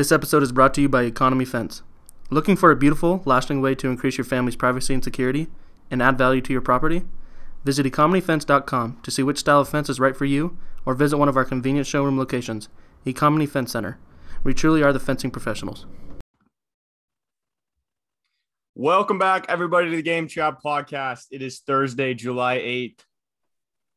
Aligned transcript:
This 0.00 0.12
episode 0.12 0.42
is 0.42 0.50
brought 0.50 0.72
to 0.72 0.80
you 0.80 0.88
by 0.88 1.02
Economy 1.02 1.44
Fence. 1.44 1.82
Looking 2.30 2.56
for 2.56 2.70
a 2.70 2.74
beautiful, 2.74 3.20
lasting 3.26 3.60
way 3.60 3.74
to 3.74 3.90
increase 3.90 4.16
your 4.16 4.24
family's 4.24 4.56
privacy 4.56 4.94
and 4.94 5.04
security 5.04 5.48
and 5.90 6.00
add 6.00 6.16
value 6.16 6.40
to 6.40 6.54
your 6.54 6.62
property? 6.62 7.02
Visit 7.66 7.84
economyfence.com 7.84 8.98
to 9.02 9.10
see 9.10 9.22
which 9.22 9.40
style 9.40 9.60
of 9.60 9.68
fence 9.68 9.90
is 9.90 10.00
right 10.00 10.16
for 10.16 10.24
you 10.24 10.56
or 10.86 10.94
visit 10.94 11.18
one 11.18 11.28
of 11.28 11.36
our 11.36 11.44
convenient 11.44 11.86
showroom 11.86 12.16
locations, 12.16 12.70
Economy 13.04 13.44
Fence 13.44 13.72
Center. 13.72 13.98
We 14.42 14.54
truly 14.54 14.82
are 14.82 14.94
the 14.94 14.98
fencing 14.98 15.30
professionals. 15.30 15.84
Welcome 18.74 19.18
back, 19.18 19.44
everybody, 19.50 19.90
to 19.90 19.96
the 19.96 20.02
Game 20.02 20.28
Chat 20.28 20.62
podcast. 20.64 21.26
It 21.30 21.42
is 21.42 21.58
Thursday, 21.58 22.14
July 22.14 22.56
8th, 22.56 23.00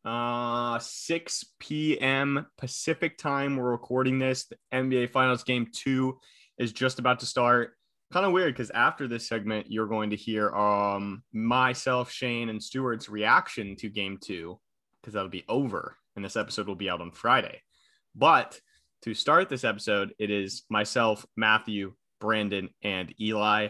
uh, 0.05 0.79
6 0.79 1.45
p.m. 1.59 2.45
Pacific 2.57 3.17
time. 3.17 3.55
We're 3.55 3.71
recording 3.71 4.19
this. 4.19 4.45
The 4.45 4.57
NBA 4.73 5.09
Finals 5.11 5.43
Game 5.43 5.67
2 5.71 6.17
is 6.57 6.71
just 6.71 6.99
about 6.99 7.19
to 7.21 7.25
start. 7.25 7.73
Kind 8.11 8.25
of 8.25 8.31
weird 8.31 8.53
because 8.53 8.69
after 8.69 9.07
this 9.07 9.27
segment, 9.27 9.71
you're 9.71 9.87
going 9.87 10.11
to 10.11 10.15
hear 10.15 10.51
um 10.51 11.23
myself, 11.33 12.11
Shane, 12.11 12.49
and 12.49 12.61
Stuart's 12.61 13.09
reaction 13.09 13.75
to 13.77 13.89
Game 13.89 14.19
2 14.21 14.59
because 15.01 15.13
that'll 15.13 15.29
be 15.29 15.45
over, 15.49 15.97
and 16.15 16.23
this 16.23 16.35
episode 16.35 16.67
will 16.67 16.75
be 16.75 16.89
out 16.89 17.01
on 17.01 17.11
Friday. 17.11 17.61
But 18.15 18.59
to 19.01 19.13
start 19.13 19.49
this 19.49 19.63
episode, 19.63 20.13
it 20.19 20.29
is 20.29 20.63
myself, 20.69 21.25
Matthew, 21.35 21.93
Brandon, 22.21 22.69
and 22.83 23.13
Eli. 23.19 23.69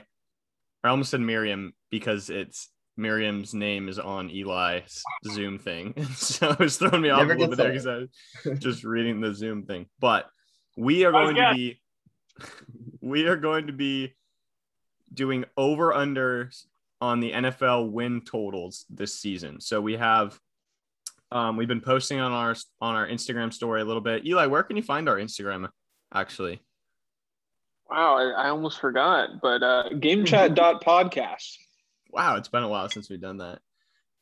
I 0.84 0.90
almost 0.90 1.12
said 1.12 1.22
Miriam 1.22 1.74
because 1.90 2.30
it's 2.30 2.70
Miriam's 2.96 3.54
name 3.54 3.90
is 3.90 3.98
on 3.98 4.30
Eli's 4.30 5.04
Zoom 5.26 5.58
thing. 5.58 6.06
so 6.16 6.52
it 6.52 6.60
was 6.60 6.78
throwing 6.78 7.02
me 7.02 7.10
off 7.10 7.20
Never 7.20 7.34
a 7.34 7.38
little 7.38 7.56
bit 7.56 7.58
there 7.58 7.72
because 7.72 7.88
I 7.88 8.50
was 8.50 8.60
just 8.60 8.84
reading 8.84 9.22
the 9.22 9.34
Zoom 9.34 9.64
thing. 9.64 9.88
But 10.00 10.30
we 10.78 11.06
are 11.06 11.12
going 11.12 11.36
to 11.36 11.54
be 11.54 11.82
we 13.02 13.26
are 13.28 13.38
going 13.38 13.68
to 13.68 13.74
be 13.74 14.14
doing 15.14 15.46
over 15.58 15.94
unders 15.94 16.66
on 17.02 17.20
the 17.20 17.32
NFL 17.32 17.92
win 17.92 18.22
totals 18.22 18.86
this 18.90 19.20
season. 19.20 19.60
So 19.60 19.82
we 19.82 19.98
have 19.98 20.40
um, 21.32 21.58
we've 21.58 21.68
been 21.68 21.82
posting 21.82 22.20
on 22.20 22.32
our 22.32 22.56
on 22.80 22.96
our 22.96 23.08
Instagram 23.08 23.52
story 23.52 23.82
a 23.82 23.86
little 23.86 24.02
bit. 24.02 24.26
Eli, 24.26 24.46
where 24.46 24.64
can 24.64 24.78
you 24.78 24.84
find 24.84 25.10
our 25.10 25.18
Instagram 25.18 25.68
actually? 26.14 26.62
Wow, 27.90 28.18
I, 28.18 28.46
I 28.46 28.50
almost 28.50 28.80
forgot. 28.80 29.42
But 29.42 29.64
uh 29.64 29.90
gamechat.podcast. 29.94 31.58
Wow, 32.14 32.36
it's 32.36 32.48
been 32.48 32.64
a 32.64 32.68
while 32.68 32.88
since 32.90 33.10
we've 33.10 33.20
done 33.20 33.38
that. 33.38 33.60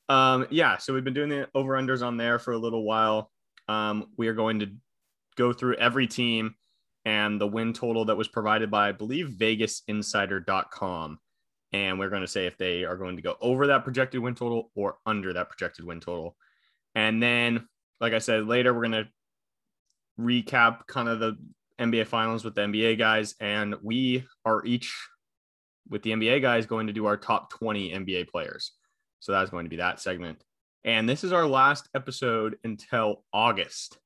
Um, 0.07 0.47
yeah, 0.49 0.77
so 0.77 0.93
we've 0.93 1.03
been 1.03 1.13
doing 1.13 1.29
the 1.29 1.49
over 1.53 1.73
unders 1.73 2.05
on 2.05 2.15
there 2.15 2.39
for 2.39 2.53
a 2.53 2.57
little 2.57 2.85
while. 2.85 3.29
Um, 3.67 4.07
we 4.17 4.29
are 4.29 4.33
going 4.33 4.59
to 4.59 4.71
go 5.35 5.51
through 5.51 5.75
every 5.75 6.07
team 6.07 6.55
and 7.03 7.39
the 7.39 7.47
win 7.47 7.73
total 7.73 8.05
that 8.05 8.15
was 8.15 8.29
provided 8.29 8.71
by, 8.71 8.89
I 8.89 8.91
believe, 8.93 9.35
VegasInsider.com. 9.37 11.19
And 11.73 11.99
we're 11.99 12.09
going 12.09 12.21
to 12.21 12.27
say 12.27 12.45
if 12.47 12.57
they 12.57 12.85
are 12.85 12.97
going 12.97 13.17
to 13.17 13.21
go 13.21 13.35
over 13.41 13.67
that 13.67 13.83
projected 13.83 14.21
win 14.21 14.35
total 14.35 14.71
or 14.73 14.97
under 15.05 15.33
that 15.33 15.49
projected 15.49 15.85
win 15.85 15.99
total. 15.99 16.37
And 16.95 17.21
then, 17.21 17.67
like 17.99 18.13
I 18.13 18.19
said, 18.19 18.47
later 18.47 18.73
we're 18.73 18.87
going 18.87 19.05
to 19.05 19.09
recap 20.19 20.87
kind 20.87 21.09
of 21.09 21.19
the 21.19 21.37
NBA 21.79 22.07
finals 22.07 22.45
with 22.45 22.55
the 22.55 22.61
NBA 22.61 22.97
guys. 22.97 23.35
And 23.39 23.75
we 23.81 24.25
are 24.45 24.65
each 24.65 24.95
with 25.89 26.03
the 26.03 26.11
NBA 26.11 26.41
guys 26.41 26.65
going 26.65 26.87
to 26.87 26.93
do 26.93 27.05
our 27.05 27.17
top 27.17 27.51
20 27.51 27.91
NBA 27.91 28.29
players. 28.29 28.71
So 29.19 29.31
that's 29.31 29.51
going 29.51 29.65
to 29.65 29.69
be 29.69 29.77
that 29.77 29.99
segment. 29.99 30.43
And 30.83 31.07
this 31.07 31.23
is 31.23 31.31
our 31.31 31.45
last 31.45 31.89
episode 31.95 32.57
until 32.63 33.23
August, 33.31 33.99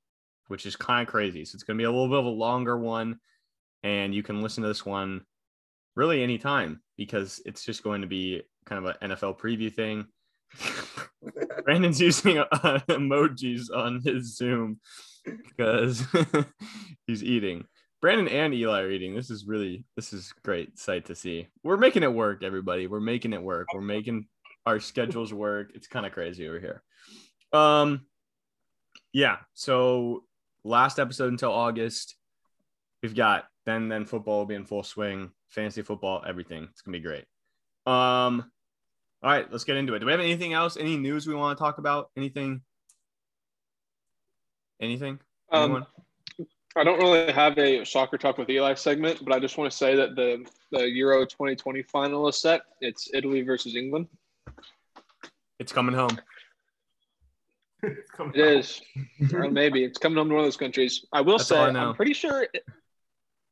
which 0.47 0.65
is 0.65 0.75
kind 0.75 1.07
of 1.07 1.11
crazy. 1.11 1.45
So 1.45 1.55
it's 1.55 1.63
going 1.63 1.77
to 1.77 1.81
be 1.81 1.85
a 1.85 1.91
little 1.91 2.09
bit 2.09 2.19
of 2.19 2.25
a 2.25 2.29
longer 2.29 2.77
one. 2.77 3.19
And 3.83 4.13
you 4.13 4.23
can 4.23 4.41
listen 4.41 4.63
to 4.63 4.67
this 4.67 4.85
one 4.85 5.21
really 5.95 6.21
anytime 6.21 6.81
because 6.97 7.41
it's 7.45 7.63
just 7.63 7.83
going 7.83 8.01
to 8.01 8.07
be 8.07 8.41
kind 8.65 8.85
of 8.85 8.95
an 8.99 9.11
NFL 9.11 9.39
preview 9.39 9.73
thing. 9.73 10.05
Brandon's 11.63 12.01
using 12.01 12.39
uh, 12.39 12.45
emojis 12.89 13.65
on 13.73 14.01
his 14.01 14.35
Zoom 14.35 14.79
because 15.23 16.03
he's 17.07 17.23
eating. 17.23 17.65
Brandon 18.05 18.27
and 18.27 18.53
Eli 18.53 18.81
are 18.81 18.91
eating. 18.91 19.15
This 19.15 19.31
is 19.31 19.47
really 19.47 19.83
this 19.95 20.13
is 20.13 20.31
great 20.43 20.77
sight 20.77 21.05
to 21.05 21.15
see. 21.15 21.47
We're 21.63 21.75
making 21.75 22.03
it 22.03 22.13
work, 22.13 22.43
everybody. 22.43 22.85
We're 22.85 22.99
making 22.99 23.33
it 23.33 23.41
work. 23.41 23.65
We're 23.73 23.81
making 23.81 24.27
our 24.63 24.79
schedules 24.79 25.33
work. 25.33 25.71
It's 25.73 25.87
kind 25.87 26.05
of 26.05 26.11
crazy 26.11 26.47
over 26.47 26.59
here. 26.59 26.83
Um 27.51 28.05
yeah, 29.11 29.37
so 29.55 30.23
last 30.63 30.99
episode 30.99 31.31
until 31.31 31.51
August. 31.51 32.15
We've 33.01 33.15
got 33.15 33.45
then 33.65 33.89
then 33.89 34.05
football 34.05 34.37
will 34.37 34.45
be 34.45 34.53
in 34.53 34.67
full 34.67 34.83
swing, 34.83 35.31
fantasy 35.49 35.81
football, 35.81 36.23
everything. 36.27 36.67
It's 36.69 36.83
gonna 36.83 36.99
be 36.99 37.03
great. 37.03 37.25
Um 37.87 38.51
all 39.23 39.31
right, 39.31 39.51
let's 39.51 39.63
get 39.63 39.77
into 39.77 39.95
it. 39.95 39.99
Do 39.99 40.05
we 40.05 40.11
have 40.11 40.21
anything 40.21 40.53
else? 40.53 40.77
Any 40.77 40.95
news 40.95 41.25
we 41.25 41.33
want 41.33 41.57
to 41.57 41.63
talk 41.63 41.79
about? 41.79 42.11
Anything? 42.15 42.61
Anything? 44.79 45.17
Anyone? 45.51 45.87
I 46.77 46.83
don't 46.83 46.99
really 46.99 47.31
have 47.31 47.57
a 47.57 47.85
soccer 47.85 48.17
talk 48.17 48.37
with 48.37 48.49
Eli 48.49 48.73
segment, 48.73 49.23
but 49.23 49.33
I 49.33 49.39
just 49.39 49.57
want 49.57 49.71
to 49.71 49.77
say 49.77 49.95
that 49.95 50.15
the 50.15 50.45
the 50.71 50.89
Euro 50.89 51.25
2020 51.25 51.83
final 51.83 52.27
is 52.27 52.37
set. 52.37 52.63
It's 52.81 53.09
Italy 53.13 53.41
versus 53.43 53.75
England. 53.75 54.07
it's 55.59 55.71
coming 55.71 55.95
home. 55.95 56.19
It 57.83 58.35
is, 58.35 58.81
coming 59.19 59.31
home 59.31 59.41
or 59.41 59.51
maybe 59.51 59.83
it's 59.83 59.99
coming 59.99 60.17
home 60.17 60.29
to 60.29 60.35
one 60.35 60.43
of 60.43 60.47
those 60.47 60.57
countries. 60.57 61.05
I 61.13 61.21
will 61.21 61.37
That's 61.37 61.49
say, 61.49 61.57
I 61.57 61.69
I'm 61.69 61.95
pretty 61.95 62.13
sure 62.13 62.47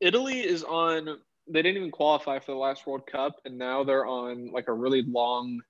Italy 0.00 0.40
is 0.40 0.62
on. 0.64 1.18
They 1.46 1.62
didn't 1.62 1.76
even 1.76 1.90
qualify 1.90 2.38
for 2.40 2.52
the 2.52 2.58
last 2.58 2.86
World 2.86 3.06
Cup, 3.06 3.36
and 3.44 3.56
now 3.56 3.84
they're 3.84 4.06
on 4.06 4.50
like 4.50 4.68
a 4.68 4.72
really 4.72 5.02
long, 5.02 5.60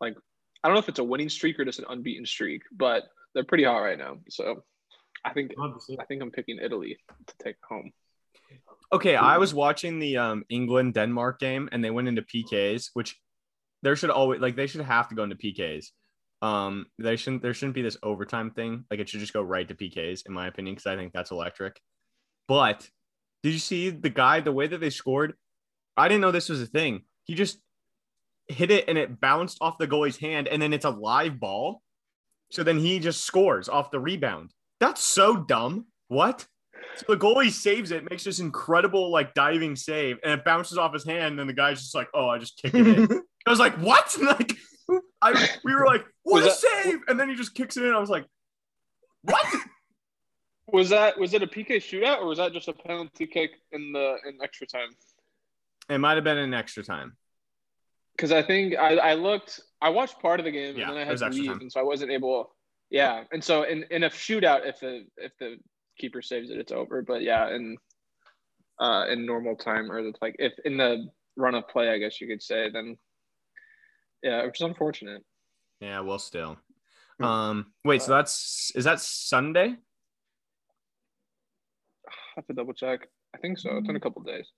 like 0.00 0.16
I 0.64 0.68
don't 0.68 0.74
know 0.74 0.80
if 0.80 0.88
it's 0.88 0.98
a 0.98 1.04
winning 1.04 1.28
streak 1.28 1.60
or 1.60 1.64
just 1.64 1.78
an 1.78 1.84
unbeaten 1.88 2.26
streak, 2.26 2.62
but 2.72 3.04
they're 3.34 3.44
pretty 3.44 3.64
hot 3.64 3.78
right 3.78 3.98
now. 3.98 4.18
So 4.28 4.64
I 5.24 5.32
think 5.32 5.52
I 5.58 6.04
think 6.04 6.22
I'm 6.22 6.30
picking 6.30 6.58
Italy 6.60 6.96
to 7.26 7.34
take 7.42 7.56
home. 7.68 7.92
Okay, 8.92 9.16
I 9.16 9.38
was 9.38 9.52
watching 9.52 9.98
the 9.98 10.16
um 10.16 10.44
England 10.48 10.94
Denmark 10.94 11.40
game 11.40 11.68
and 11.72 11.84
they 11.84 11.90
went 11.90 12.08
into 12.08 12.22
PKs, 12.22 12.90
which 12.94 13.16
there 13.82 13.96
should 13.96 14.10
always 14.10 14.40
like 14.40 14.56
they 14.56 14.66
should 14.66 14.80
have 14.80 15.08
to 15.08 15.14
go 15.14 15.24
into 15.24 15.36
PKs. 15.36 15.86
Um, 16.40 16.86
they 16.98 17.16
shouldn't 17.16 17.42
there 17.42 17.54
shouldn't 17.54 17.74
be 17.74 17.82
this 17.82 17.96
overtime 18.02 18.50
thing. 18.52 18.84
Like 18.90 19.00
it 19.00 19.08
should 19.08 19.20
just 19.20 19.32
go 19.32 19.42
right 19.42 19.66
to 19.68 19.74
PKs, 19.74 20.26
in 20.26 20.32
my 20.32 20.46
opinion, 20.46 20.74
because 20.74 20.86
I 20.86 20.96
think 20.96 21.12
that's 21.12 21.30
electric. 21.30 21.80
But 22.46 22.88
did 23.42 23.52
you 23.52 23.58
see 23.58 23.90
the 23.90 24.10
guy 24.10 24.40
the 24.40 24.52
way 24.52 24.66
that 24.66 24.80
they 24.80 24.90
scored? 24.90 25.34
I 25.96 26.08
didn't 26.08 26.20
know 26.20 26.30
this 26.30 26.48
was 26.48 26.62
a 26.62 26.66
thing. 26.66 27.02
He 27.24 27.34
just 27.34 27.58
hit 28.48 28.70
it 28.70 28.88
and 28.88 28.96
it 28.96 29.20
bounced 29.20 29.58
off 29.60 29.78
the 29.78 29.86
goalie's 29.86 30.16
hand, 30.16 30.48
and 30.48 30.62
then 30.62 30.72
it's 30.72 30.84
a 30.84 30.90
live 30.90 31.38
ball. 31.38 31.82
So 32.50 32.62
then 32.62 32.78
he 32.78 32.98
just 32.98 33.24
scores 33.24 33.68
off 33.68 33.90
the 33.90 34.00
rebound. 34.00 34.52
That's 34.80 35.02
so 35.02 35.36
dumb. 35.36 35.86
What? 36.08 36.46
So 36.96 37.04
the 37.08 37.16
goalie 37.16 37.50
saves 37.50 37.90
it, 37.90 38.08
makes 38.08 38.24
this 38.24 38.40
incredible 38.40 39.10
like 39.10 39.34
diving 39.34 39.76
save, 39.76 40.18
and 40.22 40.32
it 40.32 40.44
bounces 40.44 40.78
off 40.78 40.92
his 40.92 41.04
hand. 41.04 41.38
And 41.38 41.48
the 41.48 41.54
guy's 41.54 41.80
just 41.80 41.94
like, 41.94 42.08
"Oh, 42.14 42.28
I 42.28 42.38
just 42.38 42.56
kicked 42.60 42.74
it 42.74 42.86
in." 42.86 43.22
I 43.46 43.50
was 43.50 43.58
like, 43.58 43.76
"What?" 43.76 44.16
like, 44.22 44.52
I 45.22 45.48
we 45.64 45.74
were 45.74 45.86
like, 45.86 46.04
"What 46.22 46.44
Was 46.44 46.52
a 46.52 46.56
save!" 46.56 47.00
And 47.08 47.18
then 47.18 47.28
he 47.28 47.34
just 47.34 47.54
kicks 47.54 47.76
it 47.76 47.84
in. 47.84 47.92
I 47.92 47.98
was 47.98 48.10
like, 48.10 48.26
"What?" 49.22 49.46
Was 50.70 50.90
that 50.90 51.18
was 51.18 51.32
it 51.32 51.42
a 51.42 51.46
PK 51.46 51.76
shootout 51.76 52.18
or 52.18 52.26
was 52.26 52.36
that 52.36 52.52
just 52.52 52.68
a 52.68 52.74
penalty 52.74 53.26
kick 53.26 53.52
in 53.72 53.90
the 53.90 54.18
in 54.26 54.36
extra 54.42 54.66
time? 54.66 54.90
it 55.88 55.98
might 55.98 56.14
have 56.14 56.24
been 56.24 56.38
an 56.38 56.54
extra 56.54 56.82
time. 56.82 57.16
Because 58.16 58.32
I 58.32 58.42
think 58.42 58.76
I, 58.76 58.96
I 58.96 59.14
looked, 59.14 59.60
I 59.80 59.90
watched 59.90 60.20
part 60.20 60.40
of 60.40 60.44
the 60.44 60.50
game 60.50 60.76
Yeah, 60.76 60.88
and 60.88 60.96
then 60.96 61.02
I 61.02 61.04
had 61.04 61.18
to 61.18 61.28
leave, 61.28 61.52
and 61.52 61.70
so 61.70 61.80
I 61.80 61.84
wasn't 61.84 62.10
able. 62.10 62.50
Yeah, 62.90 63.24
and 63.32 63.42
so 63.42 63.64
in, 63.64 63.84
in 63.90 64.04
a 64.04 64.10
shootout, 64.10 64.66
if 64.66 64.80
the 64.80 65.04
if 65.16 65.32
the 65.38 65.56
keeper 65.98 66.22
saves 66.22 66.50
it, 66.50 66.58
it's 66.58 66.72
over. 66.72 67.02
But 67.02 67.22
yeah, 67.22 67.48
in 67.54 67.76
uh 68.80 69.06
in 69.10 69.26
normal 69.26 69.56
time 69.56 69.90
or 69.90 70.02
the, 70.02 70.12
like 70.22 70.36
if 70.38 70.52
in 70.64 70.76
the 70.76 71.08
run 71.36 71.54
of 71.54 71.68
play, 71.68 71.90
I 71.90 71.98
guess 71.98 72.20
you 72.20 72.26
could 72.26 72.42
say, 72.42 72.70
then 72.70 72.96
yeah, 74.22 74.44
which 74.44 74.60
is 74.60 74.64
unfortunate. 74.64 75.22
Yeah, 75.80 76.00
well, 76.00 76.18
still. 76.18 76.56
Hmm. 77.18 77.24
Um, 77.24 77.66
wait, 77.84 78.02
so 78.02 78.12
that's 78.12 78.72
is 78.74 78.84
that 78.84 79.00
Sunday? 79.00 79.76
I 82.06 82.12
have 82.36 82.46
to 82.46 82.54
double 82.54 82.72
check. 82.72 83.06
I 83.34 83.38
think 83.38 83.58
so. 83.58 83.76
It's 83.76 83.88
in 83.88 83.96
a 83.96 84.00
couple 84.00 84.22
days. 84.22 84.48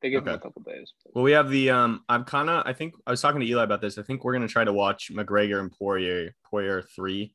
They 0.00 0.08
give 0.08 0.24
them 0.24 0.34
a 0.34 0.38
couple 0.38 0.62
days. 0.62 0.94
Well, 1.14 1.24
we 1.24 1.32
have 1.32 1.50
the 1.50 1.70
um. 1.70 2.04
I'm 2.08 2.24
kind 2.24 2.48
of. 2.48 2.66
I 2.66 2.72
think 2.72 2.94
I 3.06 3.10
was 3.10 3.20
talking 3.20 3.40
to 3.40 3.46
Eli 3.46 3.64
about 3.64 3.82
this. 3.82 3.98
I 3.98 4.02
think 4.02 4.24
we're 4.24 4.32
gonna 4.32 4.48
try 4.48 4.64
to 4.64 4.72
watch 4.72 5.12
McGregor 5.12 5.60
and 5.60 5.70
Poirier 5.70 6.34
Poirier 6.48 6.82
three 6.96 7.34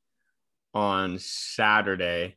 on 0.76 1.18
Saturday, 1.18 2.36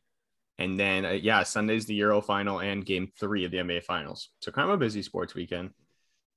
and 0.57 0.79
then 0.79 1.05
uh, 1.05 1.11
yeah, 1.11 1.43
Sunday's 1.43 1.85
the 1.85 1.93
Euro 1.95 2.21
final 2.21 2.59
and 2.59 2.85
Game 2.85 3.11
three 3.19 3.45
of 3.45 3.51
the 3.51 3.57
NBA 3.57 3.83
Finals. 3.83 4.29
So 4.39 4.51
kind 4.51 4.69
of 4.69 4.73
a 4.73 4.77
busy 4.77 5.03
sports 5.03 5.35
weekend. 5.35 5.71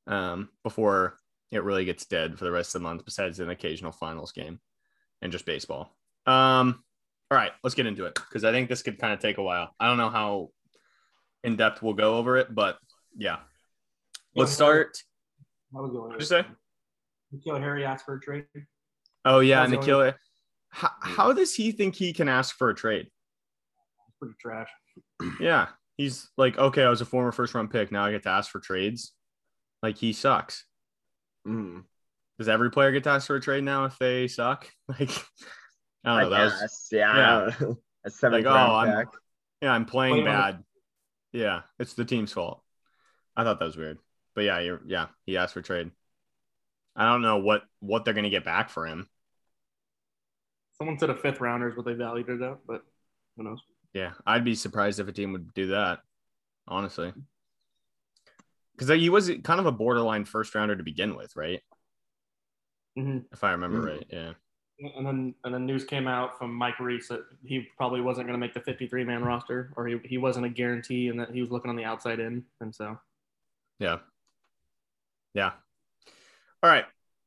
Um, 0.08 0.48
before 0.64 1.16
it 1.52 1.62
really 1.62 1.84
gets 1.84 2.04
dead 2.06 2.36
for 2.36 2.44
the 2.44 2.50
rest 2.50 2.74
of 2.74 2.82
the 2.82 2.88
month, 2.88 3.04
besides 3.04 3.38
an 3.38 3.50
occasional 3.50 3.92
finals 3.92 4.32
game 4.32 4.58
and 5.22 5.30
just 5.30 5.46
baseball. 5.46 5.96
Um, 6.26 6.82
all 7.30 7.38
right, 7.38 7.52
let's 7.62 7.76
get 7.76 7.86
into 7.86 8.04
it 8.06 8.14
because 8.14 8.44
I 8.44 8.50
think 8.50 8.68
this 8.68 8.82
could 8.82 8.98
kind 8.98 9.12
of 9.12 9.20
take 9.20 9.38
a 9.38 9.42
while. 9.42 9.74
I 9.78 9.86
don't 9.86 9.96
know 9.96 10.10
how 10.10 10.50
in 11.44 11.56
depth, 11.56 11.82
we'll 11.82 11.94
go 11.94 12.16
over 12.16 12.36
it. 12.36 12.52
But 12.52 12.78
yeah, 13.16 13.38
let's 14.34 14.52
start. 14.52 14.98
That 15.72 15.82
was 15.82 15.90
only 15.94 16.16
What'd 16.16 16.20
you 16.20 16.26
say? 16.26 16.44
N'Keal 17.34 17.60
Harry 17.60 17.84
asked 17.84 18.04
for 18.04 18.16
a 18.16 18.20
trade. 18.20 18.44
Oh 19.24 19.40
yeah, 19.40 19.64
Nikhil. 19.66 20.12
How, 20.74 20.90
how 21.00 21.32
does 21.32 21.54
he 21.54 21.70
think 21.72 21.94
he 21.94 22.12
can 22.12 22.28
ask 22.28 22.56
for 22.56 22.70
a 22.70 22.74
trade? 22.74 23.06
It's 24.08 24.16
pretty 24.18 24.34
trash. 24.40 24.68
Yeah, 25.40 25.68
he's 25.96 26.28
like, 26.36 26.58
okay, 26.58 26.82
I 26.82 26.88
was 26.90 27.00
a 27.00 27.04
former 27.06 27.30
first 27.30 27.54
round 27.54 27.70
pick. 27.70 27.92
Now 27.92 28.04
I 28.06 28.10
get 28.10 28.22
to 28.24 28.28
ask 28.30 28.50
for 28.50 28.58
trades. 28.60 29.12
Like 29.82 29.96
he 29.98 30.12
sucks. 30.12 30.64
Mm, 31.46 31.84
Does 32.38 32.48
every 32.48 32.70
player 32.70 32.90
get 32.92 33.04
to 33.04 33.10
ask 33.10 33.26
for 33.26 33.36
a 33.36 33.40
trade 33.40 33.64
now 33.64 33.84
if 33.84 33.98
they 33.98 34.26
suck? 34.28 34.68
Like, 34.88 35.10
I 36.04 36.20
don't 36.20 36.30
know. 36.30 36.36
I 36.36 36.38
That 36.48 36.60
was 36.62 36.88
yeah. 36.90 37.50
yeah. 37.60 37.66
A 38.04 38.10
seventh 38.10 38.44
Like, 38.44 38.52
oh, 38.52 38.56
round 38.56 38.90
I'm- 38.90 38.98
pick. 39.06 39.08
yeah, 39.60 39.72
I'm 39.72 39.84
playing 39.84 40.14
Playing 40.14 40.28
on 40.28 40.34
bad. 40.54 40.64
Yeah, 41.32 41.60
it's 41.78 41.94
the 41.94 42.04
team's 42.04 42.32
fault. 42.32 42.60
I 43.36 43.44
thought 43.44 43.58
that 43.60 43.64
was 43.64 43.76
weird, 43.76 43.98
but 44.34 44.42
yeah, 44.42 44.58
you're 44.58 44.82
yeah. 44.86 45.06
He 45.24 45.36
asked 45.36 45.54
for 45.54 45.62
trade. 45.62 45.90
I 46.96 47.04
don't 47.10 47.22
know 47.22 47.38
what 47.38 47.62
what 47.80 48.04
they're 48.04 48.14
gonna 48.14 48.28
get 48.30 48.44
back 48.44 48.68
for 48.70 48.86
him. 48.86 49.08
Someone 50.78 50.98
said 50.98 51.10
a 51.10 51.16
fifth 51.16 51.40
rounder 51.40 51.68
is 51.68 51.76
what 51.76 51.86
they 51.86 51.94
valued 51.94 52.28
it 52.28 52.42
at, 52.42 52.58
but 52.66 52.82
who 53.36 53.44
knows? 53.44 53.60
Yeah, 53.92 54.12
I'd 54.26 54.44
be 54.44 54.54
surprised 54.54 55.00
if 55.00 55.08
a 55.08 55.12
team 55.12 55.32
would 55.32 55.52
do 55.54 55.68
that, 55.68 56.00
honestly. 56.66 57.12
Because 58.76 58.88
he 58.98 59.10
was 59.10 59.30
kind 59.44 59.60
of 59.60 59.66
a 59.66 59.72
borderline 59.72 60.24
first 60.24 60.54
rounder 60.54 60.74
to 60.76 60.82
begin 60.82 61.14
with, 61.14 61.36
right? 61.36 61.60
hmm 62.96 63.18
If 63.32 63.44
I 63.44 63.52
remember 63.52 63.80
Mhm. 63.80 63.96
right. 63.96 64.06
Yeah. 64.10 64.32
And 64.96 65.06
then 65.06 65.34
and 65.44 65.54
then 65.54 65.64
news 65.66 65.84
came 65.84 66.08
out 66.08 66.36
from 66.38 66.52
Mike 66.54 66.80
Reiss 66.80 67.06
that 67.08 67.24
he 67.44 67.68
probably 67.76 68.00
wasn't 68.00 68.26
going 68.26 68.38
to 68.38 68.44
make 68.44 68.52
the 68.54 68.60
53 68.60 69.04
man 69.04 69.22
roster, 69.22 69.72
or 69.76 69.86
he, 69.86 69.98
he 70.04 70.18
wasn't 70.18 70.46
a 70.46 70.48
guarantee, 70.48 71.08
and 71.08 71.20
that 71.20 71.30
he 71.30 71.40
was 71.40 71.50
looking 71.50 71.68
on 71.68 71.76
the 71.76 71.84
outside 71.84 72.18
in, 72.18 72.44
and 72.60 72.74
so 72.74 72.98
Yeah. 73.78 73.98
Yeah. 75.34 75.52
All 76.62 76.70
right. 76.70 76.84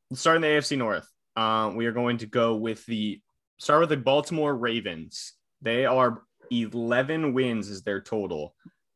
Let's 0.10 0.22
start 0.22 0.36
in 0.36 0.42
the 0.42 0.50
AFC 0.50 0.78
North. 0.78 1.10
Um, 1.36 1.76
we 1.76 1.86
are 1.86 1.92
going 1.92 2.18
to 2.18 2.26
go 2.28 2.56
with 2.56 2.86
the 2.86 3.22
start 3.58 3.82
with 3.82 3.90
the 3.90 3.98
Baltimore 3.98 4.56
Ravens. 4.56 5.34
They 5.62 5.86
are 5.86 6.24
11 6.52 7.34
wins 7.34 7.70
is 7.70 7.84
their 7.84 8.02
total. 8.02 8.56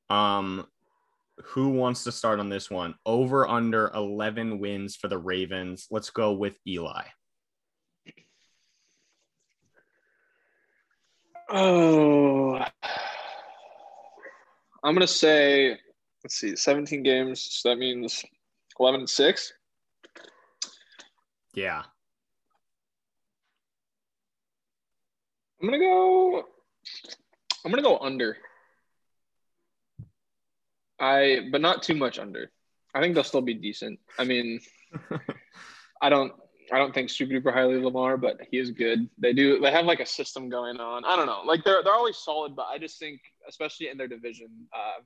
Um, 0.09 0.67
who 1.43 1.69
wants 1.69 2.03
to 2.03 2.11
start 2.11 2.39
on 2.39 2.49
this 2.49 2.69
one? 2.69 2.95
Over 3.05 3.47
under 3.47 3.91
11 3.93 4.59
wins 4.59 4.95
for 4.95 5.07
the 5.07 5.17
Ravens. 5.17 5.87
Let's 5.89 6.09
go 6.09 6.33
with 6.33 6.57
Eli. 6.67 7.03
Oh, 11.51 12.63
I'm 14.83 14.93
gonna 14.93 15.07
say, 15.07 15.79
let's 16.23 16.35
see, 16.35 16.55
17 16.55 17.01
games. 17.01 17.41
So 17.41 17.69
that 17.69 17.79
means 17.79 18.23
11 18.79 19.01
and 19.01 19.09
six. 19.09 19.51
Yeah. 21.55 21.83
I'm 25.61 25.67
gonna 25.67 25.79
go. 25.79 26.43
I'm 27.65 27.71
gonna 27.71 27.83
go 27.83 27.97
under. 27.99 28.37
I, 30.99 31.47
but 31.51 31.61
not 31.61 31.83
too 31.83 31.95
much 31.95 32.19
under. 32.19 32.51
I 32.93 33.01
think 33.01 33.15
they'll 33.15 33.23
still 33.23 33.41
be 33.41 33.53
decent. 33.53 33.99
I 34.17 34.23
mean, 34.23 34.59
I 36.01 36.09
don't. 36.09 36.33
I 36.71 36.77
don't 36.77 36.93
think 36.93 37.09
super 37.09 37.33
duper 37.33 37.51
highly 37.51 37.77
of 37.77 37.83
Lamar, 37.83 38.15
but 38.15 38.39
he 38.51 38.59
is 38.59 38.69
good. 38.71 39.09
They 39.17 39.33
do. 39.33 39.59
They 39.59 39.71
have 39.71 39.85
like 39.85 39.99
a 39.99 40.05
system 40.05 40.49
going 40.49 40.79
on. 40.79 41.03
I 41.03 41.15
don't 41.15 41.25
know. 41.25 41.41
Like 41.45 41.63
they're 41.63 41.83
they're 41.83 41.93
always 41.93 42.17
solid, 42.17 42.55
but 42.55 42.67
I 42.67 42.77
just 42.77 42.99
think, 42.99 43.21
especially 43.47 43.89
in 43.89 43.97
their 43.97 44.07
division, 44.07 44.67
uh, 44.73 45.01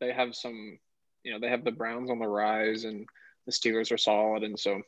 they 0.00 0.12
have 0.12 0.34
some. 0.34 0.78
You 1.22 1.32
know, 1.32 1.38
they 1.38 1.48
have 1.48 1.64
the 1.64 1.70
Browns 1.70 2.10
on 2.10 2.18
the 2.18 2.26
rise, 2.26 2.84
and 2.84 3.06
the 3.46 3.52
Steelers 3.52 3.92
are 3.92 3.98
solid, 3.98 4.42
and 4.42 4.58
so 4.58 4.80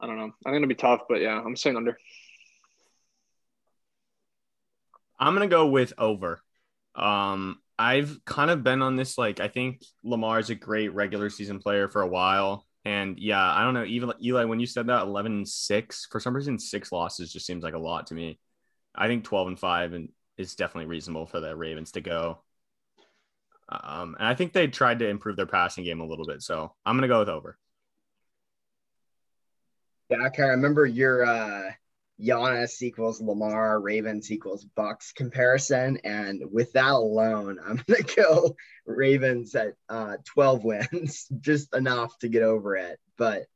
I 0.00 0.06
don't 0.06 0.16
know. 0.16 0.32
I 0.46 0.50
think 0.50 0.56
it'll 0.56 0.68
be 0.68 0.74
tough, 0.74 1.02
but 1.08 1.20
yeah, 1.20 1.40
I'm 1.40 1.56
saying 1.56 1.76
under. 1.76 1.98
I'm 5.22 5.34
gonna 5.34 5.46
go 5.46 5.68
with 5.68 5.92
over. 5.98 6.42
Um, 6.96 7.60
I've 7.78 8.18
kind 8.24 8.50
of 8.50 8.64
been 8.64 8.82
on 8.82 8.96
this 8.96 9.16
like 9.16 9.38
I 9.38 9.46
think 9.46 9.84
Lamar 10.02 10.40
is 10.40 10.50
a 10.50 10.56
great 10.56 10.92
regular 10.94 11.30
season 11.30 11.60
player 11.60 11.88
for 11.88 12.02
a 12.02 12.08
while, 12.08 12.66
and 12.84 13.16
yeah, 13.20 13.40
I 13.40 13.62
don't 13.62 13.74
know. 13.74 13.84
Even 13.84 14.12
Eli, 14.20 14.44
when 14.44 14.58
you 14.58 14.66
said 14.66 14.88
that 14.88 15.02
11 15.02 15.32
and 15.32 15.48
six, 15.48 16.08
for 16.10 16.18
some 16.18 16.34
reason 16.34 16.58
six 16.58 16.90
losses 16.90 17.32
just 17.32 17.46
seems 17.46 17.62
like 17.62 17.74
a 17.74 17.78
lot 17.78 18.08
to 18.08 18.14
me. 18.14 18.40
I 18.96 19.06
think 19.06 19.22
12 19.22 19.46
and 19.46 19.58
five 19.58 19.92
and 19.92 20.08
is 20.36 20.56
definitely 20.56 20.90
reasonable 20.90 21.26
for 21.26 21.38
the 21.38 21.54
Ravens 21.54 21.92
to 21.92 22.00
go. 22.00 22.42
Um, 23.68 24.16
and 24.18 24.26
I 24.26 24.34
think 24.34 24.52
they 24.52 24.66
tried 24.66 24.98
to 24.98 25.08
improve 25.08 25.36
their 25.36 25.46
passing 25.46 25.84
game 25.84 26.00
a 26.00 26.06
little 26.06 26.26
bit, 26.26 26.42
so 26.42 26.74
I'm 26.84 26.96
gonna 26.96 27.06
go 27.06 27.20
with 27.20 27.28
over. 27.28 27.56
Yeah, 30.10 30.16
I. 30.18 30.42
I 30.42 30.46
remember 30.46 30.84
your 30.84 31.24
uh 31.24 31.70
Giannis 32.22 32.80
equals 32.82 33.20
Lamar, 33.20 33.80
Ravens 33.80 34.30
equals 34.30 34.64
Bucks 34.64 35.12
comparison. 35.12 35.98
And 36.04 36.42
with 36.50 36.72
that 36.72 36.92
alone, 36.92 37.58
I'm 37.64 37.82
gonna 37.86 38.02
go 38.16 38.56
Ravens 38.86 39.54
at 39.54 39.74
uh 39.88 40.16
12 40.24 40.64
wins, 40.92 41.26
just 41.40 41.74
enough 41.74 42.16
to 42.18 42.28
get 42.28 42.42
over 42.42 42.76
it. 42.76 42.98
But 43.16 43.46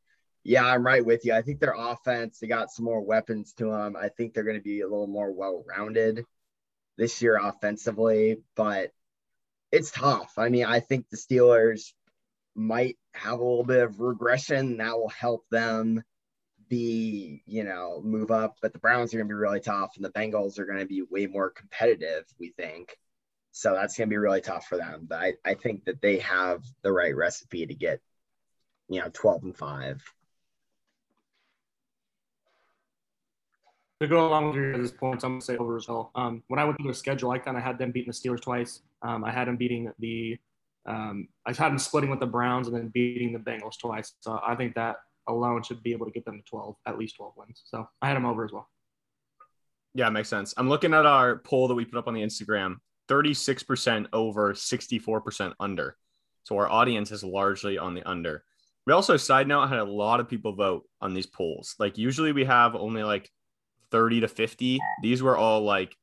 yeah, 0.42 0.64
I'm 0.64 0.86
right 0.86 1.04
with 1.04 1.24
you. 1.24 1.32
I 1.32 1.42
think 1.42 1.60
their 1.60 1.74
offense, 1.76 2.38
they 2.38 2.46
got 2.46 2.70
some 2.70 2.84
more 2.84 3.00
weapons 3.02 3.52
to 3.54 3.66
them. 3.66 3.96
I 3.96 4.08
think 4.08 4.34
they're 4.34 4.44
gonna 4.44 4.60
be 4.60 4.80
a 4.80 4.88
little 4.88 5.08
more 5.08 5.32
well-rounded 5.32 6.24
this 6.96 7.20
year 7.22 7.38
offensively, 7.40 8.38
but 8.54 8.90
it's 9.72 9.90
tough. 9.90 10.32
I 10.38 10.48
mean, 10.48 10.64
I 10.64 10.80
think 10.80 11.08
the 11.08 11.16
Steelers 11.16 11.92
might 12.54 12.96
have 13.12 13.40
a 13.40 13.44
little 13.44 13.64
bit 13.64 13.82
of 13.82 14.00
regression 14.00 14.78
that 14.78 14.96
will 14.96 15.10
help 15.10 15.44
them 15.50 16.02
be, 16.68 17.42
you 17.46 17.64
know, 17.64 18.00
move 18.04 18.30
up, 18.30 18.56
but 18.60 18.72
the 18.72 18.78
Browns 18.78 19.12
are 19.12 19.18
going 19.18 19.28
to 19.28 19.32
be 19.32 19.38
really 19.38 19.60
tough 19.60 19.92
and 19.96 20.04
the 20.04 20.10
Bengals 20.10 20.58
are 20.58 20.66
going 20.66 20.78
to 20.78 20.86
be 20.86 21.02
way 21.02 21.26
more 21.26 21.50
competitive, 21.50 22.24
we 22.38 22.50
think. 22.50 22.96
So 23.52 23.74
that's 23.74 23.96
going 23.96 24.08
to 24.08 24.12
be 24.12 24.18
really 24.18 24.40
tough 24.40 24.66
for 24.66 24.76
them. 24.76 25.06
But 25.08 25.18
I, 25.20 25.32
I 25.44 25.54
think 25.54 25.84
that 25.84 26.02
they 26.02 26.18
have 26.18 26.62
the 26.82 26.92
right 26.92 27.14
recipe 27.16 27.66
to 27.66 27.74
get, 27.74 28.00
you 28.88 29.00
know, 29.00 29.10
12 29.12 29.44
and 29.44 29.56
5. 29.56 30.02
to 34.00 34.06
go 34.06 34.26
along 34.26 34.48
with 34.48 34.56
your 34.56 34.72
guys' 34.72 34.92
points, 34.92 35.24
I'm 35.24 35.32
gonna 35.32 35.40
say 35.40 35.56
over 35.56 35.76
as 35.76 35.88
well. 35.88 36.10
Um, 36.14 36.42
when 36.48 36.60
I 36.60 36.64
went 36.64 36.76
through 36.76 36.88
their 36.88 36.94
schedule, 36.94 37.30
I 37.30 37.38
kind 37.38 37.56
of 37.56 37.62
had 37.62 37.78
them 37.78 37.92
beating 37.92 38.12
the 38.12 38.28
Steelers 38.28 38.42
twice. 38.42 38.82
Um, 39.02 39.24
I 39.24 39.30
had 39.30 39.48
them 39.48 39.56
beating 39.56 39.90
the, 39.98 40.36
um, 40.84 41.28
I 41.46 41.50
had 41.50 41.70
them 41.70 41.78
splitting 41.78 42.10
with 42.10 42.20
the 42.20 42.26
Browns 42.26 42.68
and 42.68 42.76
then 42.76 42.88
beating 42.88 43.32
the 43.32 43.38
Bengals 43.38 43.78
twice. 43.78 44.12
So 44.20 44.38
I 44.46 44.54
think 44.54 44.74
that 44.74 44.96
alone 45.28 45.62
should 45.62 45.82
be 45.82 45.92
able 45.92 46.06
to 46.06 46.12
get 46.12 46.24
them 46.24 46.38
to 46.38 46.44
12, 46.44 46.76
at 46.86 46.98
least 46.98 47.16
12 47.16 47.32
wins. 47.36 47.62
So 47.64 47.88
I 48.02 48.08
had 48.08 48.16
them 48.16 48.26
over 48.26 48.44
as 48.44 48.52
well. 48.52 48.68
Yeah, 49.94 50.10
makes 50.10 50.28
sense. 50.28 50.52
I'm 50.56 50.68
looking 50.68 50.92
at 50.92 51.06
our 51.06 51.38
poll 51.38 51.68
that 51.68 51.74
we 51.74 51.84
put 51.84 51.98
up 51.98 52.08
on 52.08 52.14
the 52.14 52.22
Instagram 52.22 52.76
36% 53.08 54.06
over, 54.12 54.52
64% 54.52 55.52
under. 55.60 55.96
So 56.42 56.56
our 56.58 56.68
audience 56.68 57.10
is 57.10 57.24
largely 57.24 57.78
on 57.78 57.94
the 57.94 58.02
under. 58.08 58.44
We 58.86 58.92
also, 58.92 59.16
side 59.16 59.48
note, 59.48 59.66
had 59.66 59.78
a 59.78 59.84
lot 59.84 60.20
of 60.20 60.28
people 60.28 60.54
vote 60.54 60.84
on 61.00 61.12
these 61.12 61.26
polls. 61.26 61.74
Like, 61.78 61.98
usually 61.98 62.32
we 62.32 62.44
have 62.44 62.76
only 62.76 63.02
like 63.02 63.28
30 63.90 64.20
to 64.20 64.28
50. 64.28 64.78
These 65.02 65.22
were 65.22 65.36
all 65.36 65.62
like 65.62 65.96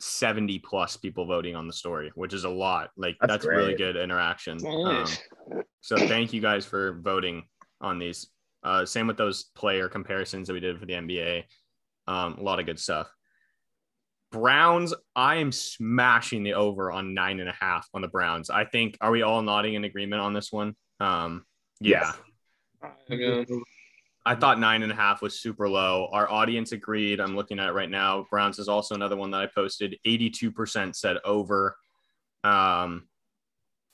70 0.00 0.60
plus 0.60 0.96
people 0.96 1.26
voting 1.26 1.56
on 1.56 1.66
the 1.66 1.72
story, 1.72 2.12
which 2.14 2.32
is 2.32 2.44
a 2.44 2.48
lot. 2.48 2.90
Like, 2.96 3.16
That's 3.20 3.32
that's, 3.32 3.46
really 3.46 3.74
good 3.74 3.96
interaction. 3.96 4.64
Um, 4.64 5.06
so 5.80 5.96
thank 5.96 6.32
you 6.32 6.40
guys 6.40 6.64
for 6.64 7.00
voting 7.02 7.44
on 7.80 7.98
these. 7.98 8.28
Uh, 8.64 8.86
same 8.86 9.06
with 9.06 9.16
those 9.16 9.44
player 9.54 9.88
comparisons 9.88 10.48
that 10.48 10.54
we 10.54 10.60
did 10.60 10.80
for 10.80 10.86
the 10.86 10.94
NBA. 10.94 11.44
Um, 12.06 12.34
a 12.38 12.42
lot 12.42 12.58
of 12.58 12.66
good 12.66 12.80
stuff. 12.80 13.12
Browns, 14.32 14.92
I 15.14 15.36
am 15.36 15.52
smashing 15.52 16.42
the 16.42 16.54
over 16.54 16.90
on 16.90 17.14
nine 17.14 17.38
and 17.38 17.48
a 17.48 17.52
half 17.52 17.88
on 17.94 18.02
the 18.02 18.08
Browns. 18.08 18.50
I 18.50 18.64
think 18.64 18.96
are 19.00 19.10
we 19.10 19.22
all 19.22 19.42
nodding 19.42 19.74
in 19.74 19.84
agreement 19.84 20.20
on 20.20 20.32
this 20.32 20.50
one? 20.50 20.74
Um, 20.98 21.44
yeah. 21.80 22.12
Yes. 23.08 23.48
I 24.26 24.34
thought 24.34 24.58
nine 24.58 24.82
and 24.82 24.90
a 24.90 24.94
half 24.94 25.20
was 25.20 25.38
super 25.38 25.68
low. 25.68 26.08
Our 26.10 26.30
audience 26.30 26.72
agreed. 26.72 27.20
I'm 27.20 27.36
looking 27.36 27.58
at 27.58 27.68
it 27.68 27.72
right 27.72 27.90
now. 27.90 28.26
Browns 28.30 28.58
is 28.58 28.68
also 28.68 28.94
another 28.94 29.16
one 29.16 29.30
that 29.32 29.42
I 29.42 29.46
posted. 29.46 29.98
82% 30.06 30.96
said 30.96 31.18
over. 31.24 31.76
Um, 32.42 33.06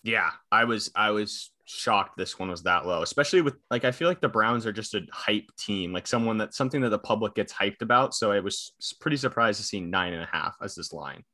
yeah, 0.04 0.30
I 0.50 0.64
was 0.64 0.90
I 0.94 1.10
was 1.10 1.50
shocked 1.70 2.16
this 2.16 2.38
one 2.38 2.50
was 2.50 2.62
that 2.64 2.86
low, 2.86 3.02
especially 3.02 3.42
with 3.42 3.54
like 3.70 3.84
I 3.84 3.92
feel 3.92 4.08
like 4.08 4.20
the 4.20 4.28
Browns 4.28 4.66
are 4.66 4.72
just 4.72 4.94
a 4.94 5.02
hype 5.12 5.50
team, 5.56 5.92
like 5.92 6.06
someone 6.06 6.38
that 6.38 6.54
something 6.54 6.80
that 6.80 6.90
the 6.90 6.98
public 6.98 7.34
gets 7.34 7.52
hyped 7.52 7.82
about. 7.82 8.14
So 8.14 8.32
I 8.32 8.40
was 8.40 8.72
pretty 9.00 9.16
surprised 9.16 9.60
to 9.60 9.66
see 9.66 9.80
nine 9.80 10.12
and 10.12 10.22
a 10.22 10.28
half 10.30 10.56
as 10.62 10.74
this 10.74 10.92
line. 10.92 11.24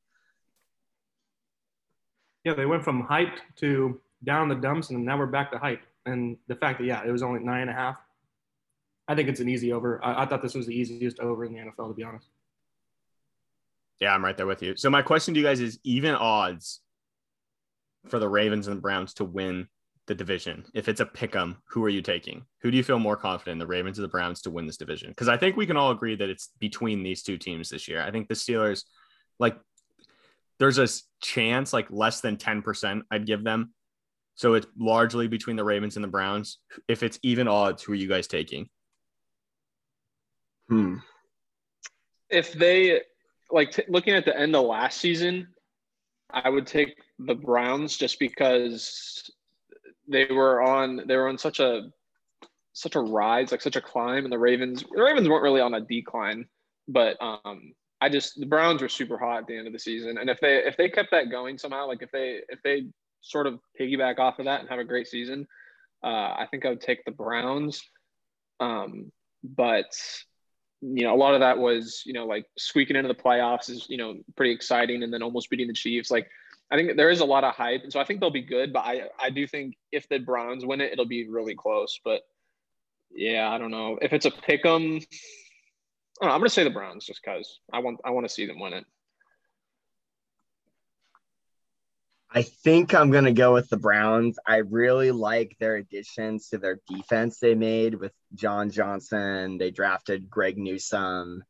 Yeah, 2.45 2.55
they 2.55 2.67
went 2.67 2.85
from 2.85 3.07
hyped 3.07 3.39
to 3.57 4.01
down 4.25 4.49
the 4.49 4.55
dumps, 4.55 4.91
and 4.91 5.05
now 5.05 5.19
we're 5.19 5.27
back 5.27 5.51
to 5.53 5.59
hype. 5.59 5.83
And 6.05 6.37
the 6.47 6.55
fact 6.55 6.79
that 6.79 6.85
yeah, 6.85 7.03
it 7.05 7.11
was 7.11 7.23
only 7.23 7.41
nine 7.41 7.63
and 7.63 7.71
a 7.71 7.75
half. 7.75 7.99
I 9.09 9.15
think 9.15 9.29
it's 9.29 9.41
an 9.41 9.49
easy 9.49 9.73
over. 9.73 10.05
I, 10.05 10.23
I 10.23 10.27
thought 10.27 10.43
this 10.43 10.55
was 10.55 10.67
the 10.67 10.75
easiest 10.75 11.21
over 11.21 11.45
in 11.45 11.53
the 11.53 11.61
NFL, 11.61 11.89
to 11.89 11.95
be 11.95 12.03
honest. 12.03 12.29
Yeah, 14.01 14.15
I'm 14.15 14.25
right 14.25 14.37
there 14.37 14.47
with 14.47 14.63
you. 14.63 14.77
So 14.77 14.91
my 14.91 15.03
question 15.03 15.33
to 15.35 15.41
you 15.41 15.47
guys 15.47 15.61
is 15.61 15.79
even 15.85 16.15
odds 16.15 16.81
for 18.09 18.19
the 18.19 18.29
Ravens 18.29 18.67
and 18.67 18.77
the 18.77 18.81
Browns 18.81 19.15
to 19.15 19.25
win 19.25 19.69
the 20.07 20.15
division. 20.15 20.65
If 20.75 20.89
it's 20.89 21.01
a 21.01 21.07
pick 21.07 21.35
'em, 21.35 21.57
who 21.69 21.85
are 21.85 21.89
you 21.89 22.03
taking? 22.03 22.47
Who 22.61 22.71
do 22.71 22.77
you 22.77 22.85
feel 22.85 22.99
more 22.99 23.17
confident 23.17 23.55
in, 23.55 23.59
the 23.59 23.67
Ravens 23.67 23.99
or 23.99 24.03
the 24.03 24.09
Browns 24.09 24.41
to 24.43 24.51
win 24.51 24.67
this 24.67 24.77
division? 24.77 25.11
Because 25.11 25.29
I 25.29 25.37
think 25.37 25.57
we 25.57 25.67
can 25.67 25.77
all 25.77 25.91
agree 25.91 26.15
that 26.17 26.29
it's 26.29 26.51
between 26.61 27.03
these 27.03 27.23
two 27.23 27.39
teams 27.39 27.69
this 27.69 27.89
year. 27.89 28.03
I 28.03 28.11
think 28.11 28.29
the 28.29 28.35
Steelers, 28.35 28.85
like, 29.39 29.59
there's 30.59 30.79
a 30.79 30.89
chance, 31.21 31.73
like 31.73 31.91
less 31.91 32.21
than 32.21 32.37
10%, 32.37 33.03
I'd 33.11 33.27
give 33.27 33.45
them. 33.45 33.75
So 34.37 34.55
it's 34.55 34.67
largely 34.79 35.29
between 35.29 35.57
the 35.57 35.65
Ravens 35.65 35.97
and 35.97 36.05
the 36.05 36.09
Browns. 36.09 36.59
If 36.89 37.03
it's 37.03 37.19
even 37.23 37.49
odds, 37.49 37.83
who 37.83 37.93
are 37.93 37.97
you 37.97 38.09
guys 38.09 38.27
taking? 38.27 38.69
Hmm. 40.69 40.97
If 42.29 42.53
they 42.53 43.01
like 43.51 43.71
t- 43.73 43.85
looking 43.89 44.15
at 44.15 44.25
the 44.25 44.39
end 44.39 44.55
of 44.57 44.67
last 44.67 45.01
season, 45.01 45.49
I 46.31 46.49
would 46.51 46.67
take 46.67 46.97
the 47.19 47.35
Browns 47.35 47.97
just 47.97 48.19
because 48.19 49.31
they 50.09 50.27
were 50.27 50.63
on 50.63 51.03
they 51.07 51.17
were 51.17 51.29
on 51.29 51.39
such 51.39 51.61
a 51.61 51.91
such 52.73 52.95
a 52.95 53.01
rise, 53.01 53.53
like 53.53 53.63
such 53.63 53.77
a 53.77 53.81
climb, 53.81 54.25
and 54.25 54.33
the 54.33 54.39
Ravens 54.39 54.85
the 54.91 55.03
Ravens 55.03 55.29
weren't 55.29 55.43
really 55.43 55.61
on 55.61 55.75
a 55.75 55.81
decline, 55.81 56.47
but 56.89 57.17
um 57.21 57.73
I 58.01 58.09
just 58.09 58.39
the 58.39 58.47
Browns 58.47 58.83
were 58.83 58.89
super 58.89 59.19
hot 59.19 59.39
at 59.39 59.47
the 59.47 59.57
end 59.57 59.67
of 59.67 59.73
the 59.73 59.79
season, 59.79 60.19
and 60.19 60.29
if 60.29 60.39
they 60.41 60.59
if 60.59 60.77
they 60.77 60.89
kept 60.89 61.11
that 61.13 61.31
going 61.31 61.59
somehow, 61.59 61.87
like 61.87 62.03
if 62.03 62.11
they 62.11 62.41
if 62.49 62.63
they 62.63 62.87
sort 63.23 63.47
of 63.47 63.59
piggyback 63.81 64.19
off 64.19 64.39
of 64.39 64.45
that 64.45 64.61
and 64.61 64.69
have 64.69 64.79
a 64.79 64.85
great 64.85 65.09
season, 65.09 65.47
uh, 66.05 66.07
I 66.39 66.47
think 66.51 66.65
I 66.65 66.69
would 66.71 66.81
take 66.81 67.05
the 67.05 67.11
Browns. 67.11 67.83
Um, 68.61 69.11
but 69.43 69.91
you 70.83 71.05
know, 71.05 71.15
a 71.15 71.17
lot 71.17 71.35
of 71.35 71.41
that 71.41 71.59
was 71.59 72.03
you 72.05 72.13
know 72.13 72.27
like 72.27 72.47
squeaking 72.59 72.97
into 72.97 73.09
the 73.09 73.15
playoffs 73.15 73.71
is 73.71 73.87
you 73.89 73.97
know 73.97 74.17
pretty 74.37 74.53
exciting, 74.53 75.03
and 75.03 75.13
then 75.13 75.23
almost 75.23 75.49
beating 75.49 75.69
the 75.69 75.73
Chiefs. 75.73 76.11
Like 76.11 76.29
I 76.71 76.77
think 76.77 76.97
there 76.97 77.11
is 77.11 77.21
a 77.21 77.25
lot 77.25 77.45
of 77.45 77.55
hype, 77.55 77.83
and 77.85 77.93
so 77.93 78.01
I 78.01 78.05
think 78.05 78.21
they'll 78.21 78.31
be 78.31 78.43
good. 78.43 78.73
But 78.73 78.81
I 78.81 79.03
I 79.19 79.31
do 79.31 79.47
think 79.47 79.77
if 79.93 80.09
the 80.09 80.19
Browns 80.19 80.65
win 80.65 80.81
it, 80.81 80.93
it'll 80.93 81.07
be 81.07 81.29
really 81.29 81.55
close. 81.55 82.01
But 82.05 82.23
yeah, 83.11 83.49
I 83.51 83.59
don't 83.59 83.71
know 83.71 83.99
if 84.03 84.13
it's 84.13 84.27
a 84.27 84.31
pick 84.31 84.65
'em. 84.67 85.01
I'm 86.21 86.41
gonna 86.41 86.49
say 86.49 86.65
the 86.65 86.71
Browns 86.71 87.07
just 87.07 87.21
because 87.23 87.61
I 87.73 87.81
want 87.81 88.01
I 88.05 88.11
want 88.11 88.27
to 88.27 88.33
see 88.33 88.47
them 88.47 88.59
win 88.59 88.73
it. 88.73 88.85
I 92.31 92.43
think 92.43 92.95
I'm 92.95 93.11
gonna 93.11 93.33
go 93.33 93.55
with 93.55 93.69
the 93.69 93.77
Browns. 93.77 94.39
I 94.45 94.57
really 94.57 95.13
like 95.13 95.57
their 95.59 95.77
additions 95.77 96.49
to 96.49 96.59
their 96.59 96.81
defense 96.89 97.39
they 97.39 97.55
made 97.55 97.95
with 97.95 98.13
John 98.35 98.71
Johnson. 98.71 99.57
They 99.59 99.71
drafted 99.71 100.29
Greg 100.29 100.59
Newsome. 100.59 101.45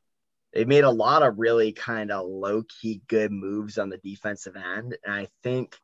They 0.57 0.65
made 0.65 0.85
a 0.85 0.91
lot 0.91 1.23
of 1.23 1.39
really 1.39 1.73
kind 1.73 2.11
of 2.11 2.27
low 2.27 2.63
key 2.63 3.03
good 3.09 3.31
moves 3.31 3.77
on 3.77 3.91
the 3.91 3.99
defensive 3.99 4.57
end, 4.57 4.97
and 5.05 5.15
I 5.15 5.29
think 5.43 5.79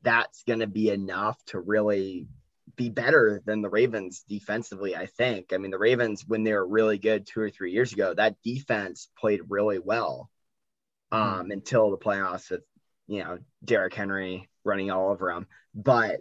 that's 0.00 0.42
gonna 0.44 0.66
be 0.66 0.88
enough 0.88 1.36
to 1.48 1.60
really 1.60 2.26
be 2.74 2.88
better 2.88 3.42
than 3.44 3.60
the 3.60 3.68
Ravens 3.68 4.24
defensively. 4.26 4.96
I 4.96 5.04
think. 5.04 5.52
I 5.52 5.58
mean, 5.58 5.70
the 5.70 5.78
Ravens 5.78 6.24
when 6.26 6.42
they 6.42 6.54
were 6.54 6.66
really 6.66 6.96
good 6.96 7.26
two 7.26 7.38
or 7.38 7.50
three 7.50 7.72
years 7.72 7.92
ago, 7.92 8.14
that 8.14 8.40
defense 8.42 9.10
played 9.18 9.42
really 9.50 9.78
well 9.78 10.30
um, 11.12 11.50
until 11.50 11.90
the 11.90 11.98
playoffs 11.98 12.50
with 12.50 12.62
you 13.06 13.22
know 13.22 13.40
Derrick 13.62 13.92
Henry 13.92 14.48
running 14.64 14.90
all 14.90 15.10
over 15.10 15.34
them. 15.34 15.46
But 15.74 16.20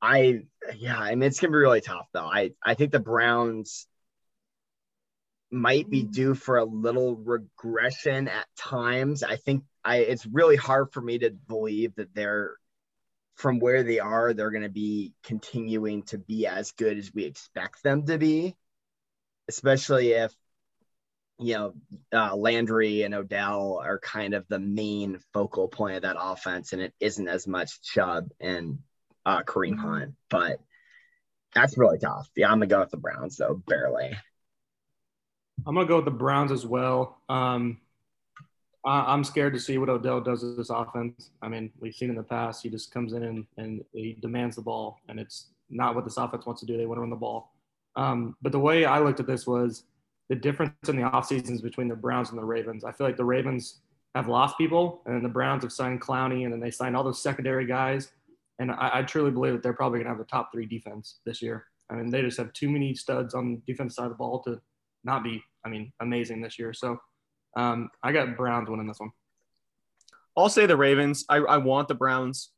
I, 0.00 0.40
yeah, 0.76 0.98
I 0.98 1.14
mean, 1.14 1.28
it's 1.28 1.38
gonna 1.38 1.52
be 1.52 1.58
really 1.58 1.82
tough 1.82 2.08
though. 2.12 2.26
I 2.26 2.54
I 2.60 2.74
think 2.74 2.90
the 2.90 2.98
Browns 2.98 3.86
might 5.52 5.88
be 5.90 6.02
due 6.02 6.34
for 6.34 6.58
a 6.58 6.64
little 6.64 7.14
regression 7.16 8.28
at 8.28 8.46
times. 8.56 9.22
I 9.22 9.36
think 9.36 9.64
I 9.84 9.98
it's 9.98 10.26
really 10.26 10.56
hard 10.56 10.92
for 10.92 11.00
me 11.00 11.18
to 11.18 11.30
believe 11.30 11.94
that 11.96 12.14
they're 12.14 12.56
from 13.36 13.58
where 13.58 13.82
they 13.82 13.98
are, 13.98 14.32
they're 14.32 14.50
going 14.50 14.62
to 14.62 14.68
be 14.68 15.12
continuing 15.24 16.02
to 16.04 16.18
be 16.18 16.46
as 16.46 16.72
good 16.72 16.98
as 16.98 17.12
we 17.14 17.24
expect 17.24 17.82
them 17.82 18.06
to 18.06 18.18
be, 18.18 18.54
especially 19.48 20.12
if 20.12 20.32
you 21.38 21.54
know 21.54 21.74
uh, 22.12 22.34
Landry 22.36 23.02
and 23.02 23.14
Odell 23.14 23.80
are 23.82 23.98
kind 23.98 24.34
of 24.34 24.46
the 24.48 24.58
main 24.60 25.18
focal 25.32 25.68
point 25.68 25.96
of 25.96 26.02
that 26.02 26.16
offense, 26.18 26.72
and 26.72 26.80
it 26.80 26.94
isn't 27.00 27.28
as 27.28 27.46
much 27.46 27.82
Chubb 27.82 28.28
and 28.40 28.78
uh, 29.26 29.42
Kareem 29.42 29.78
Hunt. 29.78 30.14
But 30.30 30.60
that's 31.54 31.76
really 31.76 31.98
tough. 31.98 32.28
Yeah, 32.36 32.46
I'm 32.46 32.58
gonna 32.58 32.66
go 32.68 32.80
with 32.80 32.90
the 32.90 32.96
Browns 32.96 33.36
though, 33.36 33.62
barely. 33.66 34.12
I'm 35.66 35.74
gonna 35.74 35.86
go 35.86 35.96
with 35.96 36.04
the 36.04 36.10
Browns 36.10 36.52
as 36.52 36.66
well. 36.66 37.18
Um, 37.28 37.80
I, 38.84 39.12
I'm 39.12 39.24
scared 39.24 39.54
to 39.54 39.60
see 39.60 39.78
what 39.78 39.88
Odell 39.88 40.20
does 40.20 40.42
with 40.42 40.56
this 40.56 40.70
offense. 40.70 41.30
I 41.40 41.48
mean, 41.48 41.70
we've 41.80 41.94
seen 41.94 42.10
in 42.10 42.16
the 42.16 42.22
past, 42.22 42.62
he 42.62 42.68
just 42.68 42.92
comes 42.92 43.12
in 43.12 43.22
and, 43.22 43.46
and 43.56 43.84
he 43.92 44.16
demands 44.20 44.56
the 44.56 44.62
ball, 44.62 44.98
and 45.08 45.20
it's 45.20 45.48
not 45.70 45.94
what 45.94 46.04
this 46.04 46.16
offense 46.16 46.46
wants 46.46 46.60
to 46.60 46.66
do. 46.66 46.76
They 46.76 46.86
want 46.86 46.98
to 46.98 47.02
run 47.02 47.10
the 47.10 47.16
ball. 47.16 47.52
Um, 47.96 48.36
but 48.42 48.52
the 48.52 48.58
way 48.58 48.84
I 48.84 48.98
looked 48.98 49.20
at 49.20 49.26
this 49.26 49.46
was 49.46 49.84
the 50.28 50.34
difference 50.34 50.72
in 50.88 50.96
the 50.96 51.02
off 51.02 51.26
seasons 51.26 51.60
between 51.60 51.88
the 51.88 51.96
Browns 51.96 52.30
and 52.30 52.38
the 52.38 52.44
Ravens. 52.44 52.84
I 52.84 52.92
feel 52.92 53.06
like 53.06 53.16
the 53.16 53.24
Ravens 53.24 53.80
have 54.14 54.28
lost 54.28 54.58
people, 54.58 55.02
and 55.06 55.24
the 55.24 55.28
Browns 55.28 55.62
have 55.62 55.72
signed 55.72 56.00
Clowney, 56.00 56.44
and 56.44 56.52
then 56.52 56.60
they 56.60 56.70
signed 56.70 56.96
all 56.96 57.04
those 57.04 57.22
secondary 57.22 57.66
guys. 57.66 58.12
And 58.58 58.70
I, 58.70 58.90
I 58.94 59.02
truly 59.02 59.30
believe 59.30 59.52
that 59.54 59.62
they're 59.62 59.72
probably 59.72 59.98
going 59.98 60.06
to 60.06 60.12
have 60.12 60.20
a 60.20 60.24
top 60.24 60.52
three 60.52 60.66
defense 60.66 61.18
this 61.24 61.40
year. 61.42 61.66
I 61.90 61.94
mean, 61.94 62.10
they 62.10 62.22
just 62.22 62.38
have 62.38 62.52
too 62.52 62.70
many 62.70 62.94
studs 62.94 63.34
on 63.34 63.54
the 63.54 63.72
defense 63.72 63.96
side 63.96 64.04
of 64.04 64.10
the 64.10 64.16
ball 64.16 64.42
to 64.44 64.60
not 65.04 65.24
be, 65.24 65.42
I 65.64 65.68
mean, 65.68 65.92
amazing 66.00 66.42
this 66.42 66.58
year. 66.58 66.72
So 66.72 66.98
um, 67.56 67.88
I 68.02 68.12
got 68.12 68.36
Browns 68.36 68.68
winning 68.68 68.86
this 68.86 69.00
one. 69.00 69.10
I'll 70.36 70.48
say 70.48 70.66
the 70.66 70.76
Ravens. 70.76 71.24
I, 71.28 71.36
I 71.36 71.58
want 71.58 71.88
the 71.88 71.94
Browns. 71.94 72.50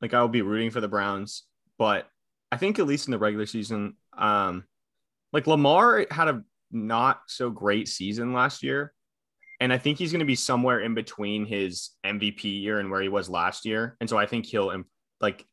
Like 0.00 0.14
I'll 0.14 0.28
be 0.28 0.42
rooting 0.42 0.70
for 0.70 0.80
the 0.80 0.88
Browns, 0.88 1.44
but 1.78 2.08
I 2.50 2.56
think 2.56 2.78
at 2.78 2.86
least 2.86 3.06
in 3.06 3.12
the 3.12 3.18
regular 3.18 3.46
season, 3.46 3.94
um, 4.18 4.64
like 5.32 5.46
Lamar 5.46 6.06
had 6.10 6.28
a 6.28 6.42
not 6.72 7.22
so 7.26 7.50
great 7.50 7.88
season 7.88 8.32
last 8.32 8.62
year. 8.62 8.92
And 9.60 9.72
I 9.72 9.78
think 9.78 9.98
he's 9.98 10.10
going 10.10 10.20
to 10.20 10.26
be 10.26 10.34
somewhere 10.34 10.80
in 10.80 10.94
between 10.94 11.46
his 11.46 11.90
MVP 12.04 12.44
year 12.62 12.80
and 12.80 12.90
where 12.90 13.00
he 13.00 13.08
was 13.08 13.30
last 13.30 13.64
year. 13.64 13.96
And 14.00 14.10
so 14.10 14.18
I 14.18 14.26
think 14.26 14.44
he'll 14.44 14.70
imp- 14.70 14.88
like 15.20 15.46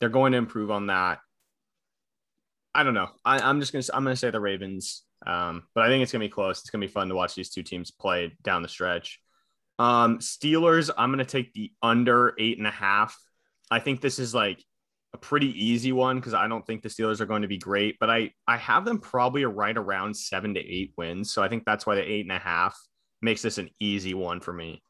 they're 0.00 0.08
going 0.08 0.32
to 0.32 0.38
improve 0.38 0.70
on 0.70 0.88
that. 0.88 1.20
I 2.74 2.82
don't 2.82 2.94
know. 2.94 3.08
I, 3.24 3.38
I'm 3.38 3.60
just 3.60 3.72
gonna 3.72 3.84
I'm 3.94 4.02
gonna 4.02 4.16
say 4.16 4.30
the 4.30 4.40
Ravens. 4.40 5.04
Um, 5.26 5.64
but 5.74 5.84
I 5.84 5.88
think 5.88 6.02
it's 6.02 6.12
gonna 6.12 6.24
be 6.24 6.28
close. 6.28 6.60
It's 6.60 6.70
gonna 6.70 6.84
be 6.86 6.92
fun 6.92 7.08
to 7.08 7.14
watch 7.14 7.34
these 7.34 7.50
two 7.50 7.62
teams 7.62 7.90
play 7.90 8.32
down 8.42 8.62
the 8.62 8.68
stretch. 8.68 9.20
Um, 9.78 10.18
Steelers, 10.18 10.90
I'm 10.96 11.10
gonna 11.10 11.24
take 11.24 11.52
the 11.52 11.72
under 11.82 12.34
eight 12.38 12.58
and 12.58 12.66
a 12.66 12.70
half. 12.70 13.16
I 13.70 13.78
think 13.80 14.00
this 14.00 14.18
is 14.18 14.34
like 14.34 14.62
a 15.14 15.18
pretty 15.18 15.48
easy 15.64 15.92
one 15.92 16.16
because 16.16 16.34
I 16.34 16.48
don't 16.48 16.66
think 16.66 16.82
the 16.82 16.88
Steelers 16.88 17.20
are 17.20 17.26
going 17.26 17.42
to 17.42 17.48
be 17.48 17.58
great, 17.58 17.98
but 18.00 18.10
I 18.10 18.32
I 18.46 18.56
have 18.56 18.84
them 18.84 18.98
probably 18.98 19.44
right 19.44 19.76
around 19.76 20.16
seven 20.16 20.54
to 20.54 20.60
eight 20.60 20.92
wins. 20.96 21.32
So 21.32 21.42
I 21.42 21.48
think 21.48 21.64
that's 21.64 21.86
why 21.86 21.94
the 21.94 22.02
eight 22.02 22.24
and 22.24 22.32
a 22.32 22.38
half 22.38 22.78
makes 23.20 23.42
this 23.42 23.58
an 23.58 23.70
easy 23.78 24.14
one 24.14 24.40
for 24.40 24.52
me 24.52 24.82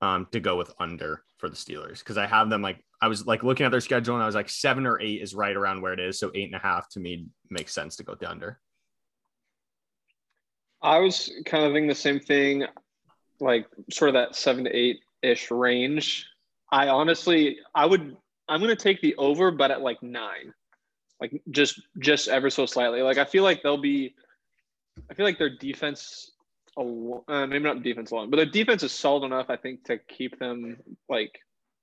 um, 0.00 0.26
to 0.32 0.40
go 0.40 0.56
with 0.56 0.72
under 0.78 1.22
for 1.38 1.48
the 1.48 1.56
Steelers 1.56 1.98
because 1.98 2.18
I 2.18 2.26
have 2.26 2.50
them 2.50 2.62
like 2.62 2.84
I 3.00 3.08
was 3.08 3.26
like 3.26 3.42
looking 3.42 3.66
at 3.66 3.72
their 3.72 3.80
schedule 3.80 4.14
and 4.14 4.22
I 4.22 4.26
was 4.26 4.34
like 4.34 4.48
seven 4.48 4.86
or 4.86 5.00
eight 5.00 5.22
is 5.22 5.34
right 5.34 5.56
around 5.56 5.82
where 5.82 5.92
it 5.92 6.00
is. 6.00 6.18
So 6.18 6.30
eight 6.34 6.46
and 6.46 6.54
a 6.54 6.58
half 6.58 6.88
to 6.90 7.00
me 7.00 7.26
makes 7.50 7.72
sense 7.72 7.96
to 7.96 8.04
go 8.04 8.14
the 8.14 8.30
under. 8.30 8.60
I 10.82 10.98
was 10.98 11.32
kind 11.44 11.64
of 11.64 11.72
thinking 11.72 11.88
the 11.88 11.94
same 11.94 12.20
thing, 12.20 12.64
like 13.40 13.66
sort 13.90 14.10
of 14.10 14.14
that 14.14 14.36
seven 14.36 14.64
to 14.64 14.76
eight 14.76 15.00
ish 15.22 15.50
range. 15.50 16.26
I 16.70 16.88
honestly, 16.88 17.58
I 17.74 17.86
would, 17.86 18.16
I'm 18.48 18.60
to 18.60 18.76
take 18.76 19.00
the 19.00 19.16
over, 19.16 19.50
but 19.50 19.70
at 19.70 19.80
like 19.80 20.02
nine, 20.02 20.54
like 21.20 21.42
just, 21.50 21.80
just 21.98 22.28
ever 22.28 22.50
so 22.50 22.66
slightly. 22.66 23.02
Like 23.02 23.18
I 23.18 23.24
feel 23.24 23.42
like 23.42 23.62
they'll 23.62 23.76
be, 23.76 24.14
I 25.10 25.14
feel 25.14 25.26
like 25.26 25.38
their 25.38 25.56
defense, 25.56 26.30
uh, 26.76 27.46
maybe 27.46 27.64
not 27.64 27.82
defense 27.82 28.12
alone, 28.12 28.30
but 28.30 28.36
their 28.36 28.46
defense 28.46 28.82
is 28.82 28.92
solid 28.92 29.24
enough, 29.24 29.46
I 29.50 29.56
think, 29.56 29.84
to 29.84 29.98
keep 29.98 30.38
them 30.38 30.76
like 31.08 31.40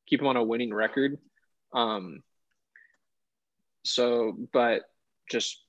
keep 0.08 0.20
them 0.20 0.28
on 0.28 0.38
a 0.38 0.44
winning 0.44 0.74
record. 0.74 1.18
Um, 1.74 2.24
so, 3.84 4.38
but 4.54 4.84
just 5.30 5.60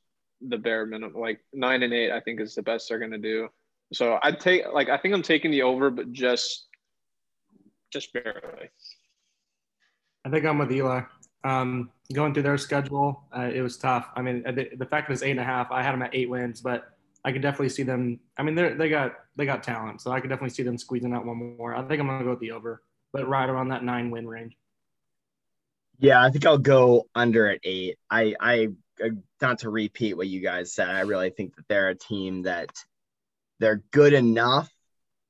the 0.40 0.58
bare 0.58 0.86
minimum, 0.86 1.20
like 1.20 1.40
nine 1.52 1.82
and 1.82 1.92
eight, 1.92 2.12
I 2.12 2.20
think 2.20 2.40
is 2.40 2.54
the 2.54 2.62
best 2.62 2.88
they're 2.88 2.98
gonna 2.98 3.18
do. 3.18 3.48
So 3.92 4.18
I'd 4.22 4.40
take 4.40 4.64
like 4.72 4.88
I 4.88 4.96
think 4.96 5.14
I'm 5.14 5.22
taking 5.22 5.50
the 5.50 5.62
over, 5.62 5.90
but 5.90 6.12
just 6.12 6.66
just 7.92 8.12
barely. 8.12 8.70
I 10.24 10.30
think 10.30 10.44
I'm 10.44 10.58
with 10.58 10.72
Eli. 10.72 11.02
Um, 11.44 11.90
going 12.12 12.34
through 12.34 12.42
their 12.42 12.58
schedule, 12.58 13.22
uh, 13.36 13.50
it 13.54 13.60
was 13.60 13.76
tough. 13.76 14.08
I 14.16 14.22
mean, 14.22 14.42
the, 14.42 14.68
the 14.76 14.86
fact 14.86 15.06
that 15.06 15.14
it's 15.14 15.22
eight 15.22 15.30
and 15.30 15.40
a 15.40 15.44
half, 15.44 15.70
I 15.70 15.82
had 15.82 15.92
them 15.92 16.02
at 16.02 16.12
eight 16.12 16.28
wins, 16.28 16.60
but 16.60 16.96
I 17.24 17.30
could 17.30 17.42
definitely 17.42 17.68
see 17.68 17.84
them. 17.84 18.18
I 18.36 18.42
mean, 18.42 18.54
they 18.54 18.74
they 18.74 18.88
got 18.88 19.14
they 19.36 19.46
got 19.46 19.62
talent, 19.62 20.00
so 20.00 20.10
I 20.10 20.20
could 20.20 20.30
definitely 20.30 20.54
see 20.54 20.62
them 20.62 20.78
squeezing 20.78 21.12
out 21.12 21.24
one 21.24 21.56
more. 21.56 21.74
I 21.74 21.82
think 21.82 22.00
I'm 22.00 22.06
gonna 22.06 22.24
go 22.24 22.30
with 22.30 22.40
the 22.40 22.52
over, 22.52 22.82
but 23.12 23.28
right 23.28 23.48
around 23.48 23.68
that 23.68 23.84
nine 23.84 24.10
win 24.10 24.26
range. 24.26 24.56
Yeah, 25.98 26.22
I 26.22 26.30
think 26.30 26.44
I'll 26.44 26.58
go 26.58 27.06
under 27.14 27.48
at 27.48 27.60
eight. 27.64 27.98
I, 28.10 28.34
I, 28.38 28.68
Uh, 29.02 29.10
not 29.42 29.58
to 29.60 29.70
repeat 29.70 30.16
what 30.16 30.26
you 30.28 30.40
guys 30.40 30.72
said, 30.72 30.88
I 30.88 31.00
really 31.00 31.30
think 31.30 31.56
that 31.56 31.68
they're 31.68 31.88
a 31.90 31.94
team 31.94 32.42
that 32.42 32.70
they're 33.58 33.82
good 33.90 34.12
enough 34.12 34.70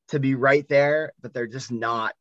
to 0.08 0.20
be 0.20 0.34
right 0.34 0.68
there, 0.68 1.12
but 1.20 1.34
they're 1.34 1.46
just 1.46 1.72
not 1.72 2.14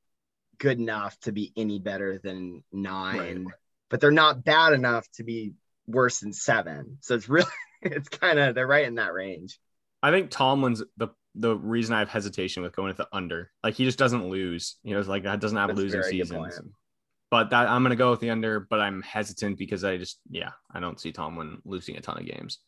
good 0.57 0.79
enough 0.79 1.19
to 1.21 1.31
be 1.31 1.51
any 1.55 1.79
better 1.79 2.17
than 2.17 2.63
nine, 2.71 3.45
Right. 3.45 3.55
but 3.89 3.99
they're 4.01 4.11
not 4.11 4.43
bad 4.43 4.73
enough 4.73 5.07
to 5.13 5.23
be 5.23 5.53
worse 5.87 6.19
than 6.19 6.33
seven. 6.33 6.97
So 7.01 7.15
it's 7.15 7.29
really, 7.29 7.51
it's 7.81 8.09
kind 8.09 8.39
of 8.39 8.55
they're 8.55 8.67
right 8.67 8.85
in 8.85 8.95
that 8.95 9.13
range. 9.13 9.59
I 10.01 10.11
think 10.11 10.29
Tomlin's 10.31 10.83
the 10.97 11.09
the 11.35 11.55
reason 11.55 11.93
I 11.93 11.99
have 11.99 12.09
hesitation 12.09 12.63
with 12.63 12.75
going 12.75 12.87
with 12.87 12.97
the 12.97 13.09
under. 13.11 13.51
Like 13.63 13.75
he 13.75 13.83
just 13.83 13.99
doesn't 13.99 14.29
lose. 14.29 14.77
You 14.83 14.93
know, 14.93 14.99
it's 14.99 15.09
like 15.09 15.23
that 15.23 15.39
doesn't 15.41 15.57
have 15.57 15.67
That's 15.67 15.79
losing 15.79 16.03
seasons. 16.03 16.61
But 17.35 17.49
that 17.49 17.67
I'm 17.67 17.83
gonna 17.83 17.97
go 17.97 18.11
with 18.11 18.21
the 18.21 18.29
under, 18.29 18.61
but 18.61 18.79
I'm 18.79 19.01
hesitant 19.01 19.57
because 19.57 19.83
I 19.83 19.97
just 19.97 20.21
yeah, 20.29 20.51
I 20.73 20.79
don't 20.79 20.97
see 20.97 21.11
Tomlin 21.11 21.61
losing 21.65 21.97
a 21.97 21.99
ton 21.99 22.17
of 22.17 22.25
games. 22.25 22.59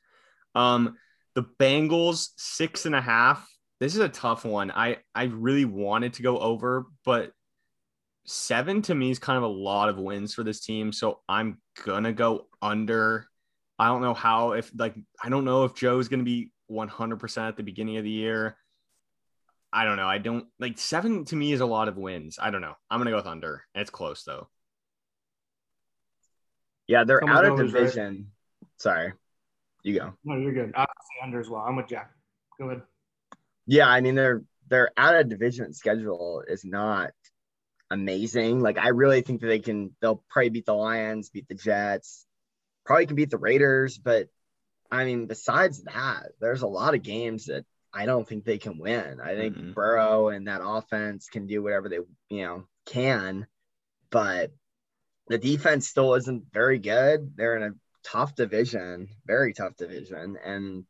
Um 0.56 0.98
the 1.36 1.46
Bengals 1.58 2.32
six 2.36 2.86
and 2.86 2.94
a 2.94 3.00
half. 3.00 3.50
This 3.80 3.96
is 3.96 4.02
a 4.02 4.10
tough 4.10 4.44
one. 4.44 4.70
I 4.72 4.98
I 5.16 5.24
really 5.24 5.64
wanted 5.64 6.16
to 6.16 6.22
go 6.22 6.38
over, 6.38 6.88
but 7.06 7.32
seven 8.26 8.82
to 8.82 8.94
me 8.94 9.10
is 9.10 9.20
kind 9.20 9.38
of 9.38 9.44
a 9.44 9.48
lot 9.48 9.88
of 9.88 10.00
wins 10.00 10.34
for 10.34 10.44
this 10.44 10.60
team. 10.60 10.92
So 10.92 11.22
I'm 11.30 11.62
gonna 11.86 12.12
go 12.12 12.48
under. 12.62 13.26
I 13.80 13.88
don't 13.88 14.02
know 14.02 14.14
how 14.14 14.52
if 14.52 14.70
like 14.78 14.96
I 15.24 15.30
don't 15.30 15.46
know 15.46 15.64
if 15.64 15.76
Joe's 15.76 16.10
gonna 16.10 16.24
be 16.24 16.52
100% 16.70 17.48
at 17.48 17.56
the 17.56 17.64
beginning 17.64 17.96
of 17.96 18.04
the 18.04 18.10
year. 18.10 18.58
I 19.72 19.86
don't 19.86 19.96
know. 19.96 20.10
I 20.10 20.18
don't 20.18 20.48
like 20.60 20.78
seven 20.78 21.24
to 21.24 21.38
me 21.38 21.54
is 21.54 21.62
a 21.62 21.66
lot 21.66 21.88
of 21.88 21.96
wins. 21.96 22.38
I 22.38 22.50
don't 22.50 22.60
know. 22.60 22.74
I'm 22.92 23.00
gonna 23.00 23.12
go 23.12 23.16
with 23.16 23.28
under. 23.28 23.64
It's 23.74 23.90
close 23.90 24.26
though. 24.26 24.50
Yeah, 26.88 27.03
they're 27.03 27.20
Someone 27.20 27.38
out 27.38 27.46
of 27.46 27.58
goes, 27.58 27.74
right? 27.74 27.82
division. 27.82 28.32
Sorry, 28.77 29.13
you 29.84 30.00
go. 30.00 30.13
No, 30.24 30.38
you're 30.38 30.53
good. 30.53 30.74
I'll 30.75 30.86
say 30.86 31.24
under 31.24 31.39
as 31.39 31.50
well. 31.50 31.62
I'm 31.62 31.75
with 31.75 31.88
Jack. 31.88 32.12
Go 32.60 32.70
ahead. 32.70 32.84
Yeah, 33.65 33.88
I 33.88 34.01
mean 34.01 34.15
their 34.15 34.44
their 34.70 34.89
out 34.98 35.15
of 35.15 35.29
division 35.29 35.74
schedule 35.74 36.44
is 36.48 36.63
not 36.63 37.12
amazing. 37.89 38.60
Like 38.62 38.77
I 38.77 38.89
really 38.89 39.22
think 39.22 39.41
that 39.41 39.48
they 39.48 39.60
can 39.60 39.96
they'll 40.01 40.24
probably 40.29 40.50
beat 40.50 40.65
the 40.65 40.74
Lions, 40.74 41.29
beat 41.29 41.48
the 41.48 41.56
Jets, 41.56 42.25
probably 42.86 43.06
can 43.08 43.15
beat 43.15 43.29
the 43.29 43.38
Raiders, 43.38 43.98
but 43.98 44.27
I 44.89 45.03
mean 45.06 45.25
besides 45.27 45.84
that, 45.84 46.29
there's 46.39 46.62
a 46.62 46.67
lot 46.67 46.96
of 46.96 47.03
games 47.03 47.46
that 47.46 47.65
I 47.94 48.06
don't 48.06 48.27
think 48.27 48.46
they 48.46 48.58
can 48.58 48.77
win. 48.77 49.20
I 49.22 49.36
think 49.36 49.58
Mhm. 49.58 49.74
Burrow 49.74 50.29
and 50.29 50.48
that 50.48 50.62
offense 50.63 51.27
can 51.27 51.48
do 51.48 51.62
whatever 51.63 51.89
they 51.89 52.00
you 52.29 52.44
know 52.46 52.67
can, 52.86 53.48
but 54.12 54.51
the 55.29 55.38
defense 55.38 55.88
still 55.88 56.13
isn't 56.15 56.46
very 56.53 56.79
good. 56.79 57.34
They're 57.36 57.57
in 57.57 57.63
a 57.63 57.75
tough 58.03 58.36
division, 58.36 59.10
very 59.25 59.53
tough 59.53 59.75
division, 59.75 60.38
and 60.43 60.86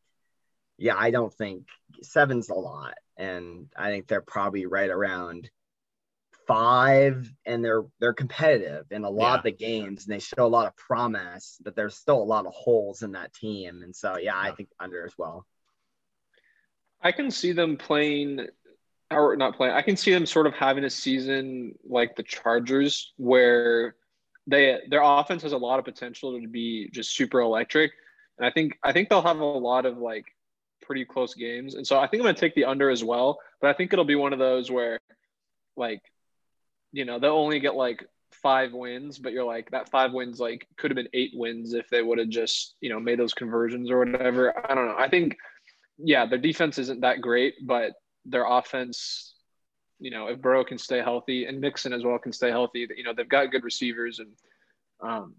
yeah, 0.76 0.94
I 0.96 1.10
don't 1.10 1.34
think 1.34 1.66
seven's 2.02 2.48
a 2.48 2.54
lot, 2.54 2.94
and 3.16 3.66
I 3.76 3.90
think 3.90 4.06
they're 4.06 4.20
probably 4.20 4.66
right 4.66 4.90
around 4.90 5.50
five, 6.46 7.30
and 7.44 7.64
they're 7.64 7.84
they're 7.98 8.14
competitive 8.14 8.86
in 8.90 9.04
a 9.04 9.10
lot 9.10 9.32
Yeah. 9.32 9.38
of 9.38 9.42
the 9.42 9.50
games, 9.52 10.06
and 10.06 10.14
they 10.14 10.20
show 10.20 10.46
a 10.46 10.48
lot 10.48 10.66
of 10.66 10.76
promise, 10.76 11.58
but 11.62 11.74
there's 11.74 11.96
still 11.96 12.22
a 12.22 12.24
lot 12.24 12.46
of 12.46 12.52
holes 12.54 13.02
in 13.02 13.12
that 13.12 13.34
team, 13.34 13.82
and 13.82 13.94
so 13.94 14.16
yeah, 14.18 14.38
I 14.38 14.52
think 14.52 14.68
under 14.78 15.04
as 15.04 15.18
well. 15.18 15.46
I 17.02 17.12
can 17.12 17.30
see 17.30 17.52
them 17.52 17.76
playing, 17.76 18.46
or 19.10 19.36
not 19.36 19.56
playing. 19.56 19.74
I 19.74 19.82
can 19.82 19.96
see 19.96 20.12
them 20.12 20.26
sort 20.26 20.46
of 20.46 20.54
having 20.54 20.84
a 20.84 20.90
season 20.90 21.74
like 21.84 22.16
the 22.16 22.22
Chargers, 22.22 23.12
where 23.16 23.94
they 24.48 24.80
their 24.88 25.02
offense 25.02 25.42
has 25.42 25.52
a 25.52 25.58
lot 25.58 25.78
of 25.78 25.84
potential 25.84 26.40
to 26.40 26.48
be 26.48 26.88
just 26.90 27.14
super 27.14 27.40
electric, 27.40 27.92
and 28.38 28.46
I 28.46 28.50
think 28.50 28.78
I 28.82 28.92
think 28.92 29.08
they'll 29.08 29.22
have 29.22 29.38
a 29.38 29.44
lot 29.44 29.86
of 29.86 29.98
like 29.98 30.24
pretty 30.82 31.04
close 31.04 31.34
games, 31.34 31.74
and 31.74 31.86
so 31.86 31.98
I 31.98 32.06
think 32.08 32.20
I'm 32.20 32.26
gonna 32.26 32.38
take 32.38 32.54
the 32.54 32.64
under 32.64 32.90
as 32.90 33.04
well. 33.04 33.38
But 33.60 33.70
I 33.70 33.74
think 33.74 33.92
it'll 33.92 34.04
be 34.04 34.14
one 34.14 34.32
of 34.32 34.38
those 34.38 34.70
where, 34.70 34.98
like, 35.76 36.00
you 36.92 37.04
know, 37.04 37.18
they'll 37.18 37.32
only 37.32 37.60
get 37.60 37.74
like 37.74 38.04
five 38.42 38.72
wins, 38.72 39.18
but 39.18 39.32
you're 39.32 39.44
like 39.44 39.70
that 39.70 39.90
five 39.90 40.12
wins 40.12 40.40
like 40.40 40.66
could 40.76 40.90
have 40.90 40.96
been 40.96 41.08
eight 41.12 41.32
wins 41.34 41.74
if 41.74 41.88
they 41.90 42.02
would 42.02 42.18
have 42.18 42.28
just 42.28 42.74
you 42.80 42.88
know 42.88 43.00
made 43.00 43.18
those 43.18 43.34
conversions 43.34 43.90
or 43.90 43.98
whatever. 43.98 44.54
I 44.68 44.74
don't 44.74 44.86
know. 44.86 44.96
I 44.98 45.08
think 45.08 45.36
yeah, 45.98 46.26
their 46.26 46.38
defense 46.38 46.78
isn't 46.78 47.00
that 47.00 47.20
great, 47.20 47.54
but 47.66 47.92
their 48.24 48.46
offense, 48.48 49.27
you 50.00 50.10
know, 50.10 50.28
if 50.28 50.40
Burrow 50.40 50.64
can 50.64 50.78
stay 50.78 50.98
healthy 50.98 51.46
and 51.46 51.60
Mixon 51.60 51.92
as 51.92 52.04
well 52.04 52.18
can 52.18 52.32
stay 52.32 52.50
healthy, 52.50 52.86
you 52.96 53.02
know, 53.02 53.12
they've 53.12 53.28
got 53.28 53.50
good 53.50 53.64
receivers 53.64 54.20
and 54.20 54.30
um 55.00 55.34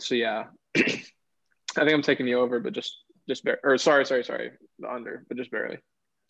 so 0.00 0.14
yeah. 0.14 0.44
I 0.76 0.82
think 0.82 1.92
I'm 1.92 2.02
taking 2.02 2.26
the 2.26 2.34
over, 2.34 2.60
but 2.60 2.72
just 2.72 2.96
just 3.28 3.44
bar- 3.44 3.60
or 3.62 3.78
sorry, 3.78 4.04
sorry, 4.06 4.24
sorry, 4.24 4.50
the 4.78 4.90
under, 4.90 5.24
but 5.28 5.36
just 5.36 5.50
barely. 5.50 5.78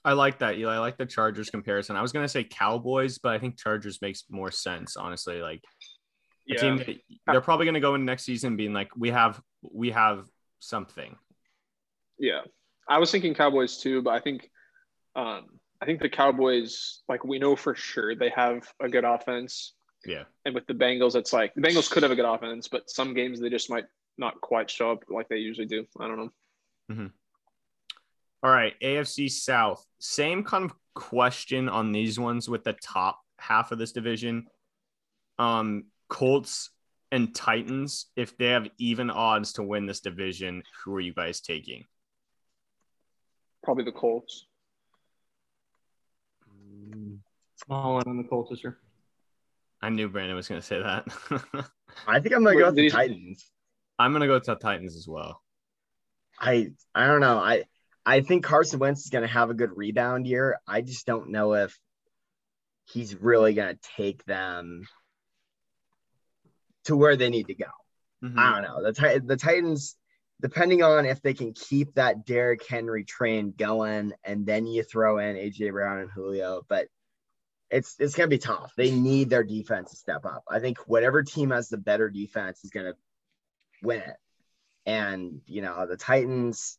I 0.05 0.15
like 0.15 0.39
that, 0.39 0.59
Eli. 0.59 0.75
I 0.75 0.79
like 0.79 0.97
the 0.97 1.07
Chargers 1.07 1.51
comparison. 1.51 1.97
I 1.97 2.03
was 2.03 2.13
gonna 2.13 2.29
say 2.29 2.45
Cowboys, 2.45 3.19
but 3.19 3.33
I 3.33 3.39
think 3.39 3.59
Chargers 3.59 4.01
makes 4.03 4.25
more 4.31 4.51
sense, 4.51 4.97
honestly. 4.97 5.41
Like 5.41 5.63
a 6.51 6.55
team 6.55 6.83
they're 7.27 7.41
probably 7.41 7.67
gonna 7.67 7.81
go 7.81 7.95
in 7.95 8.05
next 8.05 8.25
season 8.25 8.57
being 8.57 8.73
like, 8.73 8.89
we 8.97 9.11
have 9.11 9.41
we 9.63 9.91
have 9.91 10.27
something. 10.59 11.17
Yeah. 12.19 12.41
I 12.89 12.99
was 12.99 13.11
thinking 13.11 13.35
Cowboys 13.35 13.79
too, 13.79 14.03
but 14.03 14.11
I 14.11 14.21
think 14.21 14.51
um 15.17 15.60
I 15.81 15.87
think 15.87 16.01
the 16.01 16.09
Cowboys 16.09 17.03
like 17.09 17.25
we 17.25 17.39
know 17.39 17.57
for 17.57 17.75
sure 17.75 18.15
they 18.15 18.31
have 18.31 18.71
a 18.81 18.89
good 18.89 19.05
offense. 19.05 19.75
Yeah. 20.05 20.25
And 20.45 20.55
with 20.55 20.67
the 20.67 20.75
Bengals, 20.75 21.15
it's 21.15 21.33
like 21.33 21.55
the 21.55 21.61
Bengals 21.61 21.91
could 21.91 22.03
have 22.03 22.13
a 22.13 22.17
good 22.17 22.25
offense, 22.25 22.69
but 22.69 22.89
some 22.91 23.15
games 23.15 23.41
they 23.41 23.51
just 23.51 23.71
might 23.71 23.85
not 24.19 24.41
quite 24.41 24.71
show 24.71 24.93
up 24.93 25.05
like 25.09 25.29
they 25.29 25.37
usually 25.37 25.67
do. 25.67 25.87
I 25.99 26.07
don't 26.07 26.19
know. 26.19 26.31
All 28.43 28.51
right, 28.51 28.75
AFC 28.81 29.31
South. 29.31 29.85
Same 29.99 30.45
kind 30.45 30.65
of 30.65 30.73
question 30.95 31.69
on 31.69 31.93
these 31.93 32.19
ones 32.19 32.49
with 32.49 32.65
the 32.65 32.73
top 32.73 33.21
half 33.39 33.71
of 33.71 33.79
this 33.79 33.93
division. 33.93 34.47
Um, 35.39 35.85
Colts 36.09 36.71
and 37.13 37.35
Titans, 37.35 38.07
if 38.17 38.37
they 38.39 38.47
have 38.47 38.69
even 38.79 39.11
odds 39.11 39.55
to 39.55 39.63
win 39.63 39.87
this 39.87 40.01
division, 40.01 40.63
who 40.85 40.95
are 40.95 41.01
you 41.01 41.13
guys 41.13 41.41
taking? 41.41 41.85
Probably 43.63 43.85
the 43.85 43.93
Colts. 43.93 44.47
All 47.69 48.01
in 48.01 48.09
on 48.09 48.17
the 48.17 48.25
Colts 48.25 48.51
this 48.51 48.63
year. 48.65 48.79
I 49.83 49.89
knew 49.91 50.09
Brandon 50.09 50.37
was 50.37 50.49
going 50.49 50.61
to 50.61 50.67
say 50.67 50.81
that. 50.81 51.07
I 52.07 52.21
think 52.21 52.35
I'm 52.35 52.45
gonna 52.45 52.59
go 52.59 52.67
with 52.67 52.77
the 52.77 52.91
Titans. 52.91 53.51
I'm 53.99 54.13
going 54.13 54.23
to 54.23 54.27
go 54.27 54.39
to 54.39 54.51
the 54.53 54.57
Titans 54.57 54.97
as 54.97 55.07
well. 55.09 55.43
I 56.39 56.73
I 56.95 57.07
don't 57.07 57.21
know. 57.21 57.39
I 57.39 57.65
I 58.07 58.23
think 58.23 58.45
Carson 58.45 58.79
Wentz 58.79 59.05
is 59.05 59.11
gonna 59.11 59.27
have 59.27 59.51
a 59.51 59.55
good 59.55 59.77
rebound 59.77 60.27
year. 60.27 60.59
I 60.67 60.81
just 60.81 61.07
don't 61.07 61.31
know 61.31 61.53
if 61.53 61.79
he's 62.87 63.15
really 63.15 63.53
gonna 63.53 63.79
take 63.97 64.25
them 64.25 64.85
to 66.85 66.97
where 66.97 67.17
they 67.17 67.29
need 67.29 67.49
to 67.49 67.55
go. 67.55 67.67
Mhm. 68.25 68.39
I 68.39 68.53
don't 68.53 68.63
know. 68.63 68.91
The 68.91 69.23
the 69.25 69.37
Titans, 69.37 69.97
depending 70.41 70.83
on 70.83 71.05
if 71.05 71.21
they 71.21 71.35
can 71.35 71.53
keep 71.53 71.95
that 71.95 72.25
Derrick 72.25 72.67
Henry 72.67 73.05
train 73.05 73.53
going, 73.57 74.13
and 74.25 74.47
then 74.47 74.67
you 74.67 74.83
throw 74.83 75.19
in 75.19 75.37
AJ 75.37 75.73
Brown 75.73 75.99
and 75.99 76.11
Julio, 76.11 76.63
but 76.69 76.89
it's 77.71 77.97
it's 77.99 78.15
gonna 78.15 78.29
be 78.29 78.39
tough. 78.39 78.73
They 78.77 78.91
need 78.91 79.31
their 79.31 79.45
defense 79.45 79.91
to 79.91 79.97
step 79.97 80.25
up. 80.25 80.45
I 80.51 80.59
think 80.59 80.79
whatever 80.87 81.23
team 81.23 81.51
has 81.51 81.69
the 81.69 81.79
better 81.79 82.11
defense 82.11 82.65
is 82.65 82.71
gonna 82.71 82.95
win 83.83 84.01
it. 84.01 84.17
And 84.87 85.41
you 85.47 85.63
know 85.63 85.87
the 85.87 85.97
Titans 85.97 86.79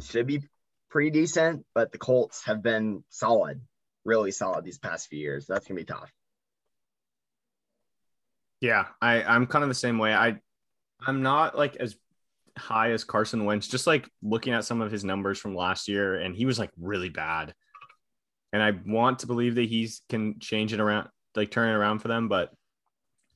should 0.00 0.26
be 0.26 0.42
pretty 0.90 1.10
decent, 1.10 1.64
but 1.74 1.92
the 1.92 1.98
Colts 1.98 2.44
have 2.44 2.62
been 2.62 3.04
solid, 3.08 3.60
really 4.04 4.32
solid 4.32 4.64
these 4.64 4.78
past 4.78 5.08
few 5.08 5.18
years. 5.18 5.46
That's 5.46 5.66
gonna 5.66 5.78
be 5.78 5.84
tough. 5.84 6.12
Yeah, 8.60 8.86
I 9.00 9.22
I'm 9.22 9.46
kind 9.46 9.62
of 9.62 9.68
the 9.68 9.74
same 9.74 9.98
way. 9.98 10.12
I 10.12 10.40
I'm 11.06 11.22
not 11.22 11.56
like 11.56 11.76
as 11.76 11.96
high 12.58 12.90
as 12.90 13.04
Carson 13.04 13.44
Wentz. 13.44 13.68
Just 13.68 13.86
like 13.86 14.08
looking 14.22 14.54
at 14.54 14.64
some 14.64 14.80
of 14.80 14.90
his 14.90 15.04
numbers 15.04 15.38
from 15.38 15.54
last 15.54 15.88
year, 15.88 16.16
and 16.16 16.34
he 16.34 16.46
was 16.46 16.58
like 16.58 16.70
really 16.78 17.08
bad. 17.10 17.54
And 18.52 18.62
I 18.62 18.72
want 18.86 19.20
to 19.20 19.26
believe 19.26 19.54
that 19.54 19.68
he's 19.68 20.02
can 20.08 20.38
change 20.38 20.72
it 20.72 20.80
around, 20.80 21.08
like 21.34 21.50
turn 21.50 21.70
it 21.70 21.74
around 21.74 22.00
for 22.00 22.08
them. 22.08 22.28
But 22.28 22.50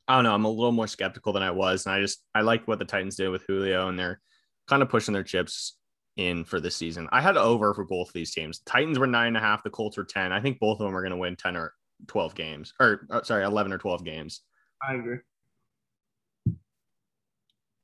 I 0.07 0.15
don't 0.15 0.25
know. 0.25 0.35
I'm 0.35 0.45
a 0.45 0.51
little 0.51 0.73
more 0.73 0.87
skeptical 0.87 1.33
than 1.33 1.43
I 1.43 1.51
was, 1.51 1.87
and 1.87 1.95
I 1.95 2.01
just 2.01 2.23
I 2.35 2.43
like 2.43 2.69
what 2.69 2.79
the 2.79 2.85
Titans 2.85 3.17
did 3.17 3.29
with 3.29 3.45
Julio, 3.47 3.89
and 3.89 3.99
they're 3.99 4.21
kind 4.69 4.83
of 4.83 4.89
pushing 4.89 5.15
their 5.15 5.23
chips 5.23 5.79
in 6.17 6.45
for 6.45 6.61
this 6.61 6.77
season. 6.77 7.09
I 7.13 7.21
had 7.21 7.37
over 7.37 7.75
for 7.75 7.85
both 7.85 8.09
of 8.09 8.15
these 8.15 8.33
teams. 8.33 8.61
Titans 8.61 8.99
were 8.99 9.07
nine 9.07 9.29
and 9.29 9.37
a 9.37 9.41
half. 9.41 9.63
The 9.63 9.71
Colts 9.71 9.97
were 9.97 10.05
ten. 10.05 10.33
I 10.33 10.41
think 10.41 10.59
both 10.59 10.81
of 10.81 10.87
them 10.87 10.97
are 10.97 11.03
going 11.03 11.11
to 11.11 11.17
win 11.17 11.37
ten 11.37 11.57
or 11.57 11.73
twelve 12.07 12.35
games, 12.35 12.73
or 12.79 13.07
uh, 13.11 13.23
sorry, 13.23 13.45
eleven 13.45 13.73
or 13.73 13.79
twelve 13.79 14.05
games. 14.05 14.43
I 14.87 14.95
agree. 14.95 15.19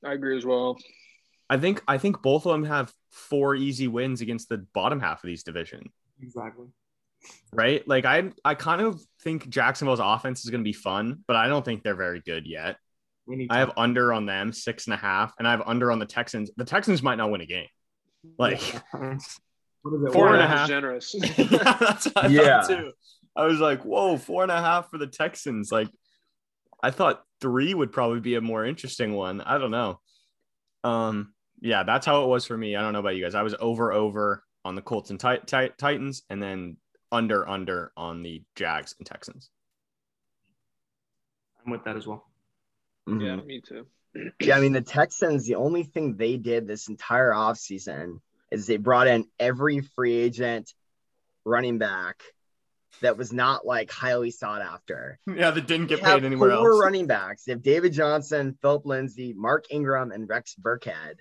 I 0.05 0.13
agree 0.13 0.37
as 0.37 0.45
well. 0.45 0.77
I 1.49 1.57
think 1.57 1.83
I 1.87 1.97
think 1.97 2.21
both 2.21 2.45
of 2.45 2.51
them 2.51 2.65
have 2.65 2.93
four 3.11 3.55
easy 3.55 3.87
wins 3.87 4.21
against 4.21 4.49
the 4.49 4.65
bottom 4.73 4.99
half 4.99 5.23
of 5.23 5.27
these 5.27 5.43
division, 5.43 5.91
Exactly. 6.21 6.67
Right? 7.51 7.87
Like 7.87 8.05
I 8.05 8.31
I 8.43 8.55
kind 8.55 8.81
of 8.81 9.01
think 9.21 9.49
Jacksonville's 9.49 9.99
offense 10.01 10.43
is 10.43 10.49
going 10.49 10.61
to 10.61 10.67
be 10.67 10.73
fun, 10.73 11.23
but 11.27 11.35
I 11.35 11.47
don't 11.47 11.63
think 11.63 11.83
they're 11.83 11.95
very 11.95 12.21
good 12.21 12.45
yet. 12.47 12.77
I 13.49 13.59
have 13.59 13.71
under 13.77 14.11
on 14.11 14.25
them 14.25 14.51
six 14.51 14.85
and 14.87 14.93
a 14.93 14.97
half, 14.97 15.33
and 15.39 15.47
I 15.47 15.51
have 15.51 15.63
under 15.65 15.91
on 15.91 15.99
the 15.99 16.05
Texans. 16.05 16.51
The 16.57 16.65
Texans 16.65 17.01
might 17.01 17.15
not 17.15 17.31
win 17.31 17.41
a 17.41 17.45
game. 17.45 17.67
Like 18.37 18.61
what 18.91 19.13
is 19.13 20.03
it? 20.03 20.13
Four 20.13 20.25
One 20.27 20.35
and 20.35 20.43
a 20.53 20.57
Four 20.57 20.67
generous. 20.67 21.13
yeah, 21.13 21.27
that's 21.79 22.05
what 22.07 22.25
I 22.25 22.27
Yeah. 22.27 22.61
too. 22.67 22.91
I 23.35 23.45
was 23.45 23.59
like, 23.59 23.83
whoa, 23.83 24.17
four 24.17 24.43
and 24.43 24.51
a 24.51 24.61
half 24.61 24.89
for 24.91 24.97
the 24.97 25.07
Texans. 25.07 25.71
Like, 25.71 25.89
I 26.83 26.91
thought 26.91 27.23
three 27.41 27.73
would 27.73 27.91
probably 27.91 28.19
be 28.19 28.35
a 28.35 28.41
more 28.41 28.63
interesting 28.63 29.13
one. 29.13 29.41
I 29.41 29.57
don't 29.57 29.71
know. 29.71 29.99
Um, 30.83 31.33
yeah, 31.61 31.83
that's 31.83 32.05
how 32.05 32.23
it 32.23 32.27
was 32.27 32.45
for 32.45 32.57
me. 32.57 32.75
I 32.75 32.81
don't 32.81 32.93
know 32.93 32.99
about 32.99 33.15
you 33.15 33.23
guys. 33.23 33.35
I 33.35 33.41
was 33.41 33.55
over 33.59 33.91
over 33.91 34.43
on 34.65 34.75
the 34.75 34.81
Colts 34.81 35.09
and 35.09 35.19
tit- 35.19 35.47
tit- 35.47 35.77
Titans, 35.77 36.23
and 36.29 36.41
then 36.43 36.77
under 37.13 37.47
under 37.47 37.91
on 37.95 38.23
the 38.23 38.43
Jags 38.55 38.95
and 38.97 39.07
Texans. 39.07 39.49
I'm 41.65 41.71
with 41.71 41.83
that 41.85 41.95
as 41.95 42.05
well. 42.05 42.25
Mhm. 43.07 43.21
Yeah, 43.25 43.35
me 43.37 43.61
too. 43.61 43.85
Yeah, 44.39 44.57
I 44.57 44.59
mean 44.59 44.73
the 44.73 44.81
Texans, 44.81 45.45
the 45.47 45.55
only 45.55 45.83
thing 45.83 46.15
they 46.15 46.37
did 46.37 46.67
this 46.67 46.87
entire 46.89 47.31
offseason 47.31 48.19
is 48.51 48.67
they 48.67 48.77
brought 48.77 49.07
in 49.07 49.25
every 49.39 49.81
free 49.81 50.13
agent 50.15 50.73
running 51.45 51.77
back 51.79 52.21
that 53.01 53.17
was 53.17 53.33
not 53.33 53.65
like 53.65 53.89
highly 53.91 54.29
sought 54.31 54.61
after. 54.61 55.19
Yeah, 55.27 55.51
that 55.51 55.67
didn't 55.67 55.87
They 55.87 55.95
get 55.95 56.05
have 56.05 56.19
paid 56.19 56.25
anywhere 56.25 56.51
four 56.51 56.71
else. 56.73 56.81
running 56.81 57.07
backs. 57.07 57.43
They 57.45 57.53
have 57.53 57.63
David 57.63 57.93
Johnson, 57.93 58.57
Phillip 58.61 58.85
Lindsay, 58.85 59.33
Mark 59.35 59.65
Ingram, 59.71 60.11
and 60.11 60.29
Rex 60.29 60.55
Burkhead. 60.61 61.15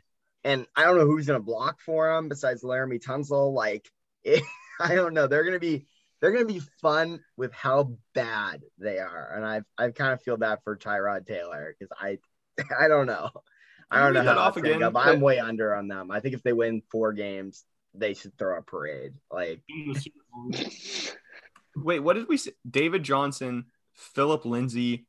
And 0.44 0.66
I 0.76 0.84
don't 0.84 0.98
know 0.98 1.06
who's 1.06 1.26
gonna 1.26 1.40
block 1.40 1.80
for 1.80 2.12
them 2.14 2.28
besides 2.28 2.62
Laremy 2.62 3.02
Tunsil. 3.02 3.54
Like, 3.54 3.88
it, 4.24 4.42
I 4.90 4.94
don't 4.94 5.14
know. 5.14 5.26
They're 5.26 5.44
gonna 5.44 5.58
be 5.58 5.86
they're 6.20 6.32
gonna 6.32 6.44
be 6.44 6.60
fun 6.80 7.20
with 7.36 7.52
how 7.52 7.92
bad 8.14 8.62
they 8.78 8.98
are. 8.98 9.32
And 9.36 9.44
I 9.44 9.62
I 9.82 9.90
kind 9.90 10.12
of 10.12 10.22
feel 10.22 10.36
bad 10.36 10.58
for 10.64 10.76
Tyrod 10.76 11.26
Taylor 11.26 11.74
because 11.78 11.96
I 12.00 12.18
I 12.78 12.88
don't 12.88 13.06
know. 13.06 13.30
I 13.90 14.00
don't 14.00 14.14
know 14.14 14.22
how 14.22 14.38
off 14.38 14.56
again. 14.56 14.78
go, 14.78 14.90
but 14.90 15.06
I'm 15.06 15.20
way 15.20 15.38
under 15.38 15.74
on 15.74 15.86
them. 15.86 16.10
I 16.10 16.20
think 16.20 16.34
if 16.34 16.42
they 16.42 16.54
win 16.54 16.82
four 16.90 17.12
games, 17.12 17.64
they 17.94 18.14
should 18.14 18.36
throw 18.38 18.56
a 18.58 18.62
parade. 18.62 19.12
Like 19.30 19.60
In 19.68 19.92
the 19.92 20.00
Super 20.00 20.20
Bowl. 20.32 21.84
Wait, 21.84 22.00
what 22.00 22.14
did 22.14 22.28
we 22.28 22.36
say? 22.38 22.52
David 22.68 23.02
Johnson, 23.02 23.66
Phillip 23.92 24.46
Lindsay, 24.46 25.06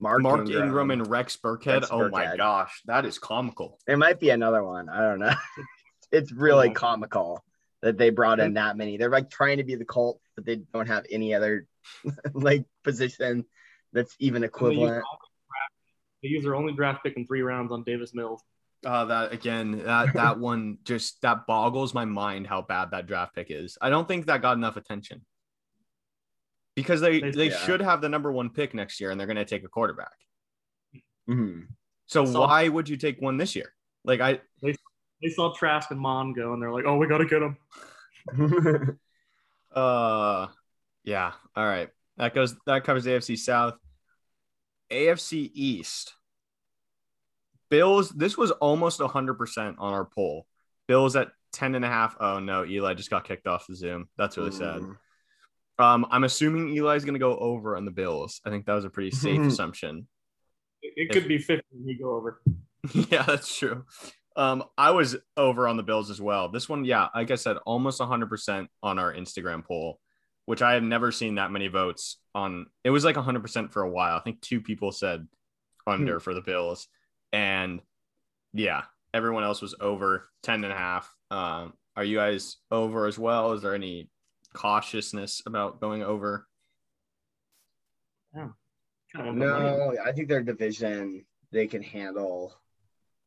Mark, 0.00 0.20
Mark 0.22 0.48
Ingram, 0.50 0.90
and 0.90 1.06
Rex 1.08 1.36
Burkhead. 1.36 1.80
Rex 1.80 1.88
oh 1.90 2.08
my 2.10 2.36
gosh, 2.36 2.82
that 2.86 3.06
is 3.06 3.18
comical. 3.18 3.78
It 3.86 3.96
might 3.98 4.20
be 4.20 4.30
another 4.30 4.62
one. 4.62 4.88
I 4.88 5.00
don't 5.00 5.18
know. 5.20 5.34
it's 6.12 6.32
really 6.32 6.68
Oh. 6.70 6.74
comical 6.74 7.42
that 7.82 7.96
they 7.98 8.10
brought 8.10 8.40
in 8.40 8.54
that 8.54 8.76
many. 8.76 8.96
They're 8.96 9.10
like 9.10 9.30
trying 9.30 9.58
to 9.58 9.64
be 9.64 9.74
the 9.76 9.84
cult, 9.84 10.20
but 10.34 10.44
they 10.44 10.56
don't 10.72 10.88
have 10.88 11.04
any 11.10 11.34
other 11.34 11.66
like 12.34 12.64
position 12.84 13.44
that's 13.92 14.14
even 14.18 14.42
And 14.42 14.44
they 14.44 14.46
use 14.46 14.54
equivalent. 14.56 14.88
their 14.90 14.96
only 14.96 15.04
draft- 15.48 16.22
They 16.22 16.28
use 16.28 16.42
their 16.44 16.54
only 16.56 16.72
draft 16.74 17.04
pick 17.04 17.16
in 17.16 17.26
three 17.26 17.42
rounds 17.42 17.70
on 17.72 17.84
Davis 17.84 18.14
Mills. 18.14 18.42
Uh, 18.86 19.04
that 19.06 19.32
again, 19.32 19.82
that 19.84 20.12
that 20.14 20.38
one 20.38 20.78
just 20.84 21.20
that 21.22 21.46
boggles 21.46 21.94
my 21.94 22.04
mind 22.04 22.46
how 22.46 22.62
bad 22.62 22.90
that 22.92 23.06
draft 23.06 23.34
pick 23.34 23.46
is. 23.50 23.78
I 23.80 23.90
don't 23.90 24.06
think 24.08 24.26
that 24.26 24.42
got 24.42 24.56
enough 24.56 24.76
attention 24.76 25.24
because 26.74 27.00
they 27.00 27.20
They- 27.20 27.30
they 27.30 27.48
Yeah. 27.50 27.58
should 27.58 27.80
have 27.80 28.00
the 28.00 28.08
number 28.08 28.30
one 28.32 28.50
pick 28.50 28.74
next 28.74 29.00
year, 29.00 29.10
and 29.10 29.18
they're 29.20 29.26
going 29.26 29.36
to 29.36 29.44
take 29.44 29.64
a 29.64 29.68
quarterback. 29.68 30.12
Mhm. 31.28 31.68
So 32.06 32.24
So- 32.24 32.40
why 32.40 32.68
would 32.68 32.88
you 32.88 32.96
take 32.96 33.20
one 33.20 33.36
this 33.36 33.54
year? 33.56 33.74
Like 34.04 34.20
I, 34.20 34.40
They 34.62 34.74
saw 35.28 35.52
Trask 35.52 35.90
and 35.90 36.00
Mond 36.00 36.36
go, 36.36 36.52
and 36.52 36.62
they're 36.62 36.72
like, 36.72 36.84
"Oh, 36.86 36.96
we 36.96 37.06
got 37.06 37.18
to 37.18 37.26
get 37.26 37.42
him." 37.42 37.56
uh, 39.74 40.46
yeah. 41.04 41.32
All 41.56 41.66
right, 41.66 41.88
that 42.16 42.34
goes 42.34 42.54
that 42.66 42.84
covers 42.84 43.06
AFC 43.06 43.36
South, 43.38 43.74
AFC 44.90 45.50
East. 45.52 46.14
Bills. 47.70 48.10
This 48.10 48.38
was 48.38 48.50
almost 48.52 49.00
hundred 49.00 49.34
percent 49.34 49.76
on 49.78 49.92
our 49.92 50.04
poll. 50.04 50.46
Bills 50.86 51.16
at 51.16 51.28
10 51.52 51.74
and 51.74 51.84
a 51.84 51.88
half. 51.88 52.16
Oh 52.18 52.38
no, 52.38 52.64
Eli 52.64 52.94
just 52.94 53.10
got 53.10 53.24
kicked 53.24 53.46
off 53.46 53.66
the 53.66 53.76
Zoom. 53.76 54.08
That's 54.16 54.36
really 54.36 54.52
sad. 54.52 54.80
Mm. 54.80 54.96
Um, 55.78 56.06
I'm 56.10 56.24
assuming 56.24 56.74
Eli's 56.74 57.04
going 57.04 57.14
to 57.14 57.20
go 57.20 57.36
over 57.36 57.76
on 57.76 57.84
the 57.84 57.90
Bills. 57.90 58.40
I 58.44 58.50
think 58.50 58.66
that 58.66 58.74
was 58.74 58.84
a 58.84 58.90
pretty 58.90 59.12
safe 59.12 59.40
assumption. 59.46 60.08
It, 60.82 60.94
it 60.96 61.10
could 61.10 61.28
be 61.28 61.38
50 61.38 61.64
when 61.70 61.88
you 61.88 61.98
go 61.98 62.16
over. 62.16 62.40
yeah, 63.10 63.22
that's 63.22 63.56
true. 63.56 63.84
Um, 64.38 64.62
I 64.78 64.92
was 64.92 65.16
over 65.36 65.66
on 65.66 65.76
the 65.76 65.82
Bills 65.82 66.10
as 66.10 66.20
well. 66.20 66.48
This 66.48 66.68
one, 66.68 66.84
yeah, 66.84 67.08
like 67.12 67.32
I 67.32 67.34
said, 67.34 67.56
almost 67.66 68.00
100% 68.00 68.68
on 68.84 68.98
our 69.00 69.12
Instagram 69.12 69.64
poll, 69.64 69.98
which 70.46 70.62
I 70.62 70.74
had 70.74 70.84
never 70.84 71.10
seen 71.10 71.34
that 71.34 71.50
many 71.50 71.66
votes 71.66 72.18
on. 72.36 72.66
It 72.84 72.90
was 72.90 73.04
like 73.04 73.16
100% 73.16 73.72
for 73.72 73.82
a 73.82 73.90
while. 73.90 74.16
I 74.16 74.20
think 74.20 74.40
two 74.40 74.60
people 74.60 74.92
said 74.92 75.26
under 75.88 76.20
for 76.20 76.34
the 76.34 76.40
Bills. 76.40 76.86
And 77.32 77.80
yeah, 78.52 78.82
everyone 79.12 79.42
else 79.42 79.60
was 79.60 79.74
over 79.80 80.28
10 80.44 80.62
and 80.62 80.72
a 80.72 80.76
half. 80.76 81.12
Um, 81.32 81.72
are 81.96 82.04
you 82.04 82.16
guys 82.16 82.58
over 82.70 83.06
as 83.06 83.18
well? 83.18 83.54
Is 83.54 83.62
there 83.62 83.74
any 83.74 84.08
cautiousness 84.54 85.42
about 85.46 85.80
going 85.80 86.04
over? 86.04 86.46
Kind 89.12 89.28
of 89.28 89.34
want 89.34 89.38
money. 89.38 89.76
No, 89.76 89.96
I 90.04 90.12
think 90.12 90.28
their 90.28 90.44
division 90.44 91.24
they 91.50 91.66
can 91.66 91.82
handle 91.82 92.54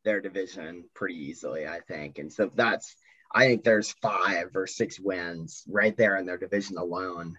their 0.03 0.21
division 0.21 0.85
pretty 0.93 1.15
easily. 1.15 1.67
I 1.67 1.79
think, 1.87 2.19
and 2.19 2.31
so 2.31 2.49
that's 2.53 2.95
I 3.33 3.45
think 3.45 3.63
there's 3.63 3.95
five 4.01 4.55
or 4.55 4.67
six 4.67 4.99
wins 4.99 5.63
right 5.67 5.95
there 5.95 6.17
in 6.17 6.25
their 6.25 6.37
division 6.37 6.77
alone. 6.77 7.37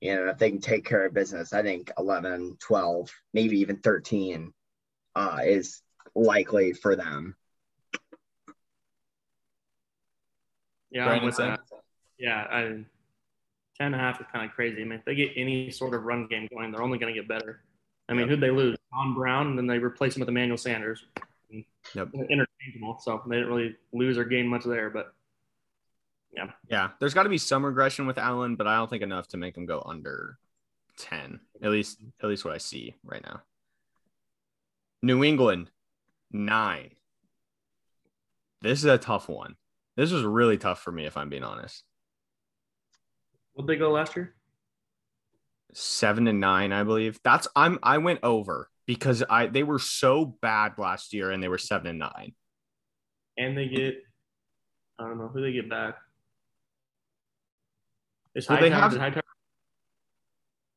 You 0.00 0.16
know, 0.16 0.28
if 0.28 0.38
they 0.38 0.50
can 0.50 0.60
take 0.60 0.84
care 0.84 1.06
of 1.06 1.14
business, 1.14 1.52
I 1.52 1.62
think 1.62 1.90
11, 1.98 2.58
12, 2.60 3.10
maybe 3.32 3.60
even 3.60 3.78
13 3.78 4.52
uh, 5.16 5.38
is 5.44 5.80
likely 6.14 6.72
for 6.72 6.94
them. 6.94 7.36
Yeah, 10.90 11.02
I'm 11.02 11.08
Brandon 11.08 11.26
with 11.26 11.36
that. 11.38 11.60
Yeah, 12.18 12.46
I, 12.50 12.60
10 12.62 12.86
and 13.80 13.94
a 13.94 13.98
half 13.98 14.20
is 14.20 14.26
kind 14.32 14.48
of 14.48 14.54
crazy. 14.54 14.82
I 14.82 14.84
mean, 14.84 14.98
if 14.98 15.04
they 15.04 15.14
get 15.14 15.32
any 15.36 15.70
sort 15.70 15.94
of 15.94 16.02
run 16.02 16.26
game 16.28 16.48
going, 16.52 16.70
they're 16.70 16.82
only 16.82 16.98
going 16.98 17.12
to 17.12 17.18
get 17.18 17.28
better. 17.28 17.62
I 18.08 18.12
mean, 18.12 18.28
who'd 18.28 18.40
they 18.40 18.50
lose? 18.50 18.76
John 18.92 19.14
Brown, 19.14 19.48
and 19.48 19.58
then 19.58 19.66
they 19.66 19.78
replace 19.78 20.14
him 20.14 20.20
with 20.20 20.28
Emmanuel 20.28 20.58
Sanders. 20.58 21.04
Yep. 21.94 22.08
Interchangeable, 22.14 22.98
so 23.00 23.22
they 23.28 23.36
didn't 23.36 23.50
really 23.52 23.76
lose 23.92 24.16
or 24.18 24.24
gain 24.24 24.48
much 24.48 24.64
there. 24.64 24.90
But 24.90 25.14
Yeah, 26.32 26.50
Yeah. 26.68 26.90
there's 26.98 27.14
got 27.14 27.22
to 27.24 27.28
be 27.28 27.38
some 27.38 27.64
regression 27.64 28.06
with 28.06 28.18
Allen, 28.18 28.56
but 28.56 28.66
I 28.66 28.76
don't 28.76 28.90
think 28.90 29.02
enough 29.02 29.28
to 29.28 29.36
make 29.36 29.56
him 29.56 29.66
go 29.66 29.82
under 29.86 30.38
10. 30.96 31.40
At 31.62 31.70
least, 31.70 32.00
at 32.22 32.28
least 32.28 32.44
what 32.44 32.54
I 32.54 32.58
see 32.58 32.94
right 33.04 33.22
now. 33.22 33.42
New 35.02 35.22
England, 35.22 35.70
nine. 36.32 36.90
This 38.62 38.78
is 38.80 38.86
a 38.86 38.98
tough 38.98 39.28
one. 39.28 39.56
This 39.96 40.10
was 40.10 40.24
really 40.24 40.56
tough 40.58 40.80
for 40.80 40.90
me, 40.90 41.04
if 41.06 41.16
I'm 41.16 41.28
being 41.28 41.44
honest. 41.44 41.84
What'd 43.52 43.68
they 43.68 43.76
go 43.76 43.92
last 43.92 44.16
year? 44.16 44.34
Seven 45.72 46.26
and 46.26 46.40
nine, 46.40 46.72
I 46.72 46.82
believe. 46.82 47.20
That's 47.22 47.46
I'm 47.54 47.78
I 47.82 47.98
went 47.98 48.20
over 48.22 48.70
because 48.86 49.22
I 49.28 49.46
they 49.46 49.62
were 49.62 49.78
so 49.78 50.24
bad 50.42 50.74
last 50.78 51.12
year 51.12 51.30
and 51.30 51.42
they 51.42 51.48
were 51.48 51.58
seven 51.58 51.86
and 51.88 51.98
nine. 51.98 52.34
And 53.36 53.56
they 53.58 53.66
get, 53.68 53.96
I 54.98 55.04
don't 55.08 55.18
know 55.18 55.28
who 55.28 55.40
they 55.42 55.52
get 55.52 55.68
back. 55.68 55.96
Is 58.34 58.48
Well, 58.48 58.60
they 58.60 58.70
have- 58.70 58.92
did 58.92 59.00
Hightower- 59.00 59.22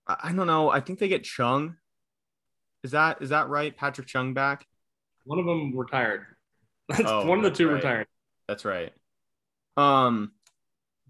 I, 0.07 0.17
I 0.23 0.31
don't 0.33 0.47
know. 0.47 0.69
I 0.69 0.79
think 0.79 0.99
they 0.99 1.07
get 1.07 1.23
Chung. 1.23 1.75
Is 2.83 2.91
that 2.91 3.21
is 3.21 3.29
that 3.29 3.49
right? 3.49 3.75
Patrick 3.75 4.07
Chung 4.07 4.33
back? 4.33 4.65
one 5.25 5.39
of 5.39 5.45
them 5.45 5.75
retired. 5.77 6.25
Oh, 7.05 7.25
one 7.25 7.39
of 7.39 7.43
the 7.43 7.51
two 7.51 7.67
right. 7.67 7.73
retired. 7.75 8.07
That's 8.47 8.63
right. 8.63 8.93
Um, 9.75 10.31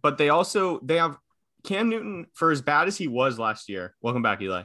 but 0.02 0.18
they 0.18 0.30
also 0.30 0.80
they 0.80 0.96
have 0.98 1.18
Cam 1.64 1.90
Newton 1.90 2.26
for 2.34 2.50
as 2.52 2.62
bad 2.64 2.88
as 2.88 2.98
he 2.98 3.08
was 3.08 3.38
last 3.38 3.70
year. 3.70 3.96
Welcome 4.02 4.24
back, 4.24 4.42
Eli. 4.42 4.64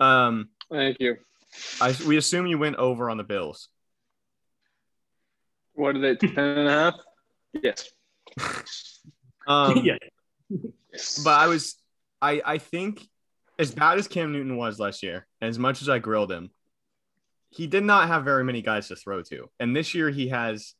Um, 0.00 0.48
Thank 0.70 0.96
you. 0.98 1.16
I 1.80 1.94
we 2.06 2.16
assume 2.16 2.46
you 2.46 2.58
went 2.58 2.76
over 2.76 3.10
on 3.10 3.16
the 3.16 3.24
Bills. 3.24 3.68
What 5.74 5.96
are 5.96 6.00
they? 6.00 6.16
Ten 6.16 6.38
and 6.38 6.68
a 6.68 6.70
half? 6.70 6.94
Yes. 7.62 7.90
Um, 9.46 9.78
yeah, 9.84 9.98
but 11.24 11.40
I 11.40 11.46
was 11.48 11.76
I 12.20 12.42
I 12.44 12.58
think 12.58 13.06
as 13.58 13.72
bad 13.72 13.98
as 13.98 14.08
Cam 14.08 14.32
Newton 14.32 14.56
was 14.56 14.78
last 14.78 15.02
year, 15.02 15.26
and 15.40 15.48
as 15.48 15.58
much 15.58 15.82
as 15.82 15.88
I 15.88 15.98
grilled 15.98 16.32
him, 16.32 16.50
he 17.50 17.66
did 17.66 17.84
not 17.84 18.08
have 18.08 18.24
very 18.24 18.44
many 18.44 18.62
guys 18.62 18.88
to 18.88 18.96
throw 18.96 19.22
to. 19.24 19.50
And 19.58 19.74
this 19.74 19.94
year 19.94 20.10
he 20.10 20.28
has 20.28 20.74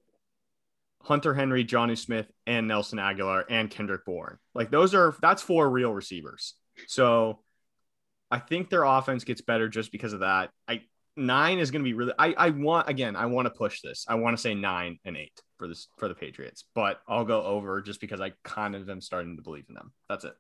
Hunter 1.03 1.35
Henry, 1.35 1.65
Jonnu 1.65 1.99
Smith, 1.99 2.31
and 2.47 2.69
Nelson 2.69 2.99
Agholor 2.99 3.45
and 3.49 3.71
Kendrick 3.71 4.05
Bourne. 4.05 4.39
Like 4.55 4.71
those 4.71 4.95
are 4.95 5.15
that's 5.21 5.43
four 5.43 5.69
real 5.69 5.93
receivers. 5.93 6.55
So 6.87 7.41
I 8.31 8.39
think 8.39 8.71
their 8.71 8.85
offense 8.85 9.25
gets 9.25 9.41
better 9.41 9.69
just 9.69 9.93
because 9.93 10.13
of 10.13 10.21
that. 10.21 10.51
I 10.69 10.83
nine 11.17 11.59
is 11.59 11.71
going 11.71 11.85
to 11.85 11.89
be 11.89 11.95
really. 11.95 12.13
I 12.19 12.35
I 12.37 12.51
want 12.51 12.89
again. 12.89 13.17
I 13.17 13.27
want 13.27 13.47
to 13.47 13.51
push 13.51 13.81
this. 13.83 14.07
I 14.09 14.15
want 14.15 14.37
to 14.37 14.41
say 14.41 14.55
nine 14.55 14.99
and 15.05 15.17
eight 15.17 15.41
for 15.59 15.69
this 15.69 15.89
for 15.99 16.09
the 16.09 16.15
Patriots, 16.15 16.65
but 16.75 17.01
I'll 17.09 17.25
go 17.25 17.43
over 17.43 17.81
just 17.83 18.01
because 18.01 18.21
I 18.21 18.33
kind 18.45 18.75
of 18.75 18.89
am 18.89 19.01
starting 19.01 19.37
to 19.37 19.43
believe 19.43 19.65
in 19.69 19.75
them. 19.75 19.93
That's 20.09 20.25
it. 20.25 20.35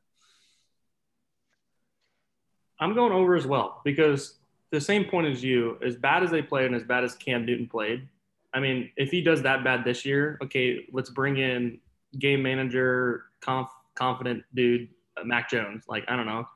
I'm 2.78 2.94
going 2.94 3.12
over 3.12 3.36
as 3.36 3.46
well 3.46 3.82
because 3.84 4.38
the 4.70 4.80
same 4.80 5.04
point 5.04 5.26
as 5.26 5.44
you, 5.44 5.76
as 5.84 5.96
bad 5.96 6.22
as 6.22 6.30
they 6.30 6.40
played 6.40 6.66
and 6.66 6.74
as 6.74 6.84
bad 6.84 7.04
as 7.04 7.14
Cam 7.14 7.44
Newton 7.44 7.68
played, 7.68 8.08
I 8.54 8.60
mean, 8.60 8.90
if 8.96 9.10
he 9.10 9.20
does 9.20 9.42
that 9.42 9.62
bad 9.62 9.84
this 9.84 10.04
year, 10.04 10.38
okay, 10.42 10.86
let's 10.92 11.10
bring 11.10 11.36
in 11.36 11.78
game 12.18 12.42
manager, 12.42 13.24
conf, 13.40 13.68
confident 13.94 14.44
dude, 14.54 14.88
uh, 15.16 15.24
Mac 15.24 15.50
Jones. 15.50 15.84
Like 15.88 16.04
I 16.08 16.16
don't 16.16 16.26
know, 16.26 16.46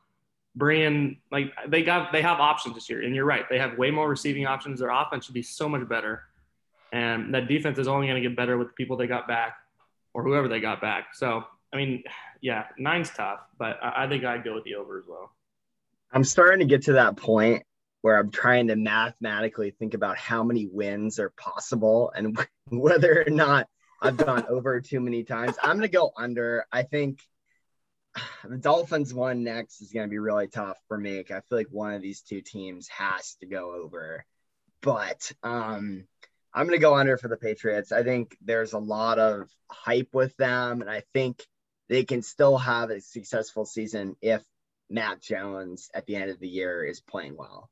bring 0.57 1.19
like 1.31 1.53
they 1.69 1.83
got 1.83 2.13
they 2.13 2.23
have 2.23 2.41
options 2.41 2.75
this 2.75 2.89
year, 2.89 3.03
and 3.03 3.15
you're 3.15 3.25
right, 3.25 3.49
they 3.49 3.59
have 3.59 3.77
way 3.79 3.91
more 3.91 4.09
receiving 4.09 4.47
options. 4.47 4.81
Their 4.81 4.91
offense 4.91 5.25
should 5.25 5.35
be 5.35 5.43
so 5.43 5.69
much 5.69 5.87
better, 5.89 6.23
and 6.93 7.35
that 7.35 7.49
defense 7.49 7.79
is 7.79 7.89
only 7.89 8.07
going 8.07 8.23
to 8.23 8.29
get 8.29 8.37
better 8.37 8.57
with 8.57 8.69
the 8.69 8.75
people 8.75 8.97
they 8.97 9.07
got 9.07 9.27
back 9.27 9.57
or 10.13 10.23
whoever 10.23 10.49
they 10.49 10.61
got 10.61 10.81
back. 10.81 11.15
So 11.15 11.45
I 11.73 11.77
mean, 11.77 12.05
yeah, 12.41 12.67
nine's 12.79 13.11
tough, 13.11 13.41
but 13.59 13.79
I, 13.83 14.05
I 14.05 14.09
think 14.09 14.25
I'd 14.25 14.45
go 14.45 14.55
with 14.55 14.65
the 14.65 14.77
over 14.77 14.99
as 14.99 15.05
well. 15.09 15.33
I'm 16.13 16.25
starting 16.25 16.61
to 16.61 16.67
get 16.67 16.85
to 16.85 16.93
that 16.95 17.17
point 17.17 17.65
where 18.03 18.19
I'm 18.19 18.31
trying 18.31 18.69
to 18.69 18.77
mathematically 18.77 19.71
think 19.71 19.95
about 19.95 20.19
how 20.19 20.45
many 20.45 20.67
wins 20.67 21.19
are 21.19 21.31
possible 21.31 22.13
and 22.15 22.39
whether 22.69 23.25
or 23.27 23.31
not 23.31 23.67
I've 24.01 24.17
gone 24.17 24.45
over 24.49 24.81
too 24.81 25.01
many 25.01 25.25
times. 25.25 25.57
I'm 25.63 25.79
going 25.79 25.89
to 25.89 25.89
go 25.89 26.13
under. 26.17 26.67
I 26.71 26.83
think 26.83 27.21
the 28.49 28.59
Dolphins 28.59 29.13
one 29.13 29.45
next 29.45 29.81
is 29.81 29.93
going 29.93 30.07
to 30.07 30.11
be 30.11 30.19
really 30.19 30.49
tough 30.49 30.79
for 30.89 30.99
me. 30.99 31.21
I 31.21 31.23
feel 31.23 31.43
like 31.51 31.69
one 31.71 31.95
of 31.95 32.03
these 32.03 32.21
two 32.23 32.41
teams 32.41 32.89
has 32.89 33.37
to 33.41 33.47
go 33.47 33.73
over. 33.73 34.25
But 34.81 35.33
um, 35.43 36.07
I'm 36.53 36.67
going 36.67 36.79
to 36.79 36.83
go 36.83 36.95
under 36.95 37.17
for 37.17 37.29
the 37.29 37.37
Patriots. 37.37 37.93
I 37.93 38.03
think 38.03 38.37
there's 38.43 38.75
a 38.75 38.79
lot 38.79 39.19
of 39.19 39.49
hype 39.71 40.11
with 40.13 40.37
them, 40.37 40.81
and 40.81 40.91
I 40.91 41.03
think 41.13 41.43
they 41.89 42.05
can 42.05 42.23
still 42.23 42.59
have 42.59 42.91
a 42.91 43.01
successful 43.01 43.65
season 43.65 44.17
if 44.21 44.43
Mac 44.91 45.21
Jones 45.21 45.91
at 45.95 46.07
the 46.07 46.17
end 46.17 46.31
of 46.31 46.39
the 46.39 46.49
year 46.49 46.85
is 46.85 47.01
playing 47.01 47.37
well 47.37 47.71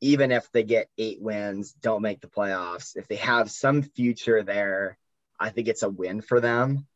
even 0.00 0.32
if 0.32 0.50
they 0.52 0.62
get 0.62 0.88
eight 0.96 1.20
wins, 1.20 1.72
don't 1.72 2.02
make 2.02 2.20
the 2.20 2.26
playoffs, 2.26 2.96
if 2.96 3.06
they 3.08 3.16
have 3.16 3.50
some 3.50 3.82
future 3.82 4.42
there, 4.42 4.98
I 5.38 5.50
think 5.50 5.68
it's 5.68 5.82
a 5.82 5.88
win 5.88 6.22
for 6.22 6.40
them. 6.40 6.86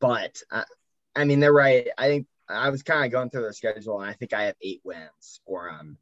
But 0.00 0.42
uh, 0.50 0.64
I 1.14 1.24
mean, 1.24 1.40
they're 1.40 1.52
right. 1.52 1.88
I 1.96 2.08
think 2.08 2.26
I 2.48 2.70
was 2.70 2.82
kind 2.82 3.04
of 3.04 3.12
going 3.12 3.30
through 3.30 3.42
their 3.42 3.52
schedule, 3.52 4.00
and 4.00 4.10
I 4.10 4.14
think 4.14 4.32
I 4.32 4.44
have 4.44 4.56
eight 4.60 4.80
wins 4.84 5.40
for 5.46 5.70
them. 5.70 5.98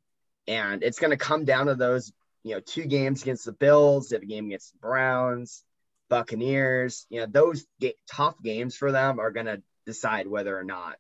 And 0.46 0.82
it's 0.82 0.98
going 0.98 1.10
to 1.10 1.16
come 1.16 1.44
down 1.44 1.66
to 1.66 1.74
those, 1.74 2.12
you 2.42 2.54
know, 2.54 2.60
two 2.60 2.84
games 2.84 3.22
against 3.22 3.44
the 3.44 3.52
Bills, 3.52 4.08
they 4.08 4.16
have 4.16 4.22
a 4.22 4.26
game 4.26 4.46
against 4.46 4.72
the 4.72 4.78
Browns, 4.78 5.62
Buccaneers. 6.08 7.06
You 7.10 7.20
know, 7.20 7.26
those 7.26 7.66
ga- 7.80 7.96
tough 8.10 8.34
games 8.42 8.76
for 8.76 8.92
them 8.92 9.20
are 9.20 9.30
going 9.30 9.46
to 9.46 9.62
decide 9.86 10.26
whether 10.26 10.56
or 10.56 10.64
not 10.64 10.98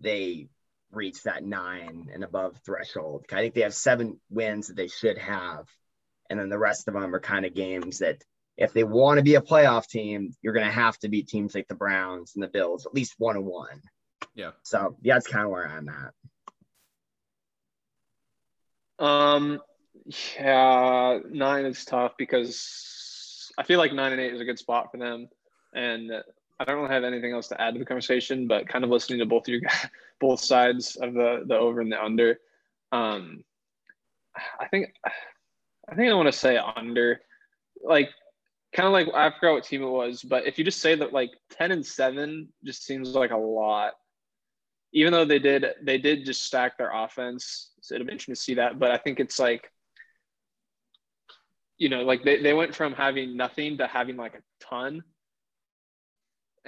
they 0.00 0.48
reach 0.90 1.22
that 1.24 1.44
nine 1.44 2.08
and 2.12 2.24
above 2.24 2.56
threshold. 2.64 3.26
I 3.30 3.36
think 3.36 3.54
they 3.54 3.62
have 3.62 3.74
seven 3.74 4.20
wins 4.30 4.68
that 4.68 4.76
they 4.76 4.88
should 4.88 5.18
have. 5.18 5.66
And 6.30 6.38
then 6.38 6.48
the 6.48 6.58
rest 6.58 6.88
of 6.88 6.94
them 6.94 7.14
are 7.14 7.20
kind 7.20 7.46
of 7.46 7.54
games 7.54 7.98
that 7.98 8.22
if 8.58 8.72
they 8.72 8.82
want 8.82 9.18
to 9.18 9.24
be 9.24 9.36
a 9.36 9.40
playoff 9.40 9.86
team, 9.86 10.34
you're 10.42 10.52
going 10.52 10.66
to 10.66 10.72
have 10.72 10.98
to 10.98 11.08
beat 11.08 11.28
teams 11.28 11.54
like 11.54 11.68
the 11.68 11.76
Browns 11.76 12.34
and 12.34 12.42
the 12.42 12.48
Bills, 12.48 12.84
at 12.84 12.92
least 12.92 13.14
one 13.16 13.36
on 13.36 13.44
one. 13.44 13.80
Yeah. 14.34 14.50
So 14.64 14.96
yeah, 15.00 15.14
that's 15.14 15.28
kind 15.28 15.44
of 15.44 15.50
where 15.52 15.66
I'm 15.66 15.88
at. 15.88 16.12
Um, 19.04 19.60
yeah, 20.36 21.20
nine 21.30 21.66
is 21.66 21.84
tough 21.84 22.14
because 22.18 23.52
I 23.56 23.62
feel 23.62 23.78
like 23.78 23.92
nine 23.92 24.10
and 24.10 24.20
eight 24.20 24.34
is 24.34 24.40
a 24.40 24.44
good 24.44 24.58
spot 24.58 24.90
for 24.90 24.98
them, 24.98 25.28
and 25.72 26.10
I 26.58 26.64
don't 26.64 26.78
really 26.78 26.92
have 26.92 27.04
anything 27.04 27.32
else 27.32 27.46
to 27.48 27.60
add 27.60 27.74
to 27.74 27.78
the 27.78 27.86
conversation, 27.86 28.48
but 28.48 28.68
kind 28.68 28.82
of 28.82 28.90
listening 28.90 29.20
to 29.20 29.26
both 29.26 29.46
of 29.46 29.54
you 29.54 29.60
guys, 29.60 29.86
both 30.20 30.40
sides 30.40 30.96
of 30.96 31.14
the 31.14 31.44
the 31.46 31.56
over 31.56 31.80
and 31.80 31.92
the 31.92 32.02
under. 32.02 32.40
Um, 32.90 33.44
I 34.58 34.66
think 34.66 34.92
I 35.88 35.94
think 35.94 36.10
I 36.10 36.14
want 36.14 36.26
to 36.26 36.32
say 36.32 36.58
under, 36.58 37.20
like 37.84 38.10
kind 38.74 38.86
of 38.86 38.92
like 38.92 39.08
I 39.14 39.30
forgot 39.30 39.54
what 39.54 39.64
team 39.64 39.82
it 39.82 39.88
was, 39.88 40.22
but 40.22 40.46
if 40.46 40.58
you 40.58 40.64
just 40.64 40.80
say 40.80 40.94
that 40.94 41.12
like 41.12 41.30
ten 41.50 41.70
and 41.70 41.84
seven 41.84 42.48
just 42.64 42.84
seems 42.84 43.14
like 43.14 43.30
a 43.30 43.36
lot. 43.36 43.94
Even 44.94 45.12
though 45.12 45.26
they 45.26 45.38
did 45.38 45.66
they 45.82 45.98
did 45.98 46.24
just 46.24 46.44
stack 46.44 46.78
their 46.78 46.90
offense, 46.94 47.72
so 47.80 47.94
it'll 47.94 48.06
be 48.06 48.12
interesting 48.12 48.34
to 48.34 48.40
see 48.40 48.54
that. 48.54 48.78
But 48.78 48.90
I 48.90 48.96
think 48.96 49.20
it's 49.20 49.38
like 49.38 49.70
you 51.76 51.88
know, 51.88 52.02
like 52.02 52.24
they, 52.24 52.42
they 52.42 52.54
went 52.54 52.74
from 52.74 52.92
having 52.92 53.36
nothing 53.36 53.78
to 53.78 53.86
having 53.86 54.16
like 54.16 54.34
a 54.34 54.64
ton 54.64 55.02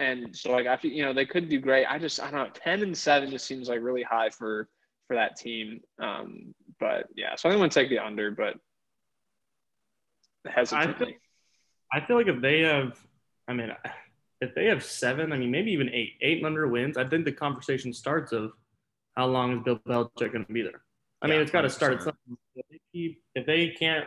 and 0.00 0.34
so 0.34 0.50
like 0.50 0.66
I 0.66 0.76
feel 0.76 0.90
you 0.90 1.04
know 1.04 1.12
they 1.12 1.26
could 1.26 1.48
do 1.48 1.60
great. 1.60 1.84
I 1.86 1.98
just 1.98 2.20
I 2.20 2.30
don't 2.30 2.40
know 2.40 2.50
ten 2.54 2.82
and 2.82 2.96
seven 2.96 3.30
just 3.30 3.46
seems 3.46 3.68
like 3.68 3.80
really 3.82 4.02
high 4.02 4.30
for 4.30 4.68
for 5.06 5.14
that 5.14 5.36
team. 5.36 5.80
Um, 6.02 6.54
but 6.80 7.06
yeah, 7.14 7.36
so 7.36 7.50
I'm 7.50 7.58
gonna 7.58 7.68
take 7.68 7.90
the 7.90 7.98
under, 7.98 8.30
but 8.30 8.54
hesitantly. 10.46 11.18
I 11.92 12.00
feel, 12.00 12.16
like 12.16 12.28
if 12.28 12.40
they 12.40 12.60
have, 12.60 12.98
I 13.48 13.52
mean, 13.52 13.72
if 14.40 14.54
they 14.54 14.66
have 14.66 14.84
seven, 14.84 15.32
I 15.32 15.38
mean 15.38 15.50
maybe 15.50 15.72
even 15.72 15.88
eight, 15.90 16.14
eight 16.20 16.38
and 16.38 16.46
under 16.46 16.68
wins, 16.68 16.96
I 16.96 17.04
think 17.04 17.24
the 17.24 17.32
conversation 17.32 17.92
starts 17.92 18.32
of 18.32 18.52
how 19.16 19.26
long 19.26 19.58
is 19.58 19.62
Bill 19.64 19.80
Belichick 19.86 20.32
going 20.32 20.44
to 20.44 20.52
be 20.52 20.62
there. 20.62 20.82
I 21.22 21.26
mean, 21.26 21.40
it's 21.40 21.50
got 21.50 21.62
to 21.62 21.70
start 21.70 21.94
at 21.94 22.02
something. 22.02 22.38
If 22.54 22.66
they, 22.70 22.80
keep, 22.92 23.22
if 23.34 23.46
they 23.46 23.68
can't 23.68 24.06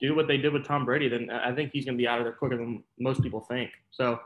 do 0.00 0.14
what 0.14 0.28
they 0.28 0.36
did 0.36 0.52
with 0.52 0.66
Tom 0.66 0.84
Brady, 0.84 1.08
then 1.08 1.30
I 1.30 1.54
think 1.54 1.70
he's 1.72 1.84
going 1.84 1.96
to 1.96 2.02
be 2.02 2.08
out 2.08 2.18
of 2.18 2.24
there 2.24 2.32
quicker 2.32 2.56
than 2.56 2.82
most 2.98 3.22
people 3.22 3.40
think. 3.40 3.70
So 3.90 4.20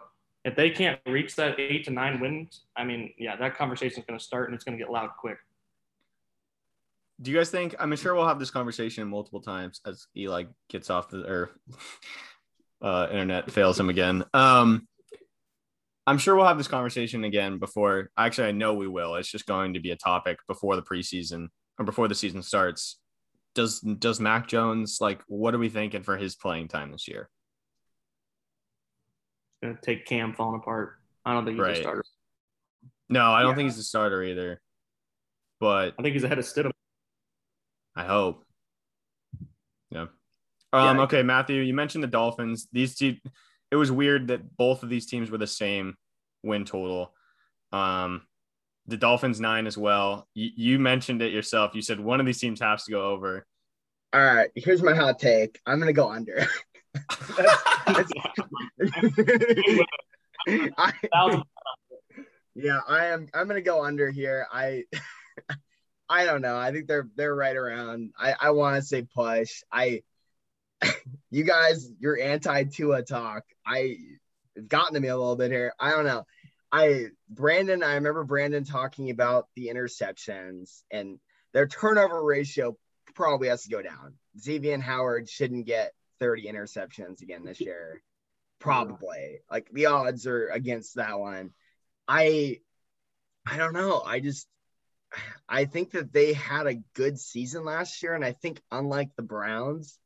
if 0.45 0.57
they 0.57 0.71
can't 0.71 1.01
reach 1.07 1.37
that 1.37 1.59
eight 1.59 1.85
to 1.85 1.91
nine 1.91 2.21
wins, 2.21 2.63
I 2.77 2.85
mean, 2.85 3.13
yeah, 3.19 3.37
that 3.37 3.57
conversation 3.57 4.01
is 4.01 4.07
going 4.07 4.19
to 4.19 4.25
start 4.25 4.49
and 4.49 4.55
it's 4.55 4.65
going 4.65 4.77
to 4.77 4.83
get 4.83 4.91
loud 4.91 5.11
quick. 5.19 5.39
Do 7.23 7.31
you 7.31 7.37
guys 7.37 7.51
think? 7.51 7.77
I'm 7.79 7.95
sure 7.95 8.15
we'll 8.15 8.27
have 8.27 8.41
this 8.41 8.51
conversation 8.51 9.07
multiple 9.09 9.41
times 9.41 9.81
as 9.87 10.09
Eli 10.17 10.45
gets 10.69 10.91
off 10.91 11.11
the 11.11 11.25
or 11.31 11.51
uh, 12.85 13.09
internet 13.11 13.51
fails 13.51 13.81
him 13.81 13.89
again. 13.89 14.25
Um, 14.35 14.87
I'm 16.07 16.19
sure 16.19 16.37
we'll 16.37 16.47
have 16.47 16.59
this 16.59 16.69
conversation 16.69 17.25
again 17.25 17.59
before. 17.59 18.11
Actually, 18.17 18.49
I 18.49 18.53
know 18.53 18.75
we 18.75 18.87
will. 18.87 19.15
It's 19.15 19.31
just 19.31 19.47
going 19.47 19.75
to 19.75 19.81
be 19.81 19.91
a 19.91 19.97
topic 19.97 20.39
before 20.47 20.77
the 20.77 20.83
preseason 20.83 21.49
or 21.79 21.87
before 21.87 22.09
the 22.09 22.15
season 22.15 22.43
starts. 22.43 22.99
Does 23.55 23.81
does 23.81 24.21
Mac 24.21 24.49
Jones 24.49 24.99
like? 25.01 25.23
What 25.29 25.55
are 25.55 25.59
we 25.59 25.71
thinking 25.71 26.03
for 26.03 26.17
his 26.17 26.37
playing 26.37 26.69
time 26.69 26.93
this 26.93 27.09
year? 27.09 27.31
going 29.65 29.77
to 29.77 29.81
take 29.81 30.05
Cam 30.05 30.35
falling 30.35 30.61
apart. 30.61 30.97
I 31.25 31.33
don't 31.33 31.45
think 31.45 31.57
he's 31.57 31.63
right. 31.63 31.79
a 31.79 31.81
starter. 31.81 32.05
No, 33.09 33.33
I 33.33 33.41
don't 33.41 33.51
yeah. 33.51 33.57
think 33.57 33.71
he's 33.71 33.79
a 33.79 33.85
starter 33.85 34.23
either. 34.23 34.61
But 35.59 35.95
I 35.99 36.03
think 36.03 36.13
he's 36.13 36.25
ahead 36.25 36.39
of 36.39 36.45
Stidham. 36.45 36.73
I 37.97 38.05
hope. 38.05 38.45
Yeah. 39.91 40.07
Um, 40.75 40.97
yeah. 40.97 41.03
Okay, 41.05 41.23
Matthew, 41.23 41.63
you 41.63 41.73
mentioned 41.73 42.03
the 42.03 42.09
Dolphins. 42.09 42.67
These 42.73 42.97
two, 42.97 43.17
it 43.71 43.77
was 43.77 43.93
weird 43.93 44.27
that 44.29 44.57
both 44.57 44.83
of 44.83 44.89
these 44.89 45.07
teams 45.07 45.31
were 45.31 45.39
the 45.39 45.47
same 45.47 45.95
win 46.43 46.65
total. 46.65 47.15
Um, 47.71 48.23
the 48.89 48.97
Dolphins 48.97 49.41
nine 49.41 49.69
as 49.69 49.79
well. 49.79 50.27
You, 50.35 50.51
you 50.57 50.79
mentioned 50.81 51.23
it 51.23 51.33
yourself. 51.33 51.77
You 51.77 51.83
said 51.83 52.01
one 52.01 52.19
of 52.19 52.27
these 52.27 52.41
teams 52.41 52.61
has 52.61 52.85
to 52.85 52.91
go 52.91 53.13
over. 53.13 53.47
All 54.13 54.25
right, 54.25 54.51
here's 54.57 54.83
my 54.83 54.95
hot 54.95 55.21
take. 55.21 55.61
I'm 55.65 55.79
gonna 55.79 55.93
go 55.93 56.11
under. 56.11 56.45
I, 57.17 58.05
yeah, 62.55 62.81
I 62.89 63.07
am. 63.07 63.29
I'm 63.33 63.47
gonna 63.47 63.61
go 63.61 63.85
under 63.85 64.11
here. 64.11 64.47
I, 64.53 64.85
I 66.09 66.25
don't 66.25 66.43
know. 66.43 66.57
I 66.57 66.73
think 66.73 66.89
they're 66.89 67.09
they're 67.15 67.35
right 67.35 67.57
around. 67.57 68.13
I 68.19 68.35
I 68.41 68.51
want 68.51 68.77
to 68.77 68.83
say 68.83 69.03
push. 69.03 69.63
I, 69.73 70.03
you 71.31 71.45
guys, 71.45 71.91
your 71.99 72.21
anti 72.21 72.65
Tua 72.65 73.03
talk. 73.03 73.45
I 73.67 73.97
it's 74.57 74.69
gotten 74.69 74.95
to 74.95 75.01
me 75.01 75.09
a 75.09 75.17
little 75.17 75.37
bit 75.37 75.51
here. 75.51 75.75
I 75.79 75.91
don't 75.91 76.05
know. 76.05 76.25
I 76.71 77.07
Brandon. 77.29 77.83
I 77.83 77.95
remember 77.95 78.25
Brandon 78.25 78.65
talking 78.65 79.11
about 79.11 79.49
the 79.55 79.69
interceptions 79.69 80.83
and 80.91 81.19
their 81.53 81.67
turnover 81.67 82.23
ratio 82.23 82.77
probably 83.15 83.49
has 83.49 83.63
to 83.65 83.71
go 83.71 83.83
down. 83.83 84.15
Xavier 84.39 84.79
Howard 84.81 85.29
shouldn't 85.29 85.67
get 85.67 85.93
30 86.21 86.47
interceptions 86.47 87.23
again 87.23 87.45
this 87.45 87.61
year. 87.61 88.03
Probably. 88.59 89.41
Like 89.51 89.69
the 89.73 89.87
odds 89.87 90.27
are 90.27 90.49
against 90.49 90.97
that 90.97 91.19
one. 91.19 91.51
I 92.09 92.61
I 93.47 93.57
don't 93.57 93.75
know. 93.75 94.03
I 94.05 94.21
just 94.21 94.49
I 95.49 95.67
think 95.67 95.93
that 95.93 96.13
they 96.13 96.33
had 96.33 96.67
a 96.67 96.83
good 96.95 97.19
season 97.19 97.65
last 97.65 98.03
year 98.03 98.15
and 98.15 98.25
I 98.25 98.33
think 98.33 98.61
unlike 98.71 99.11
the 99.17 99.23
Browns 99.23 99.99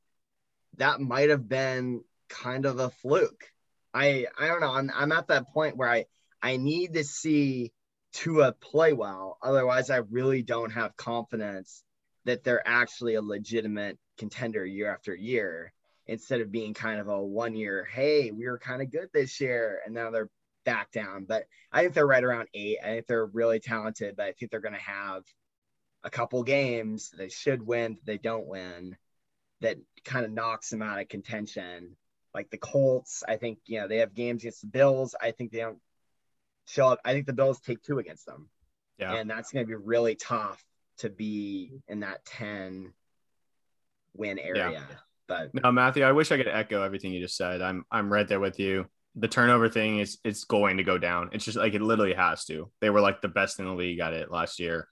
that 0.79 1.01
might 1.01 1.31
have 1.31 1.49
been 1.49 2.03
kind 2.29 2.67
of 2.67 2.79
a 2.79 2.91
fluke. 2.91 3.53
I 3.95 4.27
I 4.39 4.49
don't 4.49 4.61
know. 4.61 4.73
I'm 4.73 4.91
I'm 4.95 5.13
at 5.13 5.29
that 5.29 5.49
point 5.49 5.77
where 5.77 5.89
I 5.89 6.07
I 6.43 6.57
need 6.57 6.95
to 6.95 7.05
see 7.05 7.73
Tua 8.13 8.53
play 8.53 8.93
well. 8.93 9.39
Otherwise, 9.43 9.91
I 9.91 9.99
really 9.99 10.43
don't 10.43 10.71
have 10.71 10.97
confidence 10.97 11.83
that 12.25 12.45
they're 12.45 12.67
actually 12.67 13.15
a 13.15 13.23
legitimate 13.23 13.99
contender 14.19 14.65
year 14.65 14.93
after 14.93 15.15
year 15.15 15.73
instead 16.07 16.41
of 16.41 16.51
being 16.51 16.75
kind 16.75 17.01
of 17.01 17.09
a 17.09 17.23
one 17.23 17.55
year, 17.55 17.85
hey, 17.85 18.31
we 18.31 18.47
were 18.47 18.59
kind 18.59 18.81
of 18.83 18.91
good 18.91 19.09
this 19.13 19.41
year, 19.41 19.81
and 19.85 19.95
now 19.95 20.11
they're 20.11 20.31
back 20.65 20.91
down. 20.91 21.27
But 21.27 21.45
I 21.71 21.83
think 21.83 21.95
they're 21.95 22.07
right 22.07 22.25
around 22.25 22.49
eight. 22.55 22.79
I 22.83 22.87
think 22.87 23.07
they're 23.07 23.27
really 23.27 23.61
talented, 23.61 24.17
but 24.17 24.27
I 24.27 24.33
think 24.33 24.51
they're 24.51 24.61
going 24.61 24.75
to 24.75 24.81
have 24.81 25.23
a 26.05 26.11
couple 26.11 26.43
games 26.43 27.11
they 27.17 27.29
should 27.29 27.67
win, 27.67 27.99
they 28.05 28.19
don't 28.19 28.47
win, 28.47 28.97
that 29.61 29.79
kind 30.05 30.25
of 30.25 30.33
knocks 30.33 30.71
them 30.71 30.83
out 30.83 31.01
of 31.01 31.09
contention. 31.09 31.97
Like 32.35 32.51
the 32.51 32.59
Colts, 32.59 33.23
I 33.27 33.37
think, 33.37 33.59
you 33.67 33.81
know, 33.81 33.89
they 33.89 33.99
have 33.99 34.15
games 34.15 34.43
against 34.43 34.61
the 34.61 34.69
Bills. 34.69 35.15
I 35.21 35.31
think 35.33 35.51
they 35.51 35.59
don't 35.59 35.79
show 36.67 36.89
up. 36.89 37.01
I 37.05 37.13
think 37.13 37.27
the 37.27 37.33
Bills 37.33 37.61
take 37.61 37.83
two 37.83 37.99
against 37.99 38.27
them. 38.27 38.49
Yeah. 38.99 39.15
and 39.15 39.31
that's 39.31 39.53
going 39.53 39.65
to 39.65 39.69
be 39.69 39.77
really 39.77 40.17
tough 40.17 40.63
to 40.99 41.09
be 41.09 41.81
in 41.87 42.01
that 42.01 42.25
10 42.25 42.93
win 44.15 44.39
area. 44.39 44.83
But 45.29 45.55
No, 45.55 45.71
Matthew, 45.71 46.03
I 46.03 46.13
wish 46.13 46.33
I 46.33 46.37
could 46.37 46.49
echo 46.49 46.83
everything 46.83 47.13
you 47.13 47.21
just 47.21 47.37
said. 47.37 47.63
I'm 47.63 47.85
I'm 47.91 48.13
right 48.13 48.27
there 48.27 48.41
with 48.41 48.59
you. 48.59 48.87
The 49.15 49.29
turnover 49.29 49.69
thing 49.69 49.99
is 49.99 50.19
it's 50.25 50.45
going 50.45 50.79
to 50.79 50.85
go 50.85 50.99
down. 50.99 51.31
It's 51.33 51.45
just 51.45 51.59
like 51.59 51.75
it 51.75 51.83
literally 51.83 52.15
has 52.15 52.45
to. 52.47 52.71
They 52.81 52.91
were 52.91 53.01
like 53.01 53.21
the 53.21 53.29
best 53.29 53.59
in 53.59 53.67
the 53.67 53.75
league 53.75 54.01
at 54.01 54.15
it 54.15 54.31
last 54.31 54.59
year. 54.59 54.89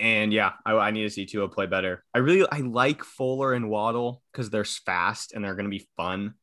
And 0.00 0.32
yeah, 0.32 0.52
I, 0.66 0.72
I 0.72 0.90
need 0.90 1.02
to 1.02 1.10
see 1.10 1.26
Tua 1.26 1.48
play 1.48 1.66
better. 1.66 2.04
I 2.14 2.18
really 2.18 2.46
I 2.50 2.58
like 2.58 3.04
Fuller 3.04 3.52
and 3.52 3.70
Waddle 3.70 4.22
because 4.32 4.50
they're 4.50 4.64
fast 4.64 5.32
and 5.32 5.44
they're 5.44 5.54
going 5.54 5.70
to 5.70 5.70
be 5.70 5.86
fun, 5.96 6.34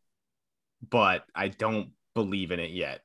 but 0.88 1.26
I 1.36 1.50
don't 1.50 1.92
believe 2.16 2.52
in 2.52 2.60
it 2.60 2.72
yet. 2.72 3.02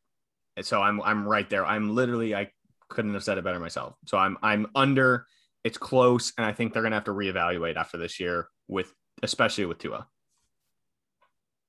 And 0.56 0.64
so 0.64 0.80
I'm 0.80 1.00
I'm 1.02 1.26
right 1.26 1.48
there. 1.50 1.66
I'm 1.66 1.94
literally 1.94 2.34
I 2.34 2.50
couldn't 2.88 3.14
have 3.14 3.24
said 3.24 3.38
it 3.38 3.44
better 3.44 3.58
myself. 3.58 3.94
So 4.06 4.16
I'm 4.16 4.38
I'm 4.42 4.68
under. 4.74 5.26
It's 5.64 5.78
close, 5.78 6.32
and 6.36 6.46
I 6.46 6.52
think 6.52 6.72
they're 6.72 6.82
going 6.82 6.92
to 6.92 6.96
have 6.96 7.04
to 7.04 7.12
reevaluate 7.12 7.76
after 7.76 7.96
this 7.96 8.20
year 8.20 8.48
with 8.68 8.92
especially 9.22 9.64
with 9.64 9.78
Tua. 9.78 10.06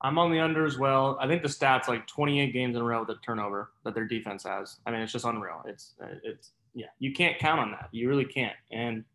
I'm 0.02 0.20
on 0.20 0.32
the 0.32 0.40
under 0.40 0.66
as 0.66 0.78
well. 0.78 1.18
I 1.20 1.28
think 1.28 1.42
the 1.42 1.48
stats 1.48 1.88
like 1.88 2.06
28 2.06 2.52
games 2.54 2.76
in 2.76 2.82
a 2.82 2.86
row 2.86 3.00
with 3.00 3.10
a 3.10 3.20
turnover 3.26 3.72
that 3.86 3.96
their 3.96 4.06
defense 4.06 4.44
has. 4.44 4.78
I 4.86 4.92
mean, 4.92 5.02
it's 5.02 5.12
just 5.12 5.26
unreal. 5.26 5.64
It's 5.66 5.96
it's 6.24 6.52
yeah, 6.76 6.88
you 7.00 7.14
can't 7.14 7.40
count 7.40 7.60
on 7.60 7.72
that. 7.72 7.90
You 7.92 8.10
really 8.10 8.26
can't. 8.26 8.56
And 8.72 9.06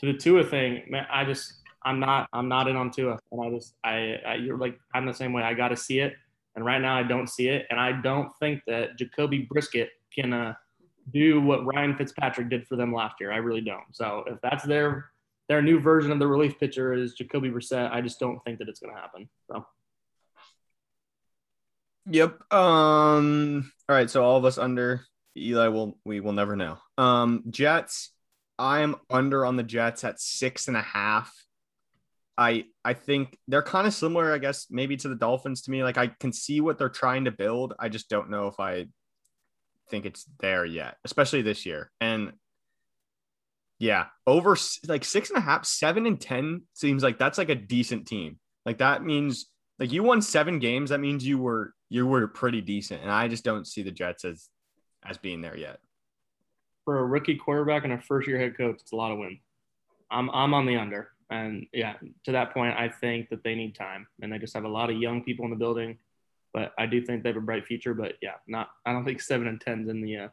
to 0.00 0.06
the 0.06 0.18
Tua 0.18 0.42
thing, 0.42 0.84
man, 0.88 1.06
I 1.12 1.24
just 1.24 1.52
I'm 1.84 2.00
not 2.00 2.28
I'm 2.32 2.48
not 2.48 2.66
in 2.66 2.76
on 2.76 2.90
Tua, 2.90 3.18
and 3.30 3.40
I 3.40 3.50
just 3.50 3.74
I, 3.84 4.16
I 4.26 4.34
you're 4.36 4.58
like 4.58 4.78
I'm 4.94 5.06
the 5.06 5.12
same 5.12 5.32
way. 5.32 5.42
I 5.42 5.54
got 5.54 5.68
to 5.68 5.76
see 5.76 6.00
it, 6.00 6.14
and 6.56 6.64
right 6.64 6.80
now 6.80 6.96
I 6.96 7.02
don't 7.02 7.28
see 7.28 7.48
it, 7.48 7.66
and 7.70 7.78
I 7.78 7.92
don't 7.92 8.30
think 8.40 8.62
that 8.66 8.96
Jacoby 8.96 9.46
Brissett 9.46 9.88
can 10.12 10.32
uh, 10.32 10.54
do 11.12 11.40
what 11.40 11.66
Ryan 11.66 11.94
Fitzpatrick 11.96 12.48
did 12.48 12.66
for 12.66 12.76
them 12.76 12.92
last 12.92 13.16
year. 13.20 13.32
I 13.32 13.36
really 13.36 13.60
don't. 13.60 13.84
So 13.92 14.24
if 14.26 14.40
that's 14.42 14.64
their 14.64 15.10
their 15.48 15.60
new 15.60 15.78
version 15.78 16.10
of 16.10 16.18
the 16.18 16.26
relief 16.26 16.58
pitcher 16.58 16.94
is 16.94 17.12
Jacoby 17.12 17.50
Brissett, 17.50 17.92
I 17.92 18.00
just 18.00 18.18
don't 18.18 18.42
think 18.44 18.58
that 18.60 18.68
it's 18.68 18.80
going 18.80 18.94
to 18.94 19.00
happen. 19.00 19.28
So. 19.46 19.66
Yep. 22.06 22.52
Um. 22.52 23.70
All 23.88 23.96
right. 23.96 24.08
So 24.08 24.24
all 24.24 24.36
of 24.38 24.44
us 24.44 24.58
under 24.58 25.04
Eli 25.36 25.68
will 25.68 25.98
we 26.04 26.20
will 26.20 26.32
never 26.32 26.56
know. 26.56 26.78
Um. 26.98 27.44
Jets. 27.50 28.10
I'm 28.58 28.94
under 29.10 29.44
on 29.44 29.56
the 29.56 29.64
Jets 29.64 30.04
at 30.04 30.20
six 30.20 30.68
and 30.68 30.76
a 30.76 30.82
half. 30.82 31.32
I 32.36 32.64
I 32.84 32.94
think 32.94 33.38
they're 33.48 33.62
kind 33.62 33.86
of 33.86 33.94
similar, 33.94 34.32
I 34.32 34.38
guess, 34.38 34.66
maybe 34.70 34.96
to 34.98 35.08
the 35.08 35.14
Dolphins 35.14 35.62
to 35.62 35.70
me. 35.70 35.82
Like 35.82 35.98
I 35.98 36.08
can 36.08 36.32
see 36.32 36.60
what 36.60 36.78
they're 36.78 36.88
trying 36.88 37.24
to 37.24 37.30
build. 37.30 37.74
I 37.78 37.88
just 37.88 38.08
don't 38.08 38.30
know 38.30 38.48
if 38.48 38.58
I 38.58 38.86
think 39.90 40.06
it's 40.06 40.24
there 40.40 40.64
yet, 40.64 40.96
especially 41.04 41.42
this 41.42 41.66
year. 41.66 41.90
And 42.00 42.32
yeah, 43.78 44.06
over 44.26 44.56
like 44.86 45.04
six 45.04 45.30
and 45.30 45.38
a 45.38 45.42
half, 45.42 45.64
seven 45.64 46.06
and 46.06 46.20
ten 46.20 46.62
seems 46.74 47.02
like 47.02 47.18
that's 47.18 47.38
like 47.38 47.50
a 47.50 47.54
decent 47.54 48.06
team. 48.06 48.38
Like 48.64 48.78
that 48.78 49.04
means 49.04 49.46
like 49.78 49.92
you 49.92 50.02
won 50.02 50.22
seven 50.22 50.58
games. 50.58 50.90
That 50.90 51.00
means 51.00 51.26
you 51.26 51.38
were 51.38 51.72
you 51.88 52.06
were 52.06 52.26
pretty 52.28 52.60
decent. 52.60 53.02
And 53.02 53.10
I 53.10 53.28
just 53.28 53.44
don't 53.44 53.66
see 53.66 53.82
the 53.82 53.90
Jets 53.90 54.24
as 54.24 54.48
as 55.04 55.18
being 55.18 55.40
there 55.40 55.56
yet. 55.56 55.78
For 56.84 56.98
a 56.98 57.04
rookie 57.04 57.36
quarterback 57.36 57.84
and 57.84 57.92
a 57.92 58.00
first 58.00 58.28
year 58.28 58.38
head 58.38 58.56
coach, 58.56 58.76
it's 58.80 58.92
a 58.92 58.96
lot 58.96 59.10
of 59.10 59.18
wins. 59.18 59.38
I'm 60.10 60.30
I'm 60.30 60.54
on 60.54 60.66
the 60.66 60.76
under. 60.76 61.08
And 61.30 61.66
yeah, 61.72 61.94
to 62.24 62.32
that 62.32 62.52
point, 62.52 62.76
I 62.78 62.88
think 62.88 63.30
that 63.30 63.42
they 63.42 63.54
need 63.54 63.74
time 63.74 64.06
and 64.20 64.32
they 64.32 64.38
just 64.38 64.54
have 64.54 64.64
a 64.64 64.68
lot 64.68 64.90
of 64.90 64.96
young 64.96 65.22
people 65.22 65.44
in 65.46 65.50
the 65.50 65.56
building. 65.56 65.98
But 66.52 66.72
I 66.78 66.86
do 66.86 67.00
think 67.00 67.22
they 67.22 67.30
have 67.30 67.36
a 67.36 67.40
bright 67.40 67.66
future. 67.66 67.94
But 67.94 68.14
yeah, 68.22 68.34
not 68.46 68.68
I 68.84 68.92
don't 68.92 69.04
think 69.04 69.20
seven 69.20 69.46
and 69.48 69.60
tens 69.60 69.88
in 69.88 70.02
the 70.02 70.16
uh, 70.16 70.28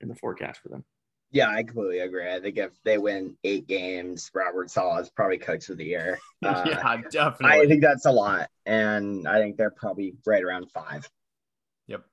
in 0.00 0.08
the 0.08 0.16
forecast 0.16 0.60
for 0.62 0.68
them. 0.68 0.84
Yeah, 1.32 1.50
I 1.50 1.62
completely 1.64 1.98
agree. 2.00 2.32
I 2.32 2.40
think 2.40 2.56
if 2.56 2.72
they 2.84 2.98
win 2.98 3.36
eight 3.44 3.66
games, 3.66 4.30
Robert 4.32 4.70
Saleh 4.70 5.02
is 5.02 5.10
probably 5.10 5.38
coach 5.38 5.68
of 5.68 5.76
the 5.76 5.84
year. 5.84 6.18
Uh, 6.44 6.62
yeah, 6.66 7.00
definitely. 7.10 7.60
I 7.60 7.66
think 7.66 7.82
that's 7.82 8.04
a 8.04 8.12
lot, 8.12 8.50
and 8.66 9.26
I 9.26 9.40
think 9.40 9.56
they're 9.56 9.70
probably 9.70 10.14
right 10.26 10.44
around 10.44 10.70
five. 10.70 11.08
Yep. 11.88 12.04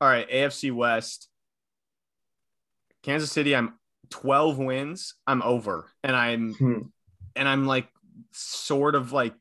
All 0.00 0.08
right, 0.08 0.30
AFC 0.30 0.72
West. 0.72 1.28
Kansas 3.04 3.30
City. 3.30 3.54
I'm 3.54 3.74
12 4.10 4.58
wins. 4.58 5.14
I'm 5.26 5.42
over, 5.42 5.90
and 6.02 6.16
I'm 6.16 6.54
Hmm. 6.54 6.78
and 7.36 7.48
I'm 7.48 7.66
like 7.66 7.88
sort 8.32 8.94
of 8.94 9.12
like 9.12 9.34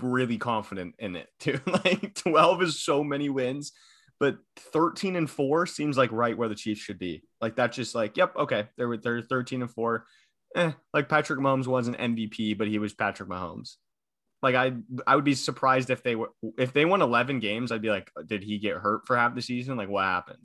really 0.00 0.38
confident 0.38 0.94
in 0.98 1.16
it 1.16 1.28
too. 1.40 1.60
like 1.84 2.14
12 2.14 2.62
is 2.62 2.82
so 2.82 3.04
many 3.04 3.28
wins, 3.28 3.72
but 4.18 4.38
13 4.58 5.16
and 5.16 5.30
4 5.30 5.66
seems 5.66 5.96
like 5.96 6.10
right 6.12 6.36
where 6.36 6.48
the 6.48 6.54
Chiefs 6.54 6.80
should 6.80 6.98
be. 6.98 7.22
Like 7.40 7.56
that's 7.56 7.76
just 7.76 7.94
like, 7.94 8.16
yep, 8.16 8.34
okay. 8.36 8.68
They're 8.76 8.96
they're 8.96 9.22
13 9.22 9.62
and 9.62 9.70
4. 9.70 10.04
Eh, 10.56 10.72
like 10.94 11.08
Patrick 11.08 11.38
Mahomes 11.40 11.66
was 11.66 11.88
an 11.88 11.94
MVP, 11.94 12.56
but 12.56 12.68
he 12.68 12.78
was 12.78 12.94
Patrick 12.94 13.28
Mahomes. 13.28 13.76
Like 14.42 14.54
I 14.54 14.72
I 15.06 15.14
would 15.16 15.24
be 15.24 15.34
surprised 15.34 15.90
if 15.90 16.02
they 16.02 16.14
were 16.16 16.30
if 16.58 16.72
they 16.72 16.84
won 16.84 17.02
11 17.02 17.40
games, 17.40 17.70
I'd 17.70 17.82
be 17.82 17.90
like, 17.90 18.10
did 18.26 18.42
he 18.42 18.58
get 18.58 18.76
hurt 18.76 19.06
for 19.06 19.16
half 19.16 19.34
the 19.34 19.42
season? 19.42 19.76
Like 19.76 19.88
what 19.88 20.04
happened? 20.04 20.38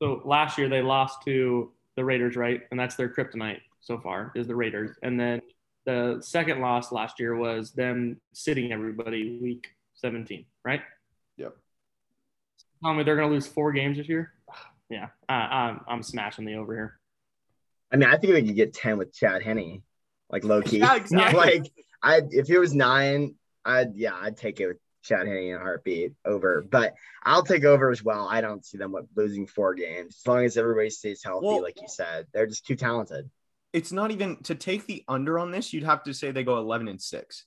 So 0.00 0.22
last 0.24 0.58
year 0.58 0.68
they 0.68 0.82
lost 0.82 1.22
to 1.24 1.72
the 1.96 2.04
Raiders, 2.04 2.36
right? 2.36 2.62
And 2.70 2.78
that's 2.78 2.94
their 2.94 3.08
kryptonite 3.08 3.60
so 3.80 3.98
far 3.98 4.32
is 4.34 4.46
the 4.46 4.54
Raiders. 4.54 4.96
And 5.02 5.18
then 5.18 5.42
the 5.84 6.18
second 6.20 6.60
loss 6.60 6.92
last 6.92 7.18
year 7.18 7.34
was 7.34 7.72
them 7.72 8.20
sitting 8.32 8.72
everybody 8.72 9.38
week 9.40 9.68
17, 9.94 10.44
right? 10.64 10.82
Yep. 11.38 11.56
Tell 12.82 12.94
me 12.94 13.02
they're 13.02 13.16
going 13.16 13.28
to 13.28 13.34
lose 13.34 13.46
four 13.46 13.72
games 13.72 13.96
this 13.96 14.08
year. 14.08 14.32
Yeah, 14.90 15.08
I, 15.28 15.34
I'm 15.34 15.80
I'm 15.86 16.02
smashing 16.02 16.46
the 16.46 16.54
over 16.54 16.72
here. 16.72 16.98
I 17.92 17.96
mean, 17.96 18.08
I 18.08 18.16
think 18.16 18.32
they 18.32 18.42
could 18.42 18.56
get 18.56 18.72
ten 18.72 18.96
with 18.96 19.12
Chad 19.12 19.42
Henne, 19.42 19.82
like 20.30 20.44
low 20.44 20.62
key. 20.62 20.78
Yeah, 20.78 20.96
exactly. 20.96 21.38
like 21.38 21.72
I, 22.02 22.22
if 22.30 22.48
it 22.48 22.58
was 22.58 22.74
nine, 22.74 23.34
I'd 23.66 23.96
yeah, 23.96 24.14
I'd 24.18 24.38
take 24.38 24.60
it 24.60 24.66
with 24.66 24.78
Chad 25.08 25.26
Henne 25.26 25.36
in 25.36 25.54
a 25.56 25.58
heartbeat 25.58 26.12
over. 26.24 26.62
But 26.62 26.94
I'll 27.22 27.42
take 27.42 27.64
over 27.64 27.90
as 27.90 28.04
well. 28.04 28.28
I 28.28 28.40
don't 28.40 28.64
see 28.64 28.76
them 28.78 28.94
losing 29.16 29.46
four 29.46 29.74
games 29.74 30.20
as 30.20 30.26
long 30.26 30.44
as 30.44 30.56
everybody 30.56 30.90
stays 30.90 31.22
healthy, 31.24 31.46
Well- 31.46 31.62
like 31.62 31.80
you 31.80 31.88
said. 31.88 32.26
They're 32.32 32.46
just 32.46 32.66
too 32.66 32.76
talented. 32.76 33.30
It's 33.72 33.92
not 33.92 34.10
even 34.10 34.42
to 34.44 34.54
take 34.54 34.86
the 34.86 35.04
under 35.08 35.38
on 35.38 35.50
this, 35.50 35.72
you'd 35.72 35.84
have 35.84 36.02
to 36.04 36.14
say 36.14 36.30
they 36.30 36.44
go 36.44 36.58
11 36.58 36.88
and 36.88 37.00
6. 37.00 37.44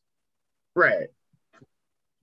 Right. 0.76 1.08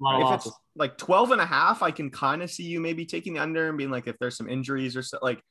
A 0.00 0.34
if 0.34 0.46
it's 0.46 0.56
like 0.76 0.96
12 0.96 1.32
and 1.32 1.40
a 1.40 1.46
half, 1.46 1.82
I 1.82 1.90
can 1.90 2.10
kind 2.10 2.42
of 2.42 2.50
see 2.50 2.62
you 2.62 2.80
maybe 2.80 3.04
taking 3.04 3.34
the 3.34 3.40
under 3.40 3.68
and 3.68 3.76
being 3.76 3.90
like, 3.90 4.06
if 4.06 4.16
there's 4.18 4.36
some 4.36 4.48
injuries 4.48 4.96
or 4.96 5.02
so, 5.02 5.18
like, 5.20 5.42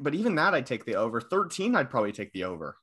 but 0.00 0.14
even 0.14 0.34
that, 0.34 0.54
I'd 0.54 0.66
take 0.66 0.84
the 0.84 0.96
over. 0.96 1.20
13, 1.20 1.76
I'd 1.76 1.90
probably 1.90 2.12
take 2.12 2.32
the 2.32 2.44
over. 2.44 2.76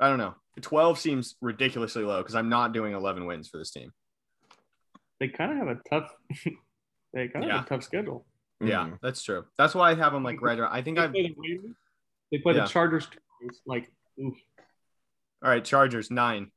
I 0.00 0.08
don't 0.08 0.18
know. 0.18 0.34
12 0.60 0.98
seems 0.98 1.36
ridiculously 1.40 2.02
low 2.04 2.18
because 2.22 2.34
I'm 2.34 2.48
not 2.48 2.72
doing 2.72 2.92
11 2.94 3.26
wins 3.26 3.48
for 3.48 3.58
this 3.58 3.70
team. 3.70 3.92
They 5.20 5.28
kind 5.28 5.52
of 5.52 5.58
have 5.58 5.68
a 5.68 5.80
tough. 5.88 6.12
they 7.12 7.28
kind 7.28 7.44
of 7.44 7.48
Yeah. 7.48 7.56
have 7.58 7.66
a 7.66 7.68
tough 7.68 7.82
schedule. 7.84 8.26
Yeah, 8.60 8.86
Mhm. 8.88 8.98
that's 9.00 9.22
true. 9.22 9.44
That's 9.56 9.74
why 9.74 9.90
I 9.90 9.94
have 9.94 10.12
them 10.12 10.24
like 10.24 10.42
right 10.42 10.58
around. 10.58 10.72
I 10.72 10.82
think 10.82 10.96
They 10.98 11.04
I've, 11.04 11.12
play 11.12 11.22
the, 11.34 11.74
they 12.32 12.38
play 12.38 12.54
Yeah. 12.54 12.62
the 12.62 12.68
Chargers. 12.68 13.06
twice, 13.06 13.60
Like, 13.66 13.92
oof. 14.20 14.34
all 15.42 15.50
right, 15.50 15.64
Chargers, 15.64 16.10
nine. 16.10 16.50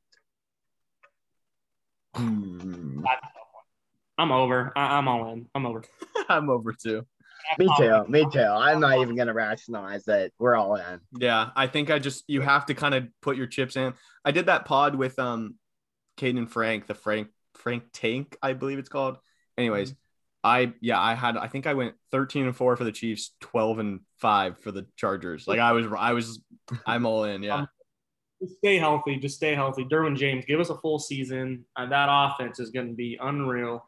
Hmm. 2.14 3.04
I'm 4.18 4.30
over. 4.32 4.72
I, 4.76 4.98
I'm 4.98 5.08
all 5.08 5.32
in. 5.32 5.48
I'm 5.54 5.64
over. 5.66 5.82
I'm 6.28 6.50
over 6.50 6.72
too. 6.72 7.06
Me 7.58 7.68
too. 7.76 8.04
Me 8.08 8.26
too. 8.32 8.40
I'm 8.40 8.80
not 8.80 8.98
even 8.98 9.16
gonna 9.16 9.34
rationalize 9.34 10.04
that 10.04 10.32
we're 10.38 10.56
all 10.56 10.76
in. 10.76 11.00
Yeah, 11.12 11.50
I 11.56 11.66
think 11.66 11.90
I 11.90 11.98
just 11.98 12.24
you 12.28 12.40
have 12.40 12.66
to 12.66 12.74
kind 12.74 12.94
of 12.94 13.08
put 13.20 13.36
your 13.36 13.46
chips 13.46 13.76
in. 13.76 13.94
I 14.24 14.30
did 14.30 14.46
that 14.46 14.64
pod 14.64 14.94
with 14.94 15.18
um 15.18 15.56
Caden 16.18 16.38
and 16.38 16.50
Frank, 16.50 16.86
the 16.86 16.94
Frank 16.94 17.28
Frank 17.54 17.84
Tank, 17.92 18.36
I 18.42 18.52
believe 18.52 18.78
it's 18.78 18.88
called. 18.88 19.18
Anyways, 19.56 19.94
I 20.44 20.72
yeah, 20.80 21.00
I 21.00 21.14
had 21.14 21.36
I 21.36 21.48
think 21.48 21.66
I 21.66 21.74
went 21.74 21.94
13 22.10 22.46
and 22.46 22.56
4 22.56 22.76
for 22.76 22.84
the 22.84 22.92
Chiefs, 22.92 23.32
12 23.40 23.78
and 23.78 24.00
5 24.18 24.58
for 24.58 24.72
the 24.72 24.86
Chargers. 24.96 25.46
Like 25.46 25.60
I 25.60 25.72
was 25.72 25.86
I 25.96 26.12
was 26.12 26.40
I'm 26.86 27.06
all 27.06 27.24
in, 27.24 27.42
yeah. 27.42 27.66
Just 28.42 28.56
stay 28.56 28.76
healthy. 28.76 29.16
Just 29.18 29.36
stay 29.36 29.54
healthy. 29.54 29.84
Derwin 29.84 30.16
James, 30.16 30.44
give 30.44 30.58
us 30.58 30.68
a 30.68 30.76
full 30.78 30.98
season. 30.98 31.64
Uh, 31.76 31.86
that 31.86 32.08
offense 32.10 32.58
is 32.58 32.70
going 32.70 32.88
to 32.88 32.92
be 32.92 33.16
unreal. 33.22 33.86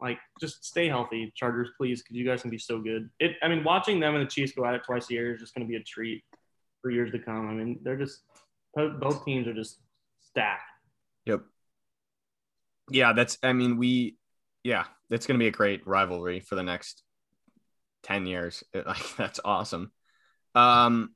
Like, 0.00 0.18
just 0.40 0.64
stay 0.64 0.88
healthy, 0.88 1.32
Chargers, 1.34 1.70
please, 1.76 2.02
because 2.02 2.16
you 2.16 2.24
guys 2.24 2.42
can 2.42 2.50
be 2.50 2.58
so 2.58 2.78
good. 2.80 3.10
It. 3.18 3.36
I 3.42 3.48
mean, 3.48 3.64
watching 3.64 3.98
them 3.98 4.14
and 4.14 4.24
the 4.24 4.30
Chiefs 4.30 4.52
go 4.52 4.64
at 4.64 4.74
it 4.74 4.82
twice 4.84 5.10
a 5.10 5.14
year 5.14 5.34
is 5.34 5.40
just 5.40 5.54
going 5.54 5.66
to 5.66 5.70
be 5.70 5.76
a 5.76 5.82
treat 5.82 6.22
for 6.80 6.90
years 6.90 7.10
to 7.12 7.18
come. 7.18 7.48
I 7.48 7.52
mean, 7.52 7.80
they're 7.82 7.96
just 7.96 8.20
both 8.74 9.24
teams 9.24 9.46
are 9.48 9.54
just 9.54 9.78
stacked. 10.20 10.62
Yep. 11.26 11.40
Yeah, 12.90 13.12
that's 13.12 13.38
I 13.42 13.52
mean, 13.52 13.76
we 13.76 14.16
yeah, 14.62 14.84
that's 15.10 15.26
going 15.26 15.38
to 15.38 15.42
be 15.42 15.48
a 15.48 15.52
great 15.52 15.86
rivalry 15.86 16.40
for 16.40 16.54
the 16.54 16.62
next 16.62 17.02
10 18.04 18.26
years. 18.26 18.62
It- 18.72 18.86
like 18.86 19.16
that's 19.16 19.40
awesome. 19.44 19.92
Um 20.54 21.10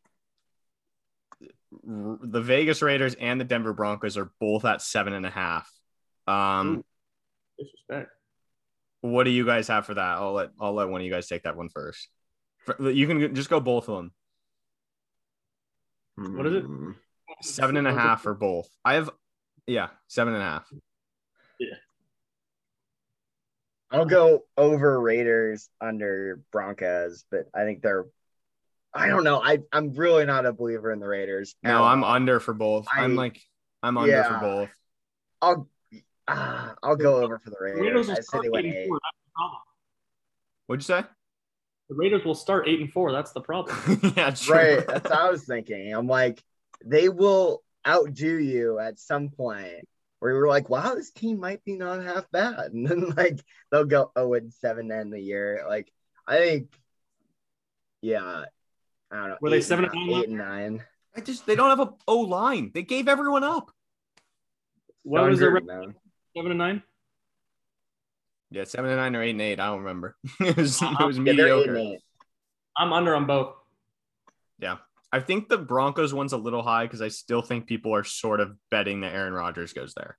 the 1.85 2.41
Vegas 2.41 2.83
Raiders 2.83 3.15
and 3.15 3.41
the 3.41 3.45
Denver 3.45 3.73
Broncos 3.73 4.17
are 4.17 4.31
both 4.41 4.65
at 4.65 4.83
seven 4.83 5.15
and 5.15 5.25
a 5.25 5.31
half. 5.31 5.71
Um, 6.27 6.85
Disrespect. 7.59 8.11
What 9.03 9.25
do 9.25 9.31
you 9.31 9.45
guys 9.45 9.69
have 9.69 9.85
for 9.85 9.95
that? 9.95 10.17
I'll 10.17 10.33
let 10.33 10.51
I'll 10.61 10.73
let 10.73 10.89
one 10.89 11.01
of 11.01 11.05
you 11.05 11.13
guys 11.13 11.27
take 11.27 11.43
that 11.43 11.57
one 11.57 11.69
first. 11.69 12.09
You 12.81 13.07
can 13.07 13.35
just 13.35 13.51
go 13.51 13.61
both 13.61 13.89
of 13.89 13.97
them. 13.97 14.13
What 16.37 16.47
is 16.47 16.55
it? 16.55 16.65
Seven 17.43 17.77
and 17.77 17.89
a 17.89 17.93
half 17.93 18.23
for 18.23 18.35
both. 18.35 18.69
I 18.85 18.95
have, 18.95 19.11
yeah, 19.67 19.89
seven 20.07 20.35
and 20.35 20.43
a 20.43 20.47
half. 20.47 20.73
Yeah. 21.59 21.75
I'll 23.91 24.07
go 24.07 24.45
over 24.57 25.01
Raiders 25.01 25.69
under 25.81 26.41
Broncos, 26.53 27.25
but 27.31 27.49
I 27.55 27.65
think 27.65 27.83
they're. 27.83 28.07
I 28.95 29.09
don't 29.09 29.25
know. 29.25 29.43
I 29.43 29.59
I'm 29.73 29.93
really 29.95 30.27
not 30.27 30.47
a 30.47 30.53
believer 30.53 30.93
in 30.93 31.01
the 31.01 31.09
Raiders. 31.09 31.57
No, 31.63 31.83
I'm 31.83 32.05
under 32.05 32.41
for 32.41 32.55
both. 32.55 32.87
I'm 32.95 33.17
like, 33.17 33.41
I'm 33.83 33.97
under 33.99 34.13
Yeah. 34.13 34.29
for 34.29 34.39
both. 34.39 34.71
I'll 35.41 35.69
ah, 36.33 36.75
I'll 36.83 36.97
go 36.97 37.23
over 37.23 37.39
for 37.39 37.51
the 37.51 37.57
The 37.57 37.65
Raiders. 37.65 37.81
Raiders 37.81 38.09
will 38.09 38.17
I 38.17 38.21
say 38.21 38.39
they 38.43 38.49
win 38.49 38.67
eight 38.67 38.77
and 38.77 38.89
four. 38.89 38.99
That's 39.03 39.19
the 39.25 39.31
problem. 39.35 39.61
What'd 40.67 40.83
you 40.83 40.85
say? 40.87 41.09
The 41.89 41.95
Raiders 41.95 42.25
will 42.25 42.35
start 42.35 42.69
eight 42.69 42.81
and 42.81 42.93
four. 42.93 43.13
That's 43.13 43.33
the 43.33 43.41
problem. 43.41 43.77
yeah, 44.17 44.31
true. 44.31 44.55
Right. 44.55 44.87
That's 44.87 45.11
what 45.11 45.19
I 45.19 45.31
was 45.31 45.45
thinking. 45.45 45.93
I'm 45.93 46.07
like, 46.07 46.43
they 46.85 47.09
will 47.09 47.63
outdo 47.87 48.39
you 48.39 48.79
at 48.79 48.99
some 48.99 49.29
point 49.29 49.87
where 50.21 50.33
you're 50.33 50.49
like, 50.49 50.69
wow, 50.69 50.95
this 50.95 51.11
team 51.11 51.41
might 51.41 51.65
be 51.65 51.77
not 51.77 52.03
half 52.03 52.31
bad. 52.31 52.55
And 52.73 52.87
then 52.87 53.11
like 53.17 53.41
they'll 53.71 53.85
go 53.85 54.11
0 54.17 54.35
and 54.35 54.53
7 54.53 54.89
to 54.89 54.97
end 54.97 55.13
the 55.13 55.21
year. 55.21 55.65
Like, 55.69 55.93
I 56.27 56.37
think, 56.39 56.69
yeah. 58.01 58.45
I 59.11 59.17
don't 59.17 59.29
know. 59.29 59.37
Were 59.41 59.51
they 59.51 59.59
eight 59.59 59.65
seven 59.65 59.85
and 59.85 59.95
and 59.95 60.07
nine- 60.07 60.11
nine 60.11 60.23
Eight 60.23 60.29
and 60.29 60.39
nine. 60.39 60.85
I 61.15 61.21
just 61.21 61.45
they 61.45 61.55
don't 61.55 61.69
have 61.69 61.81
a 61.81 61.93
O 62.09 62.21
line. 62.21 62.71
They 62.73 62.83
gave 62.83 63.09
everyone 63.09 63.45
up. 63.45 63.71
What 65.03 65.29
was 65.29 65.41
their 65.41 65.55
Under, 65.55 65.75
record? 65.75 65.95
Man. 66.35 66.43
Seven 66.43 66.51
and 66.53 66.59
nine. 66.59 66.83
Yeah, 68.51 68.65
seven 68.65 68.91
and 68.91 68.99
nine 68.99 69.17
or 69.17 69.23
eight 69.23 69.31
and 69.31 69.41
eight. 69.41 69.61
I 69.61 69.67
don't 69.67 69.81
remember. 69.81 70.17
it 70.41 70.57
was 70.57 70.81
it 70.83 70.99
was 71.01 71.19
Yeah, 71.19 71.33
they're 71.33 71.49
eight 71.49 71.69
and 71.69 71.75
mediocre. 71.75 71.99
I'm 72.77 72.93
under 72.93 73.15
on 73.15 73.27
both. 73.27 73.55
Yeah. 74.59 74.77
I 75.13 75.21
think 75.21 75.49
the 75.49 75.59
Broncos 75.59 76.15
one's 76.15 76.33
a 76.33 76.39
little 76.39 76.63
high 76.63 76.85
because 76.87 77.03
I 77.03 77.09
still 77.09 77.43
think 77.43 77.67
people 77.67 77.95
are 77.95 78.05
sort 78.05 78.41
of 78.41 78.57
betting 78.71 79.03
that 79.03 79.15
Aaron 79.15 79.35
Rodgers 79.35 79.75
goes 79.75 79.93
there. 79.95 80.17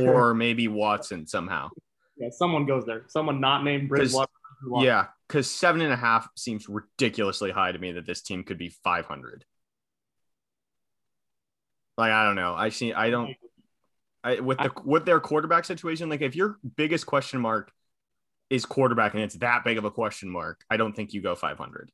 Or 0.00 0.34
maybe 0.34 0.68
Watson 0.68 1.26
somehow. 1.26 1.70
Yeah, 2.16 2.28
someone 2.30 2.66
goes 2.66 2.84
there. 2.84 3.04
Someone 3.08 3.40
not 3.40 3.64
named 3.64 3.88
Bridgewater. 3.88 4.30
Yeah, 4.78 5.06
because 5.26 5.50
seven 5.50 5.80
and 5.80 5.92
a 5.92 5.96
half 5.96 6.28
seems 6.36 6.68
ridiculously 6.68 7.50
high 7.50 7.72
to 7.72 7.78
me 7.78 7.92
that 7.92 8.06
this 8.06 8.22
team 8.22 8.44
could 8.44 8.58
be 8.58 8.68
500. 8.84 9.44
Like 11.96 12.12
I 12.12 12.24
don't 12.24 12.36
know. 12.36 12.54
I 12.54 12.68
see. 12.70 12.92
I 12.92 13.10
don't. 13.10 13.36
I 14.24 14.40
with 14.40 14.58
the 14.58 14.72
with 14.84 15.04
their 15.04 15.20
quarterback 15.20 15.64
situation. 15.64 16.08
Like 16.08 16.22
if 16.22 16.34
your 16.34 16.56
biggest 16.76 17.06
question 17.06 17.40
mark 17.40 17.70
is 18.50 18.64
quarterback 18.66 19.14
and 19.14 19.22
it's 19.22 19.36
that 19.36 19.62
big 19.64 19.78
of 19.78 19.84
a 19.84 19.90
question 19.90 20.28
mark, 20.28 20.64
I 20.70 20.76
don't 20.76 20.94
think 20.96 21.12
you 21.12 21.20
go 21.22 21.34
500. 21.34 21.92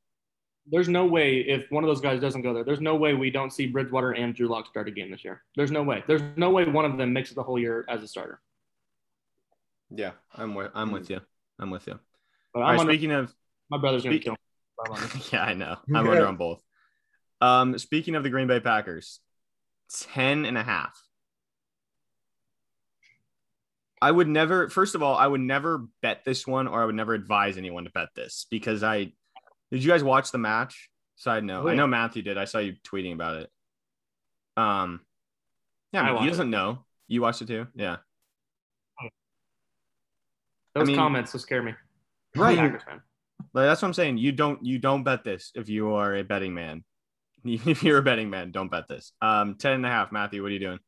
There's 0.71 0.89
no 0.89 1.07
way 1.07 1.39
if 1.41 1.71
one 1.71 1.83
of 1.85 1.89
those 1.89 2.01
guys 2.01 2.21
doesn't 2.21 2.43
go 2.43 2.55
there. 2.55 2.65
There's 2.65 2.81
no 2.81 2.95
way 2.95 3.15
we 3.15 3.31
don't 3.31 3.53
see 3.53 3.67
Bridgewater 3.67 4.13
and 4.13 4.35
Drew 4.35 4.47
Lock 4.47 4.67
start 4.69 4.87
a 4.89 4.91
game 4.93 5.11
this 5.11 5.25
year. 5.25 5.43
There's 5.57 5.71
no 5.73 5.83
way. 5.83 6.05
There's 6.07 6.23
no 6.37 6.51
way 6.51 6.65
one 6.65 6.85
of 6.85 6.97
them 6.97 7.13
makes 7.13 7.31
it 7.31 7.35
the 7.35 7.43
whole 7.43 7.59
year 7.59 7.85
as 7.89 8.03
a 8.03 8.09
starter. 8.09 8.41
Yeah, 9.91 10.13
I'm 10.37 10.55
with. 10.55 10.71
I'm 10.75 10.93
with 10.93 11.11
you. 11.11 11.21
I'm 11.59 11.71
with 11.71 11.87
you. 11.89 11.99
But 12.55 12.61
All 12.61 12.67
I'm 12.67 12.73
right. 12.75 12.81
under, 12.81 12.93
Speaking 12.93 13.11
of 13.13 13.35
my 13.71 13.79
brother's 13.79 14.05
gonna 14.05 14.15
speak- 14.17 14.25
kill 14.25 14.33
me. 14.33 14.39
Yeah, 15.33 15.43
I 15.45 15.55
know. 15.55 15.77
I'm 15.89 15.97
under 16.09 16.27
on 16.27 16.37
both. 16.37 16.63
Um, 17.41 17.77
speaking 17.79 18.15
of 18.15 18.23
the 18.23 18.31
Green 18.31 18.47
Bay 18.47 18.61
Packers, 18.61 19.21
10 19.93 20.45
and 20.45 20.57
a 20.57 20.63
half. 20.63 20.99
I 24.03 24.11
would 24.11 24.29
never, 24.29 24.69
first 24.71 24.95
of 24.95 25.03
all, 25.03 25.17
I 25.17 25.27
would 25.27 25.41
never 25.41 25.87
bet 26.01 26.25
this 26.25 26.47
one 26.47 26.67
or 26.67 26.83
I 26.83 26.87
would 26.87 26.95
never 26.95 27.15
advise 27.15 27.59
anyone 27.59 27.85
to 27.85 27.91
bet 27.91 28.09
this 28.15 28.47
because 28.51 28.83
I 28.83 29.13
did 29.71 29.85
you 29.85 29.91
guys 29.91 30.03
watch 30.03 30.33
the 30.33 30.39
match? 30.39 30.91
Side 31.17 31.45
note. 31.45 31.67
Oh, 31.67 31.69
I 31.69 31.75
know 31.75 31.87
Matthew 31.87 32.23
did. 32.23 32.39
I 32.39 32.47
saw 32.47 32.59
you 32.59 32.77
tweeting 32.87 33.13
about 33.13 33.43
it. 33.43 33.51
Um 34.57 35.01
yeah, 35.93 36.03
I 36.03 36.13
mean, 36.13 36.23
he 36.23 36.29
doesn't 36.29 36.51
know. 36.51 36.85
You 37.09 37.21
watched 37.23 37.43
it 37.43 37.49
too? 37.49 37.67
Yeah. 37.75 37.97
Those 40.75 40.87
mean- 40.87 40.97
comments 40.97 41.33
will 41.33 41.41
scare 41.41 41.63
me. 41.63 41.75
Right. 42.37 42.73
Like, 43.53 43.67
that's 43.67 43.83
what 43.83 43.89
I'm 43.89 43.95
saying. 43.95 44.19
You 44.19 44.33
don't 44.33 44.65
you 44.65 44.79
don't 44.79 45.03
bet 45.03 45.25
this 45.25 45.51
if 45.55 45.69
you 45.69 45.95
are 45.95 46.15
a 46.15 46.23
betting 46.23 46.55
man. 46.55 46.85
If 47.43 47.83
you're 47.83 47.99
a 47.99 48.03
betting 48.03 48.29
man, 48.29 48.51
don't 48.51 48.71
bet 48.71 48.87
this. 48.87 49.13
Um, 49.23 49.55
10 49.55 49.73
and 49.73 49.87
a 49.87 49.89
half. 49.89 50.13
Matthew, 50.13 50.43
what 50.43 50.51
are 50.51 50.55
you 50.55 50.61
doing? 50.61 50.79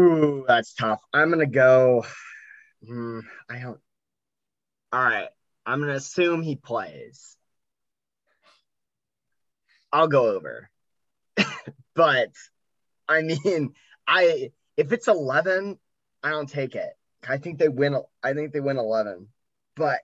Ooh, 0.00 0.44
that's 0.48 0.72
tough. 0.72 1.00
I'm 1.12 1.30
gonna 1.30 1.46
go. 1.46 2.04
Hmm, 2.86 3.20
I 3.50 3.58
don't. 3.58 3.80
All 4.92 5.02
right, 5.04 5.28
I'm 5.66 5.80
gonna 5.80 5.94
assume 5.94 6.42
he 6.42 6.56
plays. 6.56 7.36
I'll 9.92 10.08
go 10.08 10.28
over, 10.28 10.70
but 11.94 12.30
I 13.08 13.22
mean, 13.22 13.74
I 14.06 14.52
if 14.76 14.92
it's 14.92 15.08
11, 15.08 15.78
I 16.22 16.30
don't 16.30 16.48
take 16.48 16.74
it. 16.76 16.92
I 17.28 17.36
think 17.36 17.58
they 17.58 17.68
win. 17.68 18.00
I 18.22 18.32
think 18.32 18.52
they 18.52 18.60
win 18.60 18.78
11, 18.78 19.28
but 19.76 20.00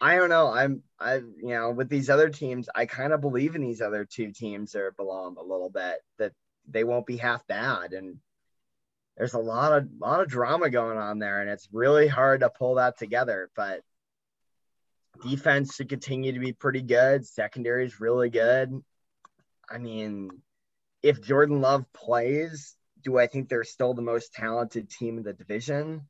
I 0.00 0.16
don't 0.16 0.30
know. 0.30 0.48
I'm 0.48 0.82
I 1.00 1.16
you 1.16 1.54
know 1.54 1.72
with 1.72 1.88
these 1.88 2.10
other 2.10 2.28
teams, 2.28 2.68
I 2.74 2.86
kind 2.86 3.12
of 3.12 3.20
believe 3.20 3.56
in 3.56 3.62
these 3.62 3.80
other 3.80 4.04
two 4.04 4.32
teams 4.32 4.72
that 4.72 4.96
belong 4.96 5.36
a 5.38 5.42
little 5.42 5.70
bit 5.70 5.96
that 6.18 6.32
they 6.68 6.84
won't 6.84 7.06
be 7.06 7.16
half 7.16 7.44
bad 7.48 7.92
and 7.92 8.18
there's 9.16 9.34
a 9.34 9.38
lot 9.38 9.72
of 9.72 9.88
lot 9.98 10.20
of 10.20 10.28
drama 10.28 10.70
going 10.70 10.98
on 10.98 11.18
there 11.18 11.40
and 11.40 11.50
it's 11.50 11.68
really 11.72 12.08
hard 12.08 12.40
to 12.40 12.50
pull 12.50 12.76
that 12.76 12.98
together 12.98 13.50
but 13.54 13.82
defense 15.22 15.74
should 15.74 15.88
continue 15.88 16.32
to 16.32 16.40
be 16.40 16.52
pretty 16.52 16.82
good. 16.82 17.26
Secondary 17.26 17.84
is 17.84 18.00
really 18.00 18.30
good. 18.30 18.82
I 19.70 19.78
mean 19.78 20.30
if 21.02 21.20
jordan 21.20 21.60
love 21.60 21.84
plays 21.92 22.76
do 23.02 23.18
i 23.18 23.26
think 23.26 23.48
they're 23.48 23.64
still 23.64 23.92
the 23.92 24.02
most 24.02 24.32
talented 24.32 24.90
team 24.90 25.18
in 25.18 25.24
the 25.24 25.32
division? 25.32 26.08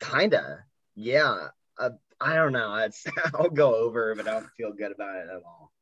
Kinda 0.00 0.64
yeah. 0.94 1.48
Uh, 1.78 1.90
i 2.20 2.34
don't 2.34 2.52
know. 2.52 2.74
It's 2.76 3.04
i'll 3.34 3.50
go 3.50 3.74
over 3.74 4.14
but 4.14 4.28
i 4.28 4.32
don't 4.32 4.50
feel 4.56 4.72
good 4.72 4.92
about 4.92 5.16
it 5.16 5.28
at 5.28 5.42
all. 5.44 5.72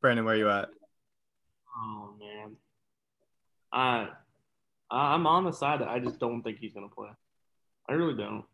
Brandon, 0.00 0.24
where 0.24 0.34
are 0.34 0.38
you 0.38 0.50
at? 0.50 0.68
Oh 1.76 2.14
man. 2.18 2.56
I 3.72 4.08
I'm 4.90 5.26
on 5.26 5.44
the 5.44 5.52
side 5.52 5.80
that 5.80 5.88
I 5.88 5.98
just 5.98 6.18
don't 6.18 6.42
think 6.42 6.58
he's 6.58 6.72
gonna 6.72 6.88
play. 6.88 7.08
I 7.88 7.94
really 7.94 8.14
don't. 8.14 8.44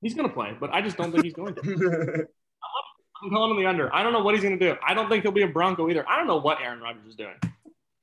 He's 0.00 0.14
gonna 0.14 0.28
play, 0.28 0.56
but 0.58 0.70
I 0.72 0.82
just 0.82 0.96
don't 0.96 1.10
think 1.10 1.24
he's 1.24 1.34
going 1.34 1.54
to. 1.54 1.60
I'm 3.22 3.30
calling 3.30 3.52
him 3.52 3.62
the 3.62 3.66
under. 3.66 3.92
I 3.94 4.02
don't 4.02 4.12
know 4.12 4.22
what 4.22 4.34
he's 4.34 4.44
gonna 4.44 4.58
do. 4.58 4.76
I 4.86 4.94
don't 4.94 5.08
think 5.08 5.22
he'll 5.22 5.32
be 5.32 5.42
a 5.42 5.48
Bronco 5.48 5.88
either. 5.88 6.08
I 6.08 6.16
don't 6.16 6.26
know 6.26 6.36
what 6.36 6.60
Aaron 6.60 6.80
Rodgers 6.80 7.06
is 7.06 7.16
doing. 7.16 7.34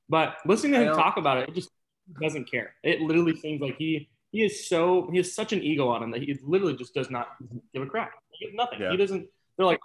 But 0.10 0.38
listening 0.46 0.74
to 0.74 0.88
him 0.88 0.96
talk 0.96 1.18
about 1.18 1.38
it, 1.38 1.50
it 1.50 1.56
just 1.56 1.70
doesn't 2.22 2.50
care. 2.50 2.74
It 2.84 3.02
literally 3.02 3.36
seems 3.36 3.62
like 3.62 3.78
he 3.78 4.10
he 4.32 4.44
is 4.44 4.68
so 4.68 5.08
he 5.12 5.18
has 5.18 5.34
such 5.34 5.54
an 5.54 5.64
ego 5.64 5.88
on 5.88 6.04
him 6.04 6.12
that 6.12 6.22
he 6.22 6.38
literally 6.44 6.76
just 6.76 6.94
does 6.94 7.10
not 7.10 7.30
give 7.74 7.84
a 7.84 7.86
crap. 7.86 8.12
He 8.32 8.46
gives 8.46 8.56
nothing. 8.56 8.82
Yeah. 8.82 8.92
He 8.92 8.98
doesn't. 8.98 9.28
They're 9.56 9.66
like, 9.66 9.80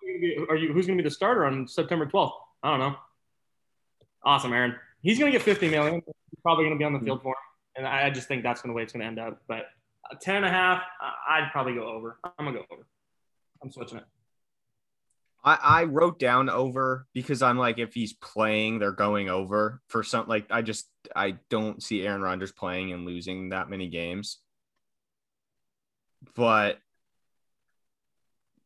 are 0.49 0.57
you? 0.57 0.72
Who's 0.72 0.86
gonna 0.86 0.97
be 0.97 1.03
the 1.03 1.11
starter 1.11 1.45
on 1.45 1.68
September 1.68 2.07
12th? 2.07 2.32
I 2.62 2.70
don't 2.70 2.80
know. 2.80 2.97
Awesome, 4.24 4.53
Aaron. 4.53 4.74
He's 5.03 5.18
gonna 5.18 5.30
get 5.30 5.42
50 5.42 5.68
million. 5.70 5.94
He's 5.94 6.40
probably 6.42 6.64
gonna 6.64 6.76
be 6.76 6.84
on 6.84 6.92
the 6.92 7.01
field 7.01 7.22
for 7.22 7.30
him, 7.30 7.34
and 7.76 7.86
I 7.86 8.11
just 8.11 8.28
think 8.28 8.42
that's 8.42 8.62
going 8.62 8.72
the 8.72 8.76
way 8.76 8.82
it's 8.82 8.92
gonna 8.92 9.05
end 9.05 9.18
up. 9.18 9.40
But 9.46 9.66
uh, 10.11 10.16
10 10.20 10.36
and 10.36 10.46
a 10.46 10.51
half, 10.51 10.82
I'd 11.28 11.51
probably 11.53 11.74
go 11.74 11.86
over. 11.86 12.18
I'm 12.24 12.44
gonna 12.44 12.59
go 12.59 12.64
over. 12.70 12.86
I'm 13.62 13.70
switching 13.70 13.99
it. 13.99 14.05
I, 15.44 15.59
I 15.62 15.84
wrote 15.84 16.18
down 16.18 16.51
over 16.51 17.07
because 17.14 17.42
I'm 17.42 17.59
like, 17.59 17.78
if 17.78 17.94
he's 17.94 18.12
playing, 18.12 18.78
they're 18.78 18.92
going 18.92 19.28
over 19.28 19.80
for 19.88 20.03
some. 20.03 20.26
Like, 20.26 20.46
I 20.51 20.62
just 20.62 20.88
I 21.14 21.36
don't 21.49 21.82
see 21.82 22.07
Aaron 22.07 22.22
Rodgers 22.22 22.53
playing 22.53 22.92
and 22.92 23.07
losing 23.07 23.51
that 23.51 23.70
many 23.70 23.88
games. 23.88 24.38
But, 26.34 26.78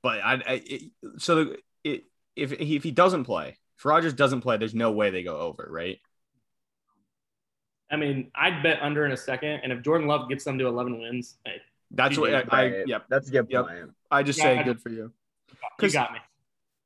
but 0.02 0.20
I, 0.24 0.32
I 0.34 0.62
it, 0.64 0.82
so 1.18 1.54
it, 1.84 2.04
if 2.34 2.52
he, 2.52 2.76
if 2.76 2.82
he 2.82 2.90
doesn't 2.90 3.24
play, 3.24 3.58
if 3.76 3.84
Rodgers 3.84 4.14
doesn't 4.14 4.40
play, 4.40 4.56
there's 4.56 4.74
no 4.74 4.92
way 4.92 5.10
they 5.10 5.22
go 5.22 5.36
over, 5.36 5.68
right? 5.70 5.98
I 7.92 7.96
mean, 7.96 8.30
I'd 8.34 8.62
bet 8.62 8.80
under 8.82 9.04
in 9.04 9.12
a 9.12 9.16
second, 9.16 9.60
and 9.62 9.70
if 9.72 9.82
Jordan 9.82 10.08
Love 10.08 10.28
gets 10.28 10.44
them 10.44 10.58
to 10.58 10.66
11 10.66 10.98
wins, 11.00 11.36
hey, 11.44 11.60
That's 11.94 12.16
what 12.16 12.34
I, 12.34 12.40
I 12.48 12.62
Right. 12.70 12.86
yep. 12.88 13.04
that's 13.10 13.28
a 13.28 13.32
good 13.32 13.46
Yep. 13.50 13.66
point 13.66 13.90
I 14.10 14.22
just 14.22 14.38
Yeah, 14.38 14.44
say 14.46 14.58
I- 14.58 14.62
good 14.62 14.80
for 14.80 14.88
you. 14.88 15.12
you 15.50 15.56
'Cause- 15.78 15.92
got 15.92 16.12
me. 16.14 16.18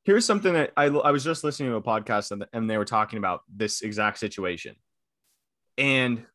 here's 0.03 0.25
something 0.25 0.53
that 0.53 0.73
I, 0.77 0.87
I 0.87 1.13
was 1.13 1.23
just 1.23 1.45
listening 1.45 1.71
to 1.71 1.77
a 1.77 1.83
podcast 1.83 2.33
and, 2.33 2.45
and 2.53 2.69
they 2.69 2.77
were 2.77 2.85
talking 2.85 3.19
about 3.19 3.43
this 3.49 3.83
exact 3.83 4.19
situation. 4.19 4.75
And, 5.79 6.27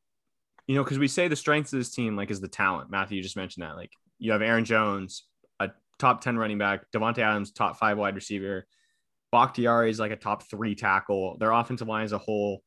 you 0.68 0.76
know, 0.76 0.84
because 0.86 1.00
we 1.00 1.08
say 1.10 1.28
the 1.28 1.36
strength 1.36 1.74
of 1.74 1.80
this 1.80 1.94
team, 1.94 2.16
like, 2.16 2.32
is 2.32 2.40
the 2.40 2.48
talent. 2.48 2.90
Matthew, 2.90 3.18
you 3.18 3.24
just 3.24 3.36
mentioned 3.36 3.66
that. 3.66 3.76
Like, 3.76 3.92
you 4.20 4.32
have 4.32 4.42
Aaron 4.42 4.64
Jones, 4.66 5.26
a 5.60 5.72
top 6.00 6.22
10 6.22 6.38
running 6.38 6.58
back, 6.58 6.90
Davante 6.92 7.20
Adams, 7.20 7.52
top 7.52 7.78
five 7.78 7.98
wide 7.98 8.16
receiver. 8.16 8.66
Bakhtiari 9.34 9.90
is 9.90 10.00
like 10.00 10.12
a 10.12 10.16
top 10.18 10.44
three 10.50 10.76
tackle. 10.76 11.38
Their 11.40 11.52
offensive 11.52 11.88
line 11.90 12.04
as 12.06 12.12
a 12.14 12.18
whole, 12.18 12.64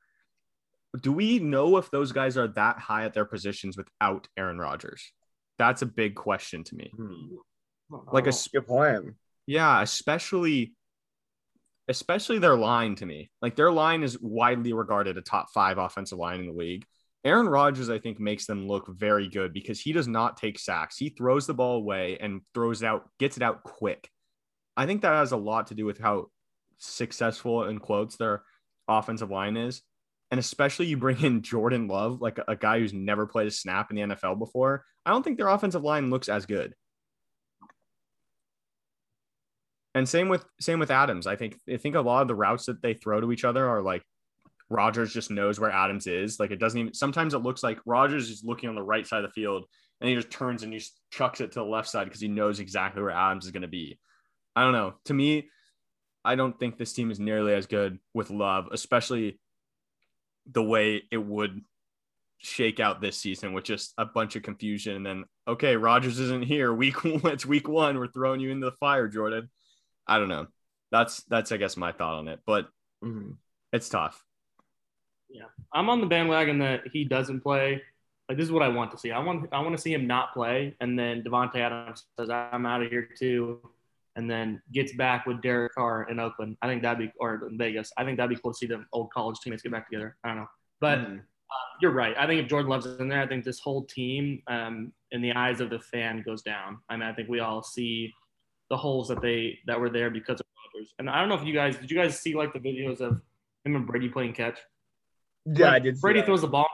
do 1.00 1.12
we 1.12 1.38
know 1.38 1.76
if 1.76 1.90
those 1.90 2.12
guys 2.12 2.36
are 2.36 2.48
that 2.48 2.78
high 2.78 3.04
at 3.04 3.14
their 3.14 3.24
positions 3.24 3.76
without 3.76 4.28
Aaron 4.36 4.58
Rodgers? 4.58 5.12
That's 5.58 5.82
a 5.82 5.86
big 5.86 6.14
question 6.14 6.64
to 6.64 6.74
me. 6.76 6.92
Hmm. 6.96 7.36
Like 8.12 8.26
a 8.26 8.32
Good 8.52 8.66
point. 8.66 9.14
yeah, 9.46 9.82
especially 9.82 10.74
especially 11.88 12.38
their 12.38 12.56
line 12.56 12.94
to 12.96 13.06
me. 13.06 13.30
Like 13.42 13.56
their 13.56 13.70
line 13.70 14.02
is 14.02 14.18
widely 14.20 14.72
regarded 14.72 15.18
a 15.18 15.22
top 15.22 15.48
5 15.52 15.78
offensive 15.78 16.18
line 16.18 16.40
in 16.40 16.46
the 16.46 16.52
league. 16.52 16.84
Aaron 17.24 17.48
Rodgers 17.48 17.90
I 17.90 17.98
think 17.98 18.18
makes 18.18 18.46
them 18.46 18.66
look 18.66 18.86
very 18.88 19.28
good 19.28 19.52
because 19.52 19.80
he 19.80 19.92
does 19.92 20.08
not 20.08 20.36
take 20.36 20.58
sacks. 20.58 20.96
He 20.96 21.10
throws 21.10 21.46
the 21.46 21.54
ball 21.54 21.76
away 21.76 22.18
and 22.20 22.40
throws 22.54 22.82
it 22.82 22.86
out 22.86 23.08
gets 23.18 23.36
it 23.36 23.42
out 23.42 23.62
quick. 23.62 24.08
I 24.76 24.86
think 24.86 25.02
that 25.02 25.12
has 25.14 25.32
a 25.32 25.36
lot 25.36 25.68
to 25.68 25.74
do 25.74 25.84
with 25.84 25.98
how 25.98 26.26
successful 26.78 27.64
in 27.64 27.78
quotes 27.78 28.16
their 28.16 28.42
offensive 28.88 29.30
line 29.30 29.56
is. 29.56 29.82
And 30.30 30.40
especially 30.40 30.86
you 30.86 30.96
bring 30.96 31.22
in 31.22 31.42
Jordan 31.42 31.86
Love, 31.86 32.20
like 32.20 32.38
a, 32.38 32.44
a 32.48 32.56
guy 32.56 32.78
who's 32.78 32.92
never 32.92 33.26
played 33.26 33.46
a 33.46 33.50
snap 33.50 33.90
in 33.90 33.96
the 33.96 34.14
NFL 34.14 34.38
before. 34.38 34.84
I 35.06 35.10
don't 35.10 35.22
think 35.22 35.36
their 35.36 35.48
offensive 35.48 35.84
line 35.84 36.10
looks 36.10 36.28
as 36.28 36.46
good. 36.46 36.74
And 39.94 40.08
same 40.08 40.28
with 40.28 40.44
same 40.60 40.80
with 40.80 40.90
Adams. 40.90 41.26
I 41.26 41.36
think 41.36 41.56
I 41.72 41.76
think 41.76 41.94
a 41.94 42.00
lot 42.00 42.22
of 42.22 42.28
the 42.28 42.34
routes 42.34 42.66
that 42.66 42.82
they 42.82 42.94
throw 42.94 43.20
to 43.20 43.30
each 43.30 43.44
other 43.44 43.68
are 43.68 43.80
like 43.80 44.02
Rodgers 44.68 45.12
just 45.12 45.30
knows 45.30 45.60
where 45.60 45.70
Adams 45.70 46.08
is. 46.08 46.40
Like 46.40 46.50
it 46.50 46.58
doesn't 46.58 46.78
even 46.78 46.94
sometimes 46.94 47.32
it 47.32 47.38
looks 47.38 47.62
like 47.62 47.78
Rodgers 47.86 48.28
is 48.28 48.42
looking 48.44 48.68
on 48.68 48.74
the 48.74 48.82
right 48.82 49.06
side 49.06 49.24
of 49.24 49.30
the 49.30 49.40
field 49.40 49.66
and 50.00 50.08
he 50.08 50.16
just 50.16 50.30
turns 50.30 50.62
and 50.62 50.72
he 50.72 50.78
just 50.80 51.00
chucks 51.10 51.40
it 51.40 51.52
to 51.52 51.60
the 51.60 51.64
left 51.64 51.88
side 51.88 52.04
because 52.04 52.20
he 52.20 52.28
knows 52.28 52.58
exactly 52.58 53.02
where 53.02 53.12
Adams 53.12 53.44
is 53.44 53.52
going 53.52 53.62
to 53.62 53.68
be. 53.68 53.98
I 54.56 54.62
don't 54.62 54.72
know. 54.72 54.94
To 55.06 55.14
me, 55.14 55.48
I 56.24 56.34
don't 56.34 56.58
think 56.58 56.76
this 56.76 56.92
team 56.92 57.10
is 57.10 57.20
nearly 57.20 57.54
as 57.54 57.66
good 57.66 57.98
with 58.12 58.30
Love, 58.30 58.68
especially 58.72 59.38
the 60.50 60.62
way 60.62 61.02
it 61.10 61.16
would 61.18 61.62
shake 62.38 62.78
out 62.80 63.00
this 63.00 63.16
season 63.16 63.52
with 63.52 63.64
just 63.64 63.94
a 63.96 64.04
bunch 64.04 64.36
of 64.36 64.42
confusion. 64.42 64.96
And 64.96 65.06
then, 65.06 65.24
okay, 65.48 65.76
Rodgers 65.76 66.18
isn't 66.18 66.44
here. 66.44 66.72
Week 66.74 66.96
it's 67.04 67.46
week 67.46 67.68
one. 67.68 67.98
We're 67.98 68.08
throwing 68.08 68.40
you 68.40 68.50
into 68.50 68.66
the 68.66 68.76
fire, 68.76 69.08
Jordan. 69.08 69.50
I 70.06 70.18
don't 70.18 70.28
know. 70.28 70.46
That's 70.90 71.22
that's 71.24 71.50
I 71.52 71.56
guess 71.56 71.76
my 71.76 71.92
thought 71.92 72.18
on 72.18 72.28
it, 72.28 72.40
but 72.46 72.68
Mhm. 73.02 73.36
it's 73.72 73.88
tough. 73.88 74.22
Yeah, 75.28 75.46
I'm 75.72 75.88
on 75.88 76.00
the 76.00 76.06
bandwagon 76.06 76.58
that 76.60 76.82
he 76.92 77.04
doesn't 77.04 77.40
play. 77.40 77.82
Like 78.28 78.38
this 78.38 78.44
is 78.46 78.52
what 78.52 78.62
I 78.62 78.68
want 78.68 78.92
to 78.92 78.98
see. 78.98 79.10
I 79.10 79.18
want 79.18 79.48
I 79.52 79.60
want 79.60 79.74
to 79.74 79.80
see 79.82 79.92
him 79.92 80.06
not 80.06 80.32
play, 80.32 80.76
and 80.80 80.98
then 80.98 81.22
Davante 81.22 81.56
Adams 81.56 82.04
says 82.18 82.30
I'm 82.30 82.64
out 82.66 82.82
of 82.82 82.90
here 82.90 83.08
too, 83.18 83.60
and 84.16 84.30
then 84.30 84.62
gets 84.72 84.94
back 84.96 85.26
with 85.26 85.42
Derek 85.42 85.74
Carr 85.74 86.08
in 86.10 86.20
Oakland. 86.20 86.56
I 86.62 86.68
think 86.68 86.82
that'd 86.82 86.98
be 86.98 87.12
or 87.18 87.48
in 87.48 87.58
Vegas. 87.58 87.92
I 87.96 88.04
think 88.04 88.16
that'd 88.16 88.34
be 88.34 88.40
cool 88.40 88.52
to 88.52 88.56
see 88.56 88.66
them 88.66 88.86
old 88.92 89.10
college 89.12 89.38
teammates 89.40 89.62
get 89.62 89.72
back 89.72 89.88
together. 89.88 90.16
I 90.24 90.28
don't 90.28 90.36
know, 90.38 90.48
but 90.80 90.98
Mhm. 91.00 91.22
you're 91.80 91.90
right. 91.92 92.16
I 92.16 92.26
think 92.26 92.42
if 92.42 92.48
Jordan 92.48 92.70
Love's 92.70 92.86
in 92.86 93.08
there, 93.08 93.20
I 93.22 93.26
think 93.26 93.44
this 93.44 93.60
whole 93.60 93.84
team, 93.84 94.42
um, 94.46 94.92
in 95.10 95.20
the 95.20 95.32
eyes 95.32 95.60
of 95.60 95.70
the 95.70 95.78
fan, 95.78 96.22
goes 96.22 96.42
down. 96.42 96.80
I 96.88 96.96
mean, 96.96 97.08
I 97.08 97.12
think 97.12 97.28
we 97.28 97.40
all 97.40 97.62
see 97.62 98.14
the 98.70 98.76
holes 98.76 99.08
that 99.08 99.20
they 99.20 99.58
that 99.66 99.78
were 99.78 99.90
there 99.90 100.10
because 100.10 100.40
of 100.40 100.46
Rodgers. 100.74 100.94
And 100.98 101.10
I 101.10 101.20
don't 101.20 101.28
know 101.28 101.34
if 101.36 101.44
you 101.44 101.52
guys 101.54 101.76
did. 101.76 101.90
You 101.90 101.96
guys 101.96 102.18
see 102.18 102.34
like 102.34 102.52
the 102.52 102.60
videos 102.60 103.00
of 103.00 103.20
him 103.64 103.76
and 103.76 103.86
Brady 103.86 104.08
playing 104.08 104.32
catch? 104.34 104.58
Yeah, 105.44 105.66
I 105.72 105.78
Like, 105.78 106.00
Brady 106.00 106.22
throws 106.22 106.40
the 106.40 106.48
ball. 106.48 106.68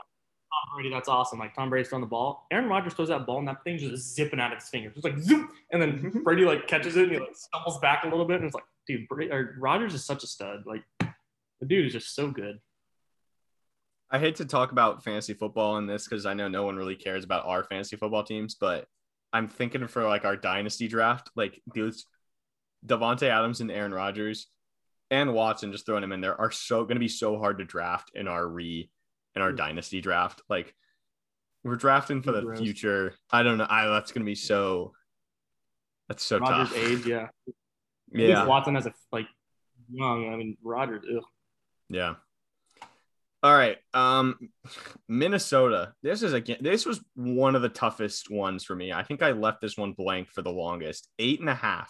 Tom 0.61 0.75
Brady, 0.75 0.89
that's 0.93 1.09
awesome. 1.09 1.39
Like 1.39 1.55
Tom 1.55 1.69
Brady's 1.69 1.89
throwing 1.89 2.01
the 2.01 2.07
ball. 2.07 2.45
Aaron 2.51 2.67
Rodgers 2.69 2.93
throws 2.93 3.07
that 3.07 3.25
ball, 3.25 3.39
and 3.39 3.47
that 3.47 3.63
thing's 3.63 3.81
just 3.81 4.15
zipping 4.15 4.39
out 4.39 4.51
of 4.51 4.59
his 4.59 4.69
fingers. 4.69 4.93
It's 4.95 5.03
like 5.03 5.17
zoom, 5.17 5.49
and 5.71 5.81
then 5.81 5.99
mm-hmm. 5.99 6.23
Brady 6.23 6.45
like 6.45 6.67
catches 6.67 6.95
it, 6.97 7.03
and 7.03 7.11
he 7.11 7.19
like 7.19 7.35
stumbles 7.35 7.79
back 7.79 8.03
a 8.03 8.07
little 8.07 8.25
bit, 8.25 8.37
and 8.37 8.45
it's 8.45 8.55
like, 8.55 8.65
dude, 8.87 9.07
Brady, 9.07 9.31
or 9.31 9.55
Rodgers 9.59 9.93
is 9.93 10.05
such 10.05 10.23
a 10.23 10.27
stud. 10.27 10.63
Like 10.65 10.83
the 10.99 11.65
dude 11.65 11.87
is 11.87 11.93
just 11.93 12.15
so 12.15 12.29
good. 12.29 12.59
I 14.09 14.19
hate 14.19 14.35
to 14.35 14.45
talk 14.45 14.71
about 14.71 15.03
fantasy 15.03 15.33
football 15.33 15.77
in 15.77 15.87
this 15.87 16.07
because 16.07 16.25
I 16.25 16.33
know 16.33 16.49
no 16.49 16.63
one 16.63 16.75
really 16.75 16.95
cares 16.95 17.23
about 17.23 17.45
our 17.45 17.63
fantasy 17.63 17.95
football 17.95 18.23
teams, 18.23 18.55
but 18.55 18.85
I'm 19.31 19.47
thinking 19.47 19.87
for 19.87 20.03
like 20.03 20.25
our 20.25 20.35
dynasty 20.35 20.89
draft, 20.89 21.31
like 21.35 21.61
those 21.73 22.05
Davante 22.85 23.29
Adams 23.29 23.61
and 23.61 23.71
Aaron 23.71 23.93
Rodgers 23.93 24.47
and 25.09 25.33
Watson, 25.33 25.71
just 25.71 25.85
throwing 25.85 26.01
them 26.01 26.11
in 26.11 26.21
there, 26.21 26.39
are 26.39 26.51
so 26.51 26.83
going 26.83 26.95
to 26.95 26.99
be 26.99 27.07
so 27.07 27.37
hard 27.37 27.59
to 27.59 27.65
draft 27.65 28.11
in 28.13 28.27
our 28.27 28.45
re 28.45 28.89
in 29.35 29.41
our 29.41 29.51
Mm. 29.51 29.57
dynasty 29.57 30.01
draft. 30.01 30.41
Like 30.49 30.75
we're 31.63 31.75
drafting 31.75 32.21
for 32.21 32.31
the 32.31 32.55
future. 32.57 33.15
I 33.31 33.43
don't 33.43 33.57
know. 33.57 33.67
I 33.69 33.87
that's 33.87 34.11
going 34.11 34.23
to 34.23 34.29
be 34.29 34.35
so. 34.35 34.93
That's 36.07 36.23
so 36.23 36.39
Rodgers' 36.39 36.69
tough. 36.69 36.77
age, 36.77 37.05
yeah. 37.05 37.27
Yeah. 38.13 38.45
Watson 38.45 38.75
has 38.75 38.85
a 38.87 38.93
like 39.13 39.27
young. 39.89 40.33
I 40.33 40.35
mean, 40.35 40.57
Rodgers. 40.61 41.05
Ugh. 41.15 41.23
Yeah. 41.87 42.15
All 43.41 43.55
right. 43.55 43.77
Um 43.93 44.49
Minnesota. 45.07 45.93
This 46.03 46.21
is 46.21 46.33
again 46.33 46.57
this 46.59 46.85
was 46.85 46.99
one 47.15 47.55
of 47.55 47.61
the 47.61 47.69
toughest 47.69 48.29
ones 48.29 48.65
for 48.65 48.75
me. 48.75 48.91
I 48.91 49.03
think 49.03 49.23
I 49.23 49.31
left 49.31 49.61
this 49.61 49.77
one 49.77 49.93
blank 49.93 50.29
for 50.29 50.41
the 50.41 50.51
longest. 50.51 51.07
Eight 51.19 51.39
and 51.39 51.49
a 51.49 51.55
half. 51.55 51.89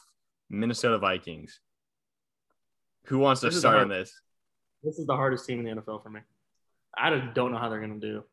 Minnesota 0.49 0.99
Vikings. 0.99 1.59
Who 3.05 3.17
wants 3.17 3.41
to 3.41 3.47
This 3.47 3.55
is 3.55 3.63
the 3.63 3.67
start 3.69 3.81
on 3.81 3.89
this? 3.89 4.13
This 4.83 4.99
is 4.99 5.07
the 5.07 5.15
hardest 5.15 5.47
team 5.47 5.65
in 5.65 5.75
the 5.75 5.81
NFL 5.81 6.03
for 6.03 6.09
me. 6.11 6.19
I 6.97 7.09
don't 7.09 7.51
know 7.51 7.57
how 7.57 7.69
they're 7.69 7.79
going 7.79 7.99
to 7.99 8.07
do. 8.07 8.23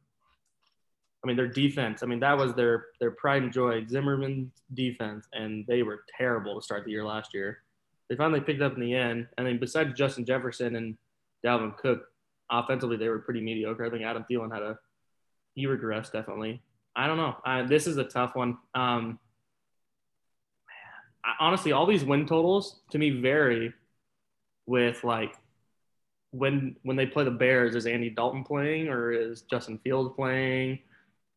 I 1.22 1.26
mean, 1.26 1.36
their 1.36 1.48
defense. 1.48 2.02
I 2.02 2.06
mean, 2.06 2.20
that 2.20 2.36
was 2.36 2.54
their 2.54 2.86
their 3.00 3.10
pride 3.10 3.42
and 3.42 3.52
joy. 3.52 3.84
Zimmerman's 3.88 4.52
defense, 4.74 5.26
and 5.32 5.64
they 5.66 5.82
were 5.82 6.04
terrible 6.16 6.54
to 6.54 6.64
start 6.64 6.84
the 6.84 6.92
year 6.92 7.04
last 7.04 7.34
year. 7.34 7.58
They 8.08 8.16
finally 8.16 8.40
picked 8.40 8.62
up 8.62 8.74
in 8.74 8.80
the 8.80 8.94
end. 8.94 9.26
I 9.36 9.42
mean, 9.42 9.58
besides 9.58 9.94
Justin 9.94 10.24
Jefferson 10.24 10.76
and 10.76 10.96
Dalvin 11.44 11.76
Cook, 11.76 12.04
offensively 12.50 12.96
they 12.96 13.08
were 13.08 13.18
pretty 13.18 13.40
mediocre. 13.40 13.84
I 13.84 13.90
think 13.90 14.04
Adam 14.04 14.24
Thielen 14.30 14.52
had 14.52 14.62
a 14.62 14.78
he 15.54 15.66
regressed 15.66 16.12
definitely. 16.12 16.62
I 16.94 17.06
don't 17.06 17.16
know. 17.16 17.36
I, 17.44 17.62
this 17.62 17.86
is 17.86 17.96
a 17.96 18.04
tough 18.04 18.34
one. 18.34 18.58
Um, 18.74 19.18
I, 21.24 21.34
honestly, 21.40 21.72
all 21.72 21.86
these 21.86 22.04
win 22.04 22.26
totals 22.26 22.80
to 22.90 22.98
me 22.98 23.10
vary 23.10 23.72
with 24.66 25.02
like 25.02 25.34
when 26.30 26.76
when 26.82 26.96
they 26.96 27.06
play 27.06 27.24
the 27.24 27.30
Bears, 27.30 27.74
is 27.74 27.86
Andy 27.86 28.10
Dalton 28.10 28.44
playing 28.44 28.88
or 28.88 29.12
is 29.12 29.42
Justin 29.42 29.78
Fields 29.78 30.14
playing? 30.14 30.80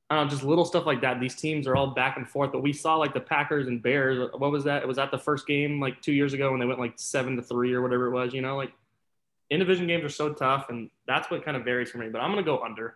I 0.09 0.15
don't 0.15 0.25
know, 0.25 0.29
just 0.29 0.43
little 0.43 0.65
stuff 0.65 0.85
like 0.85 1.01
that. 1.01 1.21
These 1.21 1.35
teams 1.35 1.67
are 1.67 1.75
all 1.75 1.87
back 1.87 2.17
and 2.17 2.27
forth, 2.27 2.51
but 2.51 2.61
we 2.61 2.73
saw 2.73 2.97
like 2.97 3.13
the 3.13 3.21
Packers 3.21 3.67
and 3.67 3.81
Bears. 3.81 4.29
What 4.37 4.51
was 4.51 4.65
that? 4.65 4.85
Was 4.85 4.97
that 4.97 5.09
the 5.09 5.17
first 5.17 5.47
game 5.47 5.79
like 5.79 6.01
two 6.01 6.11
years 6.11 6.33
ago 6.33 6.51
when 6.51 6.59
they 6.59 6.65
went 6.65 6.79
like 6.79 6.93
seven 6.97 7.37
to 7.37 7.41
three 7.41 7.73
or 7.73 7.81
whatever 7.81 8.07
it 8.07 8.11
was? 8.11 8.33
You 8.33 8.41
know, 8.41 8.57
like 8.57 8.73
in 9.49 9.59
division 9.59 9.87
games 9.87 10.03
are 10.03 10.09
so 10.09 10.33
tough, 10.33 10.67
and 10.69 10.89
that's 11.07 11.31
what 11.31 11.45
kind 11.45 11.55
of 11.55 11.63
varies 11.63 11.89
for 11.89 11.97
me. 11.97 12.09
But 12.09 12.19
I'm 12.19 12.31
gonna 12.31 12.43
go 12.43 12.59
under. 12.59 12.95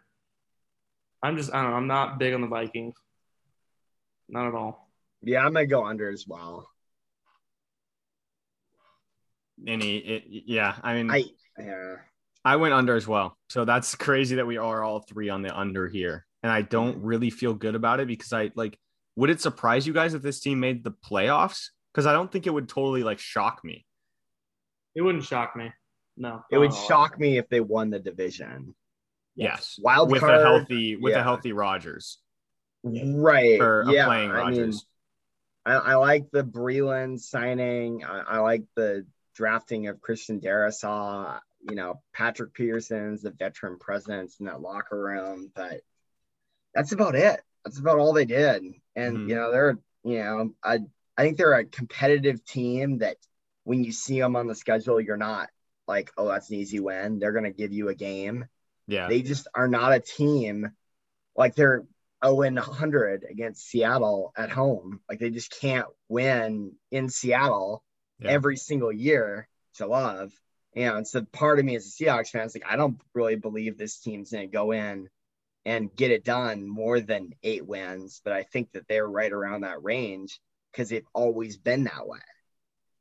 I'm 1.23 1.37
just 1.37 1.53
I 1.53 1.61
don't 1.61 1.71
know. 1.71 1.77
I'm 1.77 1.87
not 1.87 2.19
big 2.19 2.33
on 2.33 2.41
the 2.41 2.47
Vikings. 2.47 2.95
Not 4.27 4.47
at 4.47 4.53
all. 4.53 4.89
Yeah, 5.21 5.39
I'm 5.39 5.53
gonna 5.53 5.67
go 5.67 5.85
under 5.85 6.09
as 6.09 6.27
well. 6.27 6.69
Any 9.67 9.97
it, 9.97 10.23
yeah, 10.27 10.75
I 10.81 10.95
mean 10.95 11.11
I 11.11 11.23
yeah. 11.57 11.95
I 12.43 12.57
went 12.57 12.73
under 12.73 12.95
as 12.95 13.07
well. 13.07 13.37
So 13.49 13.65
that's 13.65 13.95
crazy 13.95 14.35
that 14.35 14.47
we 14.47 14.57
are 14.57 14.83
all 14.83 14.99
three 14.99 15.29
on 15.29 15.41
the 15.41 15.57
under 15.57 15.87
here. 15.87 16.25
And 16.43 16.51
I 16.51 16.61
don't 16.61 17.01
really 17.01 17.29
feel 17.29 17.53
good 17.53 17.73
about 17.73 17.99
it 17.99 18.07
because 18.07 18.31
I 18.33 18.51
like 18.55 18.77
would 19.15 19.29
it 19.29 19.41
surprise 19.41 19.87
you 19.87 19.93
guys 19.93 20.13
if 20.13 20.21
this 20.21 20.39
team 20.39 20.59
made 20.59 20.83
the 20.83 20.91
playoffs? 20.91 21.69
Because 21.93 22.05
I 22.05 22.13
don't 22.13 22.31
think 22.31 22.45
it 22.45 22.51
would 22.51 22.67
totally 22.67 23.03
like 23.03 23.19
shock 23.19 23.61
me. 23.63 23.85
It 24.93 25.01
wouldn't 25.01 25.23
shock 25.23 25.55
me. 25.55 25.71
No. 26.17 26.43
It 26.51 26.57
would 26.57 26.71
not 26.71 26.87
shock 26.87 27.19
me 27.19 27.37
if 27.37 27.49
they 27.49 27.61
won 27.61 27.89
the 27.89 27.99
division. 27.99 28.75
Yes. 29.35 29.77
Wild 29.81 30.11
with 30.11 30.21
card, 30.21 30.41
a 30.41 30.43
healthy 30.43 30.95
with 30.97 31.13
yeah. 31.13 31.21
a 31.21 31.23
healthy 31.23 31.53
Rodgers 31.53 32.19
right? 32.85 33.59
or 33.59 33.81
a 33.81 33.91
yeah, 33.91 34.05
playing 34.05 34.31
I 34.31 34.33
mean, 34.33 34.43
Rodgers. 34.43 34.85
I, 35.65 35.73
I 35.73 35.95
like 35.95 36.27
the 36.31 36.43
Breeland 36.43 37.19
signing. 37.19 38.03
I, 38.05 38.35
I 38.35 38.37
like 38.39 38.63
the 38.75 39.05
drafting 39.35 39.87
of 39.87 40.01
Christian 40.01 40.39
Darrisaw. 40.41 41.39
You 41.61 41.75
know, 41.75 42.01
Patrick 42.13 42.53
Peterson's 42.53 43.21
the 43.23 43.31
veteran 43.31 43.77
presence 43.79 44.39
in 44.39 44.45
that 44.45 44.61
locker 44.61 44.99
room, 45.01 45.51
but 45.55 45.81
that's 46.73 46.91
about 46.91 47.15
it. 47.15 47.41
That's 47.63 47.79
about 47.79 47.99
all 47.99 48.13
they 48.13 48.25
did. 48.25 48.63
And 48.95 49.17
Mhm. 49.17 49.29
you 49.29 49.35
know, 49.35 49.51
they're 49.51 49.77
you 50.03 50.19
know, 50.23 50.53
I 50.63 50.79
I 51.17 51.23
think 51.23 51.37
they're 51.37 51.53
a 51.53 51.65
competitive 51.65 52.43
team 52.45 52.99
that 52.99 53.17
when 53.63 53.83
you 53.83 53.91
see 53.91 54.19
them 54.19 54.35
on 54.35 54.47
the 54.47 54.53
schedule, 54.55 55.01
you're 55.01 55.17
not 55.17 55.49
like, 55.87 56.11
oh, 56.17 56.27
that's 56.27 56.49
an 56.49 56.57
easy 56.57 56.79
win. 56.79 57.19
They're 57.19 57.31
gonna 57.31 57.51
give 57.51 57.73
you 57.73 57.89
a 57.89 57.95
game. 57.95 58.45
yeah. 58.87 59.07
They 59.07 59.21
just 59.23 59.47
are 59.55 59.67
not 59.67 59.93
a 59.93 59.99
team 59.99 60.71
like 61.35 61.55
they're 61.55 61.83
0 62.23 62.41
and 62.43 62.57
100 62.57 63.23
against 63.29 63.65
Seattle 63.67 64.31
at 64.37 64.51
home. 64.51 65.01
Like 65.09 65.19
they 65.19 65.31
just 65.31 65.51
can't 65.59 65.87
win 66.07 66.73
in 66.91 67.09
Seattle 67.09 67.83
Yeah. 68.19 68.31
every 68.31 68.57
single 68.57 68.91
year 68.91 69.47
to 69.75 69.87
love. 69.87 70.31
And 70.75 71.07
so 71.07 71.23
part 71.31 71.59
of 71.59 71.65
me 71.65 71.75
as 71.75 71.85
a 71.85 71.89
Seahawks 72.03 72.29
fan 72.29 72.45
is 72.45 72.55
like, 72.55 72.69
I 72.69 72.75
don't 72.75 72.99
really 73.13 73.35
believe 73.35 73.77
this 73.77 73.99
team's 73.99 74.31
going 74.31 74.47
to 74.47 74.51
go 74.51 74.71
in 74.71 75.09
and 75.65 75.93
get 75.95 76.11
it 76.11 76.23
done 76.23 76.67
more 76.67 76.99
than 76.99 77.33
eight 77.43 77.65
wins, 77.65 78.21
but 78.23 78.33
I 78.33 78.43
think 78.43 78.71
that 78.73 78.87
they're 78.87 79.07
right 79.07 79.31
around 79.31 79.61
that 79.61 79.83
range 79.83 80.39
because 80.71 80.89
they've 80.89 81.07
always 81.13 81.57
been 81.57 81.85
that 81.85 82.07
way. 82.07 82.19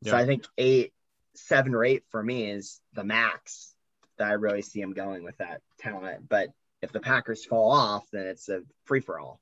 So 0.04 0.16
I 0.16 0.26
think 0.26 0.44
eight, 0.58 0.92
seven 1.34 1.74
or 1.74 1.84
eight 1.84 2.04
for 2.10 2.22
me 2.22 2.50
is 2.50 2.80
the 2.92 3.04
max 3.04 3.74
that 4.18 4.28
I 4.28 4.32
really 4.32 4.62
see 4.62 4.80
them 4.80 4.92
going 4.92 5.24
with 5.24 5.38
that 5.38 5.62
talent. 5.78 6.28
But 6.28 6.50
if 6.82 6.92
the 6.92 7.00
Packers 7.00 7.44
fall 7.44 7.72
off, 7.72 8.04
then 8.12 8.26
it's 8.26 8.48
a 8.48 8.60
free 8.84 9.00
for 9.00 9.18
all. 9.18 9.40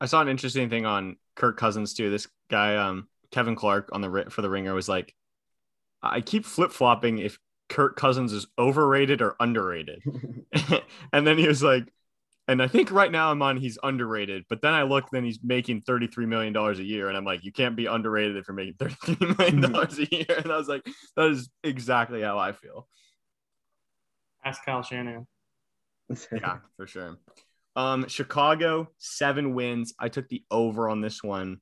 I 0.00 0.06
saw 0.06 0.22
an 0.22 0.28
interesting 0.28 0.70
thing 0.70 0.86
on 0.86 1.16
Kirk 1.36 1.58
Cousins 1.58 1.92
too. 1.92 2.10
This 2.10 2.26
guy, 2.48 2.76
um, 2.76 3.06
Kevin 3.30 3.54
Clark 3.54 3.90
on 3.92 4.00
the 4.00 4.26
for 4.30 4.42
the 4.42 4.50
Ringer 4.50 4.74
was 4.74 4.88
like, 4.88 5.14
I 6.02 6.20
keep 6.20 6.44
flip 6.44 6.72
flopping 6.72 7.18
if 7.18 7.38
Kirk 7.68 7.96
Cousins 7.96 8.32
is 8.32 8.46
overrated 8.58 9.22
or 9.22 9.36
underrated, 9.40 10.02
and 11.12 11.26
then 11.26 11.38
he 11.38 11.46
was 11.46 11.62
like, 11.62 11.92
and 12.48 12.60
I 12.60 12.66
think 12.66 12.90
right 12.90 13.12
now 13.12 13.30
I'm 13.30 13.42
on 13.42 13.56
he's 13.56 13.78
underrated, 13.82 14.44
but 14.48 14.60
then 14.60 14.72
I 14.72 14.82
look, 14.82 15.10
then 15.10 15.24
he's 15.24 15.38
making 15.42 15.82
thirty 15.82 16.06
three 16.06 16.26
million 16.26 16.52
dollars 16.52 16.78
a 16.80 16.84
year, 16.84 17.08
and 17.08 17.16
I'm 17.16 17.24
like, 17.24 17.44
you 17.44 17.52
can't 17.52 17.76
be 17.76 17.86
underrated 17.86 18.36
if 18.36 18.48
you're 18.48 18.54
making 18.54 18.74
thirty 18.74 18.94
three 18.94 19.34
million 19.38 19.60
dollars 19.60 19.98
a 19.98 20.06
year, 20.10 20.26
and 20.36 20.50
I 20.50 20.56
was 20.56 20.68
like, 20.68 20.84
that 21.16 21.30
is 21.30 21.48
exactly 21.62 22.22
how 22.22 22.38
I 22.38 22.52
feel. 22.52 22.88
Ask 24.44 24.64
Kyle 24.64 24.82
Shanahan. 24.82 25.26
yeah, 26.32 26.58
for 26.76 26.86
sure. 26.86 27.18
Um, 27.76 28.08
Chicago 28.08 28.88
seven 28.98 29.54
wins. 29.54 29.94
I 29.98 30.08
took 30.08 30.28
the 30.28 30.42
over 30.50 30.88
on 30.88 31.00
this 31.00 31.22
one 31.22 31.60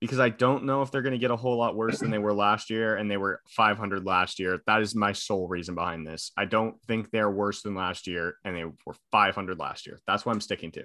because 0.00 0.18
I 0.18 0.30
don't 0.30 0.64
know 0.64 0.80
if 0.80 0.90
they're 0.90 1.02
going 1.02 1.12
to 1.12 1.18
get 1.18 1.30
a 1.30 1.36
whole 1.36 1.58
lot 1.58 1.76
worse 1.76 1.98
than 1.98 2.10
they 2.10 2.18
were 2.18 2.32
last 2.32 2.70
year, 2.70 2.96
and 2.96 3.10
they 3.10 3.18
were 3.18 3.42
500 3.48 4.04
last 4.06 4.38
year. 4.38 4.60
That 4.66 4.80
is 4.80 4.94
my 4.94 5.12
sole 5.12 5.46
reason 5.46 5.74
behind 5.74 6.06
this. 6.06 6.32
I 6.36 6.46
don't 6.46 6.80
think 6.86 7.10
they're 7.10 7.30
worse 7.30 7.62
than 7.62 7.74
last 7.74 8.06
year, 8.06 8.36
and 8.44 8.56
they 8.56 8.64
were 8.64 8.96
500 9.12 9.58
last 9.58 9.86
year. 9.86 9.98
That's 10.06 10.24
what 10.24 10.32
I'm 10.32 10.40
sticking 10.40 10.72
to. 10.72 10.84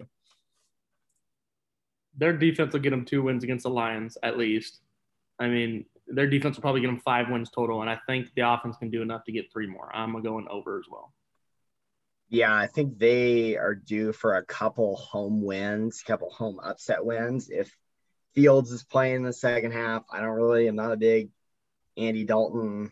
Their 2.17 2.33
defense 2.33 2.73
will 2.73 2.81
get 2.81 2.89
them 2.89 3.05
two 3.05 3.23
wins 3.23 3.43
against 3.43 3.63
the 3.63 3.69
Lions 3.69 4.17
at 4.21 4.37
least. 4.37 4.81
I 5.39 5.47
mean, 5.47 5.85
their 6.07 6.27
defense 6.27 6.57
will 6.57 6.61
probably 6.61 6.81
get 6.81 6.87
them 6.87 7.01
five 7.03 7.29
wins 7.29 7.49
total, 7.49 7.81
and 7.81 7.89
I 7.89 7.99
think 8.07 8.27
the 8.35 8.49
offense 8.49 8.75
can 8.77 8.89
do 8.89 9.01
enough 9.01 9.23
to 9.25 9.31
get 9.31 9.51
three 9.51 9.67
more. 9.67 9.89
I'm 9.93 10.21
going 10.21 10.47
over 10.49 10.77
as 10.77 10.85
well. 10.89 11.13
Yeah, 12.29 12.53
I 12.53 12.67
think 12.67 12.97
they 12.97 13.55
are 13.55 13.75
due 13.75 14.11
for 14.11 14.35
a 14.35 14.45
couple 14.45 14.97
home 14.97 15.43
wins, 15.43 16.01
a 16.01 16.05
couple 16.05 16.29
home 16.31 16.59
upset 16.61 17.05
wins. 17.05 17.49
If 17.49 17.71
Fields 18.35 18.71
is 18.71 18.83
playing 18.83 19.17
in 19.17 19.23
the 19.23 19.33
second 19.33 19.71
half, 19.71 20.03
I 20.11 20.19
don't 20.19 20.29
really, 20.29 20.67
I'm 20.67 20.75
not 20.75 20.91
a 20.91 20.97
big 20.97 21.29
Andy 21.97 22.25
Dalton 22.25 22.91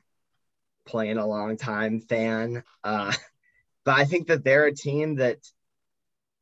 playing 0.86 1.18
a 1.18 1.28
long 1.28 1.58
time 1.58 2.02
fan. 2.02 2.64
Uh, 2.84 3.14
but 3.86 3.98
I 3.98 4.06
think 4.06 4.28
that 4.28 4.44
they're 4.44 4.66
a 4.66 4.76
team 4.76 5.16
that 5.16 5.40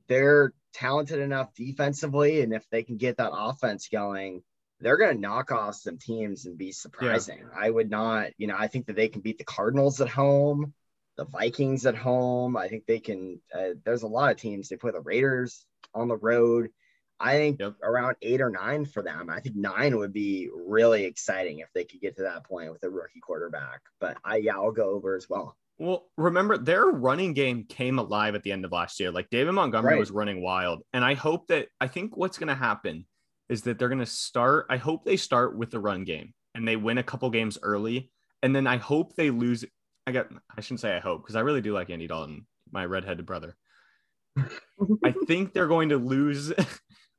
they're 0.08 0.54
talented 0.74 1.20
enough 1.20 1.54
defensively. 1.54 2.42
And 2.42 2.54
if 2.54 2.70
they 2.70 2.84
can 2.84 2.98
get 2.98 3.18
that 3.18 3.34
offense 3.34 3.90
going, 3.92 4.44
they're 4.80 4.98
going 4.98 5.16
to 5.16 5.22
knock 5.22 5.52
off 5.52 5.76
some 5.76 5.98
teams 5.98 6.46
and 6.46 6.58
be 6.58 6.72
surprising. 6.72 7.40
Yeah. 7.40 7.60
I 7.60 7.70
would 7.70 7.90
not, 7.90 8.32
you 8.38 8.48
know, 8.48 8.56
I 8.58 8.68
think 8.68 8.88
that 8.88 8.96
they 8.96 9.10
can 9.10 9.22
beat 9.22 9.38
the 9.38 9.44
Cardinals 9.44 10.02
at 10.02 10.10
home 10.10 10.74
the 11.18 11.26
Vikings 11.26 11.86
at 11.86 11.96
home. 11.96 12.58
I 12.58 12.68
think 12.68 12.86
they 12.86 13.00
can. 13.00 13.40
Uh, 13.54 13.76
there's 13.84 14.04
a 14.04 14.08
lot 14.08 14.32
of 14.32 14.38
teams. 14.38 14.70
They 14.70 14.76
play 14.76 14.92
the 14.92 15.02
Raiders 15.02 15.66
on 15.94 16.08
the 16.08 16.18
road. 16.18 16.70
I 17.22 17.34
think 17.34 17.60
yep. 17.60 17.76
around 17.84 18.16
eight 18.22 18.42
or 18.42 18.50
nine 18.50 18.86
for 18.86 19.04
them. 19.04 19.30
I 19.30 19.40
think 19.40 19.56
nine 19.56 19.98
would 19.98 20.14
be 20.14 20.50
really 20.54 21.06
exciting 21.06 21.60
if 21.60 21.70
they 21.74 21.84
could 21.84 22.02
get 22.02 22.16
to 22.18 22.24
that 22.24 22.46
point 22.46 22.72
with 22.72 22.84
a 22.84 22.90
rookie 22.90 23.20
quarterback. 23.20 23.82
But 24.00 24.18
I, 24.24 24.38
yeah, 24.38 24.56
I'll 24.56 24.72
go 24.72 24.90
over 24.90 25.16
as 25.16 25.30
well. 25.30 25.56
Well, 25.78 26.08
remember 26.18 26.58
their 26.58 26.86
running 26.86 27.34
game 27.34 27.66
came 27.66 27.98
alive 28.00 28.36
at 28.36 28.44
the 28.44 28.52
end 28.52 28.66
of 28.66 28.72
last 28.72 29.00
year. 29.00 29.12
Like 29.12 29.30
David 29.30 29.54
Montgomery 29.54 29.94
right. 29.94 30.00
was 30.00 30.12
running 30.12 30.42
wild, 30.42 30.84
and 30.94 31.04
I 31.04 31.14
hope 31.14 31.48
that 31.48 31.68
I 31.80 31.88
think 31.88 32.18
what's 32.18 32.38
going 32.38 32.50
to 32.50 32.56
happen 32.56 33.06
is 33.50 33.64
that 33.64 33.80
they're 33.80 33.90
going 33.90 34.00
to 34.00 34.06
start. 34.06 34.68
I 34.70 34.78
hope 34.78 35.04
they 35.04 35.18
start 35.18 35.58
with 35.58 35.72
the 35.72 35.80
run 35.80 36.04
game 36.04 36.34
and 36.54 36.68
they 36.68 36.76
win 36.76 36.98
a 36.98 37.04
couple 37.04 37.30
games 37.30 37.58
early, 37.62 38.12
and 38.44 38.56
then 38.56 38.68
I 38.68 38.78
hope 38.78 39.16
they 39.16 39.30
lose 39.30 39.66
I 40.08 40.12
got 40.12 40.28
I 40.56 40.62
shouldn't 40.62 40.80
say 40.80 40.96
I 40.96 41.00
hope 41.00 41.24
because 41.24 41.36
I 41.36 41.42
really 41.42 41.62
do 41.62 41.74
like 41.74 41.90
Andy 41.90 42.08
Dalton, 42.08 42.48
my 42.72 42.86
redheaded 42.86 43.26
brother. 43.26 43.56
I 44.38 45.14
think 45.28 45.54
they're 45.54 45.68
going 45.68 45.90
to 45.90 45.98
lose. 45.98 46.52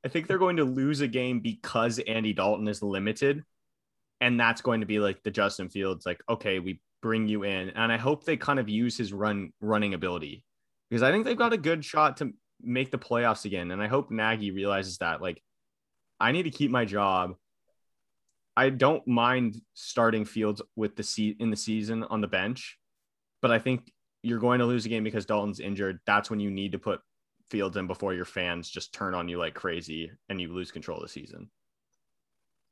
I 0.05 0.09
think 0.09 0.27
they're 0.27 0.37
going 0.37 0.57
to 0.57 0.63
lose 0.63 1.01
a 1.01 1.07
game 1.07 1.39
because 1.39 1.99
Andy 1.99 2.33
Dalton 2.33 2.67
is 2.67 2.81
limited. 2.81 3.43
And 4.21 4.39
that's 4.39 4.61
going 4.61 4.79
to 4.79 4.85
be 4.85 4.99
like 4.99 5.21
the 5.23 5.31
Justin 5.31 5.69
Fields, 5.69 6.05
like, 6.05 6.21
okay, 6.29 6.59
we 6.59 6.79
bring 7.01 7.27
you 7.27 7.43
in. 7.43 7.69
And 7.71 7.91
I 7.91 7.97
hope 7.97 8.23
they 8.23 8.37
kind 8.37 8.59
of 8.59 8.69
use 8.69 8.97
his 8.97 9.11
run 9.11 9.51
running 9.59 9.93
ability 9.93 10.45
because 10.89 11.03
I 11.03 11.11
think 11.11 11.25
they've 11.25 11.37
got 11.37 11.51
a 11.51 11.57
good 11.57 11.83
shot 11.83 12.17
to 12.17 12.31
make 12.61 12.89
the 12.89 12.97
playoffs 12.97 13.43
again. 13.43 13.71
And 13.71 13.81
I 13.81 13.87
hope 13.87 14.11
Nagy 14.11 14.51
realizes 14.51 14.97
that, 14.99 15.21
like, 15.21 15.41
I 16.19 16.31
need 16.31 16.43
to 16.43 16.51
keep 16.51 16.71
my 16.71 16.85
job. 16.85 17.35
I 18.55 18.69
don't 18.69 19.05
mind 19.07 19.59
starting 19.73 20.23
Fields 20.23 20.61
with 20.75 20.95
the 20.95 21.03
seat 21.03 21.37
in 21.39 21.49
the 21.49 21.57
season 21.57 22.03
on 22.03 22.21
the 22.21 22.27
bench, 22.27 22.77
but 23.41 23.51
I 23.51 23.59
think 23.59 23.91
you're 24.21 24.39
going 24.39 24.59
to 24.59 24.65
lose 24.65 24.85
a 24.85 24.89
game 24.89 25.03
because 25.03 25.25
Dalton's 25.25 25.59
injured. 25.59 25.99
That's 26.05 26.29
when 26.29 26.39
you 26.39 26.49
need 26.49 26.71
to 26.73 26.79
put 26.79 27.01
Fields 27.53 27.77
in 27.77 27.87
before 27.87 28.13
your 28.13 28.25
fans 28.25 28.69
just 28.69 28.93
turn 28.93 29.13
on 29.13 29.29
you 29.29 29.37
like 29.37 29.53
crazy 29.53 30.11
and 30.29 30.41
you 30.41 30.51
lose 30.51 30.71
control 30.71 30.97
of 30.97 31.03
the 31.03 31.09
season. 31.09 31.49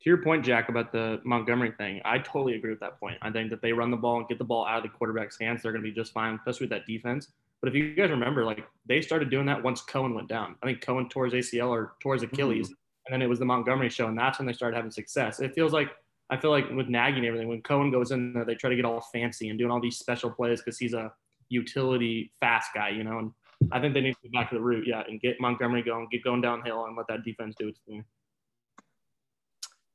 To 0.02 0.10
your 0.10 0.24
point, 0.24 0.44
Jack, 0.44 0.70
about 0.70 0.92
the 0.92 1.22
Montgomery 1.24 1.72
thing, 1.78 2.02
I 2.04 2.18
totally 2.18 2.56
agree 2.56 2.72
with 2.72 2.80
that 2.80 3.00
point. 3.00 3.18
I 3.22 3.30
think 3.30 3.52
that 3.52 3.62
they 3.62 3.72
run 3.72 3.92
the 3.92 3.98
ball 3.98 4.18
and 4.18 4.28
get 4.28 4.40
the 4.40 4.44
ball 4.44 4.66
out 4.66 4.78
of 4.78 4.84
the 4.84 4.90
quarterback's 4.90 5.40
hands, 5.40 5.62
they're 5.62 5.72
going 5.72 5.84
to 5.84 5.90
be 5.90 5.96
just 5.96 6.12
fine, 6.12 6.36
especially 6.36 6.66
with 6.66 6.72
that 6.72 6.88
defense. 6.88 7.28
But 7.62 7.70
if 7.70 7.76
you 7.76 7.94
guys 7.94 8.10
remember, 8.10 8.44
like 8.44 8.66
they 8.88 9.02
started 9.02 9.30
doing 9.30 9.46
that 9.46 9.62
once 9.62 9.82
Cohen 9.82 10.16
went 10.16 10.28
down. 10.28 10.56
I 10.64 10.66
think 10.66 10.82
Cohen 10.82 11.08
tore 11.08 11.26
his 11.26 11.34
ACL 11.36 11.70
or 11.70 11.94
tore 12.02 12.16
his 12.16 12.24
Achilles. 12.24 12.68
Mm-hmm 12.68 12.76
and 13.06 13.14
then 13.14 13.22
it 13.22 13.30
was 13.30 13.40
the 13.40 13.46
Montgomery 13.46 13.90
show, 13.90 14.08
and 14.08 14.18
that's 14.18 14.40
when 14.40 14.46
they 14.46 14.54
started 14.54 14.76
having 14.76 14.92
success. 14.92 15.40
It 15.40 15.54
feels 15.54 15.74
like 15.74 15.90
I 16.30 16.38
feel 16.38 16.52
like 16.52 16.70
with 16.70 16.88
Nagy 16.88 17.18
and 17.18 17.26
everything, 17.26 17.50
when 17.50 17.62
Cohen 17.62 17.92
goes 17.92 18.12
in 18.12 18.34
there, 18.34 18.46
they 18.46 18.56
try 18.56 18.70
to 18.70 18.76
get 18.76 18.86
all 18.86 19.02
fancy 19.12 19.50
and 19.50 19.60
doing 19.60 19.72
all 19.72 19.82
these 19.82 19.98
special 19.98 20.30
plays 20.30 20.62
because 20.62 20.78
he's 20.78 20.94
a 20.94 21.12
utility 21.50 22.32
fast 22.40 22.70
guy, 22.74 22.90
you 22.90 23.04
know. 23.04 23.20
And 23.20 23.32
I 23.72 23.80
think 23.80 23.94
they 23.94 24.02
need 24.02 24.16
to 24.24 24.30
go 24.30 24.40
back 24.40 24.50
to 24.50 24.56
the 24.56 24.62
root, 24.62 24.88
yeah, 24.88 25.04
and 25.08 25.20
get 25.20 25.40
Montgomery 25.40 25.84
going, 25.84 26.08
get 26.12 26.24
going 26.24 26.42
downhill, 26.42 26.86
and 26.86 26.96
let 26.96 27.08
that 27.08 27.24
defense 27.24 27.56
do 27.58 27.68
its 27.68 27.80
thing. 27.88 28.04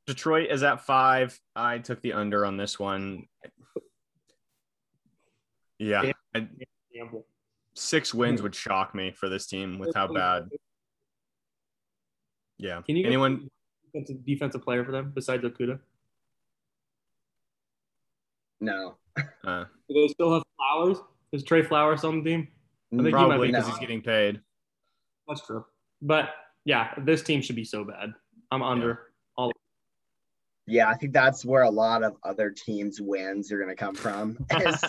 Detroit 0.06 0.50
is 0.50 0.62
at 0.62 0.84
five. 0.84 1.38
I 1.54 1.78
took 1.78 2.00
the 2.00 2.12
under 2.12 2.46
on 2.46 2.56
this 2.56 2.78
one. 2.78 3.26
Yeah, 5.78 6.12
I, 6.34 6.48
six 7.74 8.14
wins 8.14 8.40
would 8.40 8.54
shock 8.54 8.94
me 8.94 9.10
for 9.10 9.28
this 9.28 9.46
team 9.46 9.78
with 9.78 9.94
how 9.94 10.06
bad 10.06 10.48
yeah. 12.58 12.80
Can 12.82 12.96
you 12.96 13.06
anyone 13.06 13.48
defensive, 13.84 14.24
defensive 14.24 14.62
player 14.62 14.84
for 14.84 14.92
them 14.92 15.12
besides 15.14 15.44
Okudah? 15.44 15.78
No. 18.60 18.96
Uh, 19.44 19.64
Do 19.88 19.94
they 19.94 20.08
still 20.08 20.32
have 20.34 20.42
Flowers? 20.56 20.98
Is 21.32 21.42
Trey 21.44 21.62
Flowers 21.62 22.04
on 22.04 22.22
the 22.22 22.30
team? 22.30 22.48
I 22.92 23.02
think 23.02 23.10
probably 23.10 23.48
because 23.48 23.66
he's 23.66 23.78
getting 23.78 24.02
paid. 24.02 24.40
That's 25.28 25.44
true. 25.44 25.64
But 26.00 26.30
yeah, 26.64 26.94
this 26.98 27.22
team 27.22 27.42
should 27.42 27.56
be 27.56 27.64
so 27.64 27.84
bad. 27.84 28.12
I'm 28.50 28.62
under 28.62 28.88
yeah. 28.88 28.94
all. 29.36 29.52
Yeah, 30.66 30.88
I 30.88 30.94
think 30.94 31.12
that's 31.12 31.44
where 31.44 31.62
a 31.62 31.70
lot 31.70 32.02
of 32.02 32.16
other 32.24 32.50
teams' 32.50 33.00
wins 33.00 33.50
are 33.52 33.58
going 33.58 33.68
to 33.68 33.76
come 33.76 33.94
from. 33.94 34.38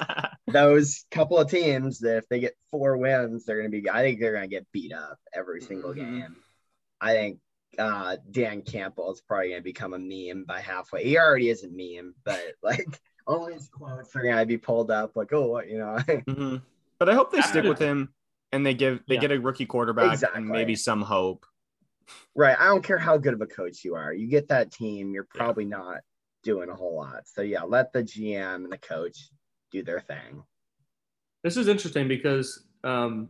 those 0.48 1.06
couple 1.12 1.38
of 1.38 1.50
teams 1.50 2.00
that 2.00 2.18
if 2.18 2.30
they 2.30 2.39
get 2.39 2.56
four 2.72 2.98
wins, 2.98 3.45
they're 3.45 3.58
going 3.58 3.72
to 3.72 3.82
be. 3.82 3.89
I 3.89 4.02
think 4.02 4.20
they're 4.20 4.34
going 4.34 4.50
to 4.50 4.56
get 4.56 4.68
beat 4.72 4.93
up 4.93 5.20
every 5.34 5.62
single 5.62 5.91
mm-hmm. 5.93 6.20
game. 6.20 6.36
I 7.00 7.14
think 7.14 7.39
uh, 7.78 8.18
Dan 8.32 8.62
Campbell 8.62 9.12
is 9.12 9.22
probably 9.22 9.50
going 9.50 9.60
to 9.60 9.64
become 9.64 9.93
a 9.93 10.00
meme 10.00 10.45
by 10.45 10.62
halfway. 10.62 11.04
He 11.04 11.18
already 11.18 11.50
is 11.50 11.64
a 11.64 11.70
meme, 11.70 12.16
but 12.24 12.41
like 12.64 13.00
all 13.28 13.45
his 13.48 13.68
quotes 13.68 14.16
are 14.16 14.24
going 14.24 14.38
to 14.38 14.45
be 14.45 14.58
pulled 14.58 14.89
up, 14.89 15.16
like, 15.16 15.34
oh, 15.34 15.48
what, 15.48 15.70
you 15.70 15.78
know. 15.78 15.98
mm-hmm. 16.08 16.58
But 17.00 17.10
I 17.10 17.14
hope 17.14 17.32
they 17.32 17.41
stick 17.41 17.64
with 17.64 17.80
him 17.80 18.14
and 18.52 18.66
they 18.66 18.74
give 18.74 19.02
they 19.08 19.16
yeah. 19.16 19.22
get 19.22 19.32
a 19.32 19.39
rookie 19.39 19.66
quarterback 19.66 20.14
exactly. 20.14 20.41
and 20.41 20.50
maybe 20.50 20.76
some 20.76 21.02
hope. 21.02 21.45
Right. 22.36 22.56
I 22.58 22.66
don't 22.66 22.84
care 22.84 22.98
how 22.98 23.18
good 23.18 23.34
of 23.34 23.41
a 23.41 23.48
coach 23.48 23.84
you 23.84 23.95
are. 23.95 24.14
You 24.14 24.28
get 24.28 24.48
that 24.48 24.72
team, 24.72 25.12
you're 25.12 25.28
probably 25.30 25.66
yeah. 25.66 25.78
not 25.78 25.98
doing 26.43 26.70
a 26.70 26.76
whole 26.76 26.95
lot. 26.95 27.28
So 27.28 27.41
yeah, 27.41 27.64
let 27.64 27.91
the 27.93 28.04
GM 28.04 28.56
and 28.56 28.72
the 28.72 28.78
coach 28.78 29.30
do 29.72 29.84
their 29.84 30.00
thing. 30.00 30.43
This 31.43 31.58
is 31.58 31.68
interesting 31.68 32.08
because 32.08 32.66
um, 32.84 33.30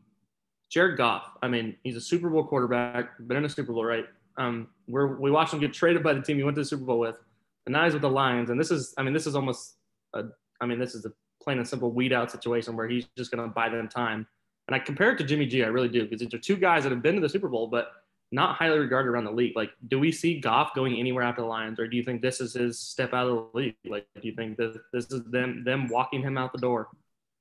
Jared 0.70 0.98
Goff. 0.98 1.24
I 1.42 1.48
mean, 1.48 1.76
he's 1.84 1.96
a 1.96 2.02
Super 2.02 2.30
Bowl 2.30 2.44
quarterback, 2.44 3.12
been 3.28 3.38
in 3.38 3.46
a 3.46 3.50
Super 3.50 3.74
Bowl, 3.74 3.86
right? 3.86 4.06
Um, 4.38 4.68
where 4.86 5.08
we 5.08 5.32
watched 5.32 5.54
him 5.54 5.60
get 5.60 5.74
traded 5.74 6.04
by 6.04 6.14
the 6.14 6.22
team 6.22 6.38
he 6.38 6.44
went 6.44 6.56
to 6.56 6.62
the 6.62 6.66
Super 6.66 6.86
Bowl 6.86 7.00
with, 7.00 7.18
and 7.66 7.74
now 7.74 7.84
he's 7.86 7.94
with 7.94 8.04
the 8.04 8.10
Lions. 8.10 8.50
And 8.50 8.60
this 8.60 8.72
is, 8.72 8.94
I 8.98 9.04
mean, 9.04 9.14
this 9.14 9.26
is 9.26 9.36
almost, 9.36 9.78
a, 10.14 10.26
I 10.62 10.66
mean, 10.66 10.80
this 10.80 10.94
is 10.94 11.06
a 11.06 11.12
plain 11.48 11.60
and 11.60 11.68
simple 11.68 11.92
weed 11.92 12.12
out 12.12 12.30
situation 12.30 12.76
where 12.76 12.90
he's 12.90 13.06
just 13.18 13.32
going 13.32 13.42
to 13.42 13.54
buy 13.54 13.70
them 13.70 13.88
time. 13.88 14.28
And 14.68 14.76
I 14.76 14.80
compare 14.80 15.12
it 15.12 15.18
to 15.20 15.24
Jimmy 15.24 15.46
G, 15.46 15.64
I 15.64 15.68
really 15.68 15.88
do, 15.88 16.04
because 16.04 16.20
these 16.20 16.34
are 16.34 16.40
two 16.40 16.58
guys 16.58 16.84
that 16.84 16.92
have 16.92 17.02
been 17.02 17.16
to 17.16 17.22
the 17.22 17.30
Super 17.30 17.48
Bowl, 17.48 17.68
but 17.68 17.92
not 18.34 18.58
highly 18.58 18.80
regarded 18.80 19.08
around 19.08 19.24
the 19.24 19.32
league. 19.32 19.56
Like, 19.56 19.70
do 19.88 19.98
we 19.98 20.12
see 20.12 20.42
Goff 20.42 20.76
going 20.76 20.98
anywhere 20.98 21.24
after 21.24 21.42
the 21.42 21.48
Lions, 21.48 21.80
or 21.80 21.88
do 21.88 21.96
you 21.96 22.04
think 22.04 22.22
this 22.22 22.42
is 22.42 22.54
his 22.54 22.78
step 22.78 23.14
out 23.14 23.28
of 23.28 23.36
the 23.54 23.58
league? 23.58 23.76
Like, 23.86 24.06
do 24.22 24.28
you 24.28 24.36
think 24.36 24.58
this 24.58 24.76
this 24.92 25.06
is 25.06 25.24
them 25.32 25.64
them 25.64 25.88
walking 25.88 26.22
him 26.22 26.38
out 26.38 26.52
the 26.52 26.60
door? 26.60 26.90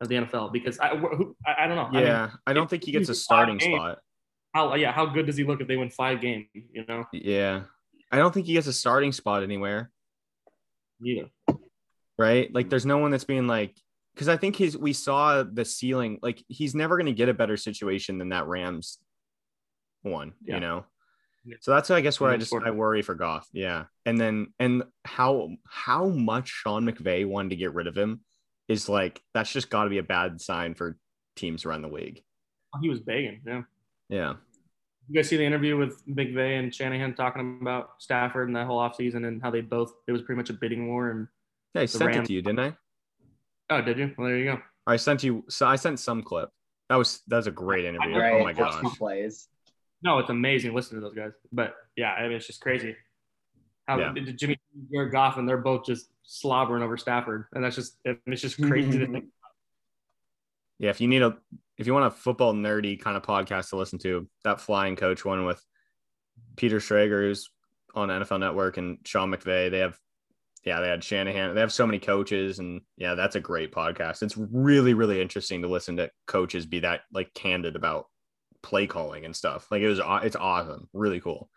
of 0.00 0.08
the 0.08 0.14
NFL 0.16 0.52
because 0.52 0.78
I, 0.78 0.88
who, 0.88 1.34
I, 1.46 1.64
I, 1.64 1.66
don't 1.66 1.76
know. 1.76 1.98
Yeah, 1.98 2.16
I, 2.16 2.26
mean, 2.26 2.30
I 2.46 2.52
don't 2.52 2.68
think 2.68 2.84
he 2.84 2.92
gets 2.92 3.08
a 3.08 3.14
starting 3.14 3.56
games, 3.56 3.74
spot. 3.74 3.98
How 4.52 4.74
yeah, 4.74 4.92
how 4.92 5.06
good 5.06 5.26
does 5.26 5.36
he 5.36 5.44
look 5.44 5.60
if 5.60 5.68
they 5.68 5.76
win 5.76 5.90
five 5.90 6.20
games? 6.20 6.46
You 6.52 6.84
know. 6.86 7.04
Yeah, 7.12 7.62
I 8.12 8.18
don't 8.18 8.32
think 8.32 8.46
he 8.46 8.52
gets 8.52 8.66
a 8.66 8.72
starting 8.72 9.12
spot 9.12 9.42
anywhere. 9.42 9.90
Yeah. 11.00 11.24
Right, 12.18 12.52
like 12.52 12.70
there's 12.70 12.86
no 12.86 12.98
one 12.98 13.10
that's 13.10 13.24
being 13.24 13.46
like 13.46 13.74
because 14.16 14.28
I 14.28 14.38
think 14.38 14.56
his 14.56 14.78
we 14.78 14.94
saw 14.94 15.42
the 15.42 15.64
ceiling. 15.64 16.18
Like 16.22 16.42
he's 16.48 16.74
never 16.74 16.96
going 16.96 17.06
to 17.06 17.12
get 17.12 17.28
a 17.28 17.34
better 17.34 17.58
situation 17.58 18.16
than 18.16 18.30
that 18.30 18.46
Rams 18.46 18.98
one. 20.02 20.32
Yeah. 20.42 20.54
You 20.54 20.60
know. 20.60 20.84
So 21.60 21.70
that's 21.70 21.90
I 21.90 22.00
guess 22.00 22.18
where 22.18 22.30
I 22.30 22.38
just 22.38 22.52
I 22.52 22.70
worry 22.70 23.02
for 23.02 23.14
Goff. 23.14 23.46
Yeah, 23.52 23.84
and 24.04 24.20
then 24.20 24.48
and 24.58 24.82
how 25.04 25.50
how 25.64 26.06
much 26.06 26.48
Sean 26.48 26.90
McVay 26.90 27.24
wanted 27.26 27.50
to 27.50 27.56
get 27.56 27.72
rid 27.72 27.86
of 27.86 27.96
him 27.96 28.22
is 28.66 28.88
like 28.88 29.22
that's 29.32 29.52
just 29.52 29.70
got 29.70 29.84
to 29.84 29.90
be 29.90 29.98
a 29.98 30.02
bad 30.02 30.40
sign 30.40 30.74
for 30.74 30.96
teams 31.36 31.64
around 31.64 31.82
the 31.82 31.88
league. 31.88 32.22
Oh, 32.74 32.80
he 32.82 32.88
was 32.88 32.98
begging. 32.98 33.42
Yeah. 33.46 33.62
Yeah. 34.08 34.34
You 35.08 35.14
guys 35.14 35.28
see 35.28 35.36
the 35.36 35.44
interview 35.44 35.76
with 35.76 36.04
McVay 36.06 36.58
and 36.58 36.74
Shanahan 36.74 37.14
talking 37.14 37.58
about 37.60 37.90
Stafford 37.98 38.48
and 38.48 38.56
that 38.56 38.66
whole 38.66 38.80
offseason 38.80 39.28
and 39.28 39.40
how 39.40 39.52
they 39.52 39.60
both 39.60 39.92
it 40.08 40.12
was 40.12 40.22
pretty 40.22 40.38
much 40.38 40.50
a 40.50 40.54
bidding 40.54 40.88
war 40.88 41.10
and 41.10 41.28
Yeah, 41.74 41.82
I 41.82 41.84
sent 41.84 42.16
it 42.16 42.24
to 42.24 42.32
you, 42.32 42.42
didn't 42.42 42.58
I? 42.58 42.76
Oh 43.70 43.80
did 43.80 43.98
you? 43.98 44.14
Well 44.16 44.28
there 44.28 44.38
you 44.38 44.44
go. 44.44 44.60
I 44.86 44.96
sent 44.96 45.22
you. 45.24 45.44
So 45.48 45.66
I 45.66 45.76
sent 45.76 45.98
some 45.98 46.22
clip. 46.22 46.50
That 46.88 46.96
was 46.96 47.22
that 47.28 47.36
was 47.36 47.46
a 47.46 47.52
great 47.52 47.84
interview. 47.84 48.16
Right. 48.16 48.40
Oh 48.40 48.44
my 48.44 48.54
first 48.54 48.78
two 48.78 48.84
gosh. 48.84 48.98
plays. 48.98 49.48
No, 50.02 50.18
it's 50.18 50.30
amazing 50.30 50.74
listening 50.74 51.00
to 51.00 51.08
those 51.08 51.16
guys. 51.16 51.32
But 51.52 51.74
yeah, 51.96 52.12
I 52.12 52.22
mean 52.22 52.32
it's 52.32 52.46
just 52.46 52.60
crazy. 52.60 52.94
How 53.86 53.98
Yeah. 53.98 54.12
Jimmy 54.36 54.58
Jared 54.92 55.12
Goff 55.12 55.36
and 55.36 55.48
they're 55.48 55.58
both 55.58 55.84
just 55.84 56.08
slobbering 56.22 56.82
over 56.82 56.96
Stafford. 56.96 57.46
And 57.52 57.64
that's 57.64 57.76
just 57.76 57.96
it's 58.04 58.42
just 58.42 58.60
crazy 58.62 58.98
to 58.98 59.06
think. 59.12 59.24
Yeah, 60.78 60.90
if 60.90 61.00
you 61.00 61.08
need 61.08 61.22
a 61.22 61.36
if 61.78 61.86
you 61.86 61.94
want 61.94 62.06
a 62.06 62.10
football 62.10 62.54
nerdy 62.54 63.00
kind 63.00 63.16
of 63.16 63.22
podcast 63.22 63.70
to 63.70 63.76
listen 63.76 63.98
to, 64.00 64.28
that 64.44 64.60
flying 64.60 64.96
coach 64.96 65.24
one 65.24 65.44
with 65.44 65.62
Peter 66.56 66.78
Schrager 66.78 67.22
who's 67.22 67.50
on 67.94 68.08
NFL 68.08 68.40
Network 68.40 68.76
and 68.76 68.98
Sean 69.04 69.30
McVay. 69.30 69.70
They 69.70 69.78
have 69.78 69.98
yeah, 70.66 70.80
they 70.80 70.88
had 70.88 71.04
Shanahan. 71.04 71.54
They 71.54 71.60
have 71.60 71.72
so 71.72 71.86
many 71.86 72.00
coaches 72.00 72.58
and 72.58 72.80
yeah, 72.96 73.14
that's 73.14 73.36
a 73.36 73.40
great 73.40 73.72
podcast. 73.72 74.22
It's 74.24 74.36
really, 74.36 74.94
really 74.94 75.22
interesting 75.22 75.62
to 75.62 75.68
listen 75.68 75.96
to 75.98 76.10
coaches 76.26 76.66
be 76.66 76.80
that 76.80 77.02
like 77.12 77.32
candid 77.34 77.76
about 77.76 78.06
play 78.64 78.88
calling 78.88 79.24
and 79.24 79.34
stuff. 79.34 79.68
Like 79.70 79.80
it 79.80 79.88
was 79.88 80.00
it's 80.24 80.34
awesome. 80.34 80.88
Really 80.92 81.20
cool. 81.20 81.48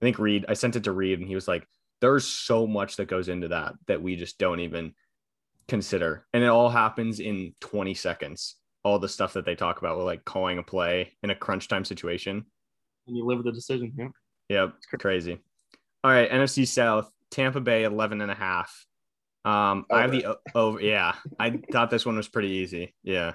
I 0.00 0.06
think 0.06 0.18
Reed, 0.18 0.46
I 0.48 0.54
sent 0.54 0.76
it 0.76 0.84
to 0.84 0.92
Reed 0.92 1.18
and 1.18 1.28
he 1.28 1.34
was 1.34 1.46
like, 1.46 1.68
there's 2.00 2.26
so 2.26 2.66
much 2.66 2.96
that 2.96 3.06
goes 3.06 3.28
into 3.28 3.48
that 3.48 3.74
that 3.86 4.02
we 4.02 4.16
just 4.16 4.38
don't 4.38 4.60
even 4.60 4.94
consider. 5.68 6.26
And 6.32 6.42
it 6.42 6.48
all 6.48 6.70
happens 6.70 7.20
in 7.20 7.54
20 7.60 7.92
seconds. 7.92 8.56
All 8.82 8.98
the 8.98 9.10
stuff 9.10 9.34
that 9.34 9.44
they 9.44 9.54
talk 9.54 9.78
about 9.78 9.98
with 9.98 10.06
like 10.06 10.24
calling 10.24 10.56
a 10.58 10.62
play 10.62 11.12
in 11.22 11.28
a 11.28 11.36
crunch 11.36 11.68
time 11.68 11.84
situation. 11.84 12.46
And 13.06 13.16
you 13.16 13.26
live 13.26 13.38
with 13.38 13.46
the 13.46 13.52
decision. 13.52 13.92
Yeah. 13.96 14.08
Yep. 14.48 14.74
Crazy. 15.00 15.38
All 16.02 16.10
right. 16.10 16.30
NFC 16.30 16.66
South, 16.66 17.12
Tampa 17.32 17.60
Bay 17.60 17.84
11 17.84 18.20
and 18.20 18.30
a 18.30 18.34
half. 18.34 18.86
Um, 19.44 19.86
I 19.90 20.02
have 20.02 20.12
the 20.12 20.38
over. 20.54 20.80
Yeah. 20.80 21.14
I 21.38 21.60
thought 21.72 21.90
this 21.90 22.06
one 22.06 22.16
was 22.16 22.28
pretty 22.28 22.50
easy. 22.50 22.94
Yeah. 23.02 23.32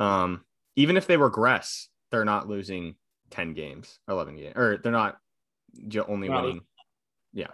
Um, 0.00 0.44
even 0.74 0.96
if 0.96 1.06
they 1.06 1.16
regress, 1.16 1.88
they're 2.10 2.24
not 2.24 2.48
losing 2.48 2.96
10 3.30 3.54
games, 3.54 3.98
11 4.08 4.36
games, 4.36 4.54
or 4.56 4.78
they're 4.82 4.92
not 4.92 5.16
only 6.08 6.28
Not 6.28 6.42
winning. 6.42 6.60
Yeah. 7.32 7.48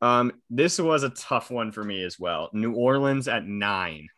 Um, 0.00 0.32
this 0.50 0.78
was 0.78 1.02
a 1.02 1.10
tough 1.10 1.50
one 1.50 1.72
for 1.72 1.82
me 1.82 2.02
as 2.02 2.18
well. 2.18 2.50
New 2.52 2.72
Orleans 2.72 3.28
at 3.28 3.46
nine. 3.46 4.08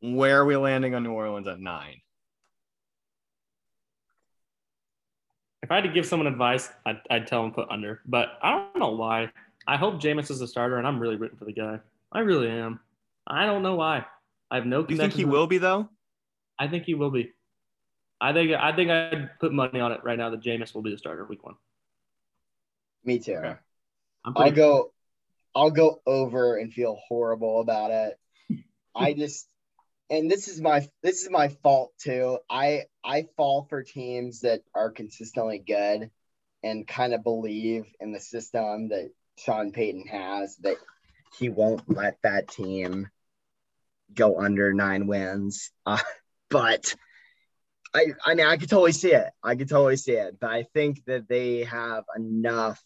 Where 0.00 0.40
are 0.40 0.44
we 0.44 0.56
landing 0.56 0.94
on 0.94 1.02
New 1.02 1.12
Orleans 1.12 1.48
at 1.48 1.60
nine? 1.60 2.00
If 5.64 5.70
I 5.70 5.76
had 5.76 5.84
to 5.84 5.90
give 5.90 6.04
someone 6.04 6.26
advice, 6.26 6.68
I'd, 6.84 7.00
I'd 7.08 7.26
tell 7.26 7.40
them 7.40 7.52
put 7.52 7.70
under. 7.70 8.02
But 8.04 8.38
I 8.42 8.50
don't 8.50 8.78
know 8.78 8.90
why. 8.90 9.30
I 9.66 9.78
hope 9.78 9.94
Jameis 9.94 10.30
is 10.30 10.38
the 10.38 10.46
starter, 10.46 10.76
and 10.76 10.86
I'm 10.86 11.00
really 11.00 11.16
rooting 11.16 11.38
for 11.38 11.46
the 11.46 11.54
guy. 11.54 11.80
I 12.12 12.20
really 12.20 12.50
am. 12.50 12.80
I 13.26 13.46
don't 13.46 13.62
know 13.62 13.74
why. 13.74 14.04
I 14.50 14.56
have 14.56 14.66
no. 14.66 14.82
Do 14.82 14.92
you 14.92 15.00
think 15.00 15.14
he 15.14 15.22
connection- 15.22 15.30
will 15.30 15.46
be 15.46 15.56
though? 15.56 15.88
I 16.58 16.68
think 16.68 16.84
he 16.84 16.92
will 16.92 17.10
be. 17.10 17.32
I 18.20 18.34
think 18.34 18.52
I 18.52 18.76
think 18.76 18.90
I'd 18.90 19.30
put 19.40 19.54
money 19.54 19.80
on 19.80 19.90
it 19.92 20.00
right 20.04 20.18
now 20.18 20.28
that 20.28 20.42
Jameis 20.42 20.74
will 20.74 20.82
be 20.82 20.90
the 20.90 20.98
starter 20.98 21.24
week 21.24 21.42
one. 21.42 21.54
Me 23.02 23.18
too. 23.18 23.36
Okay. 23.36 23.54
I'm 24.26 24.34
I'll 24.36 24.50
go 24.52 24.92
I'll 25.54 25.70
go 25.70 26.02
over 26.06 26.58
and 26.58 26.74
feel 26.74 27.00
horrible 27.08 27.62
about 27.62 27.90
it. 27.90 28.18
I 28.94 29.14
just 29.14 29.48
and 30.10 30.30
this 30.30 30.48
is 30.48 30.60
my 30.60 30.86
this 31.02 31.22
is 31.22 31.30
my 31.30 31.48
fault 31.48 31.92
too. 31.98 32.38
I 32.48 32.82
I 33.04 33.26
fall 33.36 33.66
for 33.68 33.82
teams 33.82 34.40
that 34.40 34.60
are 34.74 34.90
consistently 34.90 35.58
good 35.58 36.10
and 36.62 36.86
kind 36.86 37.14
of 37.14 37.22
believe 37.22 37.84
in 38.00 38.12
the 38.12 38.20
system 38.20 38.88
that 38.88 39.10
Sean 39.38 39.72
Payton 39.72 40.06
has 40.06 40.56
that 40.56 40.76
he 41.38 41.48
won't 41.48 41.82
let 41.88 42.18
that 42.22 42.48
team 42.48 43.08
go 44.12 44.40
under 44.40 44.72
nine 44.72 45.06
wins. 45.06 45.70
Uh, 45.86 45.98
but 46.48 46.94
I 47.92 48.12
I 48.24 48.34
mean 48.34 48.46
I 48.46 48.56
could 48.56 48.70
totally 48.70 48.92
see 48.92 49.12
it. 49.12 49.28
I 49.42 49.56
could 49.56 49.68
totally 49.68 49.96
see 49.96 50.12
it. 50.12 50.38
But 50.40 50.50
I 50.50 50.62
think 50.74 51.04
that 51.06 51.28
they 51.28 51.64
have 51.64 52.04
enough 52.16 52.82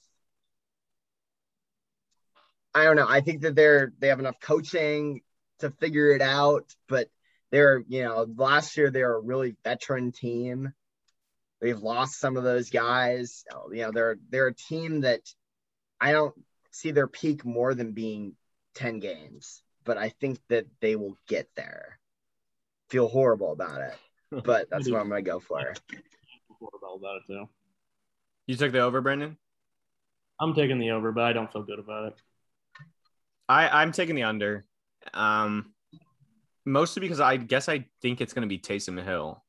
I 2.74 2.84
don't 2.84 2.96
know. 2.96 3.06
I 3.08 3.20
think 3.20 3.42
that 3.42 3.54
they're 3.54 3.92
they 3.98 4.08
have 4.08 4.20
enough 4.20 4.40
coaching 4.40 5.20
to 5.58 5.70
figure 5.70 6.12
it 6.12 6.22
out, 6.22 6.74
but 6.88 7.08
they're 7.50 7.82
you 7.88 8.04
know 8.04 8.26
last 8.36 8.76
year 8.76 8.90
they 8.90 9.02
were 9.02 9.16
a 9.16 9.20
really 9.20 9.56
veteran 9.64 10.12
team. 10.12 10.72
They've 11.60 11.78
lost 11.78 12.20
some 12.20 12.36
of 12.36 12.44
those 12.44 12.70
guys. 12.70 13.44
Oh, 13.52 13.72
you 13.72 13.82
know 13.82 13.92
they're 13.92 14.18
they're 14.30 14.48
a 14.48 14.54
team 14.54 15.00
that 15.02 15.20
I 16.00 16.12
don't 16.12 16.34
see 16.70 16.90
their 16.90 17.08
peak 17.08 17.44
more 17.44 17.74
than 17.74 17.92
being 17.92 18.34
ten 18.74 19.00
games, 19.00 19.62
but 19.84 19.98
I 19.98 20.10
think 20.10 20.38
that 20.48 20.66
they 20.80 20.96
will 20.96 21.16
get 21.26 21.48
there. 21.56 21.98
Feel 22.90 23.08
horrible 23.08 23.52
about 23.52 23.80
it, 23.80 23.94
but 24.44 24.70
that's 24.70 24.90
what 24.90 25.00
I'm 25.00 25.08
gonna 25.08 25.22
go 25.22 25.40
for. 25.40 25.74
about 26.60 27.16
it 27.16 27.26
too. 27.26 27.48
You 28.46 28.56
took 28.56 28.72
the 28.72 28.80
over, 28.80 29.00
Brendan? 29.00 29.36
I'm 30.40 30.54
taking 30.54 30.78
the 30.78 30.92
over, 30.92 31.12
but 31.12 31.24
I 31.24 31.32
don't 31.32 31.52
feel 31.52 31.62
good 31.62 31.78
about 31.78 32.12
it. 32.12 32.14
I 33.48 33.68
I'm 33.68 33.92
taking 33.92 34.14
the 34.14 34.22
under. 34.22 34.64
Um, 35.14 35.72
mostly 36.64 37.00
because 37.00 37.20
I 37.20 37.36
guess 37.36 37.68
I 37.68 37.86
think 38.02 38.20
it's 38.20 38.32
going 38.32 38.42
to 38.42 38.48
be 38.48 38.58
Taysom 38.58 39.02
Hill. 39.02 39.42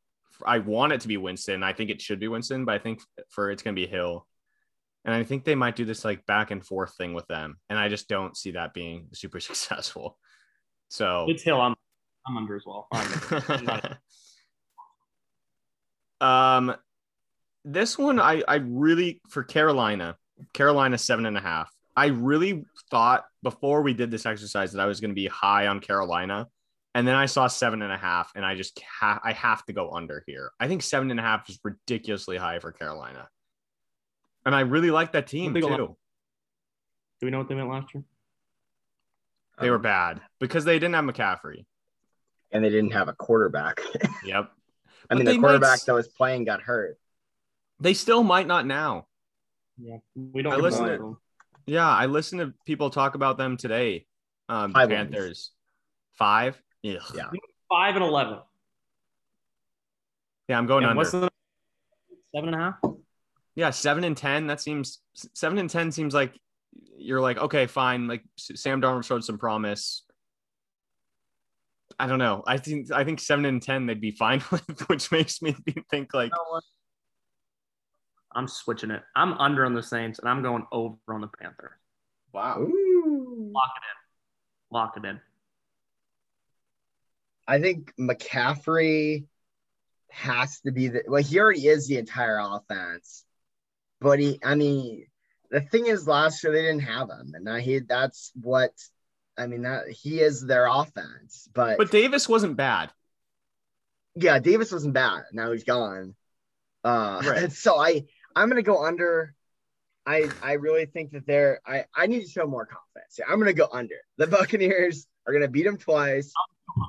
I 0.46 0.60
want 0.60 0.94
it 0.94 1.02
to 1.02 1.08
be 1.08 1.18
Winston. 1.18 1.64
I 1.64 1.74
think 1.74 1.90
it 1.90 2.02
should 2.02 2.20
be 2.20 2.28
Winston, 2.28 2.66
but 2.66 2.76
I 2.76 2.80
think 2.80 3.02
for 3.30 3.52
it's 3.52 3.62
going 3.62 3.76
to 3.76 3.82
be 3.82 3.88
Hill. 3.88 4.26
And 5.06 5.14
I 5.14 5.24
think 5.24 5.44
they 5.44 5.56
might 5.56 5.76
do 5.76 5.86
this 5.86 6.06
like 6.06 6.26
back 6.26 6.52
and 6.52 6.66
forth 6.66 6.96
thing 6.96 7.14
with 7.14 7.28
them, 7.28 7.58
and 7.70 7.80
I 7.80 7.88
just 7.90 8.08
don't 8.08 8.36
see 8.38 8.52
that 8.52 8.74
being 8.74 9.08
super 9.14 9.40
successful. 9.40 10.18
So 10.90 11.26
It's 11.30 11.44
Hill. 11.44 11.60
I'm 11.60 11.76
I'm 12.28 12.38
under 12.38 12.56
as 12.56 12.64
well. 12.66 12.88
Um, 16.22 16.76
this 17.64 17.98
one 17.98 18.20
I 18.20 18.44
I 18.48 18.56
really 18.56 19.22
for 19.30 19.44
Carolina, 19.44 20.18
Carolina 20.54 20.98
seven 20.98 21.26
and 21.26 21.38
a 21.38 21.42
half. 21.42 21.74
I 22.00 22.08
really 22.08 22.64
thought 22.90 23.26
before 23.44 23.82
we 23.82 23.94
did 23.94 24.10
this 24.12 24.26
exercise 24.26 24.72
that 24.72 24.82
I 24.82 24.86
was 24.86 25.00
going 25.02 25.12
to 25.12 25.16
be 25.16 25.28
high 25.28 25.68
on 25.68 25.80
Carolina, 25.82 26.48
and 26.96 27.06
then 27.08 27.16
I 27.16 27.26
saw 27.26 27.48
seven 27.48 27.82
and 27.82 27.92
a 27.92 27.98
half, 27.98 28.32
and 28.36 28.46
I 28.46 28.56
just 28.56 28.80
ha- 28.82 29.20
I 29.24 29.34
have 29.34 29.66
to 29.66 29.74
go 29.74 29.92
under 29.92 30.24
here. 30.26 30.52
I 30.60 30.68
think 30.68 30.82
seven 30.82 31.12
and 31.12 31.20
a 31.20 31.24
half 31.24 31.50
is 31.50 31.60
ridiculously 31.64 32.38
high 32.38 32.60
for 32.60 32.72
Carolina, 32.72 33.28
and 34.46 34.56
I 34.56 34.62
really 34.62 34.92
like 34.92 35.12
that 35.12 35.28
team 35.28 35.54
too. 35.54 35.60
a 35.60 35.68
lot. 35.68 35.78
Do 35.78 37.26
we 37.26 37.32
know 37.32 37.40
what 37.40 37.50
they 37.50 37.56
meant 37.56 37.70
last 37.70 37.94
year? 37.94 38.04
They 39.60 39.70
were 39.70 39.78
bad 39.80 40.22
because 40.40 40.64
they 40.64 40.80
didn't 40.80 40.96
have 40.96 41.04
McCaffrey. 41.04 41.66
and 42.52 42.64
they 42.64 42.70
didn't 42.70 42.94
have 42.94 43.10
a 43.10 43.14
quarterback. 43.14 43.82
Yep. 44.26 44.50
I 45.10 45.16
mean, 45.16 45.26
they 45.26 45.34
the 45.34 45.40
quarterback 45.40 45.80
s- 45.80 45.84
that 45.86 45.94
was 45.94 46.08
playing 46.08 46.46
got 46.46 46.62
hurt. 46.62 46.98
They 47.80 47.94
still 47.94 48.24
might 48.24 48.48
not 48.48 48.66
now. 48.66 49.08
Yeah, 49.78 49.98
we 50.16 50.42
don't. 50.42 50.54
I 50.54 50.58
know 50.58 50.64
listened 50.64 50.88
to- 50.88 50.98
them. 50.98 51.18
Yeah, 51.70 51.88
I 51.88 52.08
listened 52.08 52.42
to 52.42 52.54
people 52.66 52.90
talk 52.90 53.14
about 53.16 53.38
them 53.38 53.56
today. 53.58 54.06
Um, 54.48 54.74
Five 54.74 54.90
wins. 54.90 54.98
Panthers, 55.12 55.52
five. 56.18 56.60
Ugh. 56.86 56.98
Yeah. 57.14 57.30
five 57.70 57.96
and 57.96 58.04
eleven. 58.04 58.40
yeah, 60.48 60.58
I'm 60.58 60.66
going 60.66 60.84
And 60.84 60.92
under. 60.92 60.98
what's 60.98 61.12
the 61.12 61.30
seven 62.36 62.54
and 62.54 62.56
a 62.56 62.58
half? 62.58 62.76
yeah, 63.56 63.70
seven 63.70 64.04
and 64.04 64.18
ten. 64.18 64.48
That 64.48 64.60
seems 64.62 65.00
seven 65.14 65.60
and 65.60 65.70
ten 65.70 65.92
seems 65.92 66.14
like 66.16 66.34
you're 66.98 67.22
like 67.22 67.38
okay, 67.38 67.68
fine. 67.68 68.08
Like 68.08 68.24
Sam 68.38 68.82
Darnold 68.82 69.06
showed 69.06 69.24
some 69.24 69.38
promise. 69.38 70.04
I 72.00 72.08
don't 72.08 72.20
know. 72.20 72.44
I 72.48 72.58
think 72.58 72.92
I 72.92 73.04
think 73.04 73.20
seven 73.20 73.46
and 73.46 73.62
ten 73.62 73.86
they'd 73.86 74.02
be 74.02 74.12
fine 74.12 74.42
with, 74.52 74.88
which 74.90 75.12
makes 75.12 75.42
me 75.44 75.56
think 75.92 76.14
like 76.16 76.32
I'm 78.34 78.48
switching 78.48 78.92
it. 78.92 79.02
I'm 79.16 79.34
under 79.34 79.66
on 79.66 79.74
the 79.74 79.84
Saints, 79.84 80.20
and 80.20 80.30
I'm 80.30 80.42
going 80.44 80.66
over 80.72 80.98
on 81.10 81.22
the 81.22 81.28
Panthers. 81.28 81.72
wow. 82.32 82.60
Ooh. 82.60 83.52
Lock 83.54 83.72
it 83.76 83.84
in. 83.84 84.76
Lock 84.76 84.98
it 84.98 85.06
in. 85.06 85.20
I 87.48 87.60
think 87.60 87.94
McCaffrey 88.00 89.26
has 90.12 90.60
to 90.62 90.72
be 90.72 90.88
the 90.90 91.04
well, 91.08 91.24
he 91.24 91.40
already 91.40 91.68
is 91.68 91.88
the 91.88 91.98
entire 91.98 92.40
offense. 92.40 93.26
But 94.00 94.20
he 94.20 94.40
I 94.44 94.56
mean 94.56 95.06
the 95.50 95.62
thing 95.62 95.88
is 95.88 96.08
last 96.08 96.44
year 96.44 96.54
they 96.54 96.62
didn't 96.62 96.82
have 96.82 97.10
him. 97.10 97.32
And 97.34 97.46
now 97.46 97.56
he 97.56 97.80
that's 97.80 98.32
what 98.40 98.74
I 99.38 99.48
mean 99.48 99.64
that 99.64 99.90
he 99.90 100.20
is 100.20 100.46
their 100.46 100.68
offense, 100.68 101.50
but, 101.54 101.78
But 101.78 101.92
Davis 101.92 102.30
wasn't 102.30 102.58
bad. 102.58 102.92
yeah, 104.16 104.38
Davis 104.40 104.72
wasn't 104.72 104.94
bad. 104.94 105.24
Now 105.32 105.52
he's 105.52 105.64
gone. 105.64 106.14
Uh, 106.84 107.22
Right. 107.26 107.52
so 107.66 107.80
I 107.80 108.06
I'm 108.36 108.50
gonna 108.50 108.62
go 108.62 108.84
under. 108.84 109.34
I 110.06 110.30
I 110.42 110.54
really 110.54 110.86
think 110.86 111.12
that 111.12 111.26
they're 111.28 111.60
I 111.66 111.86
I 111.96 112.08
need 112.08 112.22
to 112.24 112.30
show 112.30 112.46
more 112.48 112.66
confidence. 112.66 113.16
here. 113.18 113.26
I'm 113.30 113.40
gonna 113.40 113.54
go 113.54 113.68
under. 113.72 113.96
The 114.18 114.28
Buccaneers 114.28 115.08
are 115.28 115.34
gonna 115.34 115.48
beat 115.48 115.64
them 115.64 115.78
twice. 115.78 116.32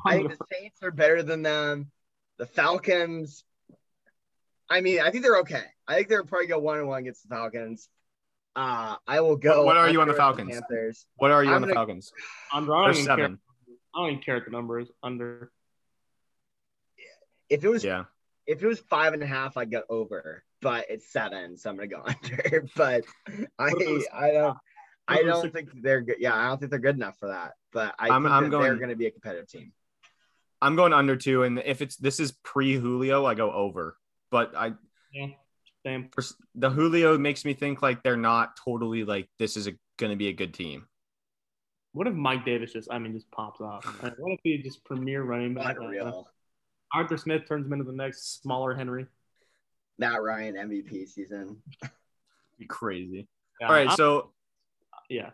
I 0.06 0.16
think 0.16 0.30
the 0.38 0.44
Saints 0.52 0.82
are 0.82 0.90
better 0.90 1.22
than 1.22 1.42
them. 1.42 1.90
The 2.38 2.46
Falcons. 2.46 3.44
I 4.70 4.80
mean, 4.80 5.00
I 5.00 5.10
think 5.10 5.24
they're 5.24 5.38
okay. 5.40 5.64
I 5.88 5.96
think 5.96 6.08
they'll 6.08 6.24
probably 6.24 6.46
go 6.46 6.58
one 6.60 6.78
and 6.78 6.86
one 6.88 7.00
against 7.00 7.28
the 7.28 7.34
Falcons. 7.34 7.88
Uh, 8.56 8.96
I 9.06 9.20
will 9.20 9.36
go. 9.36 9.58
What- 9.58 9.66
what 9.66 9.76
are 9.76 9.90
you 9.90 10.00
on 10.00 10.08
the 10.08 10.14
Falcons? 10.14 10.50
Panthers. 10.52 11.06
What 11.16 11.30
are 11.32 11.42
you 11.42 11.50
I'm 11.50 11.56
on 11.56 11.62
the 11.62 11.68
gonna- 11.68 11.78
Falcons? 11.78 12.12
Under. 12.54 12.74
I 12.74 12.84
They're 12.84 12.92
don't, 12.92 12.94
even 12.96 13.06
care, 13.06 13.16
seven. 13.16 13.38
I 13.94 13.98
don't 14.00 14.10
even 14.10 14.22
care 14.22 14.34
what 14.36 14.44
the 14.44 14.50
number 14.52 14.78
is. 14.80 14.88
Under. 15.02 15.50
If 17.48 17.64
it 17.64 17.68
was 17.68 17.82
Yeah. 17.84 18.04
if 18.46 18.62
it 18.62 18.66
was 18.66 18.78
five 18.80 19.12
and 19.12 19.22
a 19.22 19.26
half, 19.26 19.56
I'd 19.56 19.70
go 19.70 19.82
over. 19.88 20.44
But 20.62 20.86
it's 20.90 21.10
seven, 21.12 21.56
so 21.56 21.70
I'm 21.70 21.76
gonna 21.76 21.88
go 21.88 22.02
under. 22.06 22.66
But 22.76 23.04
I 23.58 23.72
What 23.72 23.82
if 23.82 23.88
it 23.88 23.92
was- 23.92 24.06
I 24.12 24.30
don't 24.32 24.56
I 25.08 25.14
What 25.14 25.20
if 25.20 25.26
it 25.26 25.30
was 25.30 25.42
don't 25.42 25.52
think 25.52 25.68
they're 25.82 26.00
good. 26.02 26.16
Yeah, 26.20 26.34
I 26.36 26.48
don't 26.48 26.58
think 26.58 26.70
they're 26.70 26.78
good 26.78 26.96
enough 26.96 27.18
for 27.18 27.28
that. 27.28 27.52
But 27.72 27.94
I 27.98 28.08
I'm- 28.08 28.22
think 28.22 28.32
I'm 28.32 28.42
that 28.44 28.50
they're 28.50 28.68
going- 28.68 28.80
gonna 28.80 28.96
be 28.96 29.06
a 29.06 29.10
competitive 29.10 29.48
team. 29.48 29.72
I'm 30.62 30.76
going 30.76 30.92
under 30.92 31.16
two, 31.16 31.42
and 31.44 31.58
if 31.58 31.80
it's 31.80 31.96
this 31.96 32.20
is 32.20 32.32
pre 32.44 32.74
Julio, 32.76 33.24
I 33.24 33.34
go 33.34 33.50
over. 33.50 33.96
But 34.30 34.54
I 34.54 34.74
Same. 35.84 36.10
the 36.54 36.68
Julio 36.70 37.16
makes 37.16 37.44
me 37.46 37.54
think 37.54 37.80
like 37.80 38.02
they're 38.02 38.16
not 38.18 38.56
totally 38.62 39.04
like 39.04 39.30
this 39.38 39.56
is 39.56 39.66
a, 39.66 39.72
going 39.96 40.10
to 40.10 40.16
be 40.16 40.28
a 40.28 40.32
good 40.34 40.52
team. 40.52 40.86
What 41.92 42.06
if 42.06 42.14
Mike 42.14 42.44
Davis 42.44 42.74
just, 42.74 42.92
I 42.92 42.98
mean, 42.98 43.14
just 43.14 43.30
pops 43.30 43.60
off? 43.62 43.84
Like, 44.02 44.14
what 44.18 44.32
if 44.32 44.40
he 44.44 44.58
just 44.58 44.84
premier 44.84 45.22
running 45.22 45.54
back? 45.54 45.76
Unreal. 45.80 46.28
Arthur 46.94 47.16
Smith 47.16 47.48
turns 47.48 47.66
him 47.66 47.72
into 47.72 47.84
the 47.86 47.92
next 47.96 48.42
smaller 48.42 48.74
Henry. 48.74 49.06
Matt 50.00 50.22
Ryan 50.22 50.54
MVP 50.54 51.06
season. 51.06 51.58
Be 52.58 52.64
crazy. 52.66 53.28
Yeah, 53.60 53.66
All 53.68 53.74
right, 53.74 53.86
I'm- 53.88 53.96
so 53.96 54.32
yeah, 55.10 55.30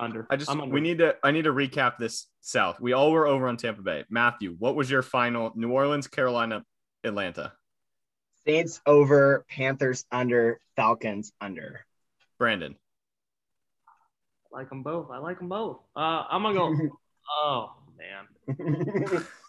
under. 0.00 0.26
I 0.28 0.36
just 0.36 0.50
under. 0.50 0.66
we 0.66 0.80
need 0.80 0.98
to 0.98 1.16
I 1.22 1.30
need 1.30 1.44
to 1.44 1.52
recap 1.52 1.98
this 1.98 2.26
South. 2.40 2.80
We 2.80 2.92
all 2.92 3.12
were 3.12 3.26
over 3.28 3.48
on 3.48 3.56
Tampa 3.56 3.80
Bay. 3.80 4.04
Matthew, 4.10 4.56
what 4.58 4.74
was 4.74 4.90
your 4.90 5.02
final? 5.02 5.52
New 5.54 5.70
Orleans, 5.70 6.08
Carolina, 6.08 6.64
Atlanta. 7.04 7.52
Saints 8.44 8.80
over, 8.86 9.44
Panthers 9.48 10.04
under, 10.10 10.60
Falcons 10.74 11.32
under. 11.40 11.84
Brandon. 12.38 12.74
I 14.52 14.56
like 14.58 14.68
them 14.68 14.82
both. 14.82 15.10
I 15.12 15.18
like 15.18 15.38
them 15.38 15.48
both. 15.48 15.78
Uh, 15.94 16.24
I'm 16.28 16.42
gonna 16.42 16.54
go. 16.54 16.98
oh 17.44 17.72
man. 17.96 19.26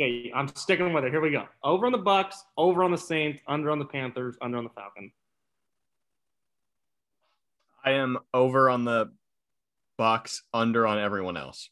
Okay, 0.00 0.32
I'm 0.34 0.48
sticking 0.56 0.92
with 0.92 1.04
it. 1.04 1.12
Here 1.12 1.20
we 1.20 1.30
go. 1.30 1.46
Over 1.62 1.86
on 1.86 1.92
the 1.92 1.98
Bucks, 1.98 2.42
over 2.56 2.82
on 2.82 2.90
the 2.90 2.98
Saints, 2.98 3.40
under 3.46 3.70
on 3.70 3.78
the 3.78 3.84
Panthers, 3.84 4.36
under 4.42 4.58
on 4.58 4.64
the 4.64 4.70
Falcons. 4.70 5.12
I 7.84 7.92
am 7.92 8.18
over 8.32 8.70
on 8.70 8.84
the 8.84 9.12
Bucks, 9.96 10.42
under 10.52 10.86
on 10.86 10.98
everyone 10.98 11.36
else. 11.36 11.70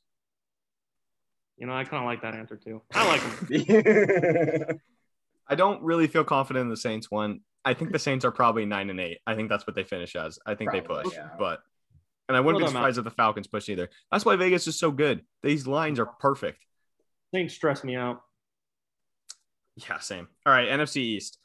You 1.56 1.66
know, 1.66 1.74
I 1.74 1.84
kind 1.84 2.02
of 2.02 2.06
like 2.06 2.22
that 2.22 2.34
answer 2.34 2.56
too. 2.56 2.82
I 2.94 3.06
like 3.06 3.48
them. 3.48 4.78
I 5.48 5.54
don't 5.54 5.82
really 5.82 6.06
feel 6.06 6.24
confident 6.24 6.62
in 6.62 6.70
the 6.70 6.76
Saints 6.76 7.10
one. 7.10 7.40
I 7.64 7.74
think 7.74 7.92
the 7.92 7.98
Saints 7.98 8.24
are 8.24 8.30
probably 8.30 8.66
nine 8.66 8.90
and 8.90 9.00
eight. 9.00 9.18
I 9.26 9.34
think 9.34 9.48
that's 9.48 9.66
what 9.66 9.76
they 9.76 9.84
finish 9.84 10.16
as. 10.16 10.38
I 10.46 10.54
think 10.54 10.72
they 10.72 10.80
push, 10.80 11.14
yeah. 11.14 11.28
but 11.38 11.60
and 12.28 12.36
I 12.36 12.40
wouldn't 12.40 12.62
Well, 12.62 12.70
be 12.70 12.72
they're 12.72 12.80
surprised 12.80 12.98
if 12.98 13.04
the 13.04 13.10
Falcons 13.10 13.46
push 13.46 13.68
either. 13.68 13.90
That's 14.10 14.24
why 14.24 14.36
Vegas 14.36 14.66
is 14.66 14.78
so 14.78 14.90
good. 14.90 15.22
These 15.42 15.66
lines 15.66 15.98
are 15.98 16.06
perfect. 16.06 16.64
Saints 17.34 17.54
stress 17.54 17.82
me 17.82 17.96
out. 17.96 18.20
Yeah, 19.76 19.98
same. 20.00 20.28
All 20.44 20.52
right, 20.52 20.68
NFC 20.68 20.98
East. 20.98 21.38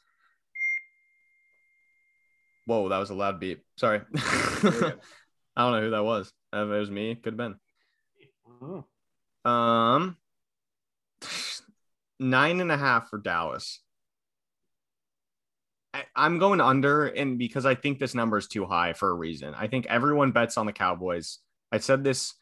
Whoa, 2.66 2.90
that 2.90 2.98
was 2.98 3.08
a 3.08 3.14
loud 3.14 3.40
beep. 3.40 3.64
Sorry. 3.76 4.02
I 4.16 4.92
don't 5.56 5.72
know 5.72 5.80
who 5.80 5.90
that 5.90 6.04
was. 6.04 6.30
Uh, 6.54 6.66
If 6.66 6.70
it 6.70 6.78
was 6.78 6.90
me, 6.90 7.14
could 7.14 7.32
have 7.32 7.36
been. 7.38 7.56
Oh. 9.46 9.50
Um, 9.50 10.16
nine 12.20 12.60
and 12.60 12.70
a 12.70 12.76
half 12.76 13.08
for 13.08 13.18
Dallas. 13.18 13.80
I, 15.94 16.04
I'm 16.14 16.38
going 16.38 16.60
under, 16.60 17.06
and 17.06 17.38
because 17.38 17.64
I 17.64 17.74
think 17.74 17.98
this 17.98 18.14
number 18.14 18.36
is 18.36 18.46
too 18.46 18.66
high 18.66 18.92
for 18.92 19.08
a 19.08 19.14
reason. 19.14 19.54
I 19.54 19.68
think 19.68 19.86
everyone 19.86 20.32
bets 20.32 20.58
on 20.58 20.66
the 20.66 20.72
Cowboys. 20.72 21.38
I 21.72 21.78
said 21.78 22.04
this 22.04 22.34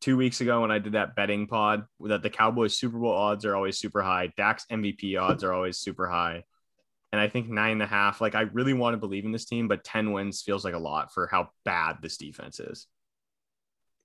two 0.00 0.16
weeks 0.16 0.40
ago 0.40 0.60
when 0.62 0.70
I 0.70 0.78
did 0.78 0.92
that 0.92 1.14
betting 1.14 1.46
pod 1.46 1.84
that 2.00 2.22
the 2.22 2.30
Cowboys 2.30 2.76
Super 2.76 2.98
Bowl 2.98 3.12
odds 3.12 3.44
are 3.44 3.56
always 3.56 3.78
super 3.78 4.02
high. 4.02 4.32
Dak's 4.36 4.66
MVP 4.70 5.20
odds 5.20 5.44
are 5.44 5.52
always 5.52 5.78
super 5.78 6.08
high. 6.08 6.44
And 7.12 7.20
I 7.20 7.28
think 7.28 7.48
nine 7.48 7.72
and 7.72 7.82
a 7.82 7.86
half, 7.86 8.20
like 8.20 8.34
I 8.34 8.42
really 8.42 8.72
want 8.72 8.94
to 8.94 8.98
believe 8.98 9.24
in 9.24 9.32
this 9.32 9.44
team, 9.44 9.68
but 9.68 9.84
10 9.84 10.12
wins 10.12 10.42
feels 10.42 10.64
like 10.64 10.74
a 10.74 10.78
lot 10.78 11.12
for 11.12 11.26
how 11.26 11.50
bad 11.64 11.98
this 12.00 12.16
defense 12.16 12.58
is. 12.58 12.86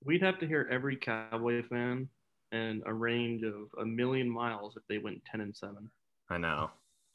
We'd 0.04 0.22
have 0.22 0.38
to 0.40 0.46
hear 0.46 0.68
every 0.70 0.96
Cowboy 0.96 1.62
fan 1.62 2.08
and 2.52 2.82
a 2.86 2.92
range 2.92 3.42
of 3.42 3.68
a 3.80 3.84
million 3.84 4.28
miles 4.28 4.76
if 4.76 4.82
they 4.88 4.98
went 4.98 5.24
ten 5.24 5.40
and 5.40 5.54
seven. 5.54 5.90
I 6.30 6.38
know. 6.38 6.70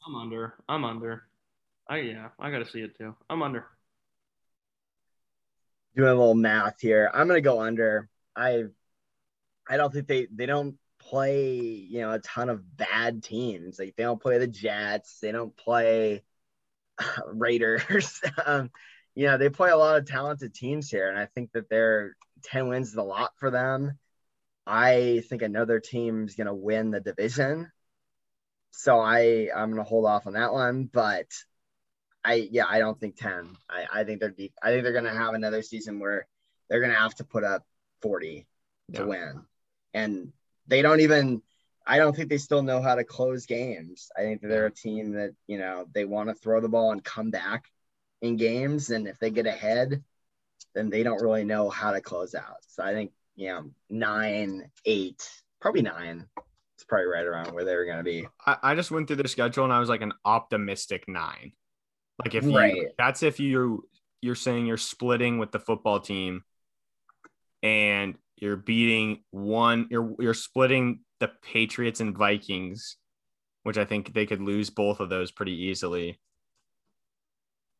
I'm 0.06 0.14
under. 0.14 0.54
I'm 0.68 0.84
under. 0.84 1.24
I 1.88 1.98
yeah, 1.98 2.28
I 2.38 2.50
gotta 2.50 2.68
see 2.68 2.80
it 2.80 2.96
too. 2.96 3.14
I'm 3.28 3.42
under. 3.42 3.66
Doing 5.96 6.08
a 6.08 6.14
little 6.14 6.34
math 6.34 6.80
here. 6.80 7.10
I'm 7.14 7.26
gonna 7.26 7.40
go 7.40 7.60
under. 7.62 8.08
I 8.36 8.64
I 9.68 9.76
don't 9.76 9.92
think 9.92 10.06
they 10.06 10.26
they 10.34 10.46
don't 10.46 10.76
play, 10.98 11.60
you 11.60 12.00
know, 12.00 12.12
a 12.12 12.18
ton 12.20 12.48
of 12.50 12.76
bad 12.76 13.22
teams. 13.22 13.78
Like 13.78 13.94
they 13.96 14.04
don't 14.04 14.20
play 14.20 14.38
the 14.38 14.46
Jets, 14.46 15.18
they 15.20 15.32
don't 15.32 15.56
play 15.56 16.24
Raiders. 17.26 18.20
um, 18.46 18.70
you 19.14 19.26
know, 19.26 19.38
they 19.38 19.48
play 19.50 19.70
a 19.70 19.76
lot 19.76 19.96
of 19.96 20.06
talented 20.06 20.54
teams 20.54 20.90
here, 20.90 21.08
and 21.08 21.18
I 21.18 21.26
think 21.26 21.52
that 21.52 21.68
their 21.70 22.16
10 22.44 22.68
wins 22.68 22.88
is 22.88 22.96
a 22.96 23.02
lot 23.02 23.32
for 23.38 23.50
them. 23.50 23.98
I 24.66 25.22
think 25.28 25.42
another 25.42 25.80
team's 25.80 26.34
gonna 26.36 26.54
win 26.54 26.90
the 26.90 27.00
division. 27.00 27.70
So 28.70 28.98
I 28.98 29.50
I'm 29.54 29.70
gonna 29.70 29.84
hold 29.84 30.06
off 30.06 30.26
on 30.26 30.34
that 30.34 30.52
one, 30.52 30.84
but 30.92 31.26
I 32.24 32.34
yeah, 32.50 32.66
I 32.68 32.78
don't 32.78 32.98
think 32.98 33.16
10. 33.16 33.56
I, 33.68 34.00
I 34.00 34.04
think 34.04 34.20
they're 34.20 34.30
deep. 34.30 34.54
I 34.62 34.70
think 34.70 34.82
they're 34.84 34.92
gonna 34.92 35.14
have 35.14 35.34
another 35.34 35.62
season 35.62 36.00
where 36.00 36.26
they're 36.68 36.80
gonna 36.80 36.94
have 36.94 37.14
to 37.16 37.24
put 37.24 37.44
up 37.44 37.64
40 38.04 38.46
to 38.92 39.00
Yeah. 39.00 39.06
win. 39.06 39.40
And 39.94 40.32
they 40.68 40.82
don't 40.82 41.00
even 41.00 41.42
I 41.86 41.98
don't 41.98 42.14
think 42.16 42.28
they 42.30 42.38
still 42.38 42.62
know 42.62 42.80
how 42.80 42.94
to 42.94 43.04
close 43.04 43.44
games. 43.46 44.10
I 44.16 44.22
think 44.22 44.40
that 44.40 44.48
they're 44.48 44.66
a 44.66 44.70
team 44.70 45.12
that, 45.12 45.34
you 45.46 45.58
know, 45.58 45.86
they 45.92 46.04
want 46.06 46.28
to 46.30 46.34
throw 46.34 46.60
the 46.60 46.68
ball 46.68 46.92
and 46.92 47.04
come 47.04 47.30
back 47.30 47.64
in 48.22 48.36
games. 48.36 48.90
And 48.90 49.06
if 49.06 49.18
they 49.18 49.30
get 49.30 49.46
ahead, 49.46 50.02
then 50.74 50.88
they 50.88 51.02
don't 51.02 51.20
really 51.22 51.44
know 51.44 51.68
how 51.68 51.92
to 51.92 52.00
close 52.00 52.34
out. 52.34 52.64
So 52.68 52.82
I 52.82 52.92
think, 52.94 53.12
you 53.36 53.48
know, 53.48 53.70
nine, 53.90 54.70
eight, 54.86 55.28
probably 55.60 55.82
nine. 55.82 56.26
It's 56.76 56.84
probably 56.84 57.06
right 57.06 57.26
around 57.26 57.52
where 57.52 57.64
they 57.64 57.76
were 57.76 57.84
gonna 57.84 58.02
be. 58.02 58.26
I, 58.46 58.56
I 58.62 58.74
just 58.74 58.90
went 58.90 59.06
through 59.06 59.16
the 59.16 59.28
schedule 59.28 59.64
and 59.64 59.72
I 59.72 59.78
was 59.80 59.88
like 59.88 60.02
an 60.02 60.14
optimistic 60.24 61.04
nine. 61.06 61.52
Like 62.18 62.34
if 62.34 62.44
you 62.44 62.56
Right. 62.56 62.88
that's 62.96 63.22
if 63.22 63.38
you 63.40 63.86
you're 64.22 64.34
saying 64.34 64.66
you're 64.66 64.76
splitting 64.78 65.38
with 65.38 65.52
the 65.52 65.60
football 65.60 66.00
team 66.00 66.44
and 67.64 68.16
you're 68.36 68.56
beating 68.56 69.24
one 69.30 69.88
you're 69.90 70.14
you're 70.20 70.34
splitting 70.34 71.00
the 71.18 71.30
Patriots 71.42 72.00
and 72.00 72.16
Vikings, 72.16 72.96
which 73.64 73.78
I 73.78 73.86
think 73.86 74.12
they 74.12 74.26
could 74.26 74.42
lose 74.42 74.70
both 74.70 75.00
of 75.00 75.08
those 75.08 75.32
pretty 75.32 75.64
easily. 75.64 76.20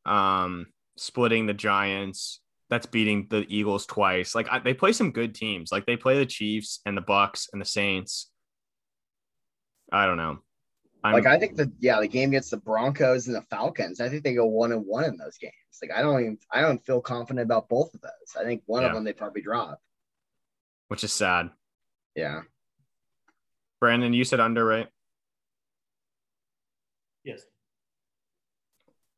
Um 0.06 0.66
splitting 0.96 1.46
the 1.46 1.54
Giants, 1.54 2.40
that's 2.70 2.86
beating 2.86 3.26
the 3.28 3.44
Eagles 3.48 3.84
twice. 3.84 4.34
Like 4.34 4.48
I, 4.50 4.58
they 4.58 4.74
play 4.74 4.92
some 4.92 5.12
good 5.12 5.34
teams. 5.34 5.70
Like 5.70 5.86
they 5.86 5.96
play 5.96 6.18
the 6.18 6.26
Chiefs 6.26 6.80
and 6.86 6.96
the 6.96 7.02
Bucks 7.02 7.48
and 7.52 7.60
the 7.60 7.66
Saints. 7.66 8.30
I 9.92 10.06
don't 10.06 10.16
know. 10.16 10.38
I'm, 11.04 11.12
like 11.12 11.26
I 11.26 11.38
think 11.38 11.56
the 11.56 11.70
yeah, 11.80 12.00
the 12.00 12.08
game 12.08 12.30
against 12.30 12.50
the 12.50 12.56
Broncos 12.56 13.26
and 13.26 13.36
the 13.36 13.42
Falcons, 13.42 14.00
I 14.00 14.08
think 14.08 14.24
they 14.24 14.34
go 14.34 14.46
one 14.46 14.72
and 14.72 14.86
one 14.86 15.04
in 15.04 15.16
those 15.18 15.36
games. 15.38 15.52
Like 15.82 15.92
I 15.94 16.00
don't 16.02 16.18
even 16.20 16.38
I 16.50 16.62
don't 16.62 16.84
feel 16.84 17.00
confident 17.00 17.44
about 17.44 17.68
both 17.68 17.92
of 17.94 18.00
those. 18.00 18.10
I 18.40 18.44
think 18.44 18.62
one 18.66 18.82
Yeah. 18.82 18.88
of 18.88 18.94
them 18.94 19.04
they 19.04 19.12
probably 19.12 19.42
drop. 19.42 19.80
which 20.88 21.04
is 21.04 21.12
sad. 21.12 21.50
Yeah. 22.16 22.42
Brandon, 23.80 24.12
you 24.14 24.24
said 24.24 24.40
under, 24.40 24.64
right? 24.64 24.88
Yes. 27.24 27.42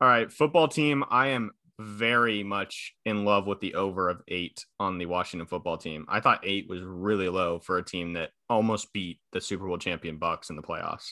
All 0.01 0.09
right, 0.09 0.31
football 0.33 0.69
team. 0.69 1.05
I 1.11 1.29
am 1.29 1.53
very 1.79 2.43
much 2.43 2.95
in 3.05 3.25
love 3.25 3.47
with 3.47 3.61
the 3.61 3.75
over 3.75 4.09
of 4.09 4.23
eight 4.29 4.65
on 4.81 4.99
the 4.99 5.07
Washington 5.07 5.47
football 5.47 5.77
team. 5.77 6.07
I 6.09 6.21
thought 6.21 6.41
eight 6.43 6.69
was 6.69 6.83
really 6.83 7.29
low 7.29 7.59
for 7.59 7.79
a 7.79 7.85
team 7.85 8.15
that 8.15 8.31
almost 8.49 8.93
beat 8.93 9.21
the 9.33 9.41
Super 9.41 9.67
Bowl 9.67 9.79
champion 9.79 10.17
Bucks 10.19 10.51
in 10.51 10.57
the 10.57 10.63
playoffs. 10.63 11.11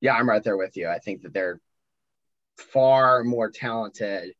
Yeah, 0.00 0.14
I'm 0.14 0.28
right 0.28 0.42
there 0.42 0.56
with 0.56 0.76
you. 0.76 0.88
I 0.88 0.98
think 0.98 1.22
that 1.22 1.32
they're 1.32 1.60
far 2.56 3.24
more 3.24 3.50
talented. 3.50 4.34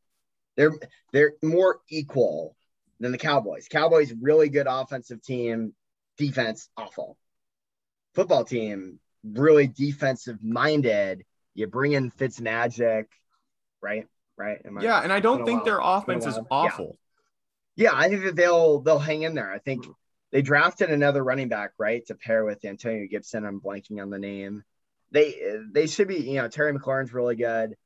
They're 0.56 0.72
they're 1.12 1.32
more 1.42 1.80
equal 1.88 2.56
than 2.98 3.12
the 3.12 3.18
Cowboys. 3.18 3.68
Cowboys 3.68 4.12
really 4.20 4.48
good 4.48 4.66
offensive 4.68 5.22
team, 5.22 5.74
defense 6.18 6.68
awful. 6.76 7.16
Football 8.14 8.44
team 8.44 8.98
really 9.24 9.66
defensive 9.66 10.42
minded. 10.42 11.24
You 11.54 11.66
bring 11.66 11.92
in 11.92 12.10
Fitzmagic, 12.10 13.06
right? 13.80 14.06
Right? 14.36 14.58
Am 14.64 14.78
I- 14.78 14.82
Yeah, 14.82 15.02
and 15.02 15.12
I 15.12 15.20
don't 15.20 15.44
think 15.44 15.64
their 15.64 15.80
offense 15.82 16.24
is 16.26 16.36
awful. 16.50 16.98
Yeah, 17.76 17.90
I 17.94 18.08
think 18.08 18.24
that 18.24 18.36
they'll 18.36 18.80
they'll 18.80 18.98
hang 18.98 19.22
in 19.22 19.34
there. 19.34 19.50
I 19.52 19.58
think 19.58 19.84
they 20.32 20.42
drafted 20.42 20.90
another 20.90 21.24
running 21.24 21.48
back, 21.48 21.72
right, 21.78 22.04
to 22.06 22.14
pair 22.14 22.44
with 22.44 22.64
Antonio 22.64 23.06
Gibson. 23.10 23.44
I'm 23.44 23.60
blanking 23.60 24.00
on 24.02 24.10
the 24.10 24.18
name. 24.18 24.64
They 25.12 25.58
they 25.72 25.86
should 25.86 26.08
be, 26.08 26.16
you 26.16 26.36
know, 26.36 26.48
Terry 26.48 26.72
McLaurin's 26.72 27.12
really 27.12 27.36
good. 27.36 27.76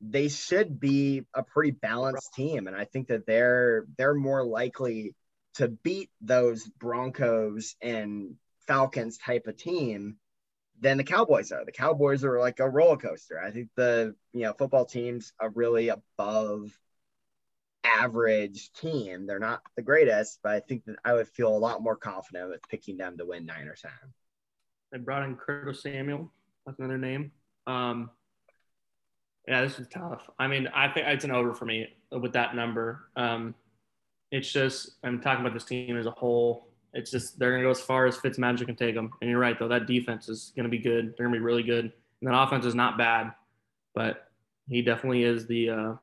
They 0.00 0.28
should 0.28 0.78
be 0.78 1.24
a 1.34 1.42
pretty 1.42 1.72
balanced 1.72 2.34
team, 2.34 2.66
and 2.66 2.76
I 2.76 2.84
think 2.84 3.08
that 3.08 3.26
they're 3.26 3.84
they're 3.96 4.14
more 4.14 4.44
likely 4.44 5.14
to 5.54 5.68
beat 5.68 6.10
those 6.20 6.68
Broncos 6.68 7.74
and 7.82 8.36
Falcons 8.66 9.18
type 9.18 9.46
of 9.46 9.56
team 9.56 10.16
than 10.80 10.96
the 10.96 11.04
Cowboys 11.04 11.50
are. 11.52 11.64
The 11.64 11.72
Cowboys 11.72 12.24
are 12.24 12.38
like 12.38 12.60
a 12.60 12.68
roller 12.68 12.96
coaster. 12.96 13.40
I 13.40 13.50
think 13.50 13.68
the 13.74 14.14
you 14.32 14.42
know 14.42 14.52
football 14.52 14.84
teams 14.84 15.32
are 15.40 15.50
really 15.50 15.88
above 15.88 16.70
average 17.84 18.72
team. 18.72 19.26
They're 19.26 19.38
not 19.38 19.62
the 19.76 19.82
greatest, 19.82 20.40
but 20.42 20.52
I 20.52 20.60
think 20.60 20.84
that 20.84 20.96
I 21.04 21.14
would 21.14 21.28
feel 21.28 21.48
a 21.48 21.58
lot 21.58 21.82
more 21.82 21.96
confident 21.96 22.50
with 22.50 22.68
picking 22.68 22.96
them 22.96 23.18
to 23.18 23.26
win 23.26 23.46
nine 23.46 23.66
or 23.66 23.74
ten. 23.74 23.90
They 24.92 24.98
brought 24.98 25.24
in 25.24 25.36
Curtis 25.36 25.82
Samuel. 25.82 26.32
That's 26.68 26.80
another 26.80 26.98
name. 26.98 27.32
Um, 27.66 28.10
yeah, 29.46 29.62
this 29.62 29.78
is 29.78 29.88
tough. 29.88 30.28
I 30.38 30.48
mean, 30.48 30.68
I 30.74 30.86
think 30.88 31.06
it's 31.08 31.24
an 31.24 31.30
over 31.30 31.54
for 31.54 31.64
me 31.64 31.88
with 32.10 32.34
that 32.34 32.54
number. 32.54 33.08
Um, 33.16 33.54
it's 34.30 34.52
just 34.52 34.96
I'm 35.02 35.18
talking 35.22 35.40
about 35.40 35.54
this 35.54 35.64
team 35.64 35.96
as 35.96 36.04
a 36.04 36.10
whole. 36.10 36.68
It's 36.92 37.10
just 37.10 37.38
they're 37.38 37.52
gonna 37.52 37.62
go 37.62 37.70
as 37.70 37.80
far 37.80 38.04
as 38.04 38.18
Fitzmagic 38.18 38.66
can 38.66 38.76
take 38.76 38.94
them. 38.94 39.10
And 39.22 39.30
you're 39.30 39.38
right 39.38 39.58
though, 39.58 39.68
that 39.68 39.86
defense 39.86 40.28
is 40.28 40.52
gonna 40.54 40.68
be 40.68 40.76
good. 40.76 41.14
They're 41.16 41.24
gonna 41.26 41.38
be 41.38 41.42
really 41.42 41.62
good. 41.62 41.90
And 42.20 42.30
that 42.30 42.38
offense 42.38 42.66
is 42.66 42.74
not 42.74 42.98
bad, 42.98 43.32
but 43.94 44.28
he 44.68 44.82
definitely 44.82 45.22
is 45.22 45.46
the 45.46 45.70
uh, 45.70 45.94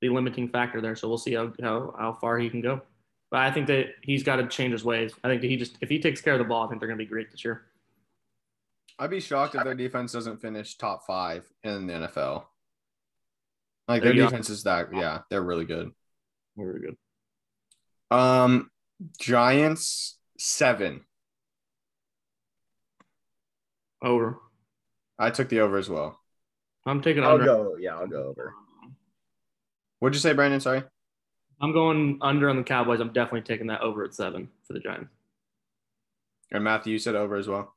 the 0.00 0.08
limiting 0.08 0.48
factor 0.48 0.80
there. 0.80 0.96
So 0.96 1.06
we'll 1.06 1.16
see 1.16 1.34
how, 1.34 1.52
how 1.62 1.94
how 1.96 2.18
far 2.20 2.40
he 2.40 2.50
can 2.50 2.60
go. 2.60 2.82
But 3.30 3.42
I 3.42 3.52
think 3.52 3.68
that 3.68 3.94
he's 4.02 4.24
got 4.24 4.36
to 4.36 4.48
change 4.48 4.72
his 4.72 4.84
ways. 4.84 5.12
I 5.22 5.28
think 5.28 5.42
that 5.42 5.46
he 5.48 5.56
just 5.56 5.76
if 5.80 5.88
he 5.88 6.00
takes 6.00 6.20
care 6.20 6.32
of 6.32 6.40
the 6.40 6.44
ball, 6.44 6.66
I 6.66 6.68
think 6.68 6.80
they're 6.80 6.88
gonna 6.88 6.98
be 6.98 7.06
great 7.06 7.30
this 7.30 7.44
year. 7.44 7.69
I'd 9.00 9.08
be 9.08 9.20
shocked 9.20 9.54
if 9.54 9.64
their 9.64 9.74
defense 9.74 10.12
doesn't 10.12 10.42
finish 10.42 10.76
top 10.76 11.06
five 11.06 11.50
in 11.64 11.86
the 11.86 11.94
NFL. 11.94 12.44
Like 13.88 14.02
their 14.02 14.12
defense 14.12 14.50
is 14.50 14.64
that, 14.64 14.94
yeah, 14.94 15.20
they're 15.30 15.42
really 15.42 15.64
good. 15.64 15.90
Very 16.54 16.80
good. 16.80 16.96
Um, 18.14 18.70
Giants 19.18 20.18
seven. 20.38 21.00
Over. 24.02 24.38
I 25.18 25.30
took 25.30 25.48
the 25.48 25.60
over 25.60 25.78
as 25.78 25.88
well. 25.88 26.20
I'm 26.84 27.00
taking 27.00 27.24
I'll 27.24 27.32
under. 27.32 27.46
go, 27.46 27.76
yeah, 27.80 27.96
I'll 27.96 28.06
go 28.06 28.24
over. 28.24 28.54
What'd 29.98 30.14
you 30.14 30.20
say, 30.20 30.34
Brandon? 30.34 30.60
Sorry. 30.60 30.82
I'm 31.60 31.72
going 31.72 32.18
under 32.20 32.50
on 32.50 32.56
the 32.56 32.62
Cowboys. 32.62 33.00
I'm 33.00 33.12
definitely 33.14 33.42
taking 33.42 33.68
that 33.68 33.80
over 33.80 34.04
at 34.04 34.14
seven 34.14 34.48
for 34.66 34.74
the 34.74 34.80
Giants. 34.80 35.10
And 36.52 36.64
Matthew, 36.64 36.92
you 36.92 36.98
said 36.98 37.14
over 37.14 37.36
as 37.36 37.48
well. 37.48 37.74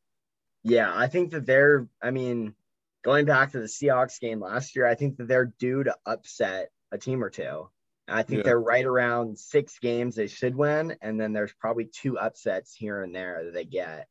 Yeah, 0.63 0.91
I 0.93 1.07
think 1.07 1.31
that 1.31 1.45
they're, 1.45 1.87
I 2.01 2.11
mean, 2.11 2.55
going 3.03 3.25
back 3.25 3.51
to 3.51 3.59
the 3.59 3.65
Seahawks 3.65 4.19
game 4.19 4.39
last 4.39 4.75
year, 4.75 4.85
I 4.85 4.95
think 4.95 5.17
that 5.17 5.27
they're 5.27 5.53
due 5.59 5.83
to 5.83 5.95
upset 6.05 6.71
a 6.91 6.97
team 6.97 7.23
or 7.23 7.29
two. 7.29 7.69
I 8.07 8.23
think 8.23 8.39
Yeah. 8.39 8.43
they're 8.43 8.59
right 8.59 8.85
around 8.85 9.37
six 9.39 9.79
games 9.79 10.15
they 10.15 10.27
should 10.27 10.55
win. 10.55 10.97
And 11.01 11.19
then 11.19 11.33
there's 11.33 11.53
probably 11.53 11.85
two 11.85 12.17
upsets 12.17 12.73
here 12.73 13.01
and 13.01 13.15
there 13.15 13.45
that 13.45 13.53
they 13.53 13.65
get. 13.65 14.07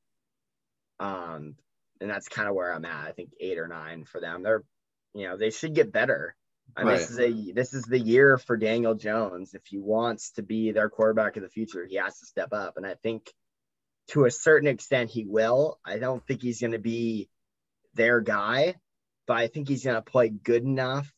Um, 1.00 1.56
and 2.00 2.10
that's 2.10 2.28
kind 2.28 2.48
of 2.48 2.54
where 2.54 2.72
I'm 2.72 2.84
at. 2.84 3.08
I 3.08 3.12
think 3.12 3.30
eight 3.40 3.58
or 3.58 3.68
nine 3.68 4.04
for 4.04 4.20
them. 4.20 4.42
They're, 4.42 4.64
you 5.14 5.28
know, 5.28 5.36
they 5.36 5.50
should 5.50 5.74
get 5.74 5.92
better. 5.92 6.34
I 6.76 6.84
mean, 6.84 6.94
this 6.94 7.10
is 7.10 7.18
a 7.18 7.52
this 7.52 7.74
is 7.74 7.84
the 7.84 7.98
year 7.98 8.38
for 8.38 8.56
Daniel 8.56 8.94
Jones. 8.94 9.52
If 9.52 9.66
he 9.66 9.78
wants 9.78 10.32
to 10.32 10.42
be 10.42 10.72
their 10.72 10.88
quarterback 10.88 11.36
of 11.36 11.42
the 11.42 11.48
future, 11.50 11.84
he 11.84 11.96
has 11.96 12.18
to 12.20 12.26
step 12.26 12.52
up. 12.52 12.76
And 12.76 12.86
I 12.86 12.94
think 12.94 13.30
to 14.12 14.26
a 14.26 14.30
certain 14.30 14.68
extent 14.68 15.10
he 15.10 15.24
will. 15.24 15.78
I 15.84 15.98
don't 15.98 16.24
think 16.26 16.42
he's 16.42 16.60
going 16.60 16.72
to 16.72 16.78
be 16.78 17.28
their 17.94 18.20
guy, 18.20 18.74
but 19.26 19.38
I 19.38 19.46
think 19.46 19.68
he's 19.68 19.84
going 19.84 19.96
to 19.96 20.02
play 20.02 20.28
good 20.28 20.62
enough 20.62 21.10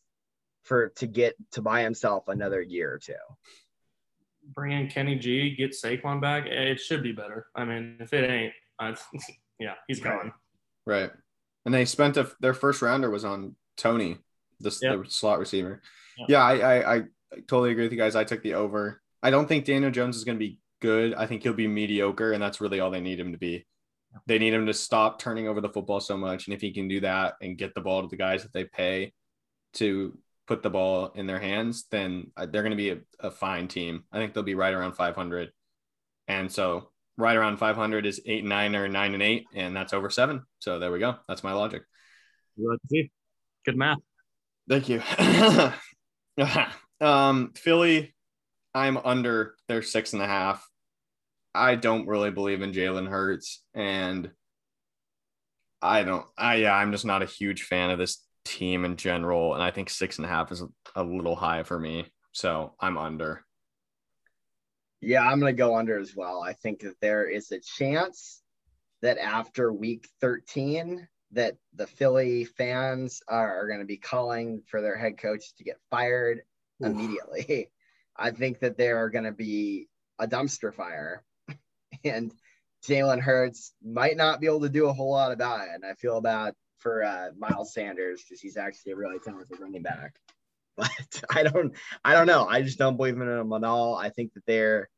for 0.62 0.90
to 0.96 1.06
get 1.06 1.34
to 1.52 1.62
buy 1.62 1.82
himself 1.82 2.28
another 2.28 2.62
year 2.62 2.92
or 2.92 2.98
two. 2.98 3.14
Bring 4.54 4.72
in 4.72 4.88
Kenny 4.88 5.16
G, 5.16 5.56
get 5.56 5.72
Saquon 5.72 6.20
back. 6.20 6.46
It 6.46 6.78
should 6.78 7.02
be 7.02 7.12
better. 7.12 7.46
I 7.54 7.64
mean, 7.64 7.96
if 7.98 8.12
it 8.12 8.30
ain't, 8.30 8.52
uh, 8.78 8.94
yeah, 9.58 9.74
he's 9.88 10.00
gone. 10.00 10.32
Right. 10.86 11.10
And 11.64 11.74
they 11.74 11.86
spent 11.86 12.16
a, 12.16 12.30
their 12.40 12.54
first 12.54 12.80
rounder 12.82 13.10
was 13.10 13.24
on 13.24 13.56
Toney, 13.76 14.18
the, 14.60 14.76
Yep. 14.82 15.04
the 15.04 15.10
slot 15.10 15.38
receiver. 15.38 15.82
Yep. 16.18 16.28
Yeah, 16.28 16.44
I, 16.44 16.54
I, 16.54 16.94
I 16.96 17.02
totally 17.48 17.72
agree 17.72 17.84
with 17.84 17.92
you 17.92 17.98
guys. 17.98 18.14
I 18.14 18.24
took 18.24 18.42
the 18.42 18.54
over. 18.54 19.00
I 19.22 19.30
don't 19.30 19.48
think 19.48 19.64
Daniel 19.64 19.90
Jones 19.90 20.16
is 20.16 20.24
going 20.24 20.36
to 20.36 20.44
be 20.46 20.58
good. 20.84 21.14
I 21.14 21.26
think 21.26 21.42
he'll 21.42 21.54
be 21.54 21.66
mediocre, 21.66 22.32
and 22.32 22.42
that's 22.42 22.60
really 22.60 22.78
all 22.78 22.90
they 22.90 23.00
need 23.00 23.18
him 23.18 23.32
to 23.32 23.38
be. 23.38 23.66
They 24.26 24.38
need 24.38 24.52
him 24.52 24.66
to 24.66 24.74
stop 24.74 25.18
turning 25.18 25.48
over 25.48 25.62
the 25.62 25.70
football 25.70 25.98
so 25.98 26.14
much. 26.14 26.46
And 26.46 26.54
if 26.54 26.60
he 26.60 26.74
can 26.74 26.88
do 26.88 27.00
that 27.00 27.36
and 27.40 27.56
get 27.56 27.74
the 27.74 27.80
ball 27.80 28.02
to 28.02 28.08
the 28.08 28.18
guys 28.18 28.42
that 28.42 28.52
they 28.52 28.64
pay 28.64 29.14
to 29.74 30.16
put 30.46 30.62
the 30.62 30.68
ball 30.68 31.10
in 31.14 31.26
their 31.26 31.38
hands, 31.38 31.86
then 31.90 32.30
uh, 32.36 32.44
they're 32.44 32.62
going 32.62 32.70
to 32.70 32.76
be 32.76 32.90
a, 32.90 32.98
a 33.18 33.30
fine 33.30 33.66
team. 33.66 34.04
I 34.12 34.18
think 34.18 34.34
they'll 34.34 34.42
be 34.42 34.54
right 34.54 34.74
around 34.74 34.92
500. 34.92 35.50
And 36.28 36.52
so 36.52 36.90
right 37.16 37.34
around 37.34 37.56
500 37.56 38.04
is 38.04 38.20
eight 38.26 38.44
nine 38.44 38.76
or 38.76 38.86
nine 38.86 39.14
and 39.14 39.22
eight, 39.22 39.46
and 39.54 39.74
that's 39.74 39.94
over 39.94 40.10
seven. 40.10 40.42
So 40.58 40.78
there 40.78 40.92
we 40.92 40.98
go. 40.98 41.16
That's 41.26 41.42
my 41.42 41.54
logic. 41.54 41.82
Let's 42.58 42.82
see. 42.90 43.10
Good 43.64 43.78
math. 43.78 43.98
Thank 44.68 44.90
you. 44.90 45.02
um, 47.00 47.52
Philly, 47.56 48.14
I'm 48.74 48.98
under 48.98 49.54
their 49.66 49.80
six 49.80 50.12
and 50.12 50.20
a 50.20 50.26
half. 50.26 50.68
I 51.54 51.76
don't 51.76 52.06
really 52.06 52.30
believe 52.30 52.62
in 52.62 52.72
Jalen 52.72 53.08
Hurts, 53.08 53.62
and 53.74 54.30
I 55.80 56.02
don't. 56.02 56.26
I 56.36 56.56
yeah, 56.56 56.74
I'm 56.74 56.92
just 56.92 57.04
not 57.04 57.22
a 57.22 57.26
huge 57.26 57.62
fan 57.62 57.90
of 57.90 57.98
this 57.98 58.24
team 58.44 58.84
in 58.84 58.96
general, 58.96 59.54
and 59.54 59.62
I 59.62 59.70
think 59.70 59.90
six 59.90 60.18
and 60.18 60.26
a 60.26 60.28
half 60.28 60.50
is 60.50 60.62
a, 60.96 61.02
little 61.02 61.36
high 61.36 61.62
for 61.62 61.78
me. 61.78 62.06
So 62.32 62.74
I'm 62.80 62.98
under. 62.98 63.44
Yeah, 65.00 65.22
I'm 65.22 65.38
going 65.38 65.54
to 65.54 65.58
go 65.58 65.76
under 65.76 65.98
as 65.98 66.16
well. 66.16 66.42
I 66.42 66.54
think 66.54 66.80
that 66.80 66.98
there 67.00 67.28
is 67.28 67.52
a 67.52 67.60
chance 67.60 68.42
that 69.02 69.18
after 69.18 69.72
week 69.72 70.08
13 70.20 71.06
that 71.32 71.56
the 71.74 71.86
Philly 71.86 72.44
fans 72.44 73.20
are, 73.28 73.60
are 73.60 73.66
going 73.66 73.80
to 73.80 73.84
be 73.84 73.98
calling 73.98 74.62
for 74.66 74.80
their 74.80 74.96
head 74.96 75.18
coach 75.18 75.54
to 75.56 75.64
get 75.64 75.76
fired 75.90 76.40
Oof. 76.82 76.90
immediately. 76.90 77.70
I 78.16 78.30
think 78.30 78.60
that 78.60 78.78
there 78.78 78.96
are 78.98 79.10
going 79.10 79.24
to 79.24 79.32
be 79.32 79.88
a 80.18 80.26
dumpster 80.26 80.72
fire 80.72 81.22
and 82.04 82.32
Jalen 82.86 83.20
Hurts 83.20 83.72
might 83.82 84.16
not 84.16 84.40
be 84.40 84.46
able 84.46 84.60
to 84.60 84.68
do 84.68 84.86
a 84.86 84.92
whole 84.92 85.10
lot 85.10 85.32
about 85.32 85.62
it. 85.62 85.68
And 85.74 85.84
I 85.84 85.94
feel 85.94 86.20
bad 86.20 86.54
for 86.78 87.02
uh, 87.02 87.28
Miles 87.36 87.72
Sanders 87.72 88.22
because 88.22 88.40
he's 88.40 88.56
actually 88.56 88.92
a 88.92 88.96
really 88.96 89.18
talented 89.18 89.58
running 89.60 89.82
back. 89.82 90.14
But 90.76 91.22
I 91.30 91.44
don't, 91.44 91.72
I 92.04 92.14
don't 92.14 92.26
know. 92.26 92.48
I 92.48 92.62
just 92.62 92.78
don't 92.78 92.96
believe 92.96 93.14
in 93.14 93.24
them 93.28 93.52
at 93.52 93.62
all. 93.62 93.94
I 93.94 94.08
think 94.08 94.34
that 94.34 94.44
they're, 94.44 94.88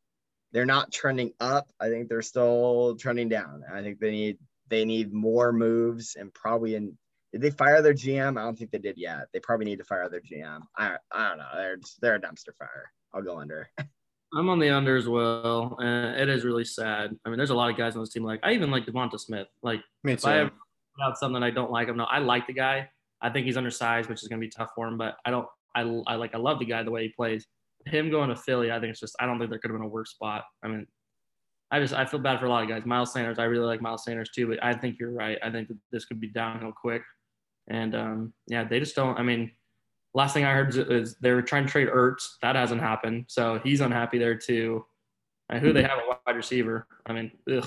they're 0.51 0.65
not 0.65 0.91
trending 0.91 1.33
up. 1.39 1.69
I 1.79 1.89
think 1.89 2.09
they're 2.09 2.23
still 2.23 2.95
trending 2.99 3.29
down. 3.29 3.61
I 3.71 3.83
think 3.83 3.99
they 3.99 4.09
need, 4.09 4.39
they 4.69 4.85
need 4.85 5.13
more 5.13 5.53
moves 5.53 6.15
and 6.15 6.33
probably 6.33 6.73
in. 6.73 6.97
Did 7.31 7.41
they 7.41 7.51
fire 7.51 7.83
their 7.83 7.93
GM? 7.93 8.39
I 8.39 8.43
don't 8.43 8.57
think 8.57 8.71
they 8.71 8.79
did 8.79 8.97
yet. 8.97 9.27
They 9.33 9.39
probably 9.39 9.67
need 9.67 9.77
to 9.77 9.83
fire 9.83 10.09
their 10.09 10.21
GM. 10.21 10.61
I, 10.75 10.97
I 11.11 11.29
don't 11.29 11.37
know. 11.37 11.45
They're 11.53 11.77
they're 12.01 12.15
a 12.15 12.21
dumpster 12.21 12.55
fire. 12.57 12.91
I'll 13.13 13.21
go 13.21 13.37
under. 13.37 13.69
I'm 14.35 14.49
on 14.49 14.59
the 14.59 14.69
under 14.69 14.95
as 14.95 15.07
well. 15.07 15.77
And 15.79 16.19
it 16.19 16.29
is 16.29 16.43
really 16.43 16.65
sad. 16.65 17.11
I 17.25 17.29
mean, 17.29 17.37
there's 17.37 17.49
a 17.49 17.55
lot 17.55 17.69
of 17.69 17.77
guys 17.77 17.95
on 17.95 18.01
this 18.01 18.09
team. 18.09 18.23
Like, 18.23 18.39
I 18.43 18.53
even 18.53 18.71
like 18.71 18.85
Devonta 18.85 19.19
Smith. 19.19 19.47
Like, 19.63 19.81
Me 20.03 20.13
if 20.13 20.25
I 20.25 20.39
ever 20.39 20.49
put 20.49 21.03
out 21.03 21.17
something 21.17 21.41
I 21.43 21.51
don't 21.51 21.71
like 21.71 21.87
him, 21.87 21.97
no, 21.97 22.05
I 22.05 22.19
like 22.19 22.47
the 22.47 22.53
guy. 22.53 22.89
I 23.21 23.29
think 23.29 23.45
he's 23.45 23.57
undersized, 23.57 24.09
which 24.09 24.21
is 24.21 24.27
going 24.27 24.41
to 24.41 24.45
be 24.45 24.51
tough 24.51 24.71
for 24.75 24.87
him. 24.87 24.97
But 24.97 25.15
I 25.25 25.31
don't, 25.31 25.47
I, 25.75 25.81
I 26.07 26.15
like, 26.15 26.35
I 26.35 26.37
love 26.37 26.59
the 26.59 26.65
guy 26.65 26.83
the 26.83 26.91
way 26.91 27.03
he 27.03 27.09
plays. 27.09 27.47
Him 27.85 28.09
going 28.09 28.29
to 28.29 28.35
Philly, 28.35 28.71
I 28.71 28.79
think 28.79 28.91
it's 28.91 28.99
just, 28.99 29.15
I 29.19 29.25
don't 29.25 29.39
think 29.39 29.49
there 29.49 29.59
could 29.59 29.71
have 29.71 29.79
been 29.79 29.85
a 29.85 29.89
worse 29.89 30.11
spot. 30.11 30.43
I 30.61 30.67
mean, 30.67 30.85
I 31.71 31.79
just, 31.79 31.93
I 31.93 32.05
feel 32.05 32.19
bad 32.19 32.39
for 32.39 32.45
a 32.45 32.49
lot 32.49 32.63
of 32.63 32.69
guys. 32.69 32.85
Miles 32.85 33.13
Sanders, 33.13 33.39
I 33.39 33.45
really 33.45 33.65
like 33.65 33.81
Miles 33.81 34.03
Sanders 34.03 34.29
too, 34.33 34.47
but 34.47 34.63
I 34.63 34.73
think 34.73 34.97
you're 34.99 35.11
right. 35.11 35.37
I 35.43 35.49
think 35.51 35.67
that 35.69 35.77
this 35.91 36.05
could 36.05 36.19
be 36.19 36.27
downhill 36.27 36.73
quick. 36.73 37.01
And 37.69 37.95
um, 37.95 38.33
yeah, 38.47 38.63
they 38.63 38.79
just 38.79 38.95
don't, 38.95 39.17
I 39.17 39.23
mean, 39.23 39.51
last 40.17 40.33
thing 40.33 40.43
I 40.43 40.51
heard 40.53 40.69
is, 40.69 40.77
is 40.77 41.15
they 41.21 41.31
were 41.31 41.41
trying 41.43 41.65
to 41.65 41.71
trade 41.71 41.87
Ertz. 41.87 42.37
That 42.41 42.55
hasn't 42.55 42.81
happened. 42.81 43.25
So 43.27 43.59
he's 43.63 43.81
unhappy 43.81 44.17
there 44.17 44.35
too. 44.35 44.85
And 45.49 45.61
who 45.61 45.71
they 45.71 45.83
have 45.83 45.99
a 45.99 46.17
wide 46.25 46.35
receiver. 46.35 46.87
I 47.05 47.13
mean, 47.13 47.31
ugh. 47.49 47.65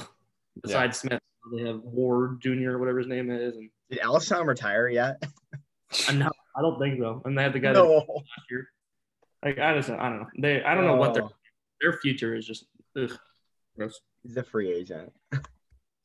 Besides 0.63 0.99
Smith, 0.99 1.21
they 1.57 1.63
have 1.67 1.81
Ward 1.81 2.41
Jr. 2.43 2.73
or 2.73 2.79
whatever 2.79 2.99
his 2.99 3.07
name 3.07 3.31
is. 3.31 3.57
And 3.57 3.71
Did 3.89 4.01
Alshon 4.01 4.47
retire 4.47 4.89
yet? 4.89 5.23
and 6.09 6.23
uh, 6.23 6.27
no, 6.27 6.31
I 6.57 6.61
don't 6.61 6.79
think 6.79 6.99
so. 7.01 7.23
And 7.25 7.39
they 7.39 7.43
have 7.45 7.53
the 7.55 7.61
guy 7.61 7.73
that 7.73 7.79
No. 7.83 7.95
last 7.95 8.51
year. 8.51 8.69
Like 9.45 9.59
I 9.59 9.75
just 9.77 9.89
I 9.89 10.09
don't 10.11 10.19
know. 10.21 10.27
They 10.39 10.63
I 10.63 10.75
don't 10.75 10.85
know 10.85 10.97
what 10.97 11.15
they're 11.15 11.23
Oh. 11.23 11.33
their 11.81 11.95
future 11.95 12.35
is 12.35 12.45
just 12.47 12.67
ugh, 13.01 13.17
gross. 13.77 14.01
He's 14.23 14.37
a 14.37 14.43
free 14.43 14.71
agent. 14.73 15.13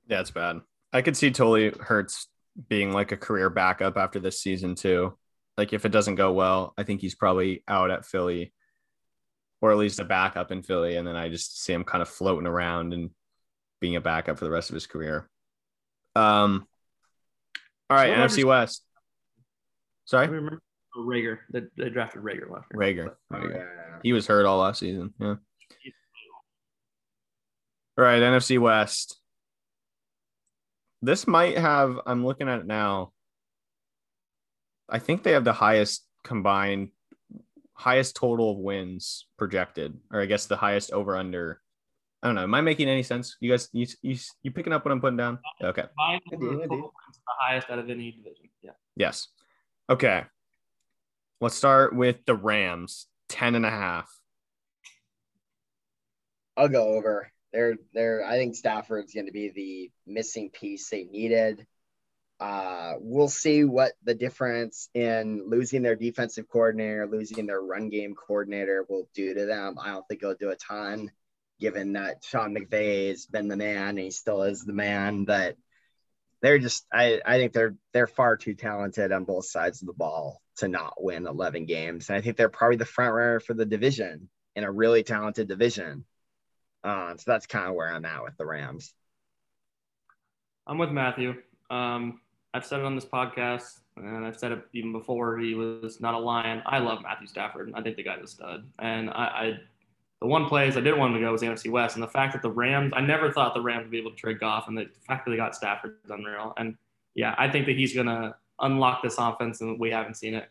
Yeah, 0.08 0.22
it's 0.22 0.30
bad. 0.30 0.62
I 0.94 1.02
could 1.02 1.18
see 1.18 1.32
totally 1.32 1.72
Hurts 1.80 2.28
being 2.70 2.92
like 2.94 3.12
a 3.12 3.18
career 3.18 3.50
backup 3.50 3.98
after 3.98 4.20
this 4.20 4.40
season 4.40 4.76
too. 4.76 5.18
Like 5.58 5.74
if 5.74 5.86
it 5.86 5.92
doesn't 5.92 6.16
go 6.16 6.34
well, 6.34 6.74
I 6.78 6.84
think 6.84 7.02
he's 7.02 7.16
probably 7.16 7.64
out 7.68 7.92
at 7.92 8.06
Philly, 8.06 8.54
or 9.62 9.72
at 9.72 9.78
least 9.78 10.00
a 10.00 10.06
backup 10.06 10.52
in 10.52 10.64
Philly, 10.64 10.98
and 10.98 11.08
then 11.08 11.16
I 11.16 11.30
just 11.30 11.64
see 11.64 11.74
him 11.74 11.84
kind 11.84 12.02
of 12.02 12.10
floating 12.10 12.48
around 12.48 12.94
and 12.94 13.12
being 13.80 13.96
a 13.96 14.02
backup 14.02 14.38
for 14.38 14.46
the 14.46 14.52
rest 14.52 14.70
of 14.70 14.74
his 14.74 14.88
career. 14.88 15.30
Um. 16.16 16.68
All 17.90 17.98
right, 17.98 18.18
NFC 18.18 18.44
West. 18.44 18.84
I 18.88 19.00
Sorry, 20.06 20.28
remember 20.28 20.62
oh, 20.96 21.02
Reagor. 21.02 21.40
They, 21.52 21.62
they 21.78 21.90
drafted 21.90 22.22
Reagor 22.22 22.50
last 22.50 22.68
year. 22.74 22.80
Reagor. 22.80 23.16
Oh, 23.32 23.36
Rager. 23.36 23.56
yeah. 23.56 24.00
He 24.04 24.14
was 24.14 24.28
hurt 24.28 24.46
all 24.46 24.60
last 24.60 24.80
season. 24.80 25.14
Yeah. 25.20 25.36
All 27.98 28.04
right, 28.04 28.22
NFC 28.22 28.60
West. 28.60 29.20
This 31.02 31.28
might 31.28 31.58
have, 31.58 32.00
I'm 32.06 32.26
looking 32.26 32.50
at 32.50 32.60
it 32.60 32.66
now. 32.66 33.12
I 34.90 35.00
think 35.00 35.24
they 35.24 35.32
have 35.32 35.44
the 35.44 35.54
highest 35.54 36.06
combined, 36.24 36.90
highest 37.74 38.16
total 38.16 38.52
of 38.52 38.58
wins 38.58 39.28
projected, 39.38 39.98
or 40.12 40.22
I 40.22 40.26
guess 40.26 40.46
the 40.46 40.56
highest 40.56 40.92
over 40.92 41.16
under. 41.16 41.62
I 42.22 42.28
don't 42.28 42.36
know. 42.36 42.44
Am 42.44 42.54
I 42.54 42.62
making 42.62 42.90
any 42.90 43.04
sense? 43.04 43.38
You 43.40 43.52
guys, 43.52 43.70
you, 43.72 43.86
you, 44.02 44.18
you 44.42 44.52
picking 44.52 44.74
up 44.74 44.84
what 44.84 44.92
I'm 44.92 45.02
putting 45.02 45.18
down? 45.18 45.40
Uh, 45.62 45.68
okay. 45.68 45.84
Combined 45.84 46.22
I 46.32 46.36
do, 46.38 46.50
I 46.50 46.54
do. 46.54 46.60
total 46.62 46.78
wins, 46.78 47.18
the 47.18 47.34
highest 47.40 47.70
out 47.70 47.80
of 47.80 47.90
any 47.90 48.12
division. 48.12 48.50
Yeah. 48.64 48.72
Yes. 48.96 49.28
Okay. 49.90 50.24
Let's 51.42 51.56
start 51.56 51.96
with 51.96 52.26
the 52.26 52.34
Rams, 52.34 53.08
10 53.30 53.56
and 53.56 53.66
a 53.66 53.70
half. 53.70 54.10
I'll 56.58 56.70
go 56.70 56.94
over. 56.96 57.32
They're 57.52 57.76
they're 57.94 58.26
I 58.26 58.38
think 58.38 58.56
Stafford's 58.56 59.14
going 59.14 59.28
to 59.28 59.32
be 59.32 59.50
the 59.50 60.12
missing 60.12 60.50
piece 60.50 60.90
they 60.90 61.04
needed. 61.04 61.66
Uh, 62.40 62.94
we'll 63.00 63.30
see 63.30 63.64
what 63.64 63.94
the 64.04 64.14
difference 64.14 64.90
in 64.94 65.50
losing 65.50 65.82
their 65.82 65.96
defensive 65.96 66.50
coordinator, 66.50 67.08
losing 67.08 67.46
their 67.46 67.62
run 67.62 67.90
game 67.90 68.14
coordinator 68.14 68.86
will 68.90 69.08
do 69.14 69.34
to 69.34 69.46
them. 69.46 69.78
I 69.82 69.92
don't 69.92 70.06
think 70.08 70.22
it'll 70.22 70.36
do 70.36 70.50
a 70.50 70.56
ton, 70.56 71.12
given 71.60 71.94
that 71.94 72.24
Sean 72.26 72.54
McVay 72.54 73.10
has 73.10 73.26
been 73.26 73.48
the 73.48 73.56
man 73.56 73.90
and 73.90 74.00
he 74.00 74.12
still 74.12 74.44
is 74.44 74.66
the 74.66 74.74
man. 74.74 75.24
But 75.24 75.56
they're 76.42 76.60
just 76.60 76.86
I, 76.92 77.22
I 77.26 77.38
think 77.38 77.54
they're 77.54 77.76
they're 77.94 78.08
far 78.08 78.36
too 78.36 78.54
talented 78.54 79.12
on 79.14 79.24
both 79.24 79.46
sides 79.46 79.82
of 79.82 79.88
the 79.88 79.94
ball 79.94 80.42
to 80.58 80.68
not 80.68 81.02
win 81.02 81.28
11 81.28 81.66
games. 81.66 82.10
And 82.10 82.18
I 82.18 82.22
think 82.22 82.36
they're 82.36 82.50
probably 82.50 82.78
the 82.78 82.86
front 82.86 83.14
runner 83.14 83.40
for 83.40 83.54
the 83.54 83.66
division 83.66 84.30
in 84.56 84.64
a 84.64 84.72
really 84.72 85.04
talented 85.04 85.48
division. 85.48 86.06
Uh, 86.84 87.16
so 87.16 87.24
that's 87.26 87.48
kind 87.48 87.68
of 87.68 87.76
where 87.76 87.92
I'm 87.92 88.06
at 88.06 88.24
with 88.24 88.38
the 88.38 88.46
Rams. 88.46 88.94
I'm 90.68 90.78
with 90.78 90.92
Matthew. 90.92 91.34
Um, 91.70 92.20
I've 92.56 92.66
said 92.66 92.80
it 92.80 92.86
on 92.86 92.96
this 92.96 93.04
podcast, 93.04 93.82
and 93.98 94.26
I've 94.26 94.38
said 94.38 94.54
it 94.54 94.62
even 94.72 94.94
before. 94.94 95.38
He 95.38 95.56
was 95.56 96.00
not 96.00 96.14
a 96.14 96.18
lion. 96.18 96.64
I 96.66 96.80
love 96.80 97.02
Matthew 97.04 97.28
Stafford. 97.28 97.70
I 97.76 97.82
think 97.82 97.98
the 97.98 98.04
guy's 98.04 98.24
a 98.24 98.28
stud. 98.28 98.66
And 98.80 99.10
I, 99.10 99.14
I 99.14 99.60
the 100.22 100.28
one 100.28 100.46
place 100.46 100.78
I 100.78 100.80
didn't 100.80 100.98
want 100.98 101.14
him 101.14 101.20
to 101.20 101.26
go 101.26 101.34
was 101.34 101.42
the 101.42 101.48
NFC 101.48 101.70
West, 101.70 101.98
and 101.98 102.04
the 102.04 102.08
fact 102.08 102.32
that 102.32 102.42
the 102.42 102.50
Rams, 102.50 102.94
I 102.96 103.02
never 103.02 103.30
thought 103.30 103.56
the 103.56 103.62
Rams 103.62 103.84
would 103.84 103.92
be 103.92 103.98
able 103.98 104.12
to 104.12 104.16
trade 104.16 104.40
Goff, 104.40 104.70
and 104.70 104.78
the 104.78 104.90
fact 105.06 105.26
that 105.26 105.32
they 105.32 105.38
got 105.38 105.54
Stafford 105.54 105.98
is 106.06 106.12
unreal. 106.12 106.54
And 106.56 106.78
yeah, 107.14 107.36
I 107.38 107.50
think 107.50 107.66
that 107.66 107.76
he's 107.76 107.94
gonna 107.94 108.38
unlock 108.62 109.04
this 109.04 109.18
offense, 109.18 109.60
and 109.60 109.78
we 109.78 109.92
haven't 109.92 110.16
seen 110.16 110.34
it. 110.34 110.50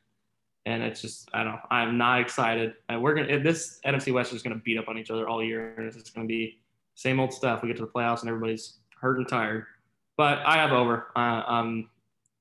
And 0.67 0.83
it's 0.83 1.01
just, 1.01 1.31
I 1.33 1.43
don't. 1.43 1.61
I'm 1.71 1.97
not 1.97 2.21
excited. 2.21 2.75
And 2.91 3.03
we're 3.03 3.15
gonna 3.15 3.41
this 3.41 3.81
NFC 3.87 4.13
West 4.13 4.35
is 4.35 4.43
gonna 4.43 4.61
beat 4.63 4.77
up 4.77 4.89
on 4.89 4.99
each 4.99 5.11
other 5.11 5.27
all 5.27 5.43
year, 5.43 5.73
and 5.79 5.87
it's 5.87 5.97
just 5.97 6.15
gonna 6.15 6.27
be 6.27 6.61
same 6.97 7.19
old 7.19 7.33
stuff. 7.33 7.63
We 7.63 7.69
get 7.69 7.79
to 7.79 7.87
the 7.87 7.91
playoffs, 7.91 8.21
and 8.21 8.29
everybody's 8.29 8.75
hurt 9.01 9.17
and 9.17 9.27
tired. 9.27 9.65
But 10.19 10.41
I 10.45 10.57
have 10.57 10.73
over. 10.73 11.09
Uh, 11.17 11.43
um, 11.47 11.89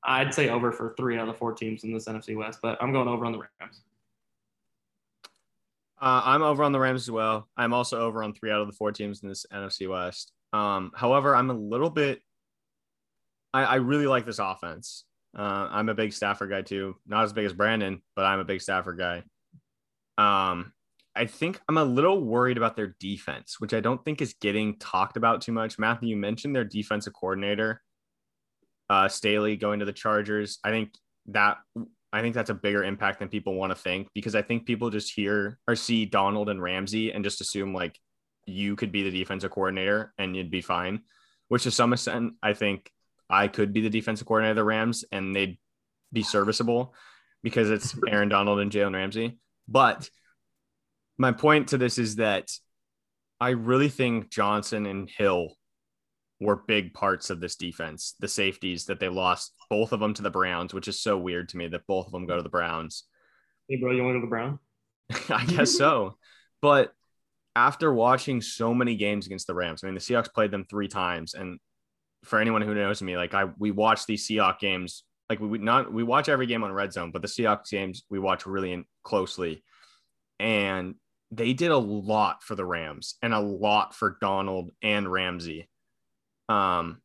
I'd 0.06 0.34
say 0.34 0.49
over 0.49 0.72
for 0.72 0.93
three 0.97 1.18
out 1.18 1.28
of 1.28 1.34
the 1.34 1.38
four 1.38 1.54
teams 1.54 1.84
in 1.84 1.93
this 1.93 2.06
NFC 2.06 2.36
West, 2.36 2.60
but 2.62 2.78
I'm 2.82 2.91
going 2.91 3.08
over 3.08 3.26
on 3.26 3.32
the 3.32 3.39
Rams. 3.39 3.82
Uh, 6.01 6.22
I'm 6.26 6.43
over 6.43 6.64
on 6.64 6.74
the 6.74 6.80
Rams 6.80 7.04
as 7.04 7.12
well. 7.12 7.47
I'm 7.56 7.74
also 7.74 8.01
over 8.01 8.24
on 8.24 8.34
three 8.34 8.51
out 8.51 8.60
of 8.60 8.68
the 8.68 8.74
four 8.74 8.91
teams 8.91 9.24
in 9.24 9.30
this 9.30 9.45
NFC 9.54 9.89
West. 9.89 10.34
Um, 10.51 10.91
however, 10.93 11.36
I'm 11.36 11.49
a 11.49 11.54
little 11.54 11.89
bit. 11.89 12.22
I, 13.54 13.64
I 13.64 13.76
really 13.76 14.08
like 14.08 14.26
this 14.26 14.39
offense. 14.39 15.06
Uh, 15.38 15.68
I'm 15.72 15.89
a 15.89 15.95
big 15.95 16.14
Stafford 16.14 16.49
guy 16.49 16.62
too. 16.62 16.95
Not 17.08 17.24
as 17.24 17.34
big 17.34 17.45
as 17.45 17.54
Brandon, 17.54 18.01
but 18.16 18.26
I'm 18.26 18.39
a 18.39 18.45
big 18.45 18.62
Stafford 18.62 18.97
guy. 18.97 19.24
Um, 20.18 20.74
I 21.16 21.26
think 21.26 21.60
I'm 21.70 21.78
a 21.78 21.84
little 21.84 22.24
worried 22.24 22.58
about 22.58 22.76
their 22.76 22.95
defense, 22.99 23.60
which 23.60 23.74
I 23.74 23.80
don't 23.80 24.04
think 24.04 24.22
is 24.22 24.36
getting 24.41 24.78
talked 24.80 25.16
about 25.16 25.41
too 25.41 25.51
much. 25.51 25.80
Matthew, 25.80 26.10
you 26.10 26.18
mentioned 26.18 26.56
their 26.56 26.64
defensive 26.64 27.14
coordinator, 27.14 27.82
uh, 28.94 29.10
Staley, 29.10 29.56
going 29.56 29.80
to 29.80 29.86
the 29.86 29.94
Chargers. 29.94 30.60
I 30.64 30.70
think 30.70 30.94
that 31.28 31.58
I 32.12 32.22
think 32.22 32.36
that's 32.36 32.52
a 32.52 32.54
bigger 32.54 32.84
impact 32.84 33.20
than 33.20 33.28
people 33.28 33.56
want 33.56 33.72
to 33.72 33.76
think 33.76 34.08
because 34.14 34.36
I 34.36 34.44
think 34.44 34.68
people 34.68 34.91
just 34.91 35.12
hear 35.12 35.58
or 35.68 35.76
see 35.76 36.06
Donald 36.06 36.48
and 36.48 36.62
Ramsey 36.62 37.12
and 37.12 37.24
just 37.24 37.41
assume 37.41 37.74
like 37.74 38.00
you 38.46 38.76
could 38.76 38.91
be 38.91 39.02
the 39.02 39.18
defensive 39.18 39.50
coordinator 39.50 40.14
and 40.20 40.36
you'd 40.36 40.52
be 40.52 40.62
fine. 40.62 41.02
Which 41.48 41.64
to 41.64 41.72
some 41.72 41.91
extent, 41.91 42.34
I 42.44 42.54
think 42.54 42.91
I 43.30 43.48
could 43.48 43.74
be 43.74 43.82
the 43.82 43.89
defensive 43.89 44.28
coordinator 44.28 44.52
of 44.52 44.58
the 44.58 44.64
Rams 44.64 45.06
and 45.12 45.36
they'd 45.36 45.58
be 46.12 46.22
serviceable 46.22 46.94
because 47.41 47.72
it's 47.72 47.96
Aaron 48.08 48.30
Donald 48.30 48.60
and 48.60 48.72
Jalen 48.72 48.94
Ramsey. 48.94 49.39
But 49.68 50.08
my 51.18 51.32
point 51.32 51.70
to 51.70 51.80
this 51.80 51.98
is 51.98 52.18
that 52.18 52.52
I 53.39 53.50
really 53.50 53.89
think 53.89 54.30
Johnson 54.30 54.86
and 54.86 55.10
Hill 55.10 55.56
were 56.39 56.63
big 56.67 56.93
parts 56.93 57.29
of 57.29 57.39
this 57.39 57.55
defense. 57.55 58.15
The 58.19 58.27
safeties 58.27 58.86
that 58.86 58.99
they 58.99 59.09
lost, 59.09 59.53
both 59.69 59.91
of 59.91 59.99
them 59.99 60.13
to 60.15 60.21
the 60.21 60.29
Browns, 60.29 60.73
which 60.73 60.88
is 60.88 61.01
so 61.01 61.17
weird 61.17 61.49
to 61.49 61.57
me 61.57 61.67
that 61.67 61.88
both 61.88 62.05
of 62.05 62.11
them 62.11 62.25
go 62.25 62.38
to 62.38 62.43
the 62.43 62.49
Browns. 62.49 63.05
Hey, 63.67 63.77
bro, 63.77 63.91
you 63.91 64.03
want 64.03 64.15
to 64.15 64.19
go 64.19 64.21
to 64.21 64.25
the 64.25 64.29
Brown? 64.29 64.59
I 65.29 65.45
guess 65.45 65.71
so. 65.77 66.17
But 66.61 66.93
after 67.55 67.93
watching 67.93 68.41
so 68.41 68.73
many 68.73 68.95
games 68.95 69.25
against 69.25 69.47
the 69.47 69.53
Rams, 69.53 69.84
I 69.84 69.88
mean, 69.88 69.95
the 69.95 70.01
Seahawks 70.01 70.34
played 70.34 70.51
them 70.51 70.65
three 70.69 70.88
times. 70.88 71.34
And 71.34 71.59
for 72.23 72.39
anyone 72.39 72.61
who 72.61 72.73
knows 72.73 73.01
me, 73.01 73.17
like 73.17 73.34
I, 73.34 73.45
we 73.57 73.71
watch 73.71 74.05
these 74.05 74.27
Seahawks 74.27 74.59
games, 74.59 75.03
like 75.29 75.39
we 75.39 75.47
would 75.47 75.61
not, 75.61 75.93
we 75.93 76.03
watch 76.03 76.29
every 76.29 76.45
game 76.45 76.63
on 76.63 76.71
Red 76.71 76.93
Zone, 76.93 77.11
but 77.11 77.21
the 77.21 77.27
Seahawks 77.27 77.69
games 77.69 78.03
we 78.09 78.19
watch 78.19 78.45
really 78.45 78.72
in, 78.73 78.85
closely. 79.03 79.64
And 80.39 80.95
they 81.31 81.53
did 81.53 81.72
a 81.72 81.77
lot 81.77 82.43
for 82.43 82.55
the 82.55 82.65
Rams 82.65 83.15
and 83.22 83.34
a 83.34 83.39
lot 83.39 83.95
for 83.95 84.18
Donald 84.22 84.72
and 84.81 85.11
Ramsey. 85.11 85.69
Um, 86.53 87.01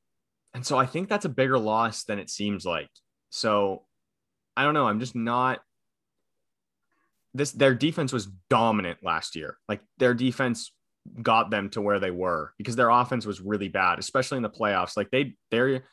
and 0.54 0.64
so 0.66 0.78
I 0.78 0.86
think 0.86 1.08
that's 1.08 1.24
a 1.24 1.30
bigger 1.30 1.58
loss 1.58 2.04
than 2.04 2.18
it 2.18 2.30
seems 2.30 2.64
like. 2.64 2.90
So 3.30 3.84
I 4.56 4.64
don't 4.64 4.74
know. 4.74 4.86
I'm 4.86 5.00
just 5.00 5.14
not 5.14 5.60
this 7.34 7.52
their 7.52 7.74
defense 7.74 8.12
was 8.12 8.26
dominant 8.50 8.98
last 9.02 9.36
year. 9.36 9.58
Like 9.68 9.80
their 9.98 10.14
defense 10.14 10.72
got 11.22 11.50
them 11.50 11.70
to 11.70 11.80
where 11.80 12.00
they 12.00 12.10
were 12.10 12.52
because 12.58 12.76
their 12.76 12.90
offense 12.90 13.24
was 13.24 13.40
really 13.40 13.68
bad, 13.68 13.98
especially 13.98 14.36
in 14.36 14.42
the 14.42 14.50
playoffs. 14.50 14.96
Like 14.96 15.10
they 15.10 15.34
their 15.50 15.84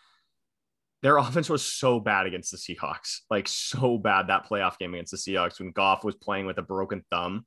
their 1.03 1.18
offense 1.18 1.49
was 1.49 1.64
so 1.64 1.99
bad 1.99 2.26
against 2.26 2.52
the 2.52 2.57
Seahawks. 2.57 3.19
Like 3.30 3.48
so 3.48 3.98
bad 3.98 4.27
that 4.27 4.48
playoff 4.49 4.77
game 4.80 4.94
against 4.94 5.11
the 5.11 5.18
Seahawks 5.18 5.60
when 5.60 5.72
Goff 5.72 6.03
was 6.03 6.15
playing 6.15 6.45
with 6.45 6.57
a 6.57 6.64
broken 6.64 7.03
thumb. 7.11 7.45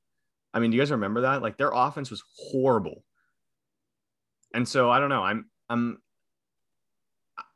I 0.54 0.60
mean, 0.60 0.70
do 0.70 0.76
you 0.76 0.82
guys 0.82 0.90
remember 0.90 1.22
that? 1.22 1.42
Like 1.42 1.56
their 1.56 1.72
offense 1.72 2.10
was 2.10 2.22
horrible. 2.36 3.02
And 4.54 4.66
so 4.66 4.90
I 4.90 5.00
don't 5.00 5.10
know. 5.10 5.22
I'm 5.22 5.50
I'm 5.68 6.00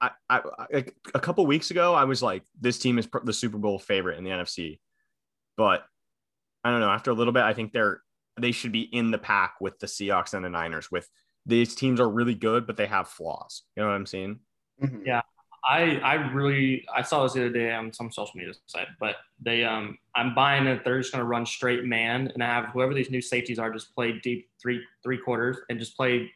I, 0.01 0.11
I, 0.29 0.41
I 0.59 0.85
a 1.15 1.21
couple 1.21 1.45
weeks 1.47 1.71
ago 1.71 1.95
I 1.95 2.05
was 2.05 2.23
like 2.23 2.43
this 2.61 2.79
team 2.79 2.99
is 2.99 3.09
the 3.25 3.33
Super 3.33 3.59
Bowl 3.59 3.79
favorite 3.79 4.19
in 4.19 4.25
the 4.25 4.31
NFC. 4.31 4.79
But 5.57 5.85
I 6.65 6.71
don't 6.71 6.81
know, 6.81 6.91
after 6.91 7.11
a 7.11 7.15
little 7.15 7.33
bit 7.33 7.43
I 7.43 7.55
think 7.55 7.73
they're 7.73 8.03
they 8.41 8.53
should 8.53 8.73
be 8.73 8.83
in 8.83 9.11
the 9.11 9.19
pack 9.19 9.57
with 9.61 9.79
the 9.79 9.87
Seahawks 9.87 10.35
and 10.35 10.45
the 10.45 10.49
Niners 10.49 10.91
with 10.91 11.09
these 11.45 11.75
teams 11.75 12.01
are 12.01 12.09
really 12.09 12.35
good 12.35 12.67
but 12.67 12.77
they 12.77 12.87
have 12.87 13.09
flaws. 13.09 13.63
You 13.77 13.83
know 13.83 13.89
what 13.89 13.95
I'm 13.95 14.07
saying? 14.07 14.41
Mhm. 14.83 15.03
Yeah. 15.07 15.23
I 15.69 15.97
I 15.99 16.15
really 16.33 16.85
I 16.93 17.03
saw 17.03 17.23
this 17.23 17.35
the 17.35 17.41
other 17.47 17.51
day 17.53 17.73
on 17.73 17.93
some 17.93 18.11
social 18.11 18.33
media 18.37 18.53
site, 18.67 18.89
but 18.99 19.17
they 19.41 19.65
um 19.65 19.97
I'm 20.15 20.35
buying 20.35 20.67
it. 20.67 20.85
They're 20.85 21.01
just 21.01 21.13
gonna 21.13 21.25
run 21.25 21.47
straight 21.47 21.85
man 21.85 22.29
and 22.35 22.43
have 22.43 22.67
whoever 22.67 22.95
these 22.95 23.11
new 23.11 23.21
safeties 23.21 23.59
are 23.59 23.73
just 23.73 23.95
play 23.95 24.19
deep 24.19 24.51
three 24.61 24.83
three 25.05 25.19
quarters 25.19 25.59
and 25.71 25.79
just 25.79 25.97
play 25.97 26.31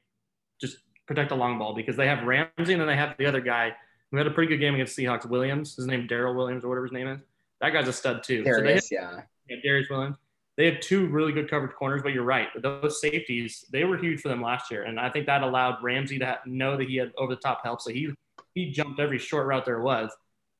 just 0.61 0.79
protect 1.07 1.31
a 1.31 1.35
long 1.35 1.59
ball 1.59 1.75
because 1.75 1.97
they 1.97 2.07
have 2.07 2.25
Ramsey 2.25 2.73
and 2.73 2.81
then 2.81 2.87
they 2.87 2.97
have 2.97 3.17
the 3.19 3.27
other 3.27 3.41
guy 3.41 3.75
who 4.11 4.17
had 4.17 4.27
a 4.27 4.31
pretty 4.31 4.49
good 4.49 4.61
game 4.61 4.75
against 4.75 4.97
Seahawks. 4.97 5.27
Williams, 5.27 5.77
his 5.77 5.87
name 5.87 6.07
Daryl 6.09 6.35
Williams 6.35 6.65
or 6.65 6.69
whatever 6.69 6.87
his 6.87 6.93
name 6.93 7.09
is. 7.09 7.21
That 7.61 7.73
guy's 7.73 7.89
a 7.89 7.93
stud 7.93 8.23
too. 8.23 8.43
There 8.43 8.59
so 8.59 8.63
they 8.63 8.75
is, 8.75 8.91
yeah. 8.91 9.23
yeah, 9.49 9.57
Darious 9.65 9.89
Williams. 9.89 10.17
They 10.57 10.71
have 10.71 10.81
two 10.81 11.07
really 11.09 11.33
good 11.33 11.51
coverage 11.51 11.75
corners, 11.75 12.03
but 12.03 12.13
you're 12.13 12.25
right. 12.25 12.49
Those 12.63 13.01
safeties, 13.01 13.65
they 13.71 13.85
were 13.85 13.99
huge 13.99 14.21
for 14.21 14.29
them 14.29 14.41
last 14.41 14.71
year. 14.71 14.85
And 14.85 14.99
I 14.99 15.11
think 15.11 15.27
that 15.27 15.43
allowed 15.43 15.83
Ramsey 15.83 16.19
to 16.21 16.39
know 16.47 16.77
that 16.79 16.89
he 16.89 16.97
had 16.97 17.13
over 17.19 17.35
the 17.35 17.41
top 17.41 17.63
help. 17.63 17.83
So 17.83 17.91
he 17.91 18.11
he 18.55 18.71
jumped 18.71 18.99
every 18.99 19.19
short 19.19 19.47
route 19.47 19.67
there 19.67 19.81
was. 19.81 20.11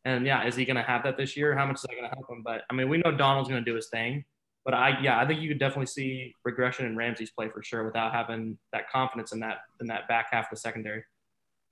And 0.05 0.27
yeah, 0.27 0.47
is 0.47 0.55
he 0.55 0.65
going 0.65 0.77
to 0.77 0.83
have 0.83 1.03
that 1.05 1.17
this 1.17 1.37
year? 1.37 1.57
How 1.57 1.67
much 1.67 1.77
is 1.77 1.83
that 1.83 1.93
going 1.93 2.09
to 2.09 2.15
help 2.15 2.31
him? 2.31 2.43
But 2.43 2.63
I 2.71 2.75
mean, 2.75 2.89
we 2.89 2.99
know 2.99 3.11
Donald's 3.11 3.49
going 3.49 3.65
to 3.65 3.71
do 3.71 3.75
his 3.75 3.89
thing. 3.89 4.25
But 4.67 4.75
I 4.75 4.99
yeah, 5.01 5.19
I 5.19 5.25
think 5.25 5.41
you 5.41 5.49
could 5.49 5.61
definitely 5.61 5.87
see 5.87 6.35
regression 6.45 6.87
in 6.87 6.97
Ramsey's 6.97 7.31
play 7.31 7.49
for 7.49 7.63
sure 7.63 7.85
without 7.85 8.13
having 8.13 8.59
that 8.73 8.91
confidence 8.91 9.33
in 9.33 9.39
that 9.41 9.59
in 9.81 9.87
that 9.87 10.09
back 10.09 10.27
half 10.33 10.47
of 10.47 10.51
the 10.51 10.57
secondary. 10.57 11.05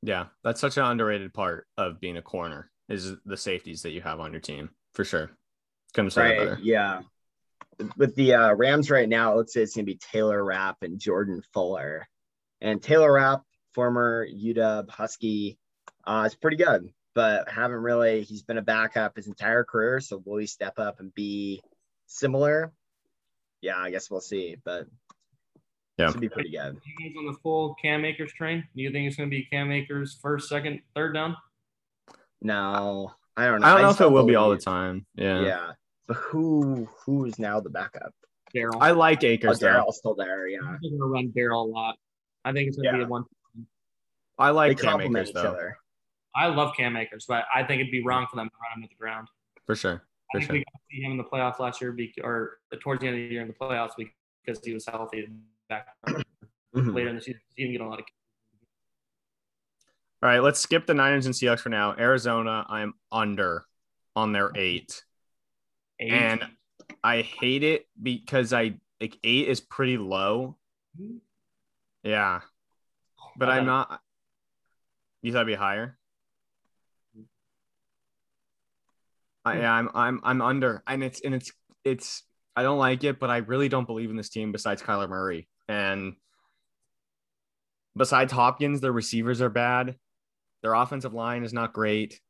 Yeah, 0.02 0.26
that's 0.44 0.60
such 0.60 0.76
an 0.76 0.84
underrated 0.84 1.34
part 1.34 1.66
of 1.76 1.98
being 2.00 2.16
a 2.18 2.22
corner 2.22 2.70
is 2.88 3.12
the 3.26 3.36
safeties 3.36 3.82
that 3.82 3.90
you 3.90 4.00
have 4.00 4.20
on 4.20 4.30
your 4.30 4.40
team 4.40 4.70
for 4.92 5.04
sure. 5.04 5.32
Couldn't 5.92 6.10
say 6.10 6.22
right. 6.22 6.38
better. 6.38 6.58
Yeah. 6.62 7.00
With 7.96 8.14
the 8.14 8.34
uh, 8.34 8.54
Rams 8.54 8.92
right 8.92 9.08
now, 9.08 9.32
it 9.32 9.36
looks 9.38 9.56
like 9.56 9.64
it's 9.64 9.74
gonna 9.74 9.86
be 9.86 9.98
Taylor 10.12 10.44
Rapp 10.44 10.76
and 10.82 11.00
Jordan 11.00 11.42
Fuller. 11.52 12.06
And 12.60 12.80
Taylor 12.80 13.12
Rapp, 13.12 13.42
former 13.74 14.24
UW 14.28 14.88
Husky, 14.88 15.58
uh, 16.06 16.24
is 16.26 16.36
pretty 16.36 16.58
good, 16.58 16.90
but 17.12 17.50
haven't 17.50 17.78
really. 17.78 18.22
He's 18.22 18.44
been 18.44 18.58
a 18.58 18.62
backup 18.62 19.16
his 19.16 19.26
entire 19.26 19.64
career. 19.64 19.98
So 19.98 20.22
will 20.24 20.38
he 20.38 20.46
step 20.46 20.78
up 20.78 21.00
and 21.00 21.12
be 21.12 21.60
similar? 22.06 22.72
Yeah, 23.64 23.78
I 23.78 23.90
guess 23.90 24.10
we'll 24.10 24.20
see. 24.20 24.56
But 24.64 24.86
Yeah. 25.98 26.10
should 26.10 26.20
be 26.20 26.28
pretty 26.28 26.50
good. 26.50 26.78
You 26.84 27.08
guys 27.08 27.16
on 27.18 27.26
the 27.26 27.38
full 27.42 27.74
Cam 27.82 28.04
Akers 28.04 28.32
train? 28.32 28.68
Do 28.76 28.82
you 28.82 28.90
think 28.92 29.06
it's 29.06 29.16
going 29.16 29.30
to 29.30 29.34
be 29.34 29.44
Cam 29.46 29.72
Akers 29.72 30.18
first, 30.20 30.48
second, 30.48 30.80
third 30.94 31.14
down? 31.14 31.36
No, 32.42 33.12
I 33.36 33.46
don't 33.46 33.60
know. 33.60 33.66
I 33.66 33.72
don't 33.72 33.82
know 33.82 33.88
just 33.88 34.00
if 34.00 34.06
it 34.06 34.10
will 34.10 34.26
be 34.26 34.34
all 34.34 34.50
the 34.50 34.58
time. 34.58 35.06
Yeah. 35.14 35.40
Yeah. 35.40 35.72
But 36.06 36.16
who 36.18 36.86
who 37.06 37.24
is 37.24 37.38
now 37.38 37.60
the 37.60 37.70
backup? 37.70 38.14
Darrell. 38.52 38.78
I 38.80 38.90
like 38.90 39.24
Oh, 39.24 39.28
Akers 39.28 39.58
though. 39.58 39.68
Darrell's 39.68 39.96
still 39.98 40.14
there. 40.14 40.46
Yeah. 40.46 40.58
I'm 40.60 40.78
going 40.80 40.98
to 40.98 41.04
run 41.06 41.32
Darrell 41.34 41.62
a 41.64 41.70
lot. 41.70 41.96
I 42.44 42.52
think 42.52 42.68
it's 42.68 42.76
going 42.76 42.92
to 42.92 42.98
Yeah. 42.98 43.04
be 43.04 43.04
a 43.04 43.08
one. 43.08 43.24
I 44.38 44.48
They 44.48 44.52
like 44.52 44.78
Cam 44.78 44.90
complement 44.90 45.28
Akers 45.28 45.30
each 45.30 45.34
though. 45.42 45.50
other. 45.52 45.78
I 46.36 46.48
love 46.48 46.76
Cam 46.76 46.96
Akers, 46.96 47.24
but 47.26 47.44
I 47.54 47.62
think 47.64 47.80
it'd 47.80 47.90
be 47.92 48.02
wrong 48.02 48.26
for 48.28 48.36
them 48.36 48.48
to 48.50 48.54
run 48.60 48.76
him 48.78 48.84
at 48.84 48.90
the 48.90 48.96
ground. 48.96 49.28
For 49.66 49.74
sure. 49.76 50.04
I 50.34 50.38
For 50.38 50.40
think 50.40 50.46
sure. 50.46 50.54
we 50.54 50.58
got 50.60 50.72
to 50.72 50.78
see 50.90 51.02
him 51.02 51.12
in 51.12 51.18
the 51.18 51.24
playoffs 51.24 51.58
last 51.58 51.80
year, 51.80 51.96
or 52.22 52.58
towards 52.80 53.00
the 53.00 53.08
end 53.08 53.16
of 53.16 53.28
the 53.28 53.32
year 53.32 53.42
in 53.42 53.48
the 53.48 53.54
playoffs 53.54 53.92
because 53.96 54.64
he 54.64 54.74
was 54.74 54.86
healthy 54.86 55.28
back 55.68 55.88
later 56.06 56.24
mm-hmm. 56.74 56.98
in 56.98 57.14
the 57.16 57.20
season. 57.20 57.40
He 57.54 57.62
didn't 57.62 57.72
get 57.72 57.80
a 57.82 57.88
lot 57.88 58.00
of. 58.00 58.04
All 60.22 60.30
right, 60.30 60.40
let's 60.40 60.58
skip 60.58 60.86
the 60.86 60.94
Niners 60.94 61.26
and 61.26 61.34
Seahawks 61.34 61.60
for 61.60 61.68
now. 61.68 61.94
Arizona, 61.98 62.64
I'm 62.68 62.94
under 63.12 63.64
on 64.16 64.32
their 64.32 64.50
eight. 64.54 65.02
Eight. 66.00 66.12
And 66.12 66.44
I 67.02 67.20
hate 67.20 67.62
it 67.62 67.86
because 68.02 68.52
I 68.52 68.74
like 69.00 69.18
eight 69.22 69.48
is 69.48 69.60
pretty 69.60 69.98
low. 69.98 70.56
Mm-hmm. 71.00 71.18
Yeah. 72.02 72.40
Oh, 73.20 73.30
but 73.36 73.48
I 73.50 73.58
I'm 73.58 73.66
not 73.66 74.00
you 75.24 75.32
thought 75.32 75.38
it'd 75.38 75.46
be 75.46 75.54
higher? 75.54 75.96
I, 79.44 79.58
yeah, 79.58 79.72
I'm 79.72 79.90
I'm 79.94 80.20
I'm 80.24 80.42
under. 80.42 80.82
And 80.86 81.04
it's 81.04 81.20
and 81.20 81.34
it's 81.34 81.52
it's 81.84 82.22
I 82.56 82.62
don't 82.62 82.78
like 82.78 83.04
it, 83.04 83.18
but 83.18 83.30
I 83.30 83.38
really 83.38 83.68
don't 83.68 83.86
believe 83.86 84.10
in 84.10 84.16
this 84.16 84.30
team 84.30 84.52
besides 84.52 84.82
Kyler 84.82 85.08
Murray. 85.08 85.48
And 85.68 86.14
besides 87.96 88.32
Hopkins, 88.32 88.80
their 88.80 88.92
receivers 88.92 89.40
are 89.40 89.50
bad. 89.50 89.96
Their 90.62 90.74
offensive 90.74 91.14
line 91.14 91.44
is 91.44 91.52
not 91.52 91.72
great. 91.72 92.20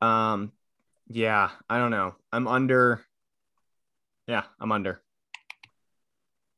Um 0.00 0.52
yeah, 1.08 1.50
I 1.68 1.78
don't 1.78 1.90
know. 1.90 2.14
I'm 2.32 2.46
under. 2.46 3.04
Yeah, 4.26 4.44
I'm 4.60 4.72
under. 4.72 5.02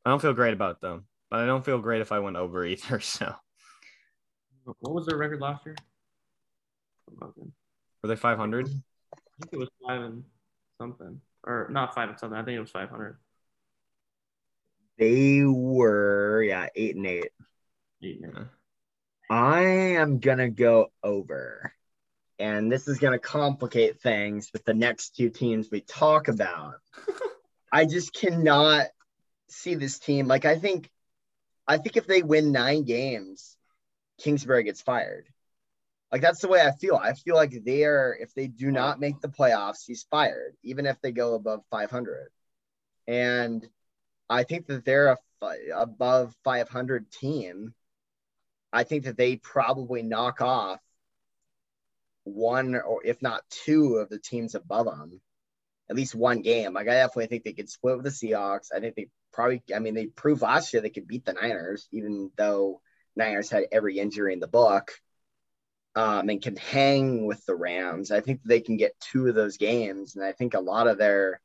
I 0.04 0.10
don't 0.10 0.20
feel 0.20 0.34
great 0.34 0.52
about 0.52 0.80
them, 0.82 1.06
but 1.30 1.40
I 1.40 1.46
don't 1.46 1.64
feel 1.64 1.78
great 1.78 2.02
if 2.02 2.12
I 2.12 2.18
went 2.18 2.36
over 2.36 2.64
either. 2.66 3.00
So 3.00 3.34
What 4.64 4.94
was 4.94 5.06
their 5.06 5.16
record 5.16 5.40
last 5.40 5.64
year? 5.64 5.76
Were 7.10 8.08
they 8.08 8.16
500? 8.16 8.68
Think 9.40 9.52
it 9.52 9.58
was 9.58 9.68
five 9.86 10.02
and 10.02 10.24
something, 10.80 11.20
or 11.44 11.68
not 11.70 11.94
five 11.94 12.08
and 12.08 12.18
something. 12.18 12.38
I 12.38 12.44
think 12.44 12.56
it 12.56 12.60
was 12.60 12.70
five 12.70 12.90
hundred. 12.90 13.18
They 14.98 15.42
were 15.44 16.42
yeah 16.42 16.68
eight 16.74 16.96
and 16.96 17.06
eight. 17.06 17.30
I 19.30 19.62
am 19.62 20.18
gonna 20.18 20.50
go 20.50 20.92
over, 21.02 21.72
and 22.38 22.70
this 22.70 22.86
is 22.86 22.98
gonna 22.98 23.18
complicate 23.18 24.00
things 24.00 24.50
with 24.52 24.64
the 24.64 24.74
next 24.74 25.16
two 25.16 25.30
teams 25.30 25.70
we 25.70 25.80
talk 25.80 26.28
about. 26.28 26.74
I 27.72 27.86
just 27.86 28.12
cannot 28.12 28.86
see 29.48 29.74
this 29.74 29.98
team. 29.98 30.28
Like 30.28 30.44
I 30.44 30.58
think, 30.58 30.90
I 31.66 31.78
think 31.78 31.96
if 31.96 32.06
they 32.06 32.22
win 32.22 32.52
nine 32.52 32.84
games, 32.84 33.56
Kingsbury 34.20 34.62
gets 34.62 34.80
fired. 34.80 35.26
Like 36.14 36.22
that's 36.22 36.38
the 36.38 36.46
way 36.46 36.60
I 36.60 36.70
feel. 36.70 36.94
I 36.94 37.14
feel 37.14 37.34
like 37.34 37.64
they 37.64 37.82
are. 37.82 38.16
If 38.16 38.34
they 38.34 38.46
do 38.46 38.70
not 38.70 39.00
make 39.00 39.20
the 39.20 39.26
playoffs, 39.26 39.84
he's 39.84 40.06
fired, 40.08 40.54
even 40.62 40.86
if 40.86 41.00
they 41.00 41.10
go 41.10 41.34
above 41.34 41.62
500. 41.72 42.28
And 43.08 43.66
I 44.30 44.44
think 44.44 44.68
that 44.68 44.84
they're 44.84 45.08
a 45.08 45.18
above 45.74 46.32
500 46.44 47.10
team. 47.10 47.74
I 48.72 48.84
think 48.84 49.06
that 49.06 49.16
they 49.16 49.34
probably 49.34 50.04
knock 50.04 50.40
off 50.40 50.78
one 52.22 52.76
or 52.76 53.04
if 53.04 53.20
not 53.20 53.42
two 53.50 53.96
of 53.96 54.08
the 54.08 54.20
teams 54.20 54.54
above 54.54 54.86
them, 54.86 55.20
at 55.90 55.96
least 55.96 56.14
one 56.14 56.42
game. 56.42 56.74
Like 56.74 56.86
I 56.86 56.92
definitely 56.92 57.26
think 57.26 57.42
they 57.42 57.54
could 57.54 57.68
split 57.68 57.96
with 57.96 58.04
the 58.04 58.10
Seahawks. 58.10 58.68
I 58.72 58.78
think 58.78 58.94
they 58.94 59.08
probably, 59.32 59.64
I 59.74 59.80
mean, 59.80 59.94
they 59.94 60.06
proved 60.06 60.42
last 60.42 60.72
year 60.72 60.80
they 60.80 60.90
could 60.90 61.08
beat 61.08 61.24
the 61.24 61.32
Niners, 61.32 61.88
even 61.90 62.30
though 62.36 62.82
Niners 63.16 63.50
had 63.50 63.64
every 63.72 63.98
injury 63.98 64.32
in 64.32 64.38
the 64.38 64.46
book. 64.46 64.92
Um, 65.96 66.28
and 66.28 66.42
can 66.42 66.56
hang 66.56 67.24
with 67.24 67.44
the 67.46 67.54
Rams. 67.54 68.10
I 68.10 68.20
think 68.20 68.40
they 68.44 68.60
can 68.60 68.76
get 68.76 68.98
two 68.98 69.28
of 69.28 69.36
those 69.36 69.56
games, 69.58 70.16
and 70.16 70.24
I 70.24 70.32
think 70.32 70.54
a 70.54 70.60
lot 70.60 70.88
of 70.88 70.98
their 70.98 71.40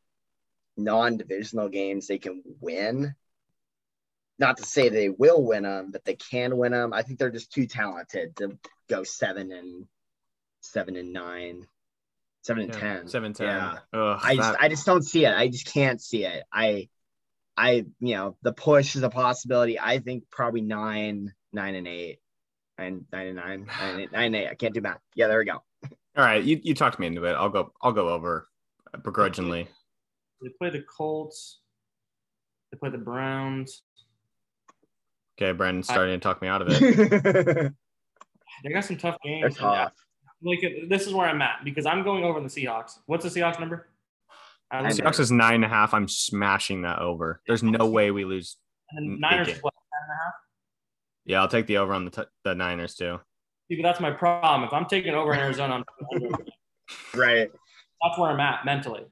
non-divisional 0.76 1.70
games 1.70 2.08
they 2.08 2.18
can 2.18 2.42
win 2.60 3.14
not 4.40 4.58
to 4.58 4.64
say 4.64 4.88
they 4.88 5.10
will 5.10 5.44
win 5.44 5.64
them, 5.64 5.92
but 5.92 6.06
they 6.06 6.16
can 6.16 6.58
win 6.58 6.72
them. 6.72 6.94
I 6.94 7.02
think 7.04 7.20
they're 7.20 7.30
just 7.30 7.52
too 7.52 7.68
talented 7.68 8.38
to 8.38 8.58
go 8.90 9.04
seven 9.04 9.52
and 9.52 9.86
seven 10.62 10.96
and 10.96 11.12
nine, 11.12 11.68
seven 12.44 12.64
and 12.64 12.74
ten. 12.74 13.08
Seven 13.10 13.34
ten. 13.34 13.48
Yeah. 13.48 13.78
Ugh, 13.94 14.20
I 14.24 14.36
just 14.36 14.54
that- 14.54 14.62
I 14.62 14.70
just 14.70 14.86
don't 14.86 15.04
see 15.04 15.26
it. 15.26 15.34
I 15.34 15.50
just 15.50 15.66
can't 15.66 16.02
see 16.02 16.24
it. 16.26 16.44
I 16.52 16.88
I 17.58 17.86
you 18.00 18.16
know 18.16 18.38
the 18.42 18.54
push 18.54 18.96
is 18.96 19.04
a 19.04 19.10
possibility. 19.10 19.78
I 19.78 20.00
think 20.00 20.30
probably 20.32 20.62
nine, 20.62 21.34
nine 21.52 21.76
and 21.76 21.88
eight, 21.88 22.20
nine, 22.80 23.06
nine 23.12 23.28
and 23.28 23.36
nine, 23.36 23.66
nine, 23.80 23.90
and 23.92 24.02
eight, 24.02 24.12
nine 24.12 24.26
and 24.28 24.36
eight. 24.36 24.48
I 24.50 24.56
can't 24.56 24.74
do 24.74 24.82
math. 24.82 25.00
Yeah, 25.16 25.28
there 25.28 25.40
we 25.40 25.46
go. 25.46 25.62
all 25.84 25.92
right. 26.18 26.44
You 26.44 26.60
you 26.64 26.74
talked 26.74 27.00
me 27.00 27.08
into 27.08 27.24
it. 27.26 27.34
I'll 27.34 27.50
go. 27.50 27.74
I'll 27.82 27.92
go 27.92 28.10
over 28.10 28.48
begrudgingly. 29.04 29.68
They 30.42 30.50
play 30.58 30.70
the 30.70 30.82
Colts. 30.84 31.60
They 32.72 32.78
play 32.78 32.90
the 32.90 32.98
Browns. 32.98 33.84
Okay, 35.42 35.52
Brandon's 35.54 35.88
starting 35.88 36.20
to 36.20 36.24
talk 36.24 36.42
me 36.42 36.48
out 36.48 36.62
of 36.62 36.68
it. 36.72 37.74
They're 38.64 38.74
got 38.74 38.84
some 38.86 38.98
tough 38.98 39.18
games. 39.24 39.56
tough. 39.58 39.94
Like 40.42 40.60
this 40.90 41.06
is 41.08 41.14
where 41.14 41.28
I'm 41.28 41.42
at 41.42 41.64
because 41.66 41.86
I'm 41.86 42.04
going 42.04 42.24
over 42.24 42.40
the 42.40 42.48
Seahawks. 42.48 43.00
What's 43.06 43.24
the 43.24 43.30
Seahawks 43.40 43.60
number? 43.60 43.90
I 44.72 44.78
I 44.78 44.82
looked 44.82 45.00
know. 45.02 45.08
at 45.08 45.14
Seahawks 45.14 45.20
is 45.20 45.32
nine 45.32 45.56
and 45.56 45.66
a 45.66 45.70
half. 45.70 45.94
I'm 45.94 46.08
smashing 46.08 46.84
that 46.84 47.00
over. 47.00 47.42
There's 47.48 47.64
no 47.64 47.88
way 47.88 48.12
we 48.12 48.24
lose. 48.26 48.58
and 48.92 49.18
the 49.18 49.20
Niners 49.20 49.48
Okay. 49.48 49.58
is 49.58 49.64
what 49.64 49.74
ten 49.74 50.10
and 50.10 50.12
a 50.12 50.24
half. 50.24 50.34
Yeah, 51.26 51.42
I'll 51.42 51.48
take 51.48 51.68
the 51.68 51.78
over 51.78 51.94
on 51.94 52.06
the 52.06 52.12
t- 52.12 52.30
the 52.44 52.56
Niners 52.56 52.96
too. 52.96 53.20
See, 53.68 53.76
but 53.76 53.84
that's 53.84 54.00
my 54.00 54.12
problem. 54.12 54.64
If 54.68 54.74
I'm 54.74 54.86
taking 54.86 55.14
over 55.14 55.34
in 55.34 55.40
Arizona, 55.40 55.76
I'm 55.76 55.84
taking. 56.20 56.32
Right. 57.16 57.52
that's 58.02 58.18
where 58.18 58.32
I'm 58.32 58.40
at 58.40 58.66
mentally. 58.66 59.06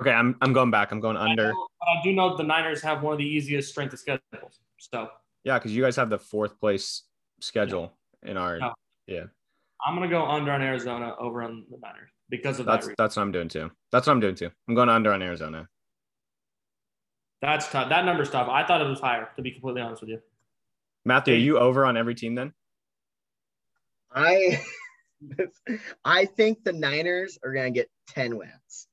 Okay, 0.00 0.12
I'm 0.12 0.36
I'm 0.40 0.52
going 0.52 0.70
back. 0.70 0.92
I'm 0.92 1.00
going 1.00 1.16
I 1.16 1.28
under. 1.30 1.48
know- 1.52 1.66
but 1.80 1.86
I 1.88 2.02
do 2.04 2.12
know 2.12 2.36
the 2.36 2.44
Niners 2.44 2.80
have 2.82 3.02
one 3.02 3.12
of 3.12 3.18
the 3.18 3.24
easiest 3.26 3.70
strength 3.70 3.92
of 3.92 3.98
schedules. 3.98 4.60
So 4.78 5.08
Yeah, 5.44 5.58
because 5.58 5.74
you 5.74 5.82
guys 5.82 5.96
have 5.96 6.10
the 6.10 6.18
fourth 6.18 6.60
place 6.60 7.02
schedule 7.40 7.92
in 8.22 8.36
our. 8.36 8.58
No. 8.58 8.72
Yeah, 9.08 9.24
I'm 9.84 9.94
gonna 9.96 10.08
go 10.08 10.24
under 10.24 10.52
on 10.52 10.62
Arizona 10.62 11.16
over 11.18 11.42
on 11.42 11.64
the 11.70 11.78
Niners 11.82 12.10
because 12.28 12.60
of 12.60 12.66
that. 12.66 12.72
that's 12.72 12.86
reason. 12.86 12.94
that's 12.98 13.16
what 13.16 13.22
I'm 13.22 13.32
doing 13.32 13.48
too. 13.48 13.70
That's 13.90 14.06
what 14.06 14.12
I'm 14.12 14.20
doing 14.20 14.36
too. 14.36 14.50
I'm 14.68 14.74
going 14.76 14.88
under 14.88 15.12
on 15.12 15.22
Arizona. 15.22 15.66
That's 17.42 17.68
tough. 17.68 17.88
That 17.88 18.04
number's 18.04 18.30
tough. 18.30 18.48
I 18.48 18.64
thought 18.66 18.80
it 18.82 18.88
was 18.88 19.00
higher, 19.00 19.28
to 19.36 19.42
be 19.42 19.50
completely 19.50 19.80
honest 19.80 20.02
with 20.02 20.10
you. 20.10 20.20
Matthew, 21.04 21.34
are 21.34 21.38
you 21.38 21.58
over 21.58 21.86
on 21.86 21.96
every 21.96 22.14
team 22.14 22.34
then? 22.34 22.52
I 24.12 24.60
I 26.04 26.24
think 26.24 26.64
the 26.64 26.72
Niners 26.72 27.38
are 27.44 27.52
gonna 27.52 27.70
get 27.70 27.88
10 28.08 28.36
wins. 28.36 28.88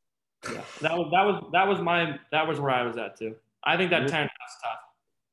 Yeah, 0.51 0.61
that 0.81 0.95
was 0.97 1.09
that 1.11 1.25
was 1.25 1.49
that 1.53 1.67
was 1.67 1.79
my 1.81 2.19
that 2.31 2.47
was 2.47 2.59
where 2.59 2.71
I 2.71 2.84
was 2.84 2.97
at 2.97 3.17
too. 3.17 3.35
I 3.63 3.75
think 3.77 3.91
that 3.91 4.03
Mhm. 4.03 4.09
ten 4.09 4.23
is 4.25 4.31
tough. 4.63 4.79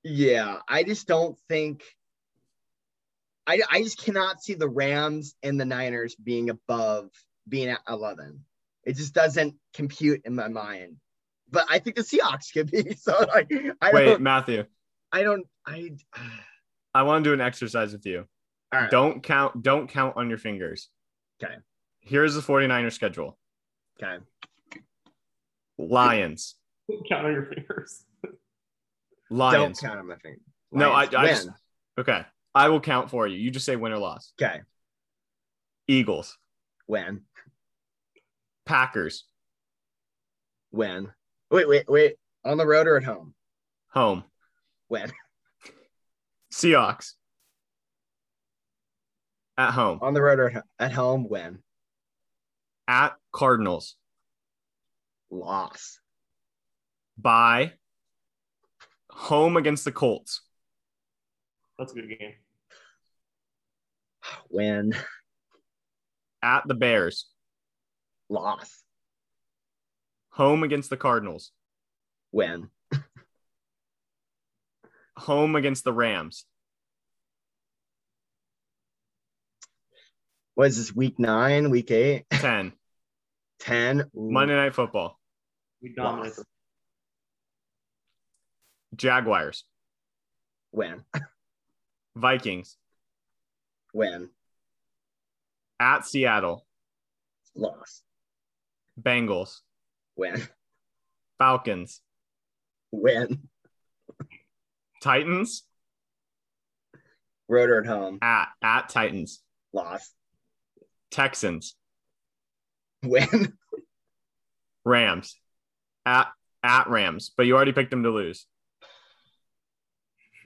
Yeah, 0.03 0.61
I 0.69 0.83
just 0.83 1.07
don't 1.07 1.39
think 1.49 1.83
I 3.47 3.61
I 3.71 3.83
just 3.83 4.03
cannot 4.03 4.43
see 4.43 4.55
the 4.55 4.69
Rams 4.69 5.35
and 5.43 5.61
the 5.61 5.65
Niners 5.65 6.15
being 6.17 6.51
above 6.51 7.11
being 7.49 7.69
at 7.69 7.81
11. 7.89 8.45
It 8.85 8.97
just 8.97 9.15
doesn't 9.15 9.55
compute 9.75 10.23
in 10.25 10.35
my 10.35 10.49
mind. 10.49 10.97
But 11.51 11.67
I 11.69 11.79
think 11.79 11.97
the 11.97 12.03
Seahawks 12.03 12.53
could 12.53 12.71
be. 12.71 12.95
So 12.99 13.13
like 13.33 13.53
I 13.81 13.93
Wait, 13.93 14.05
don't 14.07 14.23
Matthew, 14.23 14.65
I 15.13 15.23
don't 15.23 15.47
I 15.67 15.91
I 16.95 17.03
want 17.03 17.25
to 17.25 17.31
do 17.31 17.35
an 17.35 17.41
exercise 17.41 17.93
with 17.93 18.07
you. 18.07 18.27
all 18.73 18.81
right. 18.81 18.91
Don't 18.91 19.23
count. 19.23 19.63
Don't 19.63 19.89
count 19.89 20.17
on 20.17 20.29
your 20.29 20.39
fingers. 20.39 20.89
Okay. 21.43 21.55
Here's 22.01 22.35
the 22.35 22.41
49er 22.41 22.93
schedule: 22.93 23.39
Okay. 24.03 24.23
Lions, 25.79 26.55
Count 27.09 27.27
on 27.27 27.33
your 27.33 27.47
fingers. 27.47 28.05
Lions. 29.31 29.81
Don't 29.81 29.89
count 29.89 29.99
on 30.01 30.07
my 30.07 30.17
finger. 30.17 30.39
No, 30.71 30.93
I, 30.93 31.05
I 31.05 31.23
win. 31.25 31.27
just 31.35 31.49
okay. 31.99 32.23
I 32.55 32.69
will 32.69 32.81
count 32.81 33.11
for 33.11 33.27
you. 33.27 33.37
You 33.37 33.51
just 33.51 33.67
say 33.67 33.75
win 33.75 33.91
or 33.93 33.99
loss. 33.99 34.33
okay. 34.41 34.61
Eagles, 35.89 36.39
When? 36.87 37.23
Packers, 38.65 39.25
When? 40.71 41.11
Wait, 41.51 41.69
wait, 41.69 41.85
wait. 41.89 42.15
On 42.45 42.57
the 42.57 42.67
road 42.67 42.87
or 42.87 42.97
at 42.97 43.05
home? 43.05 43.35
home, 43.89 44.25
When? 44.89 45.11
Seahawks, 46.55 47.15
at 49.59 49.73
home, 49.73 49.99
On 50.03 50.15
the 50.15 50.23
road 50.23 50.39
or 50.39 50.51
at- 50.51 50.67
at 50.79 50.93
home? 50.93 51.29
When? 51.29 51.65
at 52.87 53.19
Cardinals, 53.33 53.97
Loss. 55.31 55.99
by 57.19 57.77
home 59.11 59.57
against 59.57 59.85
the 59.85 59.91
Colts, 59.93 60.43
That's 61.77 61.91
a 61.91 61.95
good 61.97 62.17
game. 62.19 62.37
Win. 64.49 64.95
at 66.41 66.69
the 66.69 66.75
Bears, 66.75 67.29
Loss. 68.29 68.85
home 70.31 70.63
against 70.63 70.89
the 70.91 70.97
Cardinals, 70.97 71.51
When? 72.31 72.71
Home 75.17 75.57
against 75.57 75.85
the 75.85 75.93
Rams, 75.93 76.45
What 80.55 80.69
is 80.69 80.77
this? 80.77 80.95
Week 80.95 81.19
nine? 81.19 81.71
Week 81.71 81.91
eight? 81.91 82.27
10, 82.31 82.73
Ten? 83.59 84.01
Ooh, 84.17 84.31
Monday 84.31 84.55
Night 84.55 84.75
Football, 84.75 85.19
We 85.83 85.93
dominate. 85.95 86.35
Jaguars, 88.95 89.65
When? 90.71 91.05
Vikings, 92.17 92.77
When? 93.93 94.29
at 95.81 96.07
Seattle, 96.07 96.65
Loss. 97.57 98.03
Bengals, 99.01 99.61
When? 100.15 100.41
Falcons, 101.39 102.01
When? 102.93 103.49
Titans, 105.05 105.65
Road 107.47 107.69
or 107.69 107.81
at 107.81 107.87
home? 107.87 108.19
at 108.23 108.49
at 108.63 108.89
Titans, 108.89 109.43
Loss. 109.75 110.11
Texans, 111.11 111.77
When? 113.03 113.53
Rams, 114.87 115.37
at 116.07 116.29
at 116.63 116.89
Rams, 116.89 117.31
but 117.37 117.45
you 117.45 117.55
already 117.55 117.73
picked 117.73 117.91
them 117.91 118.03
to 118.05 118.11
lose. 118.11 118.47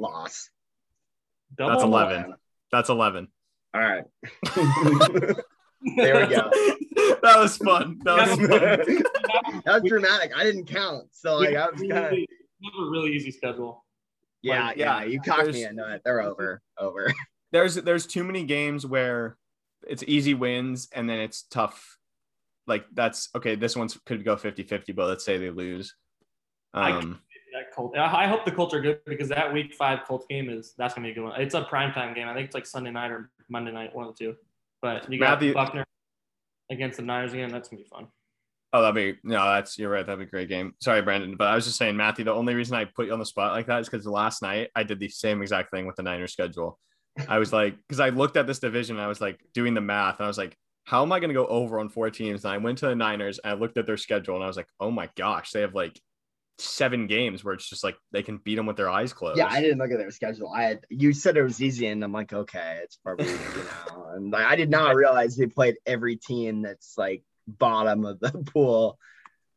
Loss. 0.01 0.51
Double 1.57 1.71
That's 1.71 1.85
or 1.85 1.87
11. 1.87 2.35
That's 2.73 2.89
11. 2.89 3.29
All 3.75 3.81
right. 3.81 4.05
There 5.97 6.27
we 6.27 6.35
go. 6.35 6.51
that 7.23 7.37
was 7.39 7.57
fun. 7.57 8.01
That 8.05 8.29
was 8.29 8.37
fun. 8.37 9.63
that 9.65 9.81
was 9.81 9.83
dramatic. 9.89 10.33
I 10.37 10.43
didn't 10.43 10.67
count. 10.67 11.05
So 11.13 11.37
like 11.37 11.55
I 11.55 11.71
was 11.71 11.81
kind 11.81 11.93
of 11.93 12.11
really- 12.11 12.29
a 12.65 12.91
really 12.91 13.13
easy 13.13 13.31
schedule. 13.31 13.85
Yeah, 14.43 14.67
Like, 14.69 14.77
yeah. 14.77 15.01
yeah, 15.01 15.05
You 15.07 15.21
cocked 15.21 15.53
me 15.53 15.65
into 15.65 15.93
it. 15.95 16.03
They're 16.05 16.23
over. 16.23 16.63
Over. 16.79 17.13
There's 17.53 17.77
there's 17.77 18.07
too 18.07 18.25
many 18.25 18.45
games 18.45 18.85
where 18.85 19.37
it's 19.87 20.05
easy 20.07 20.35
wins 20.35 20.89
and 20.95 21.09
then 21.09 21.19
it's 21.19 21.43
tough. 21.45 21.97
Like 22.67 22.85
that's 22.93 23.31
okay. 23.35 23.55
This 23.55 23.75
one's 23.75 23.99
could 24.05 24.23
go 24.23 24.37
50-50, 24.37 24.95
but 24.95 25.07
let's 25.09 25.25
say 25.25 25.39
they 25.39 25.49
lose. 25.49 25.95
I- 26.75 26.93
Um, 26.93 27.23
That 27.55 27.73
Colt. 27.75 27.97
I 27.97 28.25
I 28.25 28.27
hope 28.27 28.45
the 28.45 28.53
Colts 28.53 28.75
are 28.75 28.83
good 28.83 29.01
because 29.07 29.31
that 29.31 29.51
Week 29.51 29.73
Five 29.75 30.01
Colts 30.07 30.27
game 30.29 30.51
is 30.51 30.75
that's 30.77 30.93
gonna 30.95 31.07
be 31.07 31.13
a 31.13 31.15
good 31.15 31.25
one. 31.25 31.41
It's 31.41 31.55
a 31.55 31.63
primetime 31.65 32.15
game. 32.15 32.29
I 32.29 32.35
think 32.35 32.45
it's 32.45 32.55
like 32.55 32.67
Sunday 32.67 32.91
night 32.91 33.11
or 33.11 33.31
Monday 33.49 33.73
night, 33.73 33.95
one 33.97 34.07
of 34.07 34.15
the 34.15 34.23
two. 34.27 34.37
But 34.83 35.11
you 35.11 35.19
got 35.19 35.31
Matthew- 35.41 35.55
Buckner 35.55 35.85
against 36.71 36.99
the 36.99 37.03
Niners 37.05 37.33
again. 37.33 37.49
That's 37.51 37.71
gonna 37.71 37.83
be 37.83 37.89
fun. 37.89 38.09
Oh, 38.73 38.83
that'd 38.83 38.95
be 38.95 39.19
no. 39.25 39.45
That's 39.45 39.79
you're 39.79 39.91
right. 39.91 40.05
That'd 40.05 40.21
be 40.21 40.25
a 40.27 40.31
great 40.31 40.49
game. 40.49 40.75
Sorry, 40.81 41.03
Brandon, 41.03 41.37
but 41.37 41.49
I 41.49 41.55
was 41.55 41.65
just 41.65 41.79
saying, 41.79 41.97
Matthew. 41.97 42.25
The 42.25 42.33
only 42.33 42.55
reason 42.55 42.77
I 42.77 42.85
put 42.85 43.07
you 43.07 43.13
on 43.13 43.19
the 43.19 43.27
spot 43.27 43.53
like 43.53 43.67
that 43.67 43.81
is 43.81 43.89
because 43.89 44.07
last 44.07 44.43
night 44.43 44.71
I 44.75 44.83
did 44.83 45.01
the 45.01 45.09
same 45.09 45.43
exact 45.43 45.71
thing 45.71 45.87
with 45.87 45.97
the 45.97 46.03
Niners 46.03 46.33
schedule. 46.33 46.79
I 47.29 47.39
was 47.39 47.53
like, 47.53 47.77
because 47.89 48.01
I 48.01 48.11
looked 48.11 48.37
at 48.37 48.47
this 48.47 48.61
division, 48.61 48.97
and 48.97 49.05
I 49.05 49.09
was 49.09 49.21
like 49.21 49.41
doing 49.55 49.75
the 49.75 49.81
math, 49.81 50.19
and 50.19 50.25
I 50.25 50.29
was 50.29 50.39
like, 50.39 50.57
how 50.85 51.03
am 51.03 51.13
I 51.13 51.21
going 51.21 51.29
to 51.29 51.35
go 51.35 51.47
over 51.47 51.81
on 51.81 51.91
four 51.91 52.09
teams? 52.11 52.45
And 52.45 52.53
I 52.53 52.59
went 52.59 52.79
to 52.79 52.87
the 52.87 52.95
Niners 52.95 53.39
and 53.39 53.53
I 53.53 53.55
looked 53.57 53.77
at 53.77 53.87
their 53.87 53.97
schedule, 53.97 54.37
and 54.37 54.45
I 54.45 54.47
was 54.47 54.57
like, 54.57 54.69
oh 54.81 54.91
my 54.91 55.09
gosh, 55.17 55.53
they 55.53 55.61
have 55.61 55.75
like 55.75 56.01
seven 56.61 57.07
games 57.07 57.45
where 57.45 57.55
it's 57.55 57.69
just 57.69 57.85
like 57.85 57.97
they 58.11 58.23
can 58.23 58.39
beat 58.39 58.57
them 58.57 58.67
with 58.67 58.77
their 58.77 58.89
eyes 58.89 59.13
closed. 59.13 59.39
Yeah, 59.39 59.49
I 59.51 59.61
didn't 59.61 59.79
look 59.79 59.91
at 59.91 59.99
their 59.99 60.11
schedule. 60.11 60.51
I 60.55 60.63
had 60.63 60.81
you 60.89 61.13
said 61.13 61.37
it 61.37 61.43
was 61.43 61.63
easy, 61.63 61.87
and 61.87 62.03
I'm 62.03 62.13
like, 62.13 62.33
okay, 62.33 62.81
it's 62.83 62.97
probably 62.97 63.27
you 63.27 63.35
know. 63.35 64.07
And 64.15 64.33
like, 64.33 64.47
I 64.47 64.57
did 64.57 64.71
not 64.71 64.95
realize 64.95 65.37
they 65.37 65.47
played 65.47 65.77
every 65.87 66.17
team 66.17 66.63
that's 66.63 66.95
like 66.97 67.23
bottom 67.49 68.05
of 68.05 68.21
the 68.21 68.31
pool. 68.53 68.99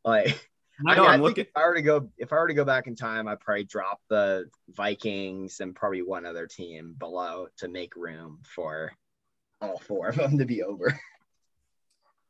Like 0.04 0.48
I 0.86 0.92
I, 0.92 0.96
know. 0.96 1.02
mean, 1.02 1.10
I 1.10 1.14
I'm 1.14 1.20
think 1.20 1.38
looking. 1.38 1.44
if 1.44 1.56
I 1.56 1.66
were 1.66 1.74
to 1.74 1.82
go, 1.82 2.08
if 2.18 2.32
I 2.32 2.36
were 2.36 2.48
to 2.48 2.54
go 2.54 2.64
back 2.64 2.86
in 2.86 2.96
time, 2.96 3.28
I'd 3.28 3.40
probably 3.40 3.64
drop 3.64 4.00
the 4.08 4.46
Vikings 4.70 5.60
and 5.60 5.74
probably 5.76 6.02
one 6.02 6.26
other 6.26 6.46
team 6.46 6.94
below 6.98 7.46
to 7.58 7.68
make 7.68 7.94
room 7.96 8.40
for 8.44 8.92
all 9.60 9.78
four 9.78 10.08
of 10.08 10.16
them 10.16 10.38
to 10.38 10.44
be 10.44 10.62
over. 10.62 10.98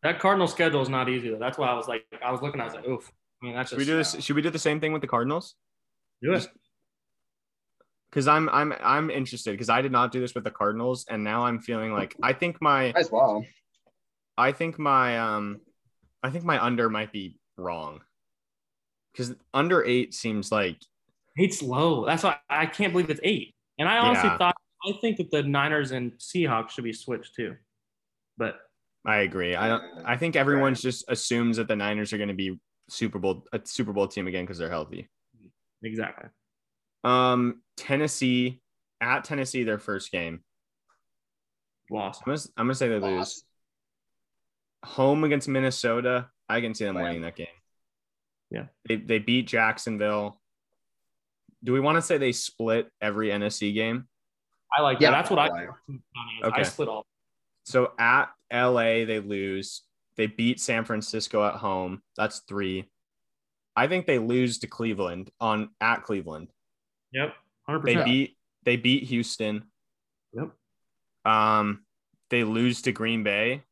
That 0.02 0.18
Cardinal 0.18 0.48
schedule 0.48 0.82
is 0.82 0.88
not 0.88 1.08
easy 1.08 1.30
though. 1.30 1.38
That's 1.38 1.56
why 1.56 1.68
I 1.68 1.74
was 1.74 1.86
like, 1.86 2.04
I 2.24 2.32
was 2.32 2.42
looking, 2.42 2.60
I 2.60 2.64
was 2.64 2.74
like, 2.74 2.88
oof. 2.88 3.08
I 3.40 3.46
mean, 3.46 3.54
that's 3.54 3.70
Should 3.70 3.78
just 3.78 3.88
we 3.88 3.92
do 3.92 3.96
this? 3.98 4.16
Should 4.24 4.34
we 4.34 4.42
do 4.42 4.50
the 4.50 4.58
same 4.58 4.80
thing 4.80 4.92
with 4.92 5.00
the 5.00 5.06
Cardinals? 5.06 5.54
Do 6.20 6.32
it. 6.32 6.48
Because 8.10 8.26
I'm 8.26 8.48
I'm 8.48 8.74
I'm 8.80 9.10
interested 9.10 9.52
because 9.52 9.70
I 9.70 9.80
did 9.80 9.92
not 9.92 10.10
do 10.10 10.18
this 10.20 10.34
with 10.34 10.42
the 10.42 10.50
Cardinals, 10.50 11.06
and 11.08 11.22
now 11.22 11.44
I'm 11.46 11.60
feeling 11.60 11.92
like 11.92 12.16
I 12.20 12.32
think 12.32 12.60
my 12.60 12.90
As 12.96 13.12
well. 13.12 13.46
I 14.36 14.52
think 14.52 14.78
my 14.78 15.18
um 15.18 15.60
I 16.22 16.30
think 16.30 16.44
my 16.44 16.62
under 16.62 16.88
might 16.88 17.12
be 17.12 17.38
wrong. 17.56 18.00
Because 19.12 19.34
under 19.52 19.84
eight 19.84 20.14
seems 20.14 20.50
like 20.50 20.78
Eight's 21.38 21.62
low. 21.62 22.04
That's 22.04 22.22
why 22.22 22.36
I 22.50 22.66
can't 22.66 22.92
believe 22.92 23.08
it's 23.10 23.20
eight. 23.22 23.54
And 23.78 23.88
I 23.88 23.98
honestly 23.98 24.28
Yeah. 24.28 24.38
thought 24.38 24.56
I 24.84 24.92
think 25.00 25.16
that 25.18 25.30
the 25.30 25.42
Niners 25.42 25.92
and 25.92 26.12
Seahawks 26.18 26.70
should 26.70 26.84
be 26.84 26.92
switched 26.92 27.34
too. 27.34 27.56
But 28.36 28.58
I 29.06 29.18
agree. 29.18 29.54
I 29.56 29.68
don't 29.68 29.82
I 30.04 30.16
think 30.16 30.36
everyone's 30.36 30.80
just 30.82 31.04
assumes 31.08 31.56
that 31.56 31.68
the 31.68 31.76
Niners 31.76 32.12
are 32.12 32.18
going 32.18 32.28
to 32.28 32.34
be 32.34 32.58
Super 32.88 33.18
Bowl 33.18 33.44
a 33.52 33.60
Super 33.64 33.92
Bowl 33.92 34.08
team 34.08 34.26
again 34.26 34.44
because 34.44 34.58
they're 34.58 34.70
healthy. 34.70 35.08
exactly. 35.82 36.28
Um 37.04 37.62
Tennessee 37.76 38.60
at 39.00 39.24
Tennessee 39.24 39.64
their 39.64 39.78
first 39.78 40.12
game. 40.12 40.42
Lost. 41.90 42.22
I'm 42.26 42.32
gonna, 42.34 42.42
I'm 42.56 42.66
gonna 42.66 42.74
say 42.74 42.88
they 42.88 42.98
lose. 43.00 43.44
Loss. 44.84 44.94
Home 44.94 45.24
against 45.24 45.48
Minnesota, 45.48 46.28
I 46.48 46.60
can 46.60 46.74
see 46.74 46.84
them 46.84 46.96
Wow. 46.96 47.02
winning 47.04 47.22
that 47.22 47.36
game. 47.36 47.46
Yeah. 48.50 48.66
They 48.88 48.96
they 48.96 49.18
beat 49.18 49.46
Jacksonville. 49.46 50.40
Do 51.64 51.72
we 51.72 51.80
want 51.80 51.96
to 51.96 52.02
say 52.02 52.18
they 52.18 52.32
split 52.32 52.90
every 53.00 53.28
NFC 53.28 53.72
game? 53.72 54.08
I 54.76 54.82
like 54.82 55.00
Yeah, 55.00 55.10
that. 55.10 55.18
That's 55.18 55.30
what 55.30 55.38
I 55.38 55.48
probably. 55.48 56.00
I 56.42 56.46
Okay. 56.48 56.64
split 56.64 56.88
all. 56.88 57.06
So 57.64 57.92
at 57.98 58.30
LA, 58.52 59.04
they 59.04 59.20
lose. 59.20 59.82
They 60.16 60.26
beat 60.26 60.60
San 60.60 60.84
Francisco 60.84 61.46
at 61.46 61.54
home. 61.54 62.02
That's 62.16 62.40
three. 62.40 62.90
I 63.76 63.86
think 63.86 64.06
they 64.06 64.18
lose 64.18 64.58
to 64.58 64.66
Cleveland 64.66 65.30
on 65.40 65.70
at 65.80 66.02
Cleveland. 66.02 66.48
Yep. 67.12 67.34
100%. 67.68 67.84
They 67.84 68.04
beat 68.04 68.36
they 68.64 68.76
beat 68.76 69.04
Houston. 69.04 69.70
Yep. 70.32 70.50
Um, 71.24 71.84
they 72.30 72.44
lose 72.44 72.82
to 72.82 72.92
Green 72.92 73.22
Bay. 73.22 73.62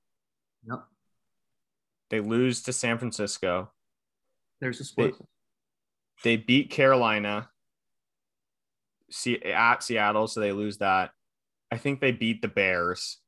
Yep. 2.11 2.23
They 2.23 2.29
lose 2.29 2.63
to 2.63 2.73
San 2.73 2.99
Francisco. 2.99 3.71
There's 4.61 4.81
a 4.81 4.85
split. 4.85 5.15
They 6.25 6.37
beat 6.37 6.71
Carolina. 6.71 7.49
See 9.11 9.43
at 9.43 9.83
Seattle, 9.83 10.29
so 10.29 10.41
they 10.41 10.53
lose 10.53 10.79
that. 10.79 11.11
I 11.73 11.79
think 11.79 12.01
they 12.01 12.13
beat 12.13 12.43
the 12.43 12.49
Bears. 12.49 13.19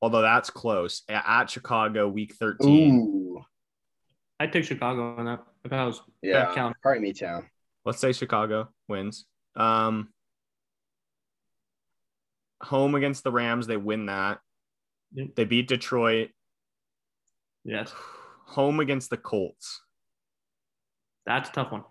Although 0.00 0.22
that's 0.22 0.50
close. 0.50 1.02
At 1.08 1.48
Chicago, 1.48 2.08
week 2.08 2.34
13. 2.34 2.94
Ooh. 3.00 3.42
I'd 4.40 4.52
take 4.52 4.64
Chicago 4.64 5.14
on 5.16 5.24
that. 5.26 5.44
If 5.64 5.72
I 5.72 5.84
was 5.84 6.02
Yeah. 6.22 6.46
that 6.46 6.54
count. 6.54 6.76
Probably 6.82 7.00
me 7.00 7.12
too. 7.12 7.40
Let's 7.84 8.00
say 8.00 8.12
Chicago 8.12 8.68
wins. 8.88 9.26
Um, 9.56 10.12
home 12.62 12.94
against 12.94 13.22
the 13.24 13.30
Rams, 13.32 13.66
they 13.66 13.76
win 13.76 14.06
that. 14.06 14.40
Yep. 15.14 15.34
They 15.36 15.44
beat 15.44 15.68
Detroit. 15.68 16.30
Yes. 17.64 17.92
Home 18.46 18.80
against 18.80 19.10
the 19.10 19.16
Colts. 19.16 19.82
That's 21.26 21.48
a 21.48 21.52
tough 21.52 21.72
one. 21.72 21.84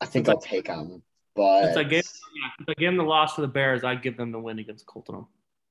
I 0.00 0.06
think 0.06 0.26
Since 0.26 0.28
I- 0.28 0.32
I'll 0.32 0.40
take 0.40 0.66
them, 0.66 1.02
but 1.36 1.64
Since 1.66 1.76
I 1.76 1.82
gave 1.84 2.02
yeah, 2.02 2.50
if 2.60 2.68
I 2.68 2.74
gave 2.74 2.88
them 2.88 2.96
the 2.96 3.04
loss 3.04 3.36
to 3.36 3.40
the 3.40 3.48
Bears, 3.48 3.84
I'd 3.84 4.02
give 4.02 4.16
them 4.16 4.32
the 4.32 4.40
win 4.40 4.58
against 4.58 4.84
Colton. 4.86 5.26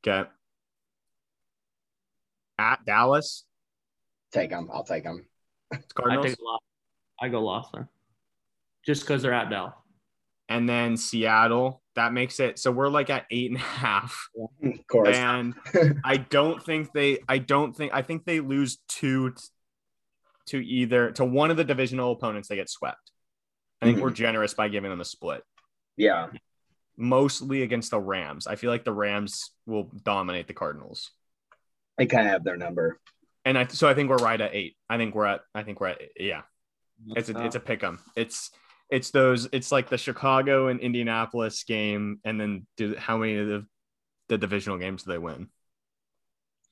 Okay. 0.07 0.27
At 2.57 2.85
Dallas, 2.85 3.45
Take 4.31 4.51
them. 4.51 4.69
I'll 4.71 4.85
take 4.85 5.03
them. 5.03 5.25
I 5.73 5.79
Cardinals. 5.93 6.25
take 6.27 6.39
a 6.39 6.43
loss. 6.43 6.61
I 7.19 7.27
go 7.27 7.43
loss 7.43 7.69
there. 7.73 7.89
Just 8.85 9.01
because 9.01 9.21
they're 9.21 9.33
at 9.33 9.49
Dallas. 9.49 9.73
And 10.52 10.68
then 10.69 10.98
Seattle. 10.98 11.82
That 11.95 12.14
makes 12.14 12.40
it 12.40 12.57
so 12.57 12.72
we're 12.72 12.88
like 12.88 13.10
at 13.10 13.26
eight 13.32 13.52
and 13.52 13.60
a 13.60 13.64
half. 13.64 14.30
Of 14.64 14.88
course. 14.88 15.18
And 15.18 15.53
I 16.06 16.18
don't 16.18 16.64
think 16.64 16.94
they 16.94 17.19
I 17.28 17.38
don't 17.40 17.76
think 17.76 17.91
I 17.94 18.02
think 18.02 18.23
they 18.26 18.40
lose 18.40 18.78
two 18.88 19.34
to 20.48 20.57
either 20.60 21.11
to 21.14 21.26
one 21.26 21.52
of 21.52 21.57
the 21.57 21.64
divisional 21.65 22.11
opponents 22.14 22.48
they 22.48 22.56
get 22.56 22.69
swept. 22.69 23.11
I 23.82 23.86
think 23.88 23.98
Mhm. 23.98 24.02
we're 24.03 24.11
generous 24.11 24.53
by 24.53 24.69
giving 24.69 24.90
them 24.90 25.02
a 25.02 25.06
split. 25.06 25.44
yeah. 25.98 26.30
Mostly 26.98 27.64
against 27.64 27.91
the 27.91 27.99
Rams. 27.99 28.48
I 28.48 28.56
feel 28.56 28.69
like 28.69 28.84
the 28.86 28.94
Rams 28.94 29.52
will 29.65 29.90
dominate 30.03 30.48
the 30.48 30.53
Cardinals. 30.53 31.10
They 31.98 32.06
kind 32.06 32.28
of 32.28 32.32
have 32.34 32.44
their 32.44 32.57
number. 32.57 32.99
And 33.44 33.57
I 33.57 33.65
so 33.68 33.88
I 33.90 33.94
think 33.95 34.10
we're 34.10 34.18
right 34.18 34.40
at 34.40 34.53
8. 34.53 34.76
I 34.90 34.98
think 34.98 35.15
we're 35.15 35.26
at 35.26 35.41
I 35.56 35.64
think 35.64 35.80
we're 35.82 35.88
at 35.88 36.02
yeah. 36.18 36.41
It's 37.15 37.30
a 37.30 37.45
it's 37.45 37.56
a 37.56 37.60
pick 37.60 37.84
'em. 37.84 37.99
It's 38.15 38.52
it's 38.91 39.09
those 39.11 39.47
it's 39.51 39.72
like 39.72 39.89
the 39.89 39.97
Chicago 39.97 40.68
and 40.68 40.80
Indianapolis 40.80 41.63
game 41.63 42.19
and 42.26 42.39
then 42.39 42.68
do 42.77 42.95
how 42.97 43.18
many 43.18 43.38
of 43.38 43.47
the 43.47 43.65
the 44.30 44.38
divisional 44.38 44.77
games 44.77 45.03
do 45.03 45.11
they 45.11 45.18
win? 45.18 45.47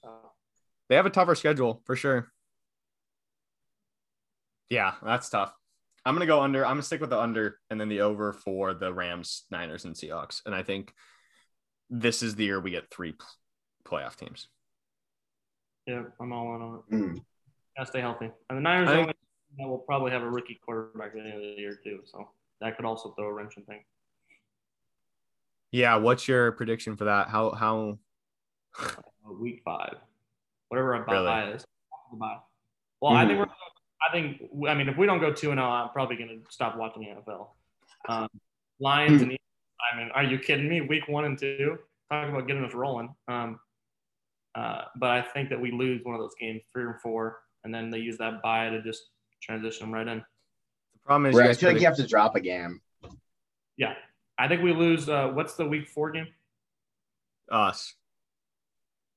uh, 0.05 0.09
They 0.89 0.95
have 0.95 1.05
a 1.05 1.09
tougher 1.09 1.35
schedule 1.35 1.81
for 1.85 1.95
sure. 1.95 2.31
Yeah, 4.69 4.93
that's 5.03 5.29
tough. 5.29 5.53
I'm 6.05 6.15
gonna 6.15 6.25
go 6.25 6.41
under. 6.41 6.65
I'm 6.65 6.73
gonna 6.73 6.83
stick 6.83 7.01
with 7.01 7.09
the 7.09 7.19
under 7.19 7.59
and 7.69 7.79
then 7.81 7.89
the 7.89 8.01
over 8.01 8.33
for 8.33 8.73
the 8.73 8.93
Rams, 8.93 9.45
Niners, 9.51 9.85
and 9.85 9.95
Seahawks. 9.95 10.41
And 10.45 10.53
I 10.55 10.63
think 10.63 10.93
this 11.89 12.21
is 12.23 12.35
the 12.35 12.45
year 12.45 12.59
we 12.59 12.71
get 12.71 12.89
three 12.91 13.13
p- 13.13 13.17
playoff 13.87 14.15
teams. 14.15 14.47
yeah, 15.87 16.03
I'm 16.21 16.31
all 16.31 16.55
in 16.55 16.61
on 16.61 16.75
it. 16.89 16.95
Mm. 16.95 17.19
Gotta 17.77 17.89
stay 17.89 18.01
healthy. 18.01 18.29
And 18.49 18.57
the 18.57 18.61
Niners 18.61 18.89
I 18.89 18.91
think- 18.93 19.01
only 19.01 19.13
that 19.57 19.67
will 19.67 19.79
probably 19.79 20.11
have 20.11 20.21
a 20.21 20.29
rookie 20.29 20.59
quarterback 20.63 21.09
at 21.09 21.13
the 21.13 21.19
end 21.21 21.33
of 21.33 21.41
the 21.41 21.55
year 21.57 21.79
too. 21.83 22.01
So 22.05 22.29
that 22.61 22.75
could 22.75 22.85
also 22.85 23.13
throw 23.17 23.27
a 23.27 23.33
wrench 23.33 23.57
in 23.57 23.63
things. 23.63 23.83
Yeah, 25.71 25.95
what's 25.97 26.27
your 26.27 26.51
prediction 26.53 26.95
for 26.95 27.05
that? 27.05 27.27
How 27.29 27.51
how? 27.51 27.97
Uh, 28.79 29.33
week 29.39 29.61
five, 29.63 29.95
whatever 30.69 30.93
a 30.95 31.05
Really? 31.05 31.25
bye 31.25 31.51
is. 31.51 31.65
Well, 33.01 33.13
I 33.13 33.25
think 33.25 33.39
we're. 33.39 33.45
I 33.45 34.11
think. 34.11 34.41
I 34.67 34.73
mean, 34.73 34.89
if 34.89 34.97
we 34.97 35.05
don't 35.05 35.19
go 35.19 35.31
two 35.31 35.51
and 35.51 35.59
zero, 35.59 35.69
I'm 35.69 35.89
probably 35.89 36.15
going 36.15 36.29
to 36.29 36.51
stop 36.51 36.77
watching 36.77 37.03
the 37.03 37.09
NFL. 37.09 37.47
Um, 38.07 38.29
Lions 38.79 39.21
and 39.21 39.31
Eagles, 39.31 39.39
I 39.93 39.97
mean, 39.97 40.09
are 40.13 40.23
you 40.23 40.39
kidding 40.39 40.69
me? 40.69 40.81
Week 40.81 41.07
one 41.07 41.25
and 41.25 41.37
two, 41.37 41.77
talk 42.11 42.29
about 42.29 42.47
getting 42.47 42.63
us 42.63 42.73
rolling. 42.73 43.13
Um, 43.27 43.59
uh, 44.55 44.83
but 44.95 45.09
I 45.11 45.21
think 45.21 45.49
that 45.49 45.59
we 45.59 45.71
lose 45.71 46.01
one 46.03 46.15
of 46.15 46.21
those 46.21 46.33
games, 46.39 46.61
three 46.73 46.83
or 46.83 46.99
four, 47.03 47.39
and 47.63 47.73
then 47.73 47.89
they 47.89 47.99
use 47.99 48.17
that 48.17 48.41
bye 48.41 48.69
to 48.69 48.81
just 48.81 49.09
transition 49.41 49.87
them 49.87 49.93
right 49.93 50.07
in. 50.07 50.17
The 50.19 50.99
problem 51.05 51.29
is, 51.31 51.35
Right. 51.35 51.49
I 51.49 51.53
feel 51.53 51.71
like 51.71 51.79
you 51.81 51.87
have 51.87 51.95
to 51.97 52.07
drop 52.07 52.35
a 52.35 52.39
game. 52.41 52.81
Yeah, 53.77 53.93
I 54.37 54.47
think 54.47 54.61
we 54.61 54.73
lose. 54.73 55.07
Uh, 55.09 55.29
what's 55.29 55.55
the 55.55 55.65
week 55.65 55.87
four 55.87 56.11
game? 56.11 56.27
us 57.51 57.95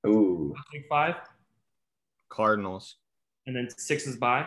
Ooh. 0.07 0.55
Week 0.73 0.86
five, 0.89 1.16
Cardinals. 2.31 2.97
and 3.47 3.55
then 3.55 3.69
six 3.77 4.07
is 4.07 4.16
by. 4.16 4.47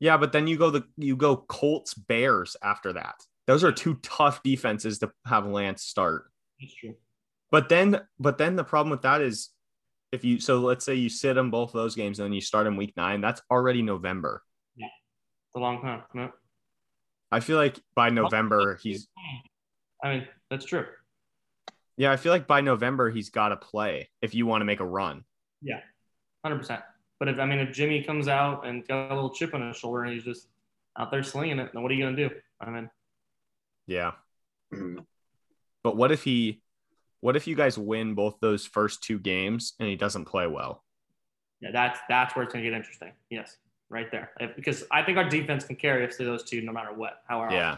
Yeah, 0.00 0.16
but 0.18 0.32
then 0.32 0.46
you 0.46 0.58
go 0.58 0.70
the 0.70 0.84
you 0.96 1.16
go 1.16 1.36
Colts 1.36 1.94
Bears 1.94 2.56
after 2.62 2.92
that. 2.94 3.14
Those 3.46 3.64
are 3.64 3.72
two 3.72 3.94
tough 4.02 4.42
defenses 4.42 4.98
to 5.00 5.10
have 5.26 5.46
Lance 5.46 5.82
start. 5.82 6.30
That's 6.60 6.74
true. 6.74 6.94
But 7.50 7.68
then, 7.68 8.00
but 8.18 8.38
then 8.38 8.56
the 8.56 8.64
problem 8.64 8.90
with 8.90 9.02
that 9.02 9.20
is, 9.20 9.50
if 10.12 10.24
you 10.24 10.38
so 10.40 10.60
let's 10.60 10.84
say 10.84 10.94
you 10.94 11.08
sit 11.08 11.38
on 11.38 11.50
both 11.50 11.70
of 11.70 11.74
those 11.74 11.94
games 11.94 12.18
and 12.18 12.26
then 12.26 12.32
you 12.32 12.40
start 12.40 12.66
in 12.66 12.76
week 12.76 12.92
nine, 12.96 13.20
that's 13.20 13.40
already 13.50 13.82
November. 13.82 14.42
It's 15.54 15.58
a 15.58 15.60
long 15.60 15.82
time. 15.82 16.02
No. 16.14 16.30
I 17.30 17.40
feel 17.40 17.58
like 17.58 17.78
by 17.94 18.08
November 18.08 18.76
he's 18.82 19.08
I 20.02 20.08
mean, 20.14 20.28
that's 20.50 20.64
true. 20.64 20.86
yeah. 21.96 22.10
I 22.10 22.16
feel 22.16 22.32
like 22.32 22.46
by 22.46 22.60
November 22.62 23.10
he's 23.10 23.28
got 23.30 23.50
to 23.50 23.56
play 23.56 24.08
if 24.22 24.34
you 24.34 24.46
want 24.46 24.62
to 24.62 24.64
make 24.64 24.80
a 24.80 24.84
run. 24.86 25.24
Yeah, 25.60 25.80
Hundred 26.44 26.58
percent. 26.58 26.80
But 27.18 27.28
if 27.28 27.38
I 27.38 27.44
mean, 27.46 27.58
if 27.58 27.72
Jimmy 27.74 28.02
comes 28.02 28.28
out 28.28 28.66
and 28.66 28.86
got 28.88 29.10
a 29.12 29.14
little 29.14 29.30
chip 29.30 29.54
on 29.54 29.66
his 29.66 29.76
shoulder 29.76 30.04
and 30.04 30.12
he's 30.14 30.24
just 30.24 30.48
out 30.98 31.10
there 31.10 31.22
slinging 31.22 31.58
it, 31.58 31.70
then 31.72 31.82
what 31.82 31.92
are 31.92 31.94
you 31.94 32.04
gonna 32.04 32.16
do? 32.16 32.30
I 32.60 32.70
mean, 32.70 32.90
Yeah, 33.86 34.12
Mhm. 34.72 35.04
but 35.82 35.96
what 35.96 36.10
if 36.12 36.24
he? 36.24 36.62
What 37.20 37.36
if 37.36 37.46
you 37.46 37.54
guys 37.54 37.78
win 37.78 38.14
both 38.14 38.40
those 38.40 38.66
first 38.66 39.02
two 39.02 39.18
games 39.20 39.74
and 39.78 39.88
he 39.88 39.96
doesn't 39.96 40.24
play 40.24 40.46
well? 40.46 40.82
yeah, 41.60 41.70
that's 41.70 42.00
that's 42.08 42.34
where 42.34 42.42
it's 42.44 42.52
gonna 42.52 42.64
get 42.64 42.72
interesting. 42.72 43.12
Yes, 43.30 43.56
right 43.92 44.10
there. 44.10 44.30
If, 44.40 44.56
because 44.56 44.84
I 44.90 45.02
think 45.02 45.18
our 45.18 45.28
defense 45.28 45.64
can 45.64 45.76
carry 45.76 46.06
us 46.06 46.16
to 46.16 46.24
those 46.24 46.42
two 46.44 46.62
no 46.62 46.72
matter 46.72 46.92
what. 46.92 47.22
How 47.28 47.38
our 47.40 47.52
Yeah, 47.52 47.76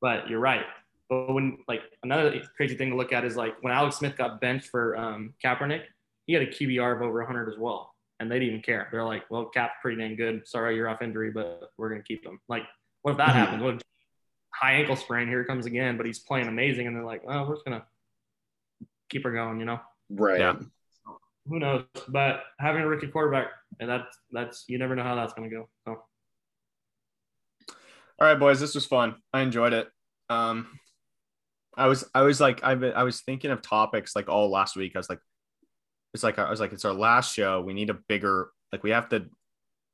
But 0.00 0.28
you're 0.28 0.40
right. 0.40 0.64
But 1.08 1.32
when 1.34 1.58
like 1.68 1.82
another 2.02 2.40
crazy 2.56 2.76
thing 2.76 2.90
to 2.90 2.96
look 2.96 3.12
at 3.12 3.24
is 3.24 3.36
like 3.36 3.54
when 3.62 3.72
Alex 3.72 3.96
Smith 3.96 4.16
got 4.16 4.40
benched 4.40 4.68
for 4.68 4.96
um, 4.96 5.34
Kaepernick, 5.44 5.82
he 6.26 6.32
had 6.32 6.42
a 6.42 6.46
QBR 6.46 6.96
of 6.96 7.02
over 7.02 7.18
100 7.18 7.52
as 7.52 7.58
well, 7.58 7.94
and 8.18 8.30
they 8.30 8.36
didn't 8.36 8.48
even 8.48 8.62
care. 8.62 8.88
They're 8.90 9.04
like, 9.04 9.30
"Well, 9.30 9.44
Cap's 9.44 9.74
pretty 9.82 10.00
dang 10.00 10.16
good. 10.16 10.48
Sorry, 10.48 10.74
you're 10.74 10.88
off 10.88 11.02
injury, 11.02 11.30
but 11.30 11.70
we're 11.76 11.90
gonna 11.90 12.02
keep 12.02 12.24
him." 12.24 12.40
Like, 12.48 12.62
what 13.02 13.12
if 13.12 13.18
that 13.18 13.28
Mhm. 13.28 13.32
happens? 13.34 13.62
What 13.62 13.74
if 13.74 13.82
high 14.54 14.72
ankle 14.72 14.96
sprain? 14.96 15.28
Here 15.28 15.42
it 15.42 15.46
comes 15.46 15.66
again, 15.66 15.98
but 15.98 16.06
he's 16.06 16.20
playing 16.20 16.48
amazing, 16.48 16.86
and 16.86 16.96
they're 16.96 17.04
like, 17.04 17.22
"Well, 17.26 17.46
we're 17.46 17.54
just 17.54 17.66
gonna 17.66 17.86
keep 19.10 19.24
her 19.24 19.32
going," 19.32 19.58
you 19.60 19.66
know? 19.66 19.80
Right. 20.08 20.40
Yeah. 20.40 20.56
Who 21.46 21.58
knows? 21.58 21.84
But 22.08 22.42
having 22.58 22.82
a 22.82 22.86
rookie 22.86 23.08
quarterback, 23.08 23.48
and 23.80 23.88
that's 23.88 24.16
that's 24.32 24.64
you 24.68 24.78
never 24.78 24.96
know 24.96 25.02
how 25.02 25.14
that's 25.14 25.34
gonna 25.34 25.50
go. 25.50 25.68
So 25.86 26.02
All 28.18 28.28
right, 28.28 28.38
boys, 28.38 28.60
this 28.60 28.74
was 28.74 28.86
fun. 28.86 29.16
I 29.32 29.40
enjoyed 29.40 29.72
it. 29.72 29.88
Um, 30.30 30.68
I 31.76 31.86
was, 31.88 32.08
I 32.14 32.22
was 32.22 32.40
like, 32.40 32.62
I've, 32.62 32.82
I 32.84 33.02
was 33.02 33.22
thinking 33.22 33.50
of 33.50 33.60
topics 33.60 34.14
like 34.14 34.28
all 34.28 34.50
last 34.50 34.76
week. 34.76 34.92
I 34.94 34.98
was 34.98 35.10
like, 35.10 35.18
it's 36.12 36.22
like, 36.22 36.38
I 36.38 36.48
was 36.48 36.60
like, 36.60 36.72
it's 36.72 36.84
our 36.84 36.92
last 36.92 37.34
show. 37.34 37.60
We 37.60 37.74
need 37.74 37.90
a 37.90 37.98
bigger, 38.08 38.50
like, 38.70 38.84
we 38.84 38.90
have 38.90 39.08
to, 39.08 39.26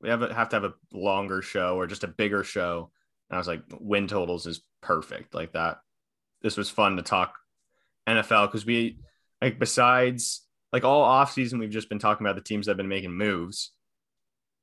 we 0.02 0.10
have, 0.10 0.20
have 0.20 0.50
to 0.50 0.56
have 0.56 0.64
a 0.64 0.74
longer 0.92 1.40
show 1.40 1.76
or 1.76 1.86
just 1.86 2.04
a 2.04 2.08
bigger 2.08 2.44
show. 2.44 2.90
And 3.30 3.36
I 3.36 3.38
was 3.38 3.48
like, 3.48 3.62
win 3.78 4.06
totals 4.06 4.46
is 4.46 4.60
perfect. 4.82 5.34
Like 5.34 5.52
that. 5.52 5.78
This 6.42 6.56
was 6.56 6.68
fun 6.70 6.96
to 6.96 7.02
talk 7.02 7.34
NFL 8.06 8.48
because 8.48 8.66
we, 8.66 8.98
like, 9.40 9.58
besides 9.58 10.42
like 10.72 10.84
all 10.84 11.02
off 11.02 11.32
season, 11.32 11.58
we've 11.58 11.70
just 11.70 11.88
been 11.88 11.98
talking 11.98 12.26
about 12.26 12.36
the 12.36 12.42
teams 12.42 12.66
that 12.66 12.70
have 12.72 12.76
been 12.76 12.88
making 12.88 13.12
moves 13.12 13.72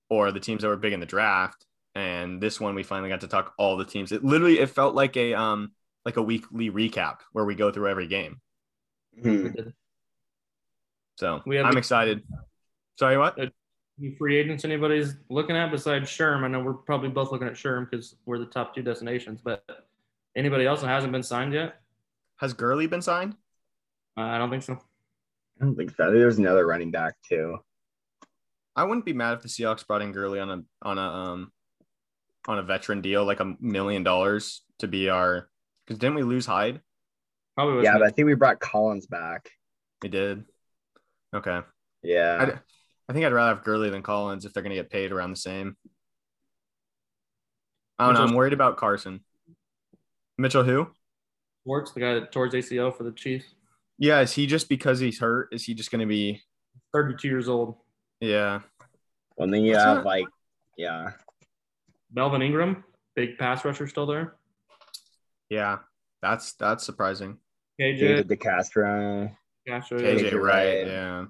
or 0.10 0.32
the 0.32 0.40
teams 0.40 0.62
that 0.62 0.68
were 0.70 0.78
big 0.78 0.94
in 0.94 1.00
the 1.00 1.06
draft 1.06 1.66
and 1.96 2.40
this 2.42 2.60
one 2.62 2.76
we 2.76 2.84
finally 2.84 3.10
got 3.10 3.22
to 3.22 3.28
talk 3.28 3.54
all 3.58 3.76
the 3.76 3.84
teams. 3.86 4.12
It 4.12 4.24
literally 4.24 4.60
it 4.60 4.70
felt 4.70 4.94
like 4.96 5.18
a 5.18 5.34
um 5.34 5.72
like 6.06 6.18
a 6.18 6.22
weekly 6.22 6.70
recap 6.72 7.18
where 7.34 7.44
we 7.44 7.56
go 7.56 7.72
through 7.72 7.90
every 7.90 8.08
game. 8.08 8.40
Mhm. 9.22 9.74
So 11.18 11.42
We 11.46 11.56
have 11.58 11.66
I'm 11.66 11.74
the- 11.74 11.80
excited. 11.80 12.24
Sorry, 13.00 13.18
what? 13.18 13.38
Any 14.00 14.16
free 14.16 14.38
agents 14.38 14.64
anybody's 14.64 15.16
looking 15.30 15.56
at 15.58 15.72
besides 15.72 16.08
Sherm? 16.10 16.44
I 16.44 16.48
know 16.48 16.60
we're 16.60 16.74
probably 16.74 17.10
both 17.10 17.32
looking 17.32 17.48
at 17.48 17.54
Sherm 17.56 17.90
because 17.90 18.16
we're 18.26 18.38
the 18.38 18.46
top 18.46 18.76
two 18.76 18.84
destinations, 18.84 19.42
but 19.44 19.64
anybody 20.36 20.68
else 20.68 20.82
that 20.82 20.88
hasn't 20.88 21.12
been 21.12 21.24
signed 21.24 21.54
yet? 21.54 21.82
Has 22.38 22.54
Gurley 22.54 22.86
been 22.86 23.02
signed? 23.02 23.36
Uh, 24.16 24.22
I 24.22 24.38
don't 24.38 24.52
think 24.52 24.62
so. 24.62 24.78
I 25.60 25.66
don't 25.66 25.76
think 25.76 25.96
so. 25.96 26.12
There's 26.12 26.38
another 26.38 26.66
running 26.66 26.92
back 26.92 27.16
too. 27.28 27.58
I 28.76 28.84
wouldn't 28.84 29.06
be 29.06 29.14
mad 29.14 29.34
if 29.34 29.42
the 29.42 29.48
Seahawks 29.48 29.86
brought 29.86 30.04
in 30.04 30.12
Gurley 30.12 30.40
on 30.40 30.50
a 30.52 30.64
on 30.88 30.98
a 30.98 31.02
um 31.02 31.52
on 32.48 32.60
a 32.60 32.64
veteran 32.64 33.02
deal, 33.02 33.26
like 33.26 33.40
a 33.40 33.56
million 33.60 34.04
dollars 34.04 34.62
to 34.80 34.88
be 34.88 35.10
our 35.10 35.50
because 35.86 36.00
didn't 36.00 36.16
we 36.16 36.24
lose 36.24 36.46
Hyde? 36.46 36.82
Probably 37.56 37.76
was 37.76 37.86
Yeah, 37.86 37.94
but 37.94 38.04
I 38.04 38.12
think 38.12 38.28
we 38.28 38.36
brought 38.36 38.60
Collins 38.60 39.08
back. 39.08 39.50
We 40.04 40.10
did. 40.10 40.46
Okay. 41.36 41.62
Yeah. 42.04 42.38
I'd, 42.40 42.60
I 43.10 43.14
think 43.14 43.26
I'd 43.26 43.34
rather 43.34 43.56
have 43.56 43.64
Gurley 43.64 43.90
than 43.90 44.04
Collins 44.04 44.46
if 44.46 44.54
they're 44.54 44.64
gonna 44.64 44.76
get 44.76 44.92
paid 44.92 45.12
around 45.12 45.32
the 45.32 45.38
same. 45.38 45.76
I 47.98 48.06
don't 48.06 48.14
know. 48.14 48.22
I'm 48.22 48.36
worried 48.36 48.54
about 48.54 48.78
Carson. 48.78 49.22
Mitchell 50.38 50.64
who? 50.64 50.88
Schwartz, 51.64 51.92
the 51.92 52.00
guy 52.00 52.14
that 52.14 52.32
tore 52.32 52.46
his 52.46 52.54
ACL 52.54 52.96
for 52.96 53.04
the 53.04 53.12
Chiefs, 53.12 53.46
Yeah, 53.98 54.22
is 54.22 54.34
he 54.34 54.46
just 54.48 54.70
because 54.70 55.00
he's 55.00 55.20
hurt? 55.20 55.50
Is 55.52 55.64
he 55.66 55.74
just 55.74 55.92
going 55.92 56.02
to 56.02 56.06
be? 56.08 56.42
32 56.94 57.28
years 57.28 57.48
old. 57.50 57.76
Yeah, 58.20 58.62
Well, 59.36 59.48
then 59.50 59.62
you 59.64 59.74
That's 59.74 59.86
have 59.86 59.96
not- 59.98 60.06
like, 60.06 60.26
yeah. 60.78 61.12
Melvin 62.14 62.42
Ingram, 62.42 62.84
big 63.16 63.38
pass 63.38 63.64
rusher, 63.66 63.88
still 63.88 64.06
there. 64.06 64.36
yeah. 65.50 65.80
That's 66.22 66.54
that's 66.54 66.84
surprising. 66.84 67.38
KJ, 67.80 68.00
David 68.00 68.28
DeCastro, 68.28 69.32
Castro, 69.68 70.00
KJ 70.00 70.32
KJ 70.32 70.34
Wright, 70.34 70.42
Wright. 70.42 70.88
yeah, 70.88 71.26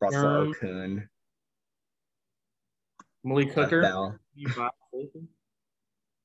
Russell 0.00 0.26
Um, 0.26 0.54
Okung, 0.54 1.08
Malik 3.22 3.48
Lev 3.48 3.54
Hooker. 3.54 3.82
Bell. 3.82 4.18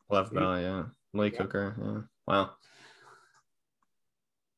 left 0.10 0.34
bell, 0.34 0.60
yeah, 0.60 0.84
Malik 1.14 1.38
Hooker, 1.38 1.76
yeah. 1.80 2.02
Wow. 2.28 2.52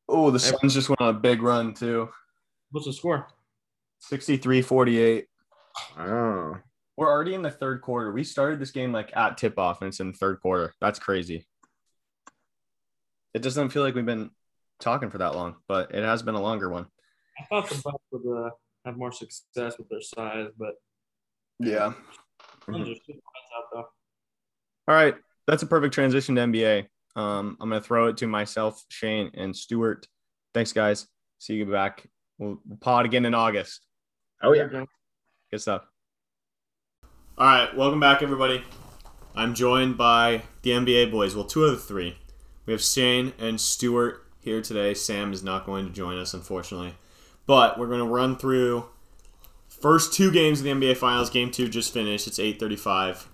Oh, 0.08 0.30
the 0.32 0.40
Suns 0.40 0.74
just 0.74 0.90
went 0.90 1.02
on 1.02 1.16
a 1.16 1.20
big 1.20 1.42
run 1.42 1.74
too. 1.74 2.10
What's 2.72 2.86
the 2.86 2.94
score? 2.94 3.28
63-48. 4.12 5.26
Oh, 5.98 6.58
We're 6.96 7.10
already 7.10 7.34
in 7.34 7.42
the 7.42 7.52
third 7.52 7.82
quarter. 7.82 8.12
We 8.12 8.24
started 8.24 8.60
this 8.60 8.72
game 8.72 8.92
like 8.92 9.16
at 9.16 9.38
tip 9.38 9.58
off, 9.58 9.82
and 9.82 9.88
it's 9.88 10.00
in 10.00 10.12
the 10.12 10.18
third 10.18 10.40
quarter. 10.42 10.74
That's 10.80 11.00
crazy. 11.00 11.48
It 13.34 13.42
doesn't 13.42 13.70
feel 13.70 13.84
like 13.84 13.96
we've 13.96 14.06
been 14.06 14.30
talking 14.80 15.10
for 15.10 15.18
that 15.18 15.36
long, 15.36 15.56
but 15.68 15.94
it 15.94 16.04
has 16.04 16.22
been 16.24 16.36
a 16.36 16.42
longer 16.42 16.70
one. 16.70 16.86
I 17.40 17.46
thought 17.46 17.70
the 17.70 17.82
Bucks 17.84 18.04
would 18.12 18.46
uh, 18.46 18.50
have 18.86 18.98
more 18.98 19.12
success 19.12 19.78
with 19.78 19.90
their 19.90 20.02
size, 20.02 20.50
but 20.58 20.76
Yeah. 21.60 21.94
Suns 22.66 22.90
are 22.90 22.96
super 23.06 23.12
lights 23.14 23.52
out 23.58 23.64
though. 23.74 23.86
All 24.88 24.96
right, 24.96 25.16
that's 25.48 25.64
a 25.64 25.68
perfect 25.68 25.94
transition 25.94 26.36
to 26.36 26.42
NBA. 26.42 26.88
Um, 27.16 27.58
I'm 27.60 27.70
gonna 27.70 27.82
throw 27.82 28.08
it 28.08 28.18
to 28.18 28.28
myself, 28.28 28.84
Shane, 28.90 29.32
and 29.34 29.56
Stuart. 29.56 30.08
Thanks, 30.54 30.74
guys. 30.74 31.08
See 31.40 31.56
you 31.56 31.66
back. 31.66 32.08
We'll 32.38 32.60
we'll 32.68 32.78
pod 32.78 33.06
again 33.06 33.26
in 33.26 33.34
August. 33.34 33.86
Oh 34.42 34.54
yeah. 34.54 34.68
Good 35.52 35.62
stuff. 35.62 35.84
All 37.38 37.48
right, 37.48 37.76
welcome 37.76 38.00
back, 38.00 38.22
everybody. 38.22 38.64
I'm 39.36 39.54
joined 39.54 39.98
by 39.98 40.44
the 40.62 40.72
NBA 40.72 41.12
boys. 41.12 41.36
Well, 41.36 41.46
two 41.46 41.66
of 41.66 41.72
the 41.72 41.78
three. 41.78 42.18
We 42.66 42.74
have 42.74 42.82
Shane 42.82 43.34
and 43.38 43.60
Stuart 43.60 44.26
here 44.40 44.62
today. 44.62 44.94
Sam 44.94 45.34
is 45.34 45.44
not 45.44 45.66
going 45.66 45.86
to 45.86 45.92
join 45.92 46.18
us, 46.18 46.34
unfortunately, 46.34 46.96
but 47.46 47.78
we're 47.78 47.88
going 47.88 48.00
to 48.00 48.06
run 48.06 48.38
through 48.38 48.86
first 49.68 50.14
two 50.14 50.32
games 50.32 50.60
of 50.60 50.64
the 50.64 50.72
NBA 50.72 50.98
Finals. 50.98 51.30
Game 51.30 51.52
two 51.52 51.68
just 51.68 51.94
finished. 51.94 52.28
It's 52.28 52.40
8:35 52.40 53.26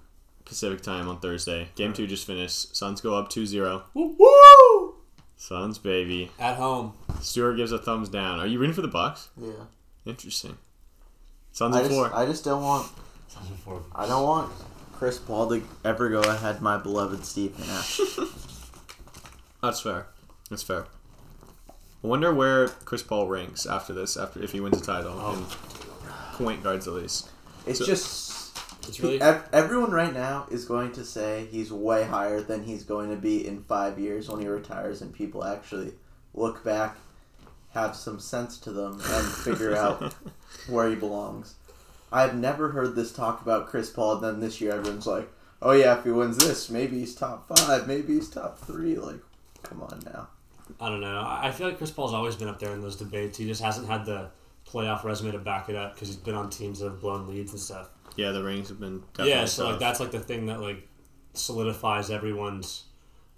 Pacific 0.46 0.82
time 0.82 1.08
on 1.08 1.20
Thursday. 1.20 1.70
Game 1.76 1.94
two 1.94 2.08
just 2.08 2.26
finished. 2.28 2.76
Suns 2.76 3.02
go 3.02 3.16
up 3.16 3.30
2-0. 3.30 3.84
Woo! 3.94 4.16
woo! 4.18 4.96
Suns, 5.38 5.78
baby. 5.78 6.30
At 6.40 6.56
home. 6.58 6.94
Stuart 7.22 7.56
gives 7.56 7.72
a 7.72 7.78
thumbs 7.80 8.10
down. 8.10 8.40
Are 8.40 8.48
you 8.48 8.60
rooting 8.60 8.76
for 8.76 8.82
the 8.82 8.88
Bucks? 8.88 9.30
Yeah. 9.42 9.52
Interesting. 10.06 10.58
Suns 11.52 11.76
I 11.76 11.80
in 11.82 11.86
just, 11.88 11.96
four. 11.96 12.14
I 12.16 12.26
just 12.26 12.44
don't 12.44 12.62
want 12.64 12.92
I 13.96 14.08
don't 14.08 14.24
want 14.24 14.52
Chris 14.94 15.18
Paul 15.18 15.50
to 15.50 15.64
ever 15.86 16.10
go 16.10 16.22
ahead 16.22 16.62
my 16.62 16.78
beloved 16.78 17.26
Stephen 17.26 17.66
Nash. 17.68 18.00
That's 19.62 19.80
fair. 19.82 20.08
That's 20.50 20.64
fair. 20.64 20.86
I 22.04 22.08
wonder 22.08 22.34
where 22.34 22.68
Chris 22.68 23.04
Paul 23.04 23.28
ranks 23.28 23.66
after 23.66 23.94
this, 23.94 24.18
after 24.18 24.42
if 24.44 24.52
he 24.52 24.60
wins 24.60 24.82
a 24.82 24.84
title 24.84 25.34
in 25.34 25.46
point 26.34 26.64
guards 26.64 26.88
at 26.88 26.94
least. 26.94 27.30
It's 27.66 27.80
So- 27.80 27.86
just 27.86 28.31
It's 28.88 29.00
really 29.00 29.22
ev- 29.22 29.48
everyone 29.54 29.92
right 29.92 30.14
now 30.14 30.48
is 30.50 30.66
going 30.66 30.92
to 30.94 31.06
say 31.06 31.48
he's 31.52 31.72
way 31.72 32.04
higher 32.04 32.42
than 32.42 32.64
he's 32.64 32.84
going 32.84 33.10
to 33.10 33.16
be 33.16 33.46
in 33.46 33.64
five 33.64 34.00
years 34.00 34.30
when 34.30 34.42
he 34.42 34.48
retires, 34.48 35.02
and 35.02 35.14
people 35.14 35.44
actually 35.44 35.94
look 36.34 36.64
back, 36.64 36.98
have 37.74 37.96
some 37.96 38.20
sense 38.20 38.58
to 38.60 38.72
them, 38.72 38.94
and 39.04 39.28
figure 39.28 39.76
out 39.76 40.14
where 40.68 40.90
he 40.90 40.96
belongs. 40.96 41.56
I've 42.12 42.36
never 42.36 42.70
heard 42.70 42.96
this 42.96 43.12
talk 43.12 43.42
about 43.42 43.68
Chris 43.68 43.90
Paul, 43.90 44.16
and 44.16 44.24
then 44.24 44.40
this 44.40 44.60
year 44.60 44.74
everyone's 44.74 45.08
like, 45.08 45.30
"Oh 45.62 45.72
yeah, 45.72 45.98
if 45.98 46.04
he 46.04 46.12
wins 46.12 46.38
this, 46.38 46.70
maybe 46.70 47.00
he's 47.00 47.16
top 47.16 47.48
five, 47.48 47.88
maybe 47.88 48.16
he's 48.16 48.30
top 48.30 48.60
three. 48.60 48.96
Like, 48.96 49.22
come 49.64 49.82
on 49.82 50.02
now. 50.06 50.28
I 50.80 50.90
don't 50.90 51.02
know. 51.02 51.20
I 51.20 51.48
I 51.48 51.52
feel 51.52 51.68
like 51.68 51.78
Chris 51.78 51.92
Paul's 51.92 52.14
always 52.14 52.36
been 52.36 52.48
up 52.50 52.60
there 52.60 52.74
in 52.74 52.82
those 52.82 52.96
debates. 52.98 53.38
He 53.38 53.46
just 53.46 53.62
hasn't 53.62 53.88
had 53.88 54.06
the 54.06 54.30
playoff 54.68 55.04
resume 55.04 55.32
to 55.32 55.40
back 55.40 55.70
it 55.70 55.76
up 55.76 55.94
because 55.94 56.08
he's 56.08 56.18
been 56.18 56.36
on 56.36 56.50
teams 56.50 56.80
that 56.80 56.86
have 56.86 57.02
blown 57.02 57.28
leads 57.28 57.52
and 57.52 57.62
stuff. 57.62 57.90
Yeah, 58.16 58.32
the 58.32 58.44
rings 58.44 58.70
have 58.70 58.80
been 58.80 59.00
definitely 59.14 59.32
yeah, 59.32 59.46
so 59.46 59.70
like 59.70 59.80
that's 59.80 60.00
like 60.00 60.12
the 60.12 60.20
thing 60.20 60.48
that 60.48 60.62
like 60.62 60.88
solidifies 61.34 62.12
everyone's 62.12 62.86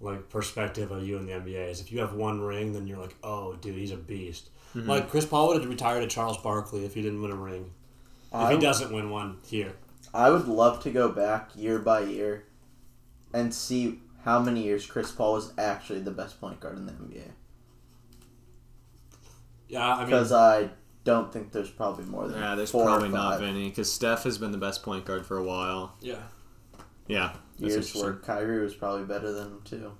like 0.01 0.29
perspective 0.29 0.91
of 0.91 1.07
you 1.07 1.17
in 1.17 1.25
the 1.25 1.31
NBA 1.31 1.69
is 1.69 1.79
if 1.79 1.91
you 1.91 1.99
have 1.99 2.13
one 2.13 2.41
ring, 2.41 2.73
then 2.73 2.87
you're 2.87 2.99
like, 2.99 3.15
oh, 3.23 3.55
dude, 3.55 3.75
he's 3.75 3.91
a 3.91 3.97
beast. 3.97 4.49
Mm-hmm. 4.75 4.89
Like 4.89 5.09
Chris 5.09 5.25
Paul 5.25 5.47
would 5.47 5.61
have 5.61 5.69
retired 5.69 6.01
to 6.01 6.07
Charles 6.07 6.37
Barkley 6.37 6.85
if 6.85 6.93
he 6.93 7.01
didn't 7.01 7.21
win 7.21 7.31
a 7.31 7.35
ring. 7.35 7.71
If 8.29 8.39
I 8.39 8.53
he 8.53 8.59
doesn't 8.59 8.91
win 8.91 9.11
one 9.11 9.37
here, 9.45 9.73
I 10.13 10.29
would 10.29 10.47
love 10.47 10.81
to 10.83 10.91
go 10.91 11.09
back 11.09 11.51
year 11.55 11.79
by 11.79 12.01
year 12.01 12.45
and 13.33 13.53
see 13.53 13.99
how 14.23 14.39
many 14.39 14.63
years 14.63 14.85
Chris 14.85 15.11
Paul 15.11 15.33
was 15.33 15.53
actually 15.57 15.99
the 15.99 16.11
best 16.11 16.39
point 16.41 16.59
guard 16.59 16.77
in 16.77 16.85
the 16.85 16.93
NBA. 16.93 17.31
yeah, 19.67 19.93
I 19.93 19.97
mean, 19.99 20.05
Because 20.07 20.31
I 20.31 20.69
don't 21.03 21.31
think 21.33 21.51
there's 21.51 21.69
probably 21.69 22.05
more 22.05 22.27
than 22.27 22.39
that. 22.39 22.49
yeah, 22.49 22.55
there's 22.55 22.71
four 22.71 22.83
or 22.83 22.85
probably 22.87 23.09
not 23.09 23.33
five 23.33 23.41
many 23.41 23.69
because 23.69 23.91
Steph 23.91 24.23
has 24.23 24.37
been 24.37 24.51
the 24.51 24.57
best 24.57 24.83
point 24.83 25.05
guard 25.05 25.25
for 25.25 25.37
a 25.37 25.43
while. 25.43 25.95
yeah, 26.01 26.15
Yeah, 27.07 27.33
that's 27.59 27.73
years 27.75 27.95
where. 27.95 28.13
Kyrie 28.13 28.59
was 28.63 28.73
probably 28.73 29.05
better 29.05 29.31
than 29.31 29.47
him 29.47 29.61
too. 29.65 29.91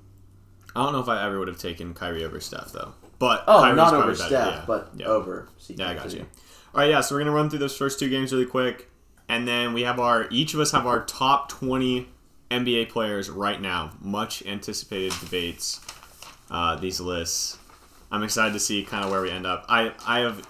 I 0.76 0.84
don't 0.84 0.94
know 0.94 1.00
if 1.02 1.10
I 1.10 1.24
ever 1.26 1.38
would 1.40 1.48
have 1.48 1.60
taken 1.60 1.94
Kyrie 1.94 2.24
over 2.26 2.40
Steph 2.40 2.72
though, 2.72 2.94
but 3.20 3.44
Oh, 3.48 3.62
Kyrie's 3.62 3.76
not 3.78 3.94
over 3.94 4.04
better, 4.12 4.16
Steph, 4.16 4.32
yeah. 4.56 4.64
but 4.66 4.92
Yeah. 4.96 5.06
over. 5.08 5.50
CP3. 5.60 5.78
Yeah, 5.80 5.90
I 5.90 5.94
got 5.94 6.14
you. 6.14 6.22
All 6.22 6.82
right, 6.82 6.90
yeah. 6.90 7.02
So 7.02 7.14
we're 7.16 7.20
gonna 7.20 7.32
run 7.32 7.50
through 7.50 7.60
those 7.60 7.78
first 7.78 8.00
two 8.00 8.10
games 8.10 8.32
really 8.34 8.46
quick, 8.48 8.90
and 9.30 9.48
then 9.48 9.74
we 9.74 9.82
have 9.84 10.00
our 10.00 10.28
each 10.32 10.54
of 10.54 10.60
us 10.60 10.72
have 10.72 10.88
our 10.88 11.04
top 11.06 11.50
twenty 11.50 12.08
NBA 12.50 12.90
players 12.90 13.30
right 13.30 13.60
now. 13.62 13.92
Much 14.02 14.44
anticipated 14.46 15.14
debates. 15.20 15.80
Uh, 16.50 16.76
these 16.76 17.00
lists. 17.00 17.58
I'm 18.12 18.22
excited 18.24 18.54
to 18.54 18.60
see 18.60 18.84
kind 18.84 19.04
of 19.04 19.10
where 19.12 19.22
we 19.22 19.30
end 19.32 19.46
up. 19.46 19.66
I 19.70 19.92
I 20.08 20.20
have 20.20 20.48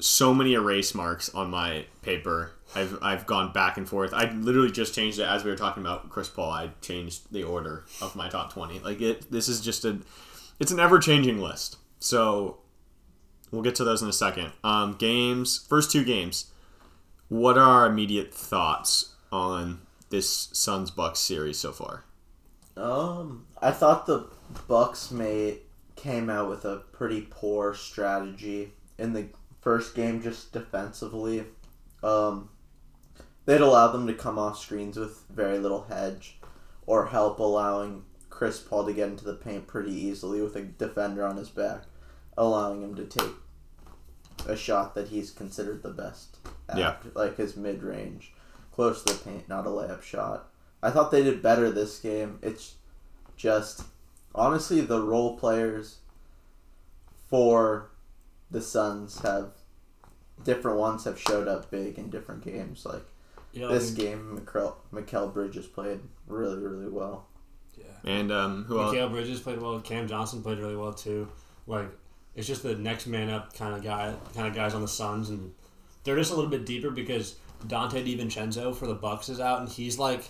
so 0.00 0.34
many 0.34 0.54
erase 0.54 0.94
marks 0.94 1.28
on 1.34 1.50
my 1.50 1.86
paper. 2.02 2.52
I've 2.74 2.98
I've 3.02 3.26
gone 3.26 3.52
back 3.52 3.76
and 3.76 3.88
forth. 3.88 4.12
I 4.12 4.30
literally 4.32 4.70
just 4.70 4.94
changed 4.94 5.18
it 5.18 5.24
as 5.24 5.44
we 5.44 5.50
were 5.50 5.56
talking 5.56 5.82
about 5.82 6.10
Chris 6.10 6.28
Paul. 6.28 6.50
I 6.50 6.70
changed 6.80 7.32
the 7.32 7.42
order 7.44 7.84
of 8.00 8.14
my 8.14 8.28
top 8.28 8.52
twenty. 8.52 8.78
Like 8.78 9.00
it. 9.00 9.30
This 9.30 9.48
is 9.48 9.60
just 9.60 9.84
a. 9.84 9.98
It's 10.60 10.72
an 10.72 10.80
ever 10.80 10.98
changing 10.98 11.40
list. 11.40 11.76
So 12.00 12.58
We'll 13.50 13.62
get 13.62 13.74
to 13.76 13.84
those 13.84 14.02
in 14.02 14.08
a 14.08 14.12
second. 14.12 14.52
Um, 14.62 14.94
games, 14.94 15.64
first 15.68 15.90
two 15.90 16.04
games. 16.04 16.52
What 17.28 17.56
are 17.56 17.82
our 17.82 17.86
immediate 17.86 18.34
thoughts 18.34 19.14
on 19.32 19.80
this 20.10 20.48
Suns 20.52 20.90
Bucks 20.90 21.18
series 21.18 21.58
so 21.58 21.72
far? 21.72 22.04
Um, 22.76 23.46
I 23.60 23.70
thought 23.70 24.06
the 24.06 24.28
Bucks 24.66 25.10
made 25.10 25.60
came 25.96 26.30
out 26.30 26.48
with 26.48 26.64
a 26.64 26.76
pretty 26.92 27.26
poor 27.28 27.74
strategy 27.74 28.72
in 28.98 29.12
the 29.12 29.28
first 29.68 29.94
game, 29.94 30.22
just 30.22 30.50
defensively. 30.50 31.44
Um, 32.02 32.48
they'd 33.44 33.60
allow 33.60 33.88
them 33.92 34.06
to 34.06 34.14
come 34.14 34.38
off 34.38 34.58
screens 34.58 34.96
with 34.96 35.24
very 35.28 35.58
little 35.58 35.82
hedge, 35.82 36.40
or 36.86 37.08
help 37.08 37.38
allowing 37.38 38.02
Chris 38.30 38.60
Paul 38.60 38.86
to 38.86 38.94
get 38.94 39.10
into 39.10 39.26
the 39.26 39.34
paint 39.34 39.66
pretty 39.66 39.92
easily 39.92 40.40
with 40.40 40.56
a 40.56 40.62
defender 40.62 41.22
on 41.26 41.36
his 41.36 41.50
back, 41.50 41.82
allowing 42.38 42.80
him 42.80 42.94
to 42.94 43.04
take 43.04 43.34
a 44.46 44.56
shot 44.56 44.94
that 44.94 45.08
he's 45.08 45.30
considered 45.30 45.82
the 45.82 45.90
best. 45.90 46.38
At, 46.66 46.78
Yeah. 46.78 46.96
like 47.12 47.36
his 47.36 47.54
mid 47.54 47.82
range, 47.82 48.32
close 48.72 49.02
to 49.02 49.12
the 49.12 49.18
paint, 49.22 49.50
not 49.50 49.66
a 49.66 49.70
layup 49.70 50.00
shot. 50.00 50.48
I 50.82 50.90
thought 50.90 51.10
they 51.10 51.22
did 51.22 51.42
better 51.42 51.70
this 51.70 52.00
game. 52.00 52.38
It's 52.40 52.76
just 53.36 53.82
honestly 54.34 54.80
the 54.80 55.02
role 55.02 55.36
players 55.36 55.98
for 57.28 57.90
the 58.50 58.62
Suns 58.62 59.18
have 59.18 59.50
different 60.44 60.78
ones 60.78 61.04
have 61.04 61.18
showed 61.18 61.48
up 61.48 61.70
big 61.70 61.98
in 61.98 62.10
different 62.10 62.44
games. 62.44 62.84
Like 62.84 63.02
yeah, 63.52 63.68
this 63.68 63.92
I 63.92 63.94
mean, 63.94 64.04
game, 64.04 64.42
Mikal, 64.44 64.74
Mikal 64.92 65.32
Bridges 65.32 65.66
played 65.66 66.00
really 66.26 66.58
really 66.58 66.88
well. 66.88 67.26
yeah. 67.76 67.84
And 68.10 68.30
um, 68.32 68.64
who 68.64 68.80
else? 68.80 68.94
Mikal 68.94 69.10
Bridges 69.10 69.40
played 69.40 69.60
well. 69.60 69.80
Cam 69.80 70.06
Johnson 70.08 70.42
played 70.42 70.58
really 70.58 70.76
well 70.76 70.92
too. 70.92 71.28
Like 71.66 71.88
it's 72.34 72.46
just 72.46 72.62
the 72.62 72.76
next 72.76 73.06
man 73.06 73.30
up 73.30 73.52
kind 73.54 73.74
of 73.74 73.82
guy, 73.82 74.14
kind 74.34 74.46
of 74.46 74.54
guys 74.54 74.74
on 74.74 74.82
the 74.82 74.88
Suns, 74.88 75.30
and 75.30 75.52
they're 76.04 76.16
just 76.16 76.30
a 76.30 76.34
little 76.34 76.50
bit 76.50 76.64
deeper 76.64 76.90
because 76.90 77.36
Donte 77.66 78.04
DiVincenzo 78.04 78.74
for 78.74 78.86
the 78.86 78.94
Bucks 78.94 79.28
is 79.28 79.40
out, 79.40 79.60
and 79.60 79.68
he's 79.68 79.98
like, 79.98 80.22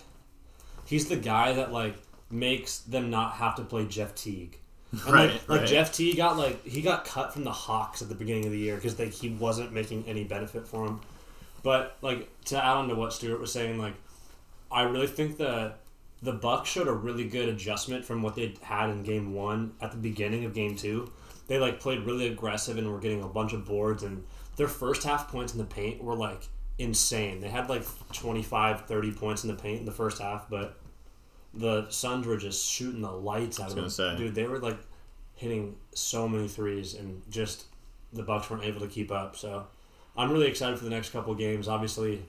he's 0.86 1.08
the 1.08 1.16
guy 1.16 1.52
that 1.52 1.72
like 1.72 1.96
makes 2.30 2.78
them 2.78 3.10
not 3.10 3.34
have 3.34 3.54
to 3.56 3.62
play 3.62 3.86
Jeff 3.86 4.14
Teague. 4.14 4.58
And 4.92 5.02
Right, 5.04 5.30
like, 5.32 5.48
like 5.48 5.60
right. 5.60 5.68
Jeff 5.68 5.92
T 5.92 6.14
got 6.14 6.36
like 6.36 6.64
he 6.64 6.80
got 6.80 7.04
cut 7.04 7.32
from 7.32 7.44
the 7.44 7.52
Hawks 7.52 8.00
at 8.00 8.08
the 8.08 8.14
beginning 8.14 8.46
of 8.46 8.52
the 8.52 8.58
year 8.58 8.76
because 8.76 8.98
like 8.98 9.12
he 9.12 9.30
wasn't 9.30 9.72
making 9.72 10.04
any 10.06 10.24
benefit 10.24 10.66
for 10.66 10.86
him. 10.86 11.00
But 11.62 11.96
like 12.00 12.28
to 12.46 12.64
add 12.64 12.76
on 12.76 12.88
to 12.88 12.94
what 12.94 13.12
Stuart 13.12 13.40
was 13.40 13.52
saying, 13.52 13.78
like 13.78 13.94
I 14.70 14.82
really 14.82 15.06
think 15.06 15.36
the 15.36 15.74
the 16.22 16.32
Bucks 16.32 16.70
showed 16.70 16.88
a 16.88 16.92
really 16.92 17.28
good 17.28 17.48
adjustment 17.48 18.04
from 18.04 18.22
what 18.22 18.34
they 18.34 18.54
had 18.62 18.90
in 18.90 19.02
game 19.02 19.34
one 19.34 19.72
at 19.80 19.92
the 19.92 19.98
beginning 19.98 20.44
of 20.44 20.54
game 20.54 20.74
two. 20.74 21.12
They 21.46 21.58
like 21.58 21.80
played 21.80 22.00
really 22.00 22.26
aggressive 22.28 22.76
and 22.78 22.90
were 22.90 22.98
getting 22.98 23.22
a 23.22 23.28
bunch 23.28 23.52
of 23.52 23.66
boards 23.66 24.02
and 24.02 24.24
their 24.56 24.68
first 24.68 25.04
half 25.04 25.28
points 25.28 25.52
in 25.52 25.58
the 25.58 25.64
paint 25.64 26.02
were 26.02 26.16
like 26.16 26.48
insane. 26.78 27.40
They 27.40 27.48
had 27.48 27.68
like 27.68 27.84
25, 28.12 28.86
30 28.86 29.12
points 29.12 29.44
in 29.44 29.48
the 29.48 29.56
paint 29.56 29.80
in 29.80 29.86
the 29.86 29.92
first 29.92 30.20
half, 30.20 30.48
but 30.50 30.76
the 31.54 31.88
Suns 31.90 32.26
were 32.26 32.36
just 32.36 32.66
shooting 32.66 33.00
the 33.00 33.10
lights 33.10 33.60
out 33.60 33.68
of 33.68 33.74
them. 33.74 33.84
gonna 33.84 33.90
say. 33.90 34.16
Dude, 34.16 34.34
they 34.34 34.46
were 34.46 34.58
like 34.58 34.78
hitting 35.34 35.76
so 35.94 36.28
many 36.28 36.48
threes 36.48 36.94
and 36.94 37.22
just 37.30 37.66
the 38.12 38.22
Bucks 38.22 38.50
weren't 38.50 38.64
able 38.64 38.80
to 38.80 38.88
keep 38.88 39.10
up. 39.12 39.36
So 39.36 39.66
I'm 40.16 40.30
really 40.30 40.48
excited 40.48 40.78
for 40.78 40.84
the 40.84 40.90
next 40.90 41.10
couple 41.10 41.32
of 41.32 41.38
games. 41.38 41.68
Obviously, 41.68 42.24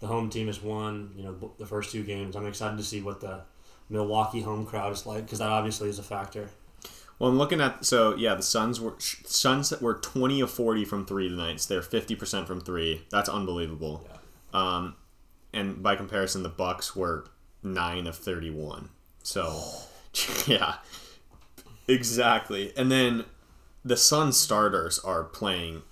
the 0.00 0.06
home 0.06 0.30
team 0.30 0.46
has 0.46 0.62
won, 0.62 1.12
you 1.16 1.24
know, 1.24 1.52
the 1.58 1.66
first 1.66 1.92
two 1.92 2.02
games. 2.02 2.36
I'm 2.36 2.46
excited 2.46 2.78
to 2.78 2.84
see 2.84 3.00
what 3.00 3.20
the 3.20 3.42
Milwaukee 3.90 4.40
home 4.40 4.64
crowd 4.64 4.92
is 4.92 5.06
like 5.06 5.24
because 5.24 5.38
that 5.40 5.50
obviously 5.50 5.88
is 5.88 5.98
a 5.98 6.02
factor. 6.02 6.48
Well, 7.18 7.30
I'm 7.30 7.38
looking 7.38 7.60
at 7.60 7.84
so 7.84 8.16
yeah, 8.16 8.34
the 8.34 8.42
Suns 8.42 8.80
were 8.80 8.94
Suns 8.98 9.72
were 9.80 9.94
20 9.94 10.40
of 10.40 10.50
40 10.50 10.84
from 10.84 11.06
three 11.06 11.28
tonight. 11.28 11.60
So 11.60 11.74
they're 11.74 11.82
50 11.82 12.16
percent 12.16 12.46
from 12.46 12.60
three. 12.60 13.04
That's 13.10 13.28
unbelievable. 13.28 14.08
Um, 14.52 14.96
and 15.52 15.82
by 15.82 15.96
comparison, 15.96 16.42
the 16.42 16.48
Bucks 16.48 16.96
were 16.96 17.26
nine 17.64 18.06
of 18.06 18.16
thirty-one. 18.16 18.90
So, 19.22 19.62
yeah, 20.46 20.76
exactly. 21.88 22.72
And 22.76 22.90
then 22.90 23.24
the 23.84 23.96
Sun 23.96 24.32
starters 24.32 24.98
are 24.98 25.24
playing 25.24 25.82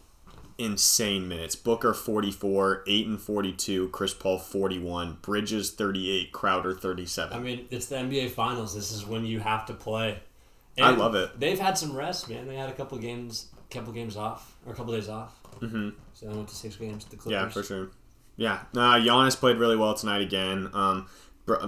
insane 0.58 1.28
minutes. 1.28 1.56
Booker 1.56 1.94
44, 1.94 2.84
Ayton 2.86 3.18
42, 3.18 3.88
Chris 3.88 4.14
Paul 4.14 4.38
41, 4.38 5.18
Bridges 5.22 5.70
38, 5.70 6.32
Crowder 6.32 6.74
37. 6.74 7.36
I 7.36 7.40
mean, 7.40 7.66
it's 7.70 7.86
the 7.86 7.96
NBA 7.96 8.30
Finals. 8.30 8.74
This 8.74 8.92
is 8.92 9.04
when 9.06 9.24
you 9.24 9.40
have 9.40 9.66
to 9.66 9.74
play. 9.74 10.20
And 10.76 10.86
I 10.86 10.90
love 10.90 11.14
it. 11.14 11.38
They've 11.38 11.58
had 11.58 11.76
some 11.76 11.94
rest, 11.94 12.30
man. 12.30 12.46
They 12.46 12.56
had 12.56 12.70
a 12.70 12.72
couple 12.72 12.96
games, 12.98 13.48
couple 13.70 13.92
games 13.92 14.16
off, 14.16 14.56
or 14.66 14.72
a 14.72 14.76
couple 14.76 14.94
days 14.94 15.08
off. 15.08 15.38
hmm 15.60 15.90
So 16.14 16.26
they 16.26 16.34
went 16.34 16.48
to 16.48 16.54
six 16.54 16.76
games. 16.76 17.04
The 17.04 17.16
Clippers. 17.16 17.32
Yeah, 17.32 17.48
for 17.48 17.62
sure. 17.62 17.90
Yeah, 18.36 18.60
nah, 18.72 18.96
Giannis 18.98 19.36
played 19.36 19.58
really 19.58 19.76
well 19.76 19.92
tonight 19.94 20.22
again. 20.22 20.70
Um, 20.72 21.06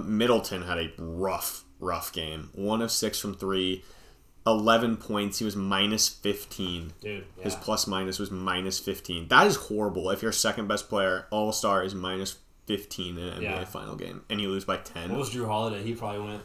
Middleton 0.03 0.63
had 0.63 0.77
a 0.77 0.91
rough, 0.97 1.63
rough 1.79 2.11
game. 2.13 2.49
One 2.53 2.81
of 2.81 2.91
six 2.91 3.19
from 3.19 3.33
three, 3.35 3.83
11 4.47 4.97
points. 4.97 5.39
He 5.39 5.45
was 5.45 5.55
minus 5.55 6.07
15. 6.09 6.93
dude. 7.01 7.25
Yeah. 7.37 7.43
His 7.43 7.55
plus 7.55 7.87
minus 7.87 8.19
was 8.19 8.31
minus 8.31 8.79
15. 8.79 9.27
That 9.27 9.47
is 9.47 9.55
horrible. 9.55 10.09
If 10.11 10.21
your 10.21 10.31
second 10.31 10.67
best 10.67 10.87
player, 10.89 11.27
all 11.31 11.51
star, 11.51 11.83
is 11.83 11.93
minus 11.95 12.37
15 12.67 13.17
in 13.17 13.23
an 13.23 13.33
NBA 13.37 13.41
Yeah. 13.43 13.65
final 13.65 13.95
game 13.95 14.23
and 14.29 14.41
you 14.41 14.49
lose 14.49 14.65
by 14.65 14.77
10. 14.77 15.09
what 15.11 15.19
was 15.19 15.29
Jrue 15.31 15.45
Holiday? 15.47 15.83
He 15.83 15.93
probably 15.93 16.21
went. 16.21 16.41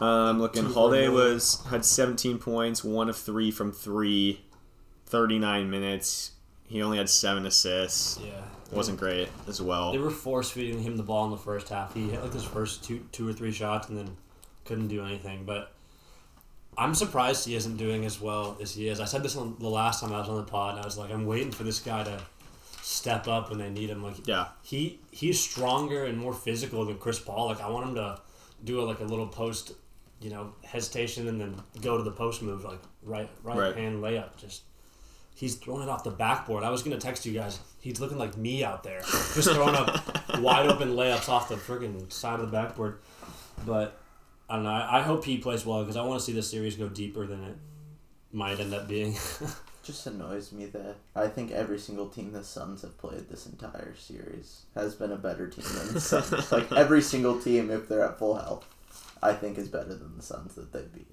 Um, 0.00 0.38
looking, 0.40 0.64
Holiday 0.64 1.08
was 1.08 1.62
had 1.68 1.84
17 1.84 2.38
points, 2.38 2.82
one 2.82 3.08
of 3.10 3.16
three 3.16 3.50
from 3.50 3.70
three, 3.70 4.40
39 5.06 5.70
minutes. 5.70 6.32
He 6.66 6.80
only 6.82 6.96
had 6.98 7.08
seven 7.10 7.44
assists. 7.46 8.18
Yeah. 8.24 8.42
Wasn't 8.72 8.98
great 8.98 9.28
as 9.48 9.60
well. 9.60 9.92
They 9.92 9.98
were 9.98 10.10
force 10.10 10.50
feeding 10.50 10.80
him 10.82 10.96
the 10.96 11.02
ball 11.02 11.24
in 11.24 11.30
the 11.30 11.36
first 11.36 11.68
half. 11.68 11.92
He 11.94 12.08
hit 12.10 12.22
like 12.22 12.32
his 12.32 12.44
first 12.44 12.84
two, 12.84 13.00
two 13.12 13.28
or 13.28 13.32
three 13.32 13.52
shots, 13.52 13.88
and 13.88 13.98
then 13.98 14.16
couldn't 14.64 14.88
do 14.88 15.04
anything. 15.04 15.44
But 15.44 15.72
I'm 16.78 16.94
surprised 16.94 17.46
he 17.46 17.54
isn't 17.56 17.76
doing 17.76 18.04
as 18.04 18.20
well 18.20 18.56
as 18.60 18.74
he 18.74 18.88
is. 18.88 19.00
I 19.00 19.04
said 19.06 19.22
this 19.22 19.36
on 19.36 19.56
the 19.58 19.68
last 19.68 20.00
time 20.00 20.12
I 20.12 20.20
was 20.20 20.28
on 20.28 20.36
the 20.36 20.44
pod. 20.44 20.74
And 20.74 20.82
I 20.82 20.84
was 20.86 20.96
like, 20.96 21.10
I'm 21.10 21.26
waiting 21.26 21.50
for 21.50 21.64
this 21.64 21.80
guy 21.80 22.04
to 22.04 22.20
step 22.82 23.26
up 23.28 23.50
when 23.50 23.58
they 23.58 23.70
need 23.70 23.90
him. 23.90 24.02
Like 24.02 24.26
Yeah, 24.26 24.48
he 24.62 25.00
he's 25.10 25.40
stronger 25.40 26.04
and 26.04 26.16
more 26.16 26.32
physical 26.32 26.84
than 26.84 26.98
Chris 26.98 27.18
Paul. 27.18 27.46
Like 27.46 27.60
I 27.60 27.68
want 27.68 27.88
him 27.88 27.94
to 27.96 28.20
do 28.64 28.80
a, 28.80 28.82
like 28.84 29.00
a 29.00 29.04
little 29.04 29.26
post, 29.26 29.72
you 30.20 30.30
know, 30.30 30.52
hesitation 30.64 31.26
and 31.28 31.40
then 31.40 31.56
go 31.82 31.96
to 31.96 32.02
the 32.04 32.10
post 32.12 32.40
move, 32.42 32.64
like 32.64 32.80
right 33.02 33.28
right, 33.42 33.58
Right. 33.58 33.76
hand 33.76 34.02
layup. 34.02 34.36
Just 34.36 34.62
he's 35.40 35.54
throwing 35.54 35.82
it 35.82 35.88
off 35.88 36.04
the 36.04 36.10
backboard. 36.10 36.62
I 36.64 36.70
was 36.70 36.82
gonna 36.82 36.98
text 36.98 37.24
you 37.24 37.32
guys. 37.32 37.58
He's 37.80 37.98
looking 37.98 38.18
like 38.18 38.36
me 38.36 38.62
out 38.62 38.82
there, 38.82 39.00
just 39.00 39.50
throwing 39.50 39.74
up 39.74 40.38
wide 40.38 40.66
open 40.66 40.90
layups 40.90 41.30
off 41.30 41.48
the 41.48 41.54
friggin' 41.56 42.12
side 42.12 42.38
of 42.40 42.50
the 42.50 42.56
backboard. 42.56 42.98
But 43.66 43.98
I 44.50 44.56
don't 44.56 44.64
know. 44.64 44.70
I, 44.70 44.98
I 44.98 45.02
hope 45.02 45.24
he 45.24 45.38
plays 45.38 45.64
well 45.64 45.80
because 45.80 45.96
I 45.96 46.02
want 46.04 46.20
to 46.20 46.26
see 46.26 46.32
this 46.32 46.50
series 46.50 46.76
go 46.76 46.90
deeper 46.90 47.26
than 47.26 47.42
it 47.42 47.56
might 48.32 48.60
end 48.60 48.74
up 48.74 48.86
being. 48.86 49.14
just 49.82 50.06
annoys 50.06 50.52
me 50.52 50.66
that 50.66 50.96
I 51.16 51.26
think 51.26 51.52
every 51.52 51.78
single 51.78 52.08
team 52.08 52.32
the 52.32 52.44
Suns 52.44 52.82
have 52.82 52.98
played 52.98 53.30
this 53.30 53.46
entire 53.46 53.94
series 53.96 54.66
has 54.74 54.94
been 54.94 55.10
a 55.10 55.16
better 55.16 55.48
team 55.48 55.64
than 55.74 55.94
the 55.94 56.00
Suns. 56.02 56.52
like 56.52 56.70
every 56.70 57.00
single 57.00 57.40
team, 57.40 57.70
if 57.70 57.88
they're 57.88 58.04
at 58.04 58.18
full 58.18 58.36
health, 58.36 58.66
I 59.22 59.32
think 59.32 59.56
is 59.56 59.68
better 59.68 59.94
than 59.94 60.18
the 60.18 60.22
Suns 60.22 60.54
that 60.56 60.74
they 60.74 60.82
beat. 60.82 61.08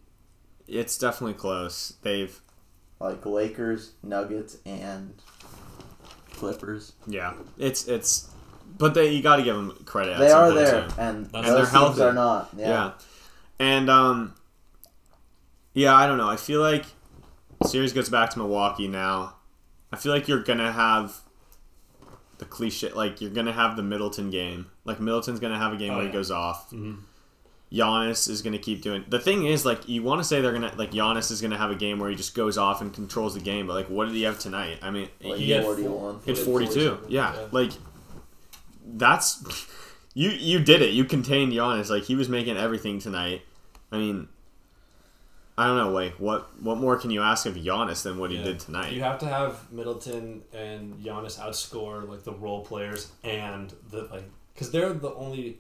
it's 0.68 0.98
definitely 0.98 1.36
close. 1.36 1.94
They've 2.02 2.42
Like 3.00 3.26
Lakers, 3.26 3.92
Nuggets, 4.04 4.58
and 4.66 5.14
Clippers. 6.34 6.94
yeah, 7.08 7.34
it's 7.58 7.88
it's, 7.88 8.30
but 8.78 8.94
they 8.94 9.12
you 9.12 9.22
got 9.24 9.38
to 9.38 9.44
give 9.44 9.56
them 9.56 9.72
credit. 9.86 10.18
they 10.20 10.32
are 10.32 10.52
there, 10.54 10.88
too. 10.88 10.94
and 11.00 11.18
And 11.26 11.32
those 11.34 11.46
they're 11.46 11.56
teams 11.58 11.70
healthy. 11.72 12.02
are 12.04 12.14
not. 12.14 12.50
Yeah. 12.56 12.68
Yeah. 12.70 12.92
And 13.60 13.90
um 13.90 14.36
yeah, 15.74 15.94
I 15.96 16.08
don't 16.08 16.18
know. 16.18 16.30
I 16.30 16.38
feel 16.38 16.60
like 16.62 16.86
series 17.66 17.94
goes 17.94 18.10
back 18.10 18.30
to 18.32 18.40
Milwaukee 18.40 18.88
now. 18.88 19.36
I 19.92 19.96
feel 19.98 20.12
like 20.12 20.28
you're 20.28 20.44
going 20.44 20.58
to 20.60 20.72
have 20.72 21.16
the 22.40 22.46
cliche 22.46 22.92
like 22.94 23.22
you're 23.22 23.30
going 23.32 23.46
to 23.46 23.54
have 23.54 23.76
the 23.78 23.84
Middleton 23.84 24.30
game. 24.32 24.68
Like 24.86 25.00
Middleton's 25.00 25.40
going 25.40 25.54
to 25.54 25.60
have 25.60 25.74
a 25.74 25.78
game 25.78 25.92
Oh, 25.94 25.96
where 25.98 26.04
yeah. 26.06 26.10
he 26.12 26.14
goes 26.14 26.30
off. 26.32 26.72
Mhm. 26.72 26.98
Giannis 27.72 28.30
is 28.30 28.42
going 28.42 28.54
to 28.54 28.60
keep 28.60 28.82
doing. 28.82 29.04
The 29.10 29.20
thing 29.20 29.46
is 29.46 29.66
like 29.66 29.90
you 29.90 30.02
want 30.04 30.20
to 30.22 30.24
say 30.24 30.40
they're 30.42 30.54
going 30.58 30.70
to 30.70 30.76
like 30.78 30.92
Giannis 30.92 31.32
is 31.32 31.42
going 31.42 31.52
to 31.52 31.58
have 31.58 31.70
a 31.72 31.76
game 31.76 32.00
where 32.00 32.10
he 32.10 32.16
just 32.16 32.34
goes 32.34 32.58
off 32.58 32.82
and 32.82 32.94
controls 32.94 33.34
the 33.34 33.40
game, 33.42 33.68
but 33.68 33.74
like 33.74 33.88
what 33.90 34.06
did 34.06 34.16
he 34.16 34.24
have 34.24 34.40
tonight? 34.40 34.80
I 34.82 34.90
mean, 34.92 35.10
Like 35.22 35.38
he 35.38 35.52
had 35.52 35.64
41. 35.64 36.16
hit 36.16 36.24
He 36.26 36.32
had 36.32 36.40
42. 36.40 36.74
42, 36.98 37.14
Yeah. 37.14 37.34
yeah. 37.36 37.48
Like 37.52 37.72
that's 38.86 39.44
you 40.14 40.30
you 40.30 40.60
did 40.60 40.82
it. 40.82 40.92
You 40.94 41.04
contained 41.06 41.52
Giannis. 41.54 41.90
Like 41.90 42.04
he 42.04 42.16
was 42.16 42.30
making 42.30 42.58
everything 42.58 43.00
tonight. 43.00 43.42
I 43.92 43.98
mean 43.98 44.28
I 45.60 45.66
don't 45.66 45.78
know, 45.78 45.90
like 45.92 46.14
what 46.20 46.50
what 46.62 46.78
more 46.78 46.98
can 46.98 47.10
you 47.12 47.22
ask 47.22 47.46
of 47.48 47.56
Giannis 47.56 48.04
than 48.04 48.18
what 48.20 48.30
he 48.32 48.42
did 48.42 48.60
tonight? 48.60 48.94
You 48.94 49.02
have 49.02 49.18
to 49.20 49.26
have 49.28 49.72
Middleton 49.72 50.44
and 50.54 50.94
Giannis 51.04 51.40
outscore 51.40 52.08
like 52.08 52.24
the 52.24 52.32
role 52.34 52.64
players 52.64 53.12
and 53.24 53.74
the 53.90 54.04
like 54.04 54.24
because 54.54 54.72
they're 54.72 54.94
the 54.94 55.14
only 55.16 55.58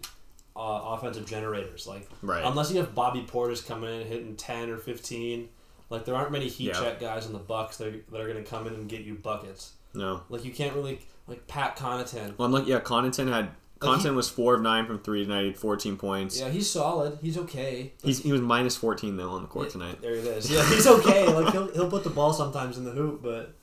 uh, 0.57 0.95
offensive 0.95 1.25
generators. 1.27 1.85
Like 1.87 2.09
right. 2.21 2.43
unless 2.43 2.71
you 2.71 2.77
have 2.79 2.95
Bobby 2.95 3.21
Portis 3.21 3.65
coming 3.65 4.01
in 4.01 4.07
hitting 4.07 4.35
ten 4.35 4.69
or 4.69 4.77
fifteen, 4.77 5.49
like 5.89 6.05
there 6.05 6.15
aren't 6.15 6.31
many 6.31 6.47
heat 6.47 6.69
Yeah. 6.69 6.79
check 6.81 6.99
guys 6.99 7.25
in 7.27 7.33
the 7.33 7.39
Bucks 7.39 7.77
that 7.77 7.87
are, 7.87 7.99
that 8.11 8.21
are 8.21 8.27
going 8.31 8.43
to 8.43 8.49
come 8.49 8.67
in 8.67 8.73
and 8.73 8.89
get 8.89 9.01
you 9.01 9.15
buckets. 9.15 9.73
no. 9.93 10.23
Like 10.29 10.43
you 10.43 10.51
can't 10.51 10.73
really 10.75 10.99
like 11.27 11.45
Pat 11.47 11.77
Connaughton. 11.77 12.37
Well, 12.37 12.45
I'm 12.47 12.51
look, 12.51 12.67
yeah, 12.67 12.79
Connaughton 12.79 13.27
had 13.31 13.45
Like, 13.45 13.51
Connaughton 13.79 14.15
was 14.15 14.29
four 14.29 14.55
of 14.55 14.61
nine 14.61 14.85
from 14.87 14.99
three 14.99 15.23
tonight. 15.23 15.41
He 15.41 15.47
had 15.49 15.57
14 15.57 15.97
points. 15.97 16.39
Yeah, 16.39 16.49
he's 16.49 16.69
solid. 16.69 17.19
He's 17.21 17.37
okay. 17.37 17.93
He's, 18.03 18.23
he 18.23 18.31
was 18.31 18.41
minus 18.41 18.75
14 18.75 19.15
though 19.17 19.29
on 19.31 19.41
the 19.43 19.47
court 19.47 19.67
Yeah, 19.67 19.71
tonight. 19.73 20.01
There 20.01 20.15
it 20.15 20.25
is. 20.25 20.49
Yeah, 20.51 20.67
he's 20.67 20.87
okay. 20.87 21.27
Like 21.27 21.51
he'll 21.53 21.71
he'll 21.73 21.89
put 21.89 22.03
the 22.03 22.09
ball 22.09 22.33
sometimes 22.33 22.77
in 22.77 22.83
the 22.85 22.91
hoop, 22.91 23.21
but 23.21 23.53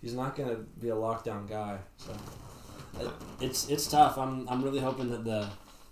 he's 0.00 0.14
not 0.14 0.36
gonna 0.36 0.56
be 0.80 0.88
a 0.88 0.94
lockdown 0.94 1.48
guy. 1.48 1.78
So 1.98 2.12
it's 3.40 3.68
it's 3.68 3.86
tough. 3.86 4.16
I'm 4.18 4.48
I'm 4.48 4.62
really 4.62 4.80
hoping 4.80 5.10
that 5.10 5.24
the 5.24 5.48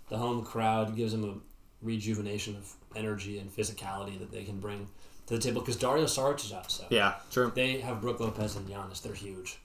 the 0.09 0.17
home 0.17 0.43
crowd 0.43 0.95
gives 0.95 1.13
him 1.13 1.23
a 1.23 1.85
rejuvenation 1.85 2.55
of 2.55 2.73
energy 2.95 3.37
and 3.39 3.55
physicality 3.55 4.17
that 4.19 4.31
they 4.31 4.43
can 4.43 4.59
bring 4.59 4.87
to 5.27 5.35
the 5.35 5.39
table 5.39 5.61
because 5.61 5.75
Dario 5.75 6.05
Saric 6.05 6.43
is 6.45 6.53
out. 6.53 6.71
So 6.71 6.85
Yeah, 6.89 7.15
true. 7.31 7.51
they 7.53 7.79
have 7.81 8.01
Brook 8.01 8.19
Lopez 8.19 8.55
and 8.55 8.67
Giannis. 8.67 9.01
They're 9.01 9.13
huge. 9.13 9.59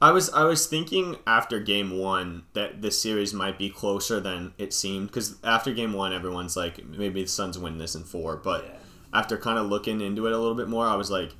I 0.00 0.12
was 0.12 0.30
I 0.30 0.44
was 0.44 0.66
thinking 0.66 1.16
after 1.26 1.58
game 1.58 1.98
one 1.98 2.44
that 2.52 2.82
this 2.82 3.02
series 3.02 3.34
might 3.34 3.58
be 3.58 3.68
closer 3.68 4.20
than 4.20 4.52
it 4.56 4.72
seemed 4.72 5.08
because 5.08 5.36
after 5.42 5.72
game 5.74 5.92
one 5.92 6.12
everyone's 6.12 6.56
like 6.56 6.84
maybe 6.86 7.22
the 7.22 7.28
Suns 7.28 7.58
win 7.58 7.78
this 7.78 7.96
in 7.96 8.04
four, 8.04 8.36
but 8.36 8.64
Yeah. 8.64 8.78
after 9.18 9.36
kind 9.36 9.58
of 9.58 9.66
looking 9.66 10.00
into 10.00 10.26
it 10.26 10.32
a 10.32 10.38
little 10.38 10.54
bit 10.54 10.68
more, 10.68 10.86
I 10.86 10.94
was 10.94 11.10
like, 11.10 11.32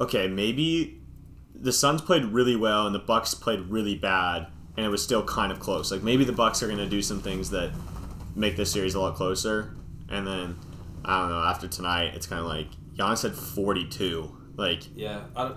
okay, 0.00 0.26
maybe 0.26 1.00
the 1.54 1.72
Suns 1.72 2.02
played 2.02 2.24
really 2.24 2.56
well 2.56 2.84
and 2.86 2.94
the 2.94 2.98
Bucks 2.98 3.32
played 3.32 3.60
really 3.68 3.94
bad, 3.94 4.48
and 4.76 4.84
it 4.84 4.88
was 4.88 5.02
still 5.02 5.22
kind 5.24 5.50
of 5.52 5.60
close. 5.60 5.90
Like 5.92 6.02
maybe 6.02 6.24
the 6.24 6.32
Bucks 6.32 6.62
are 6.62 6.68
gonna 6.68 6.88
do 6.88 7.02
some 7.02 7.20
things 7.20 7.50
that 7.50 7.70
make 8.34 8.56
this 8.56 8.72
series 8.72 8.94
a 8.94 9.00
lot 9.00 9.14
closer, 9.14 9.74
and 10.08 10.26
then 10.26 10.58
I 11.04 11.20
don't 11.20 11.30
know. 11.30 11.42
After 11.42 11.68
tonight, 11.68 12.12
it's 12.14 12.26
kind 12.26 12.40
of 12.40 12.46
like 12.46 12.66
Giannis 12.96 13.22
had 13.22 13.34
forty 13.34 13.86
two. 13.88 14.36
Like 14.56 14.82
Yeah, 14.96 15.22
I, 15.36 15.44
don't- 15.48 15.56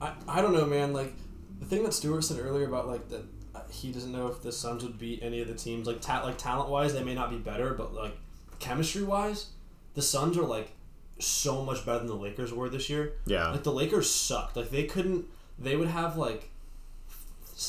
I, 0.00 0.12
I 0.28 0.42
don't 0.42 0.52
know, 0.52 0.66
man. 0.66 0.92
Like 0.92 1.12
the 1.60 1.66
thing 1.66 1.82
that 1.84 1.94
Stuart 1.94 2.22
said 2.22 2.38
earlier 2.40 2.66
about 2.66 2.88
like 2.88 3.08
that 3.08 3.24
uh, 3.54 3.60
he 3.70 3.92
doesn't 3.92 4.10
know 4.12 4.26
if 4.26 4.42
the 4.42 4.50
Suns 4.52 4.82
would 4.82 4.98
beat 4.98 5.20
any 5.22 5.40
of 5.40 5.48
the 5.48 5.54
teams. 5.54 5.86
Like 5.86 6.00
ta- 6.00 6.22
like 6.24 6.36
talent 6.38 6.68
wise, 6.70 6.92
they 6.94 7.04
may 7.04 7.14
not 7.14 7.30
be 7.30 7.36
better, 7.38 7.74
but 7.74 7.94
like 7.94 8.16
chemistry 8.58 9.02
wise, 9.04 9.50
the 9.94 10.02
Suns 10.02 10.36
are 10.36 10.42
like 10.44 10.72
so 11.20 11.64
much 11.64 11.86
better 11.86 11.98
than 12.00 12.08
the 12.08 12.14
Lakers 12.16 12.52
were 12.52 12.68
this 12.68 12.90
year. 12.90 13.12
yeah, 13.26 13.50
Like 13.52 13.62
the 13.62 13.72
Lakers 13.72 14.10
sucked. 14.10 14.56
Like 14.56 14.70
they 14.70 14.84
couldn't. 14.84 15.26
They 15.58 15.76
would 15.76 15.88
have 15.88 16.16
like 16.16 16.50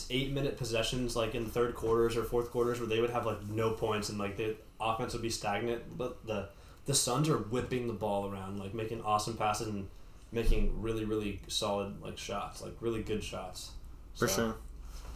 eight 0.09 0.31
minute 0.31 0.57
possessions 0.57 1.15
like 1.15 1.35
in 1.35 1.45
third 1.45 1.75
quarters 1.75 2.17
or 2.17 2.23
fourth 2.23 2.49
quarters 2.51 2.79
where 2.79 2.87
they 2.87 2.99
would 2.99 3.09
have 3.11 3.25
like 3.25 3.47
no 3.49 3.71
points 3.71 4.09
and 4.09 4.17
like 4.17 4.37
the 4.37 4.55
offense 4.79 5.13
would 5.13 5.21
be 5.21 5.29
stagnant. 5.29 5.97
But 5.97 6.25
the 6.25 6.49
the 6.85 6.93
Suns 6.93 7.29
are 7.29 7.37
whipping 7.37 7.87
the 7.87 7.93
ball 7.93 8.29
around, 8.31 8.59
like 8.59 8.73
making 8.73 9.01
awesome 9.03 9.37
passes 9.37 9.67
and 9.67 9.87
making 10.31 10.81
really 10.81 11.05
really 11.05 11.39
solid 11.47 12.01
like 12.01 12.17
shots, 12.17 12.61
like 12.61 12.73
really 12.79 13.03
good 13.03 13.23
shots. 13.23 13.71
for 14.17 14.27
sure. 14.27 14.55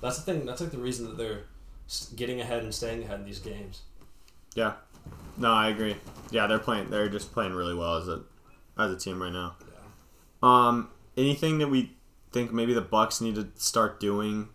That's 0.02 0.18
the 0.18 0.32
thing. 0.32 0.46
That's 0.46 0.62
like 0.62 0.72
the 0.72 0.78
reason 0.78 1.06
that 1.08 1.18
they're 1.18 1.44
getting 2.16 2.40
ahead 2.40 2.64
and 2.64 2.74
staying 2.74 3.04
ahead 3.04 3.20
in 3.20 3.26
these 3.26 3.40
games. 3.40 3.82
Yeah. 4.56 4.74
No, 5.38 5.52
I 5.52 5.70
agree. 5.70 5.96
Yeah, 6.32 6.48
they're 6.48 6.60
playing. 6.60 6.90
They're 6.90 7.10
just 7.10 7.32
playing 7.34 7.54
really 7.54 7.76
well 7.76 7.98
as 7.98 8.08
a 8.08 8.22
as 8.78 8.92
a 8.92 8.98
team 8.98 9.22
right 9.22 9.34
now. 9.34 9.56
Yeah. 9.62 9.78
Um, 10.42 10.90
anything 11.18 11.58
that 11.60 11.68
we 11.70 11.96
think 12.32 12.54
maybe 12.54 12.74
the 12.74 12.82
Bucks 12.82 13.22
need 13.22 13.36
to 13.36 13.48
start 13.56 14.00
doing 14.00 14.50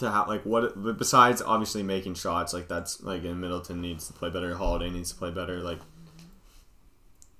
to 0.00 0.10
have 0.10 0.28
like 0.28 0.44
what 0.44 0.98
besides 0.98 1.40
obviously 1.42 1.82
making 1.82 2.14
shots 2.14 2.52
like 2.52 2.68
that's 2.68 3.02
like 3.02 3.24
in 3.24 3.40
Middleton 3.40 3.80
needs 3.80 4.06
to 4.08 4.12
play 4.12 4.28
better. 4.30 4.54
Holiday 4.56 4.90
needs 4.90 5.12
to 5.12 5.18
play 5.18 5.30
better. 5.30 5.60
Like 5.60 5.78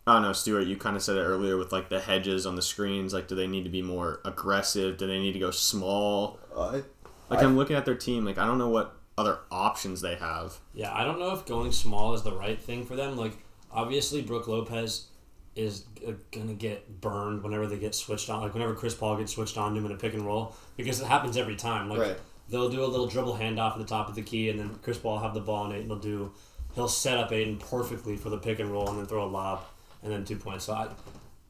I 0.07 0.15
don't 0.15 0.23
know, 0.23 0.33
Stuart. 0.33 0.63
You 0.67 0.77
kind 0.77 0.97
of 0.97 1.03
said 1.03 1.17
it 1.17 1.21
earlier 1.23 1.57
with 1.57 1.73
like 1.73 1.89
the 1.89 2.01
hedges 2.01 2.47
on 2.47 2.57
the 2.57 2.63
screens. 2.63 3.13
Like, 3.13 3.29
do 3.29 3.35
they 3.35 3.47
need 3.47 3.65
to 3.65 3.71
be 3.71 3.83
more 3.83 4.21
aggressive? 4.25 4.97
Do 4.97 5.07
they 5.07 5.19
need 5.19 5.33
to 5.33 5.39
go 5.39 5.51
small? 5.51 6.39
I, 6.57 6.83
Like 7.29 7.41
I- 7.41 7.45
I'm 7.45 7.57
looking 7.57 7.77
at 7.77 7.85
their 7.85 7.95
team. 7.95 8.25
Like 8.25 8.39
I 8.39 8.47
don't 8.47 8.59
know 8.59 8.71
what 8.71 8.97
other 9.19 9.41
options 9.51 10.01
they 10.01 10.15
have. 10.17 10.59
Yeah, 10.75 10.93
I 10.95 11.05
don't 11.05 11.19
know 11.19 11.33
if 11.33 11.45
going 11.45 11.71
small 11.73 12.15
is 12.15 12.23
the 12.23 12.33
right 12.33 12.61
thing 12.61 12.87
for 12.87 12.97
them. 12.97 13.17
Like, 13.19 13.37
obviously, 13.71 14.23
Brook 14.23 14.49
Lopez 14.49 15.09
is 15.55 15.85
uh, 16.09 16.13
gonna 16.33 16.55
get 16.55 17.01
burned 17.03 17.43
whenever 17.43 17.67
they 17.67 17.77
get 17.79 17.95
switched 17.95 18.31
on. 18.31 18.41
Like, 18.41 18.55
whenever 18.55 18.75
Chris 18.75 18.95
Paul 18.95 19.19
gets 19.19 19.33
switched 19.35 19.59
on 19.59 19.73
to 19.75 19.79
him 19.79 19.85
in 19.87 19.93
a 19.93 19.97
pick 19.97 20.15
and 20.15 20.25
roll, 20.25 20.57
because 20.79 21.01
it 21.01 21.07
happens 21.07 21.37
every 21.37 21.57
time. 21.57 21.91
Like, 21.91 21.99
Right. 22.01 22.19
They'll 22.51 22.69
do 22.69 22.85
a 22.85 22.87
little 22.87 23.07
dribble 23.07 23.37
handoff 23.37 23.73
at 23.73 23.79
the 23.79 23.85
top 23.85 24.09
of 24.09 24.15
the 24.15 24.23
key, 24.23 24.51
and 24.51 24.59
then 24.59 24.75
Chris 24.83 24.99
Paul 24.99 25.13
will 25.13 25.23
have 25.23 25.35
the 25.35 25.41
ball, 25.41 25.67
and 25.67 25.75
Ayton 25.75 25.89
will 25.89 25.97
do. 25.97 26.33
He'll 26.75 26.89
set 26.89 27.17
up 27.17 27.33
Ayton 27.33 27.59
perfectly 27.59 28.17
for 28.17 28.29
the 28.29 28.39
pick 28.39 28.59
and 28.59 28.71
roll, 28.71 28.89
and 28.89 28.99
then 28.99 29.07
throw 29.07 29.25
a 29.25 29.27
lob, 29.27 29.65
and 30.03 30.13
then 30.13 30.25
two 30.25 30.37
points. 30.37 30.65
So, 30.65 30.75
I, 30.75 30.89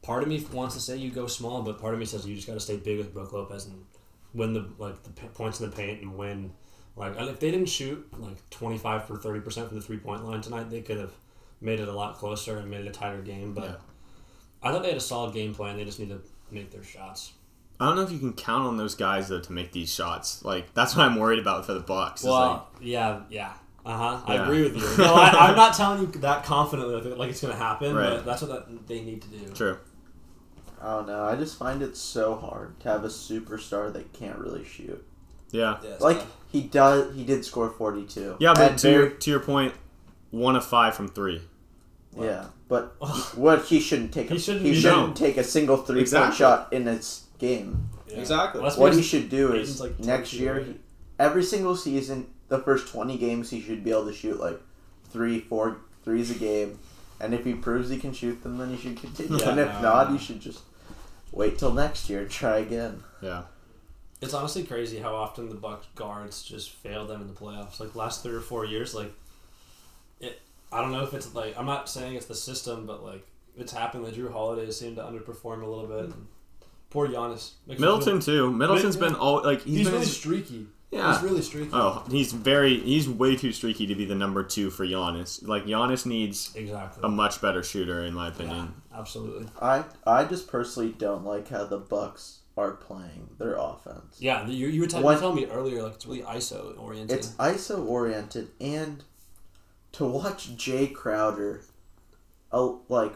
part 0.03 0.23
of 0.23 0.29
me 0.29 0.45
wants 0.51 0.75
to 0.75 0.81
say 0.81 0.97
you 0.97 1.11
go 1.11 1.27
small, 1.27 1.61
but 1.63 1.79
part 1.79 1.93
of 1.93 1.99
me 1.99 2.05
says 2.05 2.25
you 2.25 2.35
just 2.35 2.47
got 2.47 2.53
to 2.53 2.59
stay 2.59 2.77
big 2.77 2.97
with 2.97 3.13
Brook 3.13 3.33
Lopez 3.33 3.65
and 3.65 3.83
win 4.33 4.53
the 4.53 4.69
like 4.77 5.01
the 5.03 5.09
points 5.09 5.59
in 5.59 5.69
the 5.69 5.75
paint 5.75 6.01
and 6.01 6.17
win. 6.17 6.53
Like 6.95 7.13
if 7.17 7.39
they 7.39 7.51
didn't 7.51 7.69
shoot 7.69 8.07
like 8.19 8.49
twenty 8.49 8.77
five 8.77 9.05
for 9.05 9.17
thirty 9.17 9.39
percent 9.39 9.67
from 9.69 9.77
the 9.77 9.83
three 9.83 9.97
point 9.97 10.25
line 10.25 10.41
tonight, 10.41 10.69
they 10.69 10.81
could 10.81 10.97
have 10.97 11.13
made 11.61 11.79
it 11.79 11.87
a 11.87 11.93
lot 11.93 12.15
closer 12.15 12.57
and 12.57 12.69
made 12.69 12.81
it 12.81 12.87
a 12.87 12.91
tighter 12.91 13.21
game. 13.21 13.53
But 13.53 13.63
Yeah. 13.63 13.75
I 14.63 14.71
thought 14.71 14.83
they 14.83 14.89
had 14.89 14.97
a 14.97 15.01
solid 15.01 15.33
game 15.33 15.55
plan. 15.55 15.77
They 15.77 15.85
just 15.85 15.99
need 15.99 16.09
to 16.09 16.21
make 16.51 16.71
their 16.71 16.83
shots. 16.83 17.33
I 17.81 17.85
don't 17.87 17.95
know 17.95 18.03
if 18.03 18.11
you 18.11 18.19
can 18.19 18.33
count 18.33 18.63
on 18.67 18.77
those 18.77 18.93
guys 18.95 19.27
though 19.29 19.39
to 19.41 19.51
make 19.51 19.71
these 19.71 19.91
shots. 19.93 20.45
Like 20.45 20.73
that's 20.73 20.95
what 20.95 21.05
I'm 21.05 21.15
worried 21.17 21.39
about 21.39 21.65
for 21.65 21.73
the 21.73 21.79
Bucks. 21.79 22.21
is, 22.21 22.27
Well, 22.27 22.67
yeah, 22.79 23.21
yeah. 23.29 23.53
Uh 23.83 23.97
huh. 24.17 24.21
I 24.27 24.35
agree 24.35 24.61
with 24.63 24.75
you. 24.77 24.81
No, 25.03 25.15
I, 25.15 25.49
I'm 25.49 25.55
not 25.55 25.75
telling 25.75 26.01
you 26.01 26.07
that 26.21 26.43
confidently 26.45 26.93
like, 27.01 27.17
like 27.17 27.29
it's 27.31 27.41
gonna 27.41 27.55
happen, 27.55 27.95
Right. 27.95 28.09
but 28.11 28.25
that's 28.25 28.43
what 28.43 28.51
that, 28.51 28.87
they 28.87 29.01
need 29.01 29.23
to 29.23 29.27
do. 29.29 29.51
true. 29.53 29.77
I 30.81 30.93
don't 30.95 31.07
know. 31.07 31.23
I 31.25 31.35
just 31.35 31.57
find 31.59 31.81
it 31.81 31.95
so 31.97 32.35
hard 32.35 32.79
to 32.81 32.89
have 32.89 33.03
a 33.03 33.07
superstar 33.07 33.91
that 33.93 34.13
can't 34.13 34.37
really 34.39 34.63
shoot. 34.63 35.03
Yeah. 35.51 35.77
Yeah, 35.83 35.95
Like 35.99 36.17
tough. 36.19 36.35
he 36.51 36.61
does, 36.61 37.15
he 37.15 37.23
did 37.23 37.43
score 37.45 37.69
forty 37.71 38.05
two. 38.05 38.35
Yeah, 38.39 38.53
but 38.55 38.77
to 38.79 38.91
your 38.91 39.09
to 39.09 39.29
your 39.31 39.39
point, 39.39 39.73
one 40.29 40.55
of 40.55 40.63
five 40.65 40.95
from 40.95 41.07
three. 41.07 41.41
yeah, 42.19 42.45
but 42.67 42.95
what 43.35 43.65
he 43.65 43.79
shouldn't 43.79 44.13
take. 44.13 44.27
A, 44.27 44.29
He 44.29 44.35
he 44.35 44.39
shouldn't- 44.39 44.65
He 44.65 44.75
shouldn't, 44.79 45.07
you 45.19 45.25
take 45.27 45.37
a 45.37 45.43
single 45.43 45.77
three 45.77 45.95
point 45.95 46.01
Exactly. 46.01 46.37
shot 46.37 46.71
in 46.71 46.85
this 46.85 47.25
game. 47.41 47.89
Yeah. 48.07 48.19
Exactly. 48.19 48.61
Well, 48.61 48.71
What 48.77 48.93
he 48.93 49.01
should 49.01 49.29
do 49.29 49.53
is 49.53 49.81
like 49.81 49.99
next 49.99 50.31
year, 50.33 50.59
he, 50.59 50.75
every 51.19 51.43
single 51.43 51.75
season, 51.75 52.27
the 52.47 52.59
first 52.59 52.87
twenty 52.87 53.17
games, 53.17 53.49
he 53.49 53.59
should 53.59 53.83
be 53.83 53.91
able 53.91 54.05
to 54.05 54.13
shoot 54.13 54.39
like 54.39 54.61
three, 55.09 55.39
four 55.41 55.77
threes 56.05 56.31
a 56.31 56.35
game. 56.35 56.79
And 57.19 57.33
if 57.33 57.43
he 57.43 57.53
proves 57.53 57.89
he 57.89 57.97
can 57.97 58.13
shoot 58.13 58.41
them, 58.41 58.57
then 58.57 58.69
he 58.69 58.77
should 58.77 58.97
continue. 58.97 59.37
Yeah, 59.37 59.49
and 59.49 59.59
if 59.59 59.67
no, 59.73 59.81
not, 59.81 60.09
no. 60.09 60.17
he 60.17 60.23
should 60.23 60.39
just 60.39 60.61
wait 61.31 61.57
till 61.59 61.73
next 61.73 62.09
year 62.09 62.21
and 62.21 62.29
try 62.29 62.57
again. 62.57 63.03
Yeah. 63.21 63.43
It's 64.21 64.33
honestly 64.33 64.63
crazy 64.63 64.99
how 64.99 65.15
often 65.15 65.49
the 65.49 65.55
Bucks 65.55 65.87
guards 65.95 66.43
just 66.43 66.71
fail 66.71 67.07
them 67.07 67.21
in 67.21 67.27
the 67.27 67.33
playoffs. 67.33 67.79
Like 67.79 67.95
last 67.95 68.23
three 68.23 68.33
or 68.33 68.41
four 68.41 68.65
years, 68.65 68.93
like 68.93 69.11
it. 70.19 70.41
I 70.71 70.79
don't 70.79 70.91
know 70.91 71.03
if 71.03 71.13
it's 71.13 71.33
like 71.33 71.57
I'm 71.57 71.65
not 71.65 71.89
saying 71.89 72.15
it's 72.15 72.27
the 72.27 72.35
system, 72.35 72.85
but 72.85 73.03
like 73.03 73.25
it's 73.57 73.71
happened. 73.71 74.05
The 74.05 74.11
Jrue 74.11 74.31
Holiday 74.31 74.69
seemed 74.71 74.97
to 74.97 75.03
underperform 75.03 75.63
a 75.63 75.65
little 75.65 75.87
bit. 75.87 76.05
And 76.05 76.27
poor 76.91 77.07
Giannis. 77.07 77.53
Makes 77.65 77.79
me 77.81 77.87
Middleton 77.87 78.19
too. 78.19 78.51
Middleton's 78.51 78.95
Yeah. 78.95 79.01
been 79.01 79.15
all 79.15 79.41
like 79.43 79.61
feel- 79.61 79.69
he's 79.73 79.77
He's, 79.79 79.87
been 79.87 79.93
really 79.95 80.05
streaky. 80.05 80.67
yeah. 80.91 81.13
He's 81.13 81.23
really 81.23 81.41
streaky. 81.41 81.71
Oh, 81.73 82.03
he's 82.11 82.31
very 82.31 82.79
he's 82.79 83.09
way 83.09 83.35
too 83.35 83.51
streaky 83.51 83.87
to 83.87 83.95
be 83.95 84.05
the 84.05 84.15
number 84.15 84.43
two 84.43 84.69
for 84.69 84.85
Giannis. 84.85 85.45
Like 85.47 85.65
Giannis 85.65 86.05
needs 86.05 86.51
exactly. 86.55 87.01
a 87.03 87.09
much 87.09 87.41
better 87.41 87.63
shooter 87.63 88.03
in 88.05 88.13
my 88.13 88.27
yeah, 88.27 88.33
opinion. 88.33 88.73
absolutely. 88.93 89.47
I 89.61 89.85
I 90.05 90.25
just 90.25 90.47
personally 90.47 90.93
don't 90.97 91.25
like 91.25 91.47
how 91.49 91.65
the 91.65 91.77
Bucks 91.79 92.39
are 92.57 92.71
playing 92.71 93.29
their 93.39 93.55
offense. 93.55 94.17
Yeah, 94.19 94.45
you, 94.45 94.67
you 94.67 94.81
were 94.81 94.87
t- 94.87 94.97
you 94.97 95.03
telling 95.03 95.35
me 95.35 95.45
earlier, 95.45 95.81
like 95.83 95.93
it's 95.95 96.05
really 96.05 96.21
ISO 96.23 96.77
oriented. 96.77 97.17
It's 97.17 97.29
ISO 97.35 97.87
oriented, 97.87 98.49
and 98.59 99.03
to 99.93 100.05
watch 100.05 100.55
Jae 100.57 100.93
Crowder, 100.93 101.61
oh, 102.51 102.81
like, 102.89 103.13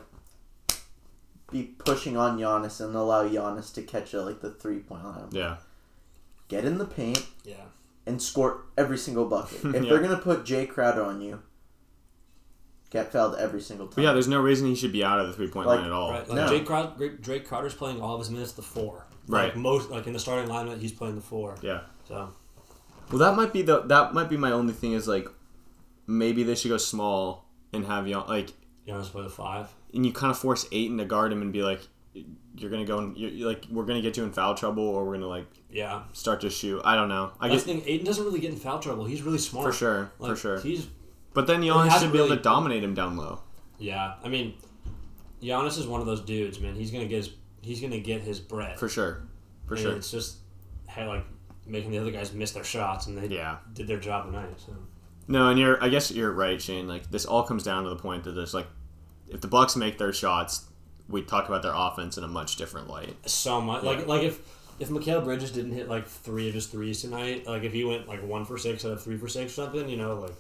be 1.56 1.64
pushing 1.64 2.18
on 2.18 2.38
Giannis 2.38 2.82
and 2.84 2.94
allow 2.96 3.28
Giannis 3.28 3.74
to 3.76 3.82
catch 3.82 4.14
it 4.14 4.22
like 4.22 4.42
the 4.42 4.52
three 4.52 4.80
point 4.80 5.06
line. 5.06 5.28
Yeah. 5.32 5.58
Get 6.50 6.66
in 6.66 6.78
the 6.78 6.86
paint 6.86 7.26
yeah, 7.44 7.56
and 8.06 8.22
score 8.22 8.66
every 8.78 8.98
single 8.98 9.26
bucket. 9.26 9.64
If 9.64 9.74
Yeah. 9.74 9.90
they're 9.90 10.02
gonna 10.02 10.18
put 10.18 10.44
Jae 10.44 10.68
Crowder 10.70 11.04
on 11.04 11.22
you, 11.22 11.42
get 12.90 13.12
fouled 13.12 13.36
every 13.38 13.62
single 13.62 13.88
time. 13.88 13.96
But 13.96 14.04
yeah, 14.04 14.14
there's 14.14 14.28
no 14.28 14.42
reason 14.42 14.68
he 14.68 14.76
should 14.76 14.92
be 14.92 15.04
out 15.04 15.20
of 15.20 15.28
the 15.28 15.34
three 15.34 15.48
point 15.48 15.68
Like- 15.68 15.78
line 15.80 15.86
at 15.88 15.92
all. 15.94 16.12
right. 16.12 16.28
Like 16.28 16.36
no. 16.36 16.48
Jake 16.50 16.66
Crowder, 16.66 16.94
Drake- 16.98 17.22
Drake 17.22 17.48
Crowder's 17.48 17.74
playing 17.74 18.02
all 18.02 18.14
of 18.16 18.20
his 18.20 18.30
minutes 18.30 18.52
the 18.52 18.62
four. 18.62 19.06
Right. 19.28 19.46
Like 19.46 19.56
most, 19.56 19.90
like 19.90 20.06
in 20.08 20.14
the 20.14 20.20
starting 20.20 20.50
lineup, 20.50 20.80
he's 20.80 20.92
playing 20.92 21.16
the 21.16 21.22
four. 21.22 21.56
Yeah. 21.62 21.82
So 22.08 22.30
Well, 23.10 23.20
that 23.20 23.36
might 23.36 23.54
be 23.54 23.62
the 23.64 23.82
that 23.84 24.14
might 24.14 24.30
be 24.30 24.38
my 24.38 24.52
only 24.52 24.74
thing 24.74 24.92
is 24.94 25.08
like 25.08 25.28
maybe 26.06 26.44
they 26.44 26.54
should 26.56 26.70
go 26.70 26.78
small 26.78 27.46
and 27.74 27.86
have 27.86 28.06
Gian 28.06 28.28
like 28.28 28.50
Giannis 28.88 29.06
play 29.12 29.24
the 29.24 29.30
five. 29.30 29.74
And 29.96 30.06
you 30.06 30.12
kind 30.14 30.30
of 30.30 30.38
force 30.38 30.68
Ayton 30.72 30.98
to 31.00 31.06
guard 31.06 31.32
him 31.32 31.42
and 31.42 31.52
be 31.54 31.64
like 31.64 31.82
you're 32.58 32.70
gonna 32.70 32.86
go 32.86 33.00
and 33.00 33.18
you're, 33.18 33.48
like 33.50 33.66
we're 33.72 33.84
gonna 33.86 34.02
get 34.02 34.16
you 34.18 34.24
in 34.24 34.32
foul 34.32 34.54
trouble 34.56 34.84
or 34.88 35.06
we're 35.06 35.14
gonna 35.16 35.28
like 35.28 35.48
Yeah, 35.70 36.04
start 36.14 36.42
to 36.42 36.50
shoot. 36.50 36.82
I 36.86 36.96
don't 36.96 37.10
know. 37.10 37.32
I 37.40 37.48
That's 37.50 37.64
guess 37.64 37.74
thing. 37.76 37.84
Ayton 37.86 38.06
doesn't 38.06 38.24
really 38.24 38.40
get 38.40 38.52
in 38.52 38.58
foul 38.58 38.80
trouble. 38.80 39.06
He's 39.06 39.22
really 39.22 39.38
smart. 39.38 39.66
for 39.66 39.74
sure, 39.74 40.12
Like, 40.20 40.32
for 40.32 40.36
sure. 40.38 40.60
He's 40.62 40.88
But 41.34 41.48
then 41.48 41.62
he 41.62 41.70
Giannis 41.70 42.00
should 42.00 42.12
be 42.14 42.18
able 42.20 42.36
to 42.36 42.42
dominate 42.42 42.84
him 42.84 42.94
down 42.94 43.18
low. 43.18 43.42
yeah. 43.80 44.14
I 44.24 44.30
mean, 44.30 44.54
Giannis 45.42 45.78
is 45.78 45.88
one 45.88 46.00
of 46.00 46.06
those 46.06 46.22
dudes, 46.22 46.60
man. 46.60 46.76
He's 46.76 46.92
gonna 46.92 47.08
get 47.08 47.18
his 47.18 47.32
he's 47.62 47.82
gonna 47.82 48.00
get 48.00 48.22
his 48.22 48.40
bread. 48.40 48.80
For 48.80 48.88
sure, 48.90 49.24
for 49.68 49.74
And 49.76 49.84
sure. 49.84 49.96
It's 49.96 50.12
just 50.12 50.38
hey, 50.88 51.06
like 51.08 51.26
making 51.68 51.92
the 51.92 51.98
other 51.98 52.12
guys 52.12 52.32
miss 52.34 52.52
their 52.52 52.64
shots, 52.64 53.08
and 53.08 53.18
they 53.18 53.28
Yeah. 53.36 53.58
did 53.74 53.88
their 53.88 54.00
job 54.00 54.26
tonight. 54.28 54.50
So 54.66 54.74
No, 55.28 55.50
and 55.50 55.60
you're. 55.60 55.84
I 55.84 55.90
guess 55.90 56.12
you're 56.12 56.32
right, 56.32 56.62
Shane. 56.62 56.88
Like 56.88 57.10
this 57.12 57.26
all 57.26 57.44
comes 57.44 57.64
down 57.64 57.84
to 57.84 57.90
the 57.90 57.96
point 57.96 58.24
that 58.26 58.32
there's 58.32 58.54
like, 58.54 58.68
if 59.30 59.42
the 59.42 59.48
Bucks 59.48 59.76
make 59.76 59.98
their 59.98 60.14
shots, 60.14 60.66
we 61.10 61.22
talk 61.22 61.48
about 61.48 61.62
their 61.62 61.74
offense 61.76 62.18
in 62.18 62.24
a 62.24 62.28
much 62.28 62.56
different 62.56 62.90
light. 62.90 63.16
so 63.30 63.62
much 63.62 63.84
Yeah. 63.84 63.90
like 63.92 64.08
like 64.08 64.24
if 64.24 64.40
if 64.80 64.90
Mikal 64.90 65.24
Bridges 65.24 65.52
didn't 65.52 65.72
hit 65.72 65.88
like 65.88 66.06
three 66.08 66.48
of 66.50 66.54
his 66.54 66.68
threes 66.68 67.02
tonight, 67.02 67.48
like 67.48 67.64
if 67.64 67.72
he 67.74 67.84
went 67.86 68.08
like 68.08 68.22
one 68.28 68.44
for 68.46 68.58
six 68.58 68.84
out 68.86 68.92
of 68.92 69.02
three 69.04 69.18
for 69.18 69.28
six 69.28 69.54
or 69.54 69.56
something, 69.66 69.88
you 69.88 69.98
know, 69.98 70.16
like 70.20 70.34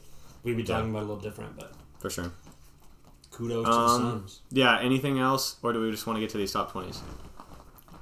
we'd 0.43 0.57
be 0.57 0.63
talking 0.63 0.89
about 0.89 0.99
a 1.03 1.05
little 1.05 1.21
different. 1.21 1.55
But 1.55 1.71
For 1.99 2.09
sure. 2.09 2.31
kudos 3.31 3.65
to 3.65 3.71
the 3.71 3.77
Um, 3.77 4.01
Suns. 4.01 4.41
Yeah. 4.51 4.77
Anything 4.79 5.19
else, 5.19 5.55
or 5.63 5.71
do 5.73 5.79
we 5.81 5.89
just 5.91 6.05
want 6.07 6.17
to 6.17 6.21
get 6.21 6.29
to 6.31 6.37
these 6.37 6.51
top 6.51 6.71
twenties? 6.71 7.01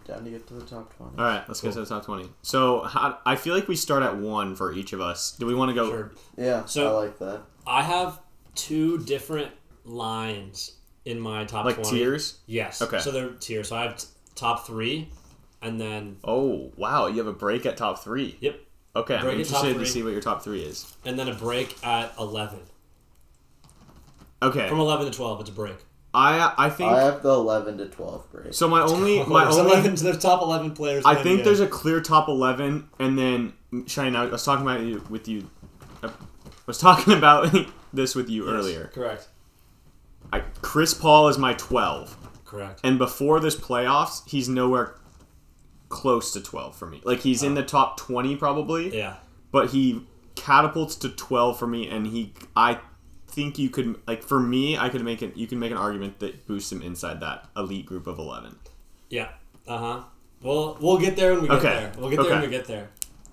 Down 0.07 0.25
to 0.25 0.29
get 0.31 0.45
to 0.47 0.55
the 0.55 0.65
top 0.65 0.93
twenty. 0.97 1.17
All 1.17 1.23
right, 1.23 1.43
let's 1.47 1.61
get 1.61 1.71
to 1.73 1.79
the 1.79 1.85
top 1.85 2.03
twenty. 2.03 2.29
So 2.41 2.81
how, 2.81 3.19
I 3.25 3.35
feel 3.37 3.55
like 3.55 3.67
we 3.69 3.75
start 3.77 4.03
at 4.03 4.17
one 4.17 4.53
for 4.55 4.73
each 4.73 4.91
of 4.91 4.99
us. 4.99 5.31
Do 5.39 5.45
we 5.45 5.55
want 5.55 5.69
to 5.69 5.75
go? 5.75 5.89
Sure. 5.89 6.11
Yeah, 6.37 6.65
So- 6.65 6.89
I 6.89 7.03
like 7.05 7.19
that. 7.19 7.41
I 7.65 7.83
have 7.83 8.19
two 8.53 8.97
different 8.97 9.51
lines 9.85 10.77
in 11.05 11.19
my 11.19 11.45
top 11.45 11.65
Like 11.65 11.75
20. 11.75 11.89
tiers? 11.89 12.39
Yes. 12.45 12.81
Okay. 12.81 12.99
So 12.99 13.11
they're 13.11 13.31
tiers. 13.31 13.67
So 13.69 13.75
I 13.75 13.83
have 13.83 13.97
t- 13.97 14.07
top 14.35 14.65
three, 14.65 15.09
and 15.61 15.79
then 15.79 16.17
Oh 16.23 16.71
wow, 16.77 17.07
you 17.07 17.17
have 17.17 17.27
a 17.27 17.33
break 17.33 17.65
at 17.65 17.77
top 17.77 18.03
three. 18.03 18.37
Yep. 18.39 18.59
Okay, 18.95 19.15
I'm 19.15 19.23
Break 19.23 19.39
interested 19.39 19.73
to 19.79 19.85
see 19.87 20.03
what 20.03 20.11
your 20.13 20.21
top 20.21 20.43
three 20.43 20.61
is. 20.61 20.95
and 21.03 21.17
then 21.17 21.27
a 21.27 21.33
break 21.33 21.83
at 21.83 22.13
eleven. 22.19 22.59
Okay, 24.41 24.67
From 24.69 24.79
eleven 24.79 25.09
to 25.09 25.17
twelve, 25.17 25.39
it's 25.39 25.49
a 25.49 25.53
break. 25.53 25.77
I 26.13 26.53
I 26.57 26.69
think 26.69 26.91
I 26.91 27.01
have 27.03 27.23
the 27.23 27.31
eleven 27.33 27.77
to 27.79 27.87
twelve 27.87 28.29
break. 28.31 28.53
so. 28.53 28.67
My 28.67 28.81
only 28.83 29.23
my 29.27 29.45
only 29.49 29.71
11 29.71 29.95
to 29.95 30.03
the 30.03 30.13
top 30.17 30.41
eleven 30.43 30.71
players. 30.71 31.03
I 31.05 31.15
think 31.15 31.39
the 31.39 31.45
there's 31.45 31.59
a 31.59 31.67
clear 31.67 32.01
top 32.01 32.27
eleven, 32.27 32.87
and 32.99 33.17
then 33.17 33.53
Shane. 33.87 34.15
I 34.15 34.25
was 34.25 34.43
talking 34.43 34.63
about 34.65 34.81
you 34.81 35.03
with 35.09 35.27
you. 35.27 35.49
I 36.03 36.11
was 36.67 36.77
talking 36.77 37.13
about 37.17 37.55
this 37.93 38.13
with 38.15 38.29
you 38.29 38.45
Yes, 38.45 38.53
earlier. 38.53 38.91
Correct. 38.93 39.27
I, 40.33 40.39
Chris 40.61 40.93
Paul 40.93 41.27
is 41.29 41.37
my 41.37 41.53
twelve, 41.53 42.17
Correct. 42.45 42.81
and 42.83 42.97
before 42.97 43.39
this 43.39 43.55
playoffs, 43.55 44.27
he's 44.29 44.49
nowhere 44.49 44.95
close 45.89 46.33
to 46.33 46.41
twelve 46.41 46.75
for 46.75 46.87
me. 46.87 47.01
Like 47.03 47.19
he's 47.19 47.43
in 47.43 47.53
the 47.53 47.63
top 47.63 47.97
twenty 47.97 48.35
probably, 48.35 48.95
Yeah. 48.97 49.15
but 49.51 49.69
he 49.69 50.05
catapults 50.35 50.95
to 50.97 51.09
twelve 51.09 51.59
for 51.59 51.67
me, 51.67 51.87
and 51.87 52.07
he 52.07 52.33
I 52.55 52.79
think 53.27 53.57
you 53.59 53.69
could 53.69 53.99
like 54.07 54.23
for 54.23 54.39
me 54.39 54.77
I 54.77 54.89
could 54.89 55.03
make 55.03 55.21
it. 55.21 55.35
You 55.37 55.47
can 55.47 55.59
make 55.59 55.71
an 55.71 55.77
argument 55.77 56.19
that 56.19 56.47
boosts 56.47 56.71
him 56.71 56.81
inside 56.81 57.19
that 57.21 57.47
elite 57.55 57.85
group 57.85 58.07
of 58.07 58.17
eleven. 58.19 58.55
Yeah. 59.09 59.29
Uh 59.67 59.77
huh. 59.77 60.03
Well, 60.41 60.77
we'll 60.81 60.97
get 60.97 61.15
there 61.15 61.33
when 61.33 61.43
we 61.43 61.47
get 61.47 61.57
Okay. 61.59 61.69
there. 61.73 61.91
We'll 61.97 62.09
get 62.09 62.21
there 62.21 62.31
when 62.31 62.41
we 62.41 62.47
get 62.49 62.65
there. 62.65 62.89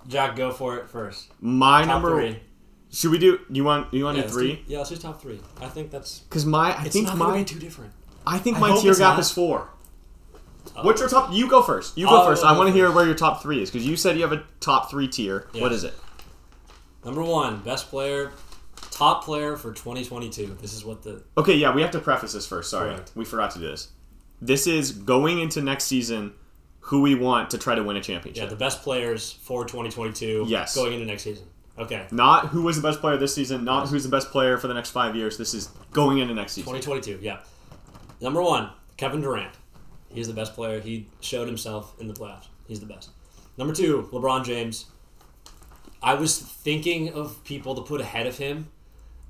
Jack, 0.06 0.36
go 0.36 0.50
for 0.52 0.76
it 0.78 0.88
first. 0.88 1.28
My 1.40 1.80
Top 1.84 1.88
number. 1.88 2.10
three. 2.20 2.40
Should 2.92 3.10
we 3.12 3.18
do? 3.18 3.38
You 3.50 3.64
want? 3.64 3.92
You 3.94 4.04
want 4.04 4.16
Yeah, 4.16 4.22
to 4.24 4.28
let's 4.28 4.36
three? 4.36 4.52
do- 4.56 4.62
yeah, 4.66 4.78
let's 4.78 4.90
do 4.90 4.96
top 4.96 5.20
three. 5.22 5.40
I 5.60 5.68
think 5.68 5.90
that's. 5.90 6.20
Because 6.20 6.44
my, 6.44 6.76
I 6.76 6.84
It's 6.84 6.92
think 6.94 7.14
my, 7.14 7.36
be 7.38 7.44
too 7.44 7.58
different. 7.58 7.92
I 8.26 8.38
think 8.38 8.56
I 8.56 8.60
my 8.60 8.80
tier 8.80 8.92
gap 8.94 9.14
not. 9.14 9.20
is 9.20 9.30
four. 9.30 9.68
Oh. 10.76 10.84
What's 10.84 11.00
your 11.00 11.08
top? 11.08 11.32
You 11.32 11.48
go 11.48 11.62
first. 11.62 11.96
You 11.96 12.06
go 12.06 12.18
I'll 12.20 12.26
first. 12.26 12.44
I 12.44 12.56
want 12.56 12.68
to 12.68 12.72
hear 12.72 12.90
where 12.92 13.06
your 13.06 13.14
top 13.14 13.42
three 13.42 13.62
is 13.62 13.70
because 13.70 13.86
you 13.86 13.96
said 13.96 14.16
you 14.16 14.22
have 14.22 14.32
a 14.32 14.44
top 14.60 14.90
three 14.90 15.08
tier. 15.08 15.46
What 15.52 15.70
Yes. 15.70 15.72
is 15.72 15.84
it? 15.84 15.94
Number 17.04 17.22
one, 17.22 17.60
best 17.60 17.88
player, 17.88 18.32
top 18.90 19.24
player 19.24 19.56
for 19.56 19.72
2022. 19.72 20.58
This 20.60 20.74
is 20.74 20.84
what 20.84 21.02
the 21.02 21.22
Okay, 21.38 21.54
yeah, 21.54 21.74
we 21.74 21.80
have 21.82 21.90
to 21.92 21.98
preface 22.00 22.32
this 22.34 22.46
first. 22.46 22.70
Sorry, 22.70 22.90
Correct. 22.90 23.12
we 23.14 23.24
forgot 23.24 23.52
to 23.52 23.58
do 23.58 23.66
this. 23.66 23.88
This 24.42 24.66
is 24.66 24.92
going 24.92 25.38
into 25.38 25.60
next 25.62 25.84
season. 25.84 26.34
Who 26.84 27.02
we 27.02 27.14
want 27.14 27.50
to 27.50 27.58
try 27.58 27.74
to 27.74 27.82
win 27.82 27.96
a 27.96 28.02
championship? 28.02 28.42
yeah 28.42 28.48
the 28.48 28.56
best 28.56 28.82
players 28.82 29.30
for 29.32 29.64
2022. 29.64 30.46
Yes. 30.48 30.74
Going 30.74 30.92
into 30.94 31.04
next 31.06 31.22
season. 31.22 31.46
Okay. 31.80 32.06
Not 32.10 32.48
who 32.48 32.62
was 32.62 32.76
the 32.76 32.86
best 32.86 33.00
player 33.00 33.16
this 33.16 33.34
season, 33.34 33.64
not 33.64 33.88
who's 33.88 34.02
the 34.04 34.10
best 34.10 34.30
player 34.30 34.58
for 34.58 34.68
the 34.68 34.74
next 34.74 34.90
five 34.90 35.16
years. 35.16 35.38
This 35.38 35.54
is 35.54 35.70
going 35.92 36.18
into 36.18 36.34
next 36.34 36.52
season. 36.52 36.74
2022, 36.74 37.24
yeah. 37.24 37.40
Number 38.20 38.42
one, 38.42 38.70
Kevin 38.98 39.22
Durant. 39.22 39.54
He's 40.12 40.26
the 40.26 40.34
best 40.34 40.54
player. 40.54 40.80
He 40.80 41.06
showed 41.20 41.48
himself 41.48 41.98
in 41.98 42.06
the 42.06 42.12
playoffs. 42.12 42.48
He's 42.68 42.80
the 42.80 42.86
best. 42.86 43.10
Number 43.56 43.74
two, 43.74 44.08
LeBron 44.12 44.44
James. 44.44 44.86
I 46.02 46.14
was 46.14 46.38
thinking 46.38 47.14
of 47.14 47.42
people 47.44 47.74
to 47.74 47.82
put 47.82 48.00
ahead 48.00 48.26
of 48.26 48.36
him, 48.36 48.68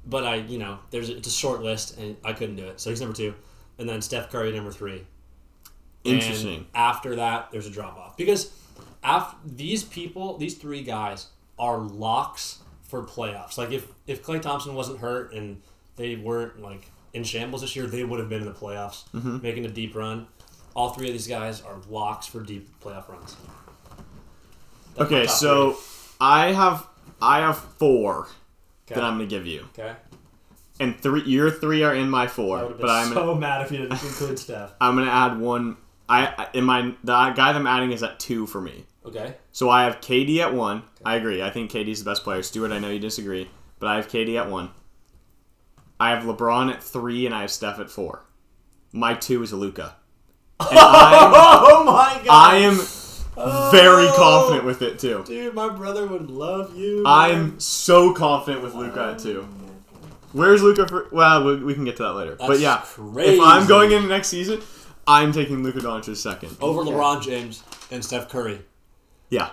but 0.05 0.25
I, 0.25 0.37
you 0.37 0.59
know, 0.59 0.79
there's 0.91 1.09
a, 1.09 1.17
it's 1.17 1.29
a 1.29 1.33
short 1.33 1.63
list 1.63 1.99
and 1.99 2.17
I 2.25 2.33
couldn't 2.33 2.57
do 2.57 2.67
it. 2.67 2.81
So 2.81 2.91
he's 2.91 3.01
number 3.01 3.15
two, 3.15 3.35
and 3.79 3.89
then 3.89 4.03
Steph 4.03 4.31
Curry 4.31 4.53
number 4.53 4.73
three. 4.73 5.07
Interesting. 6.03 6.57
And 6.57 6.67
after 6.75 7.17
that, 7.17 7.51
there's 7.53 7.67
a 7.67 7.71
drop 7.71 7.97
off 7.97 8.17
because 8.17 8.53
after 9.05 9.37
these 9.45 9.85
people, 9.85 10.37
these 10.39 10.55
three 10.55 10.83
guys 10.83 11.29
are 11.61 11.79
locks 11.79 12.59
for 12.83 13.05
playoffs. 13.05 13.57
Like 13.57 13.71
if 13.71 13.87
if 14.09 14.25
Klay 14.25 14.43
Thompson 14.43 14.75
wasn't 14.75 14.99
hurt 14.99 15.33
and 15.33 15.63
they 15.97 16.17
weren't 16.17 16.61
like 16.61 16.91
in 17.13 17.23
shambles 17.23 17.61
this 17.61 17.77
year, 17.77 17.87
they 17.87 18.03
would 18.03 18.19
have 18.19 18.29
been 18.29 18.41
in 18.41 18.49
the 18.49 18.55
playoffs, 18.55 19.09
mm-hmm. 19.11 19.41
making 19.43 19.65
a 19.67 19.69
deep 19.69 19.95
run. 19.95 20.27
All 20.75 20.91
three 20.91 21.09
of 21.09 21.13
these 21.13 21.27
guys 21.27 21.61
are 21.61 21.77
locks 21.89 22.27
for 22.27 22.41
deep 22.41 22.69
playoff 22.81 23.09
runs. 23.09 23.37
That's 24.97 25.13
Okay, 25.13 25.27
so 25.27 25.77
I 26.21 26.53
have 26.53 26.87
I 27.21 27.41
have 27.41 27.59
four 27.59 28.27
three. 28.87 28.97
that 28.97 29.05
I'm 29.05 29.15
gonna 29.15 29.27
give 29.27 29.47
you, 29.47 29.69
okay. 29.79 29.95
and 30.81 30.99
three 30.99 31.23
your 31.23 31.51
three 31.51 31.83
are 31.83 31.95
in 31.95 32.09
my 32.09 32.27
four, 32.27 32.59
would 32.59 32.69
have 32.69 32.79
been 32.79 32.87
but 32.87 32.91
I'm 32.91 33.13
so 33.13 33.35
mad 33.47 33.63
if 33.63 33.71
you 33.71 33.79
didn't 33.79 34.03
include 34.03 34.39
Steph. 34.39 34.73
I'm 34.81 34.97
gonna 34.97 35.11
add 35.11 35.39
one. 35.39 35.77
I 36.09 36.27
I- 36.27 36.49
in 36.55 36.65
my 36.65 36.95
the 37.05 37.13
guy 37.13 37.53
that 37.53 37.57
I'm 37.57 37.67
adding 37.67 37.93
is 37.93 38.03
at 38.03 38.19
two 38.19 38.47
for 38.47 38.61
me. 38.61 38.85
Okay. 39.05 39.35
So 39.53 39.71
I 39.71 39.85
have 39.85 40.01
KD 40.01 40.39
at 40.39 40.55
one. 40.55 40.83
I 41.05 41.17
agree. 41.17 41.43
I 41.43 41.51
think 41.51 41.71
KD's 41.71 42.05
the 42.05 42.11
best 42.11 42.23
player. 42.23 42.43
Stuart, 42.43 42.73
I 42.73 42.79
know 42.79 42.91
you 42.91 42.99
disagree, 42.99 43.49
but 43.79 43.89
I 43.89 43.97
have 43.97 44.09
KD 44.09 44.39
at 44.39 44.51
one. 44.51 44.71
I 45.99 46.11
have 46.11 46.25
LeBron 46.25 46.73
at 46.73 46.83
three, 46.83 47.27
and 47.27 47.35
I 47.35 47.43
have 47.43 47.51
Steph 47.51 47.79
at 47.79 47.91
four. 47.91 48.25
My 48.93 49.15
two 49.15 49.43
is 49.43 49.53
Luka. 49.53 49.97
Oh 50.73 51.85
my 51.85 52.21
god! 52.25 52.27
I 52.29 52.57
am 52.59 52.77
very 53.73 54.07
oh. 54.09 54.15
confident 54.17 54.65
with 54.65 54.83
it 54.83 54.99
too. 54.99 55.25
Dude, 55.27 55.55
my 55.55 55.69
brother 55.69 56.07
would 56.07 56.31
love 56.31 56.77
you. 56.77 57.03
I'm 57.07 57.59
so 57.59 58.13
confident 58.13 58.63
with 58.63 58.75
Luka 58.75 59.13
at 59.13 59.19
two. 59.19 59.49
Where's 60.33 60.63
Luka 60.63 60.87
for? 60.87 61.09
Well, 61.11 61.45
we, 61.45 61.65
we 61.65 61.75
can 61.75 61.85
get 61.85 61.97
to 61.97 62.03
that 62.05 62.13
later. 62.13 62.37
but 62.37 62.61
yeah, 62.61 62.83
crazy. 62.85 63.35
if 63.35 63.41
I'm 63.43 63.67
going 63.67 63.93
into 63.93 64.09
next 64.09 64.29
season, 64.29 64.61
I'm 65.07 65.33
taking 65.33 65.63
Luka 65.63 65.81
Doncic 65.81 66.17
second. 66.17 66.57
over 66.61 66.83
LeBron 66.83 67.23
James 67.23 67.63
and 67.91 68.05
Steph 68.05 68.29
Curry. 68.29 68.61
Yeah, 69.31 69.51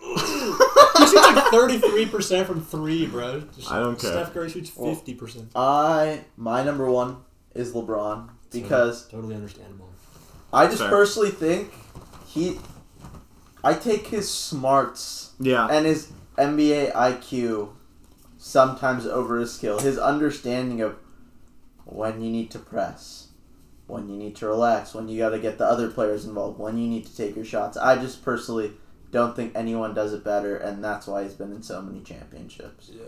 He 0.00 1.06
shoots 1.06 1.14
like 1.14 1.44
thirty-three 1.50 2.06
percent 2.06 2.46
from 2.46 2.64
three, 2.64 3.06
bro. 3.06 3.40
Just- 3.56 3.70
I 3.70 3.80
don't 3.80 3.98
care. 3.98 4.12
Steph 4.12 4.32
Curry 4.32 4.48
shoots 4.48 4.70
fifty 4.70 5.14
percent. 5.14 5.50
I 5.54 6.24
my 6.36 6.62
number 6.62 6.90
one 6.90 7.18
is 7.54 7.72
LeBron 7.72 8.28
because 8.52 9.08
Totally 9.08 9.34
understandable. 9.34 9.88
I 10.52 10.66
just 10.66 10.78
Fair. 10.78 10.90
personally 10.90 11.30
think 11.30 11.72
he. 12.26 12.58
I 13.64 13.74
take 13.74 14.06
his 14.06 14.32
smarts 14.32 15.32
yeah. 15.40 15.66
and 15.66 15.86
his 15.86 16.12
NBA 16.38 16.92
IQ 16.92 17.70
sometimes 18.38 19.06
over 19.06 19.40
his 19.40 19.52
skill. 19.52 19.80
His 19.80 19.98
understanding 19.98 20.80
of 20.80 20.96
when 21.84 22.20
you 22.20 22.30
need 22.30 22.50
to 22.52 22.58
press, 22.58 23.28
when 23.86 24.08
you 24.08 24.16
need 24.16 24.36
to 24.36 24.46
relax, 24.46 24.94
when 24.94 25.08
you 25.08 25.18
got 25.18 25.30
to 25.30 25.38
get 25.38 25.58
the 25.58 25.64
other 25.64 25.90
players 25.90 26.24
involved, 26.24 26.58
when 26.58 26.78
you 26.78 26.86
need 26.88 27.06
to 27.06 27.16
take 27.16 27.34
your 27.34 27.44
shots. 27.44 27.76
I 27.76 27.96
just 27.96 28.24
personally 28.24 28.72
don't 29.16 29.34
think 29.34 29.52
anyone 29.56 29.92
does 29.94 30.12
it 30.12 30.22
better, 30.24 30.56
and 30.56 30.82
that's 30.84 31.06
why 31.08 31.24
he's 31.24 31.34
been 31.34 31.52
in 31.52 31.62
so 31.62 31.82
many 31.82 32.00
championships. 32.02 32.90
Yeah. 32.94 33.02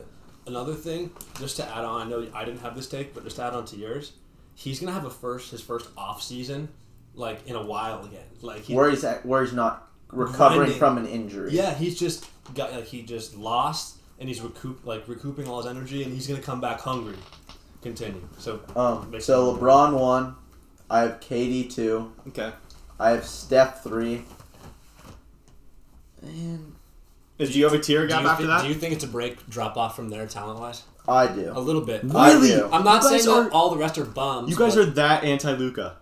Another 0.46 0.74
thing, 0.74 1.10
just 1.38 1.56
to 1.56 1.64
add 1.68 1.84
on, 1.84 2.06
I 2.06 2.10
know 2.10 2.26
I 2.34 2.44
didn't 2.44 2.60
have 2.60 2.74
this 2.74 2.88
take, 2.88 3.14
but 3.14 3.22
just 3.24 3.36
to 3.36 3.42
add 3.44 3.52
on 3.54 3.64
to 3.66 3.76
yours, 3.76 4.12
he's 4.54 4.80
gonna 4.80 4.92
have 4.92 5.04
a 5.04 5.10
first 5.10 5.50
his 5.50 5.60
first 5.60 5.88
off 5.96 6.22
season, 6.22 6.68
like 7.14 7.46
in 7.46 7.54
a 7.54 7.62
while 7.62 8.04
again. 8.04 8.24
Like 8.42 8.62
he, 8.62 8.74
Where 8.74 8.90
he's 8.90 9.04
at, 9.04 9.24
where 9.26 9.44
he's 9.44 9.52
not 9.52 9.88
recovering 10.10 10.60
Grinding. 10.70 10.78
from 10.78 10.98
an 10.98 11.06
injury. 11.06 11.50
yeah, 11.52 11.74
he's 11.74 11.98
just 11.98 12.26
got 12.54 12.72
like 12.72 12.86
he 12.86 13.02
just 13.02 13.36
lost 13.36 13.98
and 14.18 14.26
he's 14.28 14.40
recoup 14.40 14.84
like 14.86 15.06
recouping 15.06 15.46
all 15.46 15.58
his 15.58 15.66
energy 15.66 16.02
and 16.02 16.12
he's 16.14 16.26
gonna 16.26 16.40
come 16.40 16.60
back 16.60 16.80
hungry. 16.80 17.16
Continue. 17.82 18.26
So 18.38 18.60
Um, 18.74 19.14
so. 19.20 19.54
LeBron 19.54 19.92
one, 20.00 20.34
I 20.90 21.00
have 21.00 21.20
KD 21.20 21.72
two, 21.72 22.10
Okay. 22.28 22.52
I 22.98 23.10
have 23.10 23.24
Steph 23.26 23.84
three, 23.84 24.24
and 26.22 26.74
Did 27.38 27.54
you 27.54 27.64
have 27.64 27.72
a 27.74 27.78
tear 27.78 28.02
do 28.02 28.08
gap 28.08 28.24
after 28.24 28.42
thi- 28.44 28.48
that? 28.48 28.62
do 28.62 28.68
you 28.68 28.74
think 28.74 28.94
it's 28.94 29.04
a 29.04 29.08
break 29.08 29.48
drop 29.48 29.76
off 29.76 29.94
from 29.96 30.08
there 30.08 30.26
talent 30.26 30.58
wise? 30.60 30.82
I 31.06 31.26
do. 31.28 31.52
A 31.54 31.60
little 31.60 31.80
bit. 31.82 32.04
I 32.14 32.32
Really? 32.34 32.48
do. 32.50 32.68
I'm 32.72 32.84
not 32.84 33.02
saying 33.02 33.24
guys 33.24 33.26
that 33.26 33.50
all 33.52 33.70
the 33.70 33.78
rest 33.78 33.96
are 33.98 34.04
bums. 34.04 34.50
you 34.50 34.56
guys 34.56 34.76
are 34.76 34.84
that 34.84 35.24
anti 35.24 35.52
Luka. 35.52 35.96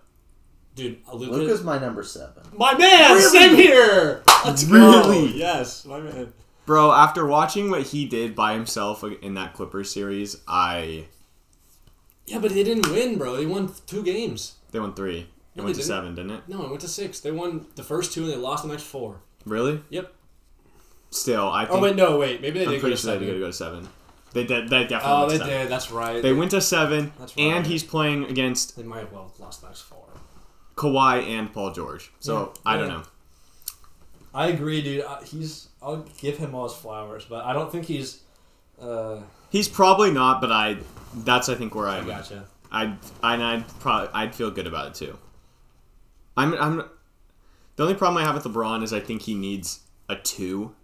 dude. 0.75 0.99
Luka, 1.13 1.31
Luka's 1.33 1.63
my 1.63 1.77
number 1.79 2.03
seven. 2.03 2.43
my 2.57 2.73
man. 2.77 3.11
Really? 3.15 3.21
Same 3.21 3.55
here. 3.55 4.23
Let's 4.45 4.63
go. 4.65 4.73
Really? 4.73 5.37
Yes, 5.37 5.85
my 5.85 5.99
man. 5.99 6.33
Bro, 6.65 6.91
after 6.91 7.25
watching 7.25 7.69
what 7.69 7.83
he 7.83 8.05
did 8.05 8.35
by 8.35 8.51
himself 8.53 9.01
in 9.21 9.35
that 9.35 9.53
Clippers 9.53 9.89
series, 9.89 10.41
I 10.47 11.05
Yeah, 12.25 12.39
but 12.39 12.53
they 12.53 12.63
didn't 12.65 12.89
win, 12.91 13.17
bro. 13.17 13.37
They 13.37 13.45
won 13.45 13.71
two 13.85 14.03
games. 14.03 14.55
they 14.71 14.79
won 14.81 14.93
three. 14.93 15.19
It 15.19 15.27
No, 15.55 15.63
went 15.63 15.75
they 15.77 15.81
to 15.81 15.87
didn't. 15.87 15.97
seven, 15.97 16.15
didn't 16.15 16.31
it? 16.31 16.41
No, 16.49 16.63
it 16.63 16.69
went 16.69 16.81
to 16.81 16.87
six. 16.89 17.21
They 17.21 17.31
won 17.31 17.65
the 17.75 17.83
first 17.83 18.11
two 18.11 18.23
and 18.23 18.31
they 18.31 18.35
lost 18.35 18.63
the 18.63 18.69
next 18.69 18.83
four. 18.83 19.21
Really? 19.45 19.81
Yep. 19.89 20.13
Still, 21.09 21.49
I 21.49 21.65
think 21.65 21.77
Oh 21.79 21.81
wait, 21.81 21.95
no, 21.95 22.17
wait. 22.17 22.41
Maybe 22.41 22.59
they 22.59 22.65
I'm 22.65 22.71
did 22.71 22.77
go 22.77 22.81
pretty 22.81 22.95
to 22.97 23.01
sure 23.01 23.11
they 23.11 23.17
seven. 23.19 23.27
did 23.33 23.39
go 23.39 23.47
to 23.47 23.53
seven. 23.53 23.89
They 24.33 24.43
did. 24.45 24.69
They 24.69 24.81
definitely. 24.83 25.09
Oh, 25.09 25.19
went 25.19 25.29
they 25.31 25.37
to 25.37 25.43
seven. 25.45 25.59
did. 25.61 25.69
That's 25.71 25.91
right. 25.91 26.21
They 26.21 26.33
went 26.33 26.51
to 26.51 26.61
seven, 26.61 27.13
That's 27.17 27.33
and 27.37 27.65
he's 27.65 27.83
playing 27.83 28.25
against 28.25 28.75
They 28.75 28.83
might 28.83 28.99
have 28.99 29.11
well 29.13 29.33
lost 29.39 29.61
the 29.61 29.67
next 29.67 29.81
four. 29.81 30.03
Kawhi 30.75 31.23
and 31.27 31.51
Paul 31.51 31.71
George. 31.71 32.11
So 32.19 32.51
Yeah, 32.55 32.61
I 32.71 32.77
don't 32.77 32.87
yeah. 32.89 32.93
know. 32.97 33.03
I 34.33 34.47
agree, 34.47 34.81
dude. 34.81 35.05
Uh, 35.05 35.21
he's. 35.21 35.69
I'll 35.81 36.05
give 36.19 36.37
him 36.37 36.53
all 36.53 36.67
his 36.67 36.77
flowers, 36.77 37.25
but 37.25 37.45
I 37.45 37.53
don't 37.53 37.71
think 37.71 37.85
he's. 37.85 38.21
Uh, 38.79 39.21
He's 39.49 39.69
probably 39.69 40.11
not, 40.11 40.41
but 40.41 40.51
I. 40.51 40.77
That's 41.15 41.47
I 41.47 41.55
think 41.55 41.73
where 41.73 41.87
I 41.87 41.95
I 41.95 41.99
would. 41.99 42.07
gotcha. 42.07 42.45
I'd 42.69 42.97
and 43.23 43.41
I'd 43.43 43.79
probably 43.79 44.09
I'd 44.13 44.35
feel 44.35 44.51
good 44.51 44.67
about 44.67 44.87
it 44.87 44.93
too. 44.95 45.17
I'm 46.35 46.53
I'm. 46.55 46.83
The 47.77 47.83
only 47.83 47.95
problem 47.95 48.21
I 48.21 48.25
have 48.25 48.35
with 48.35 48.43
LeBron 48.43 48.83
is 48.83 48.91
I 48.91 48.99
think 48.99 49.21
he 49.21 49.33
needs 49.33 49.79
a 50.09 50.15
two. 50.17 50.75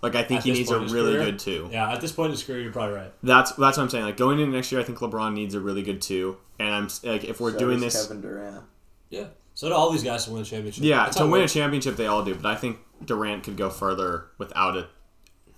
Like 0.00 0.14
I 0.14 0.22
think 0.22 0.38
At 0.40 0.44
he 0.44 0.50
this 0.50 0.58
needs 0.58 0.70
a 0.70 0.74
point 0.74 0.82
in 0.82 0.84
his 0.84 0.92
really 0.94 1.12
career? 1.14 1.24
good 1.24 1.38
two. 1.40 1.68
Yeah, 1.72 1.92
at 1.92 2.00
this 2.00 2.12
point 2.12 2.26
in 2.26 2.30
his 2.32 2.44
career, 2.44 2.60
you're 2.60 2.72
probably 2.72 2.94
right. 2.94 3.12
That's 3.22 3.50
that's 3.52 3.76
what 3.76 3.82
I'm 3.82 3.90
saying. 3.90 4.04
Like 4.04 4.16
going 4.16 4.38
into 4.38 4.52
next 4.54 4.70
year, 4.70 4.80
I 4.80 4.84
think 4.84 4.98
LeBron 4.98 5.32
needs 5.34 5.54
a 5.54 5.60
really 5.60 5.82
good 5.82 6.00
two. 6.00 6.36
And 6.60 6.68
I'm 6.72 6.84
s- 6.84 7.02
like, 7.04 7.24
if 7.24 7.40
we're 7.40 7.52
So 7.52 7.58
doing 7.58 7.80
does 7.80 7.94
this, 7.94 8.06
Kevin 8.06 8.20
Durant. 8.22 8.64
Yeah. 9.10 9.24
So 9.54 9.68
do 9.68 9.74
all 9.74 9.90
these 9.90 10.04
guys 10.04 10.24
to 10.26 10.30
win 10.30 10.42
a 10.42 10.44
championship. 10.44 10.84
yeah, 10.84 11.04
That's 11.04 11.16
to 11.16 11.22
how 11.22 11.28
it 11.28 11.32
win 11.32 11.40
a 11.40 11.44
works. 11.44 11.52
championship, 11.54 11.96
they 11.96 12.06
all 12.06 12.24
do. 12.24 12.34
But 12.36 12.46
I 12.46 12.54
think 12.54 12.78
Durant 13.04 13.42
could 13.42 13.56
go 13.56 13.70
further 13.70 14.26
without 14.38 14.76
it. 14.76 14.86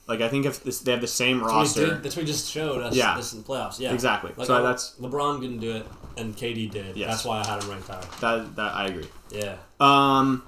Like 0.06 0.22
I 0.22 0.28
think 0.30 0.46
if 0.46 0.64
this, 0.64 0.78
they 0.80 0.92
have 0.92 1.02
the 1.02 1.06
same 1.06 1.40
That's 1.40 1.44
what, 1.48 1.52
he 1.52 1.58
roster, 1.58 1.86
did, 1.86 2.02
that's 2.02 2.16
what 2.16 2.24
he 2.24 2.32
just 2.32 2.50
showed 2.50 2.80
us. 2.82 2.94
Yeah. 2.96 3.16
This 3.18 3.34
in 3.34 3.40
the 3.42 3.44
playoffs. 3.46 3.78
Yeah. 3.78 3.92
exactly. 3.92 4.32
Like, 4.36 4.46
so 4.46 4.54
uh, 4.54 4.62
that's 4.62 4.94
LeBron 5.00 5.40
didn't 5.42 5.58
do 5.60 5.76
it, 5.76 5.86
and 6.20 6.36
KD 6.36 6.70
did. 6.70 6.96
Yes. 6.96 7.10
That's 7.10 7.24
why 7.24 7.40
I 7.40 7.46
had 7.46 7.62
him 7.62 7.70
ranked 7.70 7.88
higher. 7.88 8.00
that 8.20 8.56
that 8.56 8.74
I 8.74 8.86
agree. 8.86 9.08
Yeah. 9.30 9.56
Um. 9.78 10.42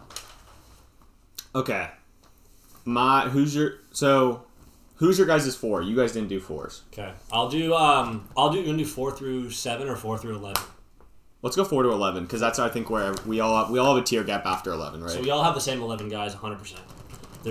Okay. 1.54 1.88
My 2.84 3.28
who's 3.28 3.54
your 3.54 3.74
so 3.92 4.44
who's 4.96 5.18
your 5.18 5.26
guys' 5.26 5.54
four? 5.54 5.82
You 5.82 5.96
guys 5.96 6.12
didn't 6.12 6.28
do 6.28 6.40
fours. 6.40 6.82
Okay. 6.92 7.12
I'll 7.32 7.48
do. 7.48 7.74
Um. 7.74 8.28
I'll 8.36 8.50
do. 8.50 8.58
You 8.58 8.66
gonna 8.66 8.78
do 8.78 8.84
four 8.84 9.12
through 9.12 9.50
seven 9.50 9.88
or 9.88 9.96
four 9.96 10.18
through 10.18 10.36
eleven? 10.36 10.62
Let's 11.42 11.56
go 11.56 11.64
four 11.64 11.82
to 11.82 11.90
eleven 11.90 12.22
because 12.22 12.40
that's 12.40 12.58
I 12.60 12.68
think 12.68 12.88
where 12.88 13.14
we 13.26 13.40
all 13.40 13.70
we 13.70 13.78
all 13.78 13.94
have 13.94 14.02
a 14.02 14.06
tier 14.06 14.22
gap 14.22 14.46
after 14.46 14.72
eleven, 14.72 15.02
right? 15.02 15.10
So 15.10 15.20
we 15.20 15.30
all 15.30 15.42
have 15.42 15.54
the 15.54 15.60
same 15.60 15.82
eleven 15.82 16.08
guys, 16.08 16.34
hundred 16.34 16.58
percent. 16.58 16.82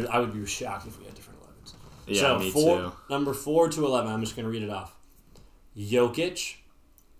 I 0.10 0.20
would 0.20 0.34
be 0.34 0.46
shocked 0.46 0.88
if 0.88 0.98
we 0.98 1.06
had 1.06 1.14
different 1.14 1.42
elevens. 1.42 1.74
yeah, 2.08 2.22
so 2.22 2.40
me 2.40 2.50
four, 2.52 2.78
too. 2.78 2.94
Number 3.10 3.34
four 3.34 3.68
to 3.70 3.86
eleven. 3.86 4.12
I'm 4.12 4.22
just 4.22 4.36
gonna 4.36 4.48
read 4.48 4.64
it 4.64 4.70
off. 4.70 4.96
Jokic, 5.78 6.56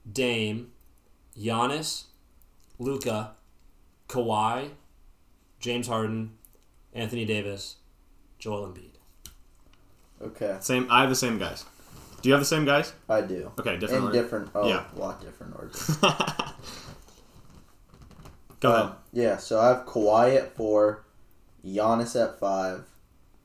Dame, 0.10 0.71
Giannis, 1.38 2.06
Luka, 2.80 3.32
Kawhi, 4.08 4.70
James 5.60 5.88
Harden, 5.88 6.38
Anthony 6.94 7.26
Davis, 7.26 7.78
Joel 8.40 8.68
Embiid. 8.68 8.92
Okay, 10.22 10.58
Same. 10.60 10.88
I 10.90 11.02
have 11.02 11.10
the 11.10 11.16
same 11.16 11.38
guys. 11.40 11.66
Do 12.22 12.30
you 12.30 12.34
have 12.34 12.42
the 12.42 12.46
same 12.46 12.66
guys? 12.66 12.94
I 13.10 13.22
do. 13.22 13.52
Okay, 13.60 13.78
different. 13.78 14.02
In 14.04 14.08
order. 14.10 14.22
different, 14.22 14.50
oh, 14.54 14.68
Yeah. 14.68 14.86
a 14.96 15.00
lot 15.00 15.20
different 15.22 15.56
orders. 15.56 15.98
Go 18.60 18.70
Um, 18.70 18.76
ahead. 18.76 18.92
Yeah, 19.14 19.38
so 19.38 19.60
I 19.60 19.70
have 19.70 19.86
Kawhi 19.88 20.36
at 20.38 20.56
four, 20.56 21.04
Giannis 21.66 22.22
at 22.22 22.40
five, 22.40 22.84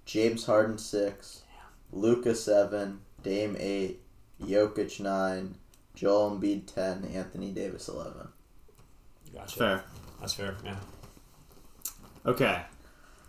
James 0.04 0.44
Harden 0.44 0.76
six, 0.76 1.42
Luka 1.90 2.34
seven, 2.34 3.00
Dame 3.22 3.56
eight, 3.58 4.02
Jokic 4.42 5.00
nine, 5.00 5.54
Joel 5.96 6.30
Embiid 6.38 6.72
ten, 6.72 7.04
Anthony 7.12 7.50
Davis 7.50 7.88
eleven. 7.88 8.28
Gotcha. 9.34 9.58
Fair. 9.58 9.84
That's 10.20 10.34
fair. 10.34 10.54
Yeah. 10.64 10.76
Okay. 12.24 12.62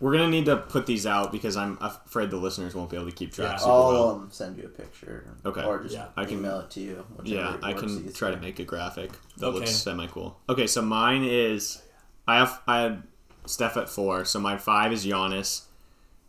We're 0.00 0.12
gonna 0.12 0.28
need 0.28 0.44
to 0.44 0.56
put 0.56 0.86
these 0.86 1.06
out 1.06 1.32
because 1.32 1.56
I'm 1.56 1.76
afraid 1.80 2.30
the 2.30 2.36
listeners 2.36 2.72
won't 2.74 2.88
be 2.90 2.96
able 2.96 3.06
to 3.10 3.14
keep 3.14 3.32
track. 3.32 3.52
Yeah. 3.52 3.56
super 3.56 3.70
I'll 3.72 3.92
well. 3.92 4.10
um, 4.10 4.28
send 4.30 4.56
you 4.56 4.64
a 4.64 4.68
picture. 4.68 5.34
Okay. 5.44 5.64
Or 5.64 5.82
just 5.82 5.94
Yeah. 5.94 6.08
I 6.16 6.24
can- 6.24 6.38
email 6.38 6.60
it 6.60 6.70
to 6.70 6.80
you. 6.80 7.04
Yeah, 7.24 7.56
I 7.62 7.72
can 7.72 7.88
easier. 7.88 8.12
try 8.12 8.30
to 8.30 8.36
make 8.36 8.60
a 8.60 8.64
graphic 8.64 9.10
that 9.38 9.46
Okay. 9.46 9.58
looks 9.58 9.72
semi 9.72 10.06
cool. 10.06 10.38
Okay, 10.48 10.68
so 10.68 10.82
mine 10.82 11.24
is 11.24 11.82
I 12.28 12.36
have 12.36 12.62
I 12.68 12.80
had 12.82 13.02
Steph 13.46 13.76
at 13.76 13.88
four, 13.88 14.24
so 14.24 14.38
my 14.38 14.56
five 14.56 14.92
is 14.92 15.04
Giannis, 15.04 15.62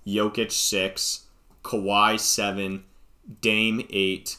Jokic 0.07 0.51
six, 0.51 1.25
Kawhi 1.63 2.19
seven, 2.19 2.85
Dame 3.41 3.85
eight. 3.91 4.37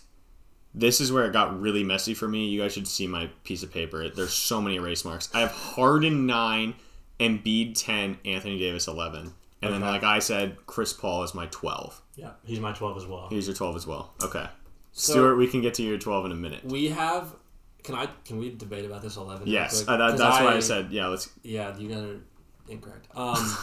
This 0.74 1.00
is 1.00 1.10
where 1.10 1.24
it 1.24 1.32
got 1.32 1.60
really 1.60 1.82
messy 1.82 2.14
for 2.14 2.28
me. 2.28 2.46
You 2.48 2.60
guys 2.60 2.72
should 2.72 2.86
see 2.86 3.06
my 3.06 3.28
piece 3.44 3.62
of 3.62 3.72
paper. 3.72 4.08
There's 4.08 4.32
so 4.32 4.60
many 4.62 4.76
erase 4.76 5.04
marks. 5.04 5.28
I 5.34 5.40
have 5.40 5.50
Harden 5.50 6.26
nine, 6.26 6.74
Embiid 7.18 7.72
ten, 7.74 8.18
Anthony 8.24 8.58
Davis 8.58 8.86
eleven, 8.86 9.34
and 9.62 9.74
then 9.74 9.80
like 9.80 10.04
I 10.04 10.20
said, 10.20 10.56
Chris 10.66 10.92
Paul 10.92 11.24
is 11.24 11.34
my 11.34 11.46
twelve. 11.46 12.00
Yeah, 12.14 12.32
he's 12.44 12.60
my 12.60 12.72
12 12.72 12.98
as 12.98 13.06
well. 13.06 13.28
Here's 13.30 13.46
your 13.46 13.56
twelve 13.56 13.76
as 13.76 13.86
well. 13.86 14.12
Okay, 14.22 14.46
So- 14.92 15.12
Stuart, 15.14 15.36
we 15.36 15.46
can 15.46 15.60
get 15.62 15.74
to 15.74 15.82
your 15.82 15.98
twelve 15.98 16.24
in 16.26 16.32
a 16.32 16.36
minute. 16.36 16.64
We 16.64 16.88
have. 16.88 17.34
Can 17.82 17.94
I? 17.94 18.06
Can 18.24 18.38
we 18.38 18.54
debate 18.54 18.84
about 18.84 19.00
this 19.02 19.16
11? 19.16 19.44
real 19.46 19.52
Yes, 19.54 19.84
uh, 19.88 19.96
that, 19.96 20.18
that's 20.18 20.40
why 20.40 20.54
I 20.54 20.60
said 20.60 20.92
yeah. 20.92 21.06
Let's 21.08 21.30
Yeah, 21.42 21.76
you 21.78 21.88
guys 21.88 22.02
are 22.02 22.20
incorrect. 22.68 23.06
Um, 23.16 23.56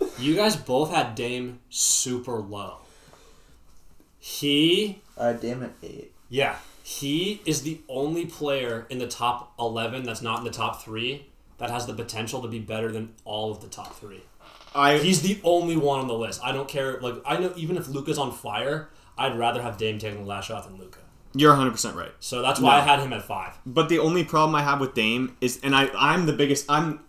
you 0.18 0.34
guys 0.36 0.56
both 0.56 0.90
had 0.90 1.14
Dame 1.16 1.58
super 1.68 2.38
low. 2.40 2.78
He, 4.18 5.00
Uh, 5.16 5.32
damn 5.32 5.62
it, 5.62 5.72
eight. 5.82 6.12
yeah, 6.28 6.56
he 6.82 7.40
is 7.46 7.62
the 7.62 7.80
only 7.88 8.26
player 8.26 8.86
in 8.90 8.98
the 8.98 9.06
top 9.08 9.52
11 9.58 10.04
that's 10.04 10.22
not 10.22 10.38
in 10.38 10.44
the 10.44 10.50
top 10.50 10.82
three 10.82 11.26
that 11.58 11.70
has 11.70 11.86
the 11.86 11.94
potential 11.94 12.42
to 12.42 12.48
be 12.48 12.58
better 12.58 12.92
than 12.92 13.14
all 13.24 13.50
of 13.50 13.60
the 13.60 13.66
top 13.68 13.96
three. 13.98 14.22
I 14.74 14.98
He's 14.98 15.22
the 15.22 15.40
only 15.42 15.76
one 15.76 16.00
on 16.00 16.06
the 16.06 16.14
list. 16.14 16.40
I 16.44 16.52
don't 16.52 16.68
care. 16.68 17.00
Like 17.00 17.14
I 17.24 17.38
know, 17.38 17.52
even 17.56 17.78
if 17.78 17.88
Luka's 17.88 18.18
on 18.18 18.30
fire, 18.30 18.90
I'd 19.16 19.38
rather 19.38 19.62
have 19.62 19.78
Dame 19.78 19.98
taking 19.98 20.20
the 20.20 20.26
last 20.26 20.48
shot 20.48 20.68
than 20.68 20.78
Luka. 20.78 20.98
you're 21.34 21.50
100 21.52 21.70
percent 21.70 21.96
right. 21.96 22.12
So 22.20 22.42
that's 22.42 22.60
why 22.60 22.76
No. 22.76 22.82
I 22.82 22.84
had 22.84 23.00
him 23.00 23.12
at 23.14 23.22
five. 23.22 23.54
But 23.64 23.88
the 23.88 23.98
only 24.00 24.22
problem 24.22 24.54
I 24.54 24.62
have 24.62 24.78
with 24.80 24.92
Dame 24.92 25.34
is, 25.40 25.58
and 25.62 25.74
I 25.74 25.88
I'm 25.96 26.26
the 26.26 26.34
biggest. 26.34 26.66
I'm 26.70 27.00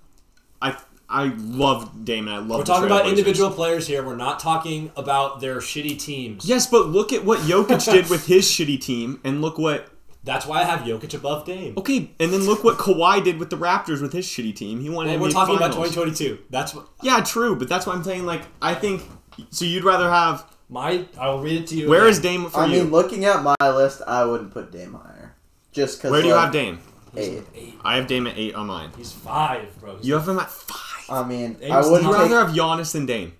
I 0.61 0.77
I 1.09 1.34
love 1.38 2.03
Dame 2.03 2.27
I 2.27 2.39
love. 2.39 2.49
We're 2.49 2.57
the 2.57 2.63
talking 2.65 2.85
about 2.85 3.07
individual 3.07 3.49
players 3.49 3.88
here. 3.88 4.03
We're 4.03 4.15
not 4.17 4.39
talking 4.39 4.91
about 4.97 5.39
their 5.39 5.57
shitty 5.57 5.97
teams. 5.99 6.45
Yes, 6.45 6.67
but 6.67 6.88
look 6.88 7.13
at 7.13 7.23
what 7.23 7.39
Jokic 7.39 7.89
did 7.89 8.09
with 8.09 8.25
his 8.25 8.45
shitty 8.45 8.79
team, 8.81 9.21
and 9.23 9.41
look 9.41 9.57
what. 9.57 9.88
That's 10.23 10.45
why 10.45 10.59
I 10.59 10.63
have 10.65 10.81
Jokic 10.81 11.13
above 11.13 11.45
Dame. 11.45 11.75
Okay, 11.77 12.11
and 12.19 12.34
then 12.34 12.41
look 12.45 12.61
what 12.65 12.77
Kawhi 12.77 13.23
did 13.23 13.39
with 13.39 13.49
the 13.49 13.55
Raptors 13.57 14.01
with 14.01 14.11
his 14.11 14.27
shitty 14.27 14.53
team. 14.53 14.81
He 14.81 14.89
won 14.89 15.05
Well, 15.07 15.15
NBA 15.15 15.21
we're 15.21 15.29
talking 15.31 15.55
about 15.55 15.67
2022. 15.71 16.39
That's 16.49 16.75
what 16.75 16.88
Yeah, 17.01 17.21
true, 17.21 17.55
but 17.55 17.69
that's 17.69 17.85
why 17.85 17.93
I'm 17.93 18.03
saying. 18.03 18.25
Like, 18.25 18.41
I 18.61 18.73
think. 18.73 19.03
So 19.51 19.63
you'd 19.63 19.85
rather 19.85 20.09
have. 20.09 20.45
my. 20.67 21.05
I 21.17 21.29
will 21.29 21.39
read 21.41 21.61
it 21.61 21.67
to 21.67 21.75
you. 21.75 21.88
Where 21.88 22.01
again. 22.01 22.09
is 22.09 22.19
Dame 22.19 22.49
for 22.49 22.59
I 22.59 22.65
you? 22.65 22.84
mean, 22.84 22.91
looking 22.91 23.23
at 23.23 23.41
my 23.43 23.55
list, 23.61 24.01
I 24.05 24.25
wouldn't 24.25 24.51
put 24.51 24.71
Dame 24.73 24.95
higher. 24.95 25.35
Just 25.71 25.99
because. 25.99 26.11
Where 26.11 26.21
do 26.21 26.27
you 26.27 26.34
have 26.34 26.51
Dame? 26.51 26.79
Eight. 27.15 27.43
Eight. 27.55 27.75
I 27.85 27.95
have 27.95 28.07
Dame 28.07 28.27
at 28.27 28.38
eight 28.38 28.53
on 28.53 28.67
mine. 28.67 28.89
He's 28.97 29.13
five, 29.13 29.79
bro. 29.79 29.95
He's 29.95 30.07
You 30.07 30.15
have 30.15 30.27
him 30.27 30.39
at 30.39 30.51
five. 30.51 30.86
I 31.09 31.23
mean, 31.27 31.53
Dame's 31.53 31.71
I 31.71 31.89
Would 31.89 32.01
you 32.03 32.09
not- 32.11 32.13
rather 32.21 32.39
have 32.45 32.55
Giannis 32.55 32.91
than 32.93 33.05
Dame? 33.05 33.34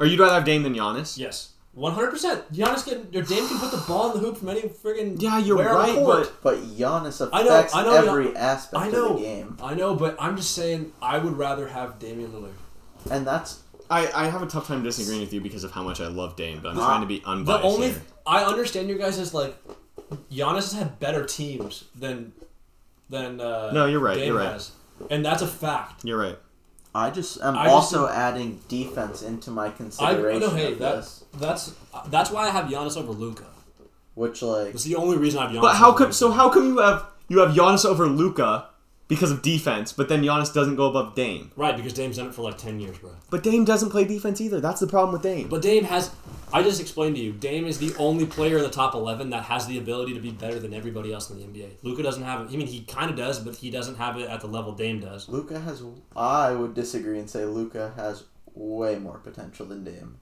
Or 0.00 0.06
you'd 0.06 0.18
rather 0.20 0.34
have 0.34 0.44
Dame 0.44 0.62
than 0.62 0.74
Giannis? 0.74 1.16
yes, 1.18 1.50
100. 1.72 2.10
percent 2.10 2.52
Giannis 2.52 2.84
can. 2.84 3.08
Your 3.12 3.22
Dame 3.22 3.46
can 3.48 3.58
put 3.58 3.70
the 3.70 3.82
ball 3.88 4.10
in 4.12 4.20
the 4.20 4.26
hoop 4.26 4.36
from 4.38 4.48
any 4.48 4.62
friggin' 4.62 5.20
Yeah, 5.20 5.38
you're 5.38 5.56
where 5.56 5.70
on 5.74 5.86
the 5.88 5.94
right, 5.94 6.04
court. 6.04 6.32
but 6.42 6.58
But 6.60 6.76
Giannis 6.76 7.28
I 7.32 7.42
know, 7.42 7.48
affects 7.48 7.74
I 7.74 7.82
know, 7.84 7.94
every 7.94 8.36
aspect 8.36 8.82
I 8.82 8.86
of 8.88 8.92
know. 8.92 9.14
the 9.16 9.20
game, 9.22 9.58
I 9.62 9.74
know, 9.74 9.94
but 9.94 10.16
I'm 10.20 10.36
just 10.36 10.52
saying 10.54 10.92
I 11.02 11.18
would 11.18 11.36
rather 11.38 11.68
have 11.68 11.98
Damian 11.98 12.32
Lillard. 12.32 12.52
and 13.10 13.26
that's 13.26 13.60
I, 13.90 14.10
I 14.14 14.28
have 14.28 14.42
a 14.42 14.46
tough 14.46 14.66
time 14.66 14.82
disagreeing 14.82 15.20
with 15.20 15.32
you 15.32 15.40
because 15.40 15.62
of 15.62 15.70
how 15.72 15.82
much 15.82 16.00
I 16.00 16.06
love 16.08 16.36
Dame, 16.36 16.60
but 16.62 16.70
I'm 16.70 16.76
trying 16.76 17.02
to 17.02 17.06
be 17.06 17.22
unbiased. 17.24 17.46
The 17.46 17.54
unbiased 17.68 17.74
only 17.76 17.88
here. 17.90 18.02
I 18.26 18.44
understand 18.44 18.88
you 18.88 18.96
guys 18.96 19.18
is 19.18 19.34
like 19.34 19.54
Giannis 20.32 20.54
has 20.54 20.72
had 20.72 20.98
better 21.00 21.24
teams 21.24 21.84
than 21.94 22.32
than 23.10 23.40
uh, 23.40 23.70
No, 23.72 23.86
you're 23.86 24.00
right, 24.00 24.16
Dame 24.16 24.28
you're 24.28 24.38
right. 24.38 24.52
has. 24.52 24.72
and 25.10 25.24
that's 25.24 25.42
a 25.42 25.46
fact. 25.46 26.04
You're 26.04 26.18
right. 26.18 26.38
I 26.94 27.10
just 27.10 27.40
am 27.42 27.56
I 27.56 27.64
just 27.64 27.74
also 27.74 28.08
adding 28.08 28.60
defense 28.68 29.22
into 29.22 29.50
my 29.50 29.70
consideration 29.70 30.42
I 30.42 30.46
know, 30.46 30.54
hey, 30.54 30.74
that, 30.74 30.96
this, 30.96 31.24
that's 31.34 31.74
that's 32.06 32.30
why 32.30 32.46
I 32.46 32.50
have 32.50 32.66
Giannis 32.66 32.96
over 32.96 33.12
Luka. 33.12 33.46
which 34.14 34.42
like 34.42 34.72
That's 34.72 34.84
the 34.84 34.96
only 34.96 35.16
reason 35.16 35.40
I 35.40 35.46
have 35.46 35.52
Giannis. 35.52 35.62
But 35.62 35.74
how 35.76 35.92
come? 35.92 36.06
Luka. 36.06 36.14
So 36.14 36.30
how 36.30 36.50
come 36.50 36.66
you 36.66 36.78
have 36.78 37.06
you 37.28 37.38
have 37.40 37.50
Giannis 37.54 37.84
over 37.84 38.06
Luka 38.06 38.66
because 39.06 39.30
of 39.30 39.42
defense, 39.42 39.92
but 39.92 40.08
then 40.08 40.22
Giannis 40.22 40.52
doesn't 40.52 40.76
go 40.76 40.88
above 40.88 41.14
Dame? 41.14 41.50
Right, 41.56 41.76
because 41.76 41.92
Dame's 41.92 42.16
done 42.16 42.28
it 42.28 42.34
for 42.34 42.42
like 42.42 42.58
ten 42.58 42.80
years, 42.80 42.98
bro. 42.98 43.10
But 43.30 43.42
Dame 43.42 43.64
doesn't 43.64 43.90
play 43.90 44.04
defense 44.04 44.40
either. 44.40 44.60
That's 44.60 44.80
the 44.80 44.86
problem 44.86 45.12
with 45.12 45.22
Dame. 45.22 45.48
But 45.48 45.62
Dame 45.62 45.84
has. 45.84 46.10
I 46.52 46.62
just 46.62 46.80
explained 46.80 47.16
to 47.16 47.22
you. 47.22 47.32
Dame 47.32 47.66
is 47.66 47.78
the 47.78 47.94
only 47.98 48.26
player 48.26 48.56
in 48.56 48.62
the 48.62 48.70
top 48.70 48.94
eleven 48.94 49.30
that 49.30 49.44
has 49.44 49.66
the 49.66 49.78
ability 49.78 50.14
to 50.14 50.20
be 50.20 50.30
better 50.30 50.58
than 50.58 50.72
everybody 50.72 51.12
else 51.12 51.30
in 51.30 51.36
the 51.36 51.44
NBA. 51.44 51.70
Luka 51.82 52.02
doesn't 52.02 52.22
have 52.22 52.40
it. 52.42 52.52
I 52.52 52.56
mean, 52.56 52.66
he 52.66 52.84
kind 52.84 53.10
of 53.10 53.16
does, 53.16 53.38
but 53.40 53.56
he 53.56 53.70
doesn't 53.70 53.96
have 53.96 54.16
it 54.18 54.28
at 54.28 54.40
the 54.40 54.46
level 54.46 54.72
Dame 54.72 55.00
does. 55.00 55.28
Luka 55.28 55.60
has. 55.60 55.82
I 56.16 56.52
would 56.52 56.74
disagree 56.74 57.18
and 57.18 57.28
say 57.28 57.44
Luka 57.44 57.92
has 57.96 58.24
way 58.54 58.98
more 58.98 59.18
potential 59.18 59.66
than 59.66 59.84
Dame, 59.84 60.18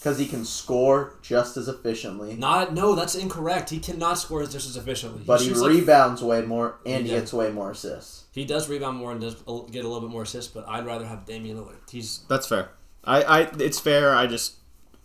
because 0.00 0.18
he 0.18 0.26
can 0.26 0.44
score 0.46 1.14
just 1.20 1.56
as 1.58 1.68
efficiently, 1.68 2.34
Not. 2.34 2.72
No, 2.72 2.94
that's 2.94 3.14
incorrect. 3.14 3.68
He 3.70 3.78
cannot 3.78 4.14
score 4.14 4.42
just 4.46 4.66
as 4.68 4.76
efficiently. 4.76 5.22
but 5.26 5.40
he 5.40 5.48
shoots 5.48 5.60
like- 5.60 5.70
rebounds 5.72 6.22
way 6.22 6.40
more 6.40 6.76
and 6.86 7.04
He 7.04 7.12
he 7.12 7.18
gets 7.18 7.32
way 7.34 7.50
more 7.50 7.70
assists. 7.72 8.24
He 8.32 8.44
does 8.46 8.68
rebound 8.68 8.96
more 8.96 9.12
and 9.12 9.20
does 9.20 9.34
a- 9.46 9.62
get 9.70 9.84
a 9.84 9.88
little 9.88 10.00
bit 10.00 10.10
more 10.10 10.22
assists, 10.22 10.50
but 10.52 10.66
I'd 10.66 10.86
rather 10.86 11.04
have 11.06 11.26
Damian 11.26 11.58
Lillard. 11.58 11.90
He's 11.90 12.20
That's 12.28 12.46
fair. 12.46 12.70
I, 13.04 13.22
I 13.22 13.40
it's 13.58 13.78
fair. 13.78 14.14
I 14.14 14.26
just 14.26 14.54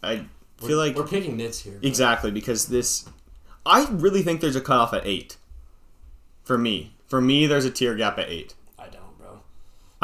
I 0.02 0.26
feel 0.58 0.78
like 0.78 0.96
we're 0.96 1.08
picking 1.08 1.36
nits 1.38 1.60
here. 1.60 1.78
exactly 1.82 2.32
because 2.32 2.68
this. 2.68 3.06
I 3.66 3.88
really 3.92 4.22
think 4.22 4.42
there's 4.42 4.56
a 4.56 4.62
cutoff 4.62 4.94
at 4.94 5.06
eight. 5.06 5.38
For 6.44 6.58
me, 6.58 6.94
for 7.08 7.20
me, 7.20 7.48
there's 7.48 7.66
a 7.66 7.72
tier 7.72 7.96
gap 7.96 8.20
at 8.20 8.30
eight. 8.30 8.54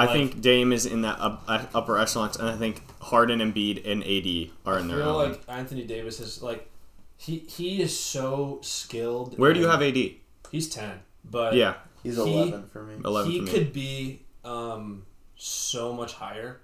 I 0.02 0.06
don't, 0.06 0.14
bro. 0.14 0.22
I 0.22 0.24
Like- 0.24 0.32
think 0.32 0.42
Dame 0.42 0.74
is 0.74 0.86
in 0.86 1.02
that 1.02 1.20
up, 1.20 1.44
uh, 1.48 1.66
upper 1.74 1.98
echelon, 1.98 2.32
and 2.40 2.50
I 2.50 2.56
think 2.58 2.82
Harden, 3.02 3.42
and 3.42 3.54
Embiid, 3.54 3.86
and 3.86 4.04
AD 4.04 4.52
are 4.66 4.78
in 4.80 4.86
I 4.86 4.88
their 4.96 5.04
feel 5.04 5.10
own. 5.16 5.30
like 5.32 5.42
Anthony 5.48 5.84
Davis 5.84 6.20
is 6.20 6.42
like 6.42 6.70
he 7.18 7.40
he 7.48 7.82
is 7.82 7.98
so 7.98 8.60
skilled. 8.62 9.38
Where 9.38 9.54
do 9.54 9.60
you 9.60 9.68
have 9.68 9.82
AD? 9.82 10.16
He's 10.52 10.70
ten, 10.70 11.00
but 11.30 11.54
Yeah, 11.56 11.76
He's 12.04 12.16
He- 12.16 12.22
eleven 12.22 12.68
for 12.72 12.84
me. 12.84 12.96
eleven 13.06 13.32
he 13.32 13.40
for 13.40 13.46
me. 13.46 13.52
could 13.52 13.74
be 13.74 14.22
um 14.44 15.04
so 15.36 15.94
much 15.94 16.14
higher. 16.14 16.62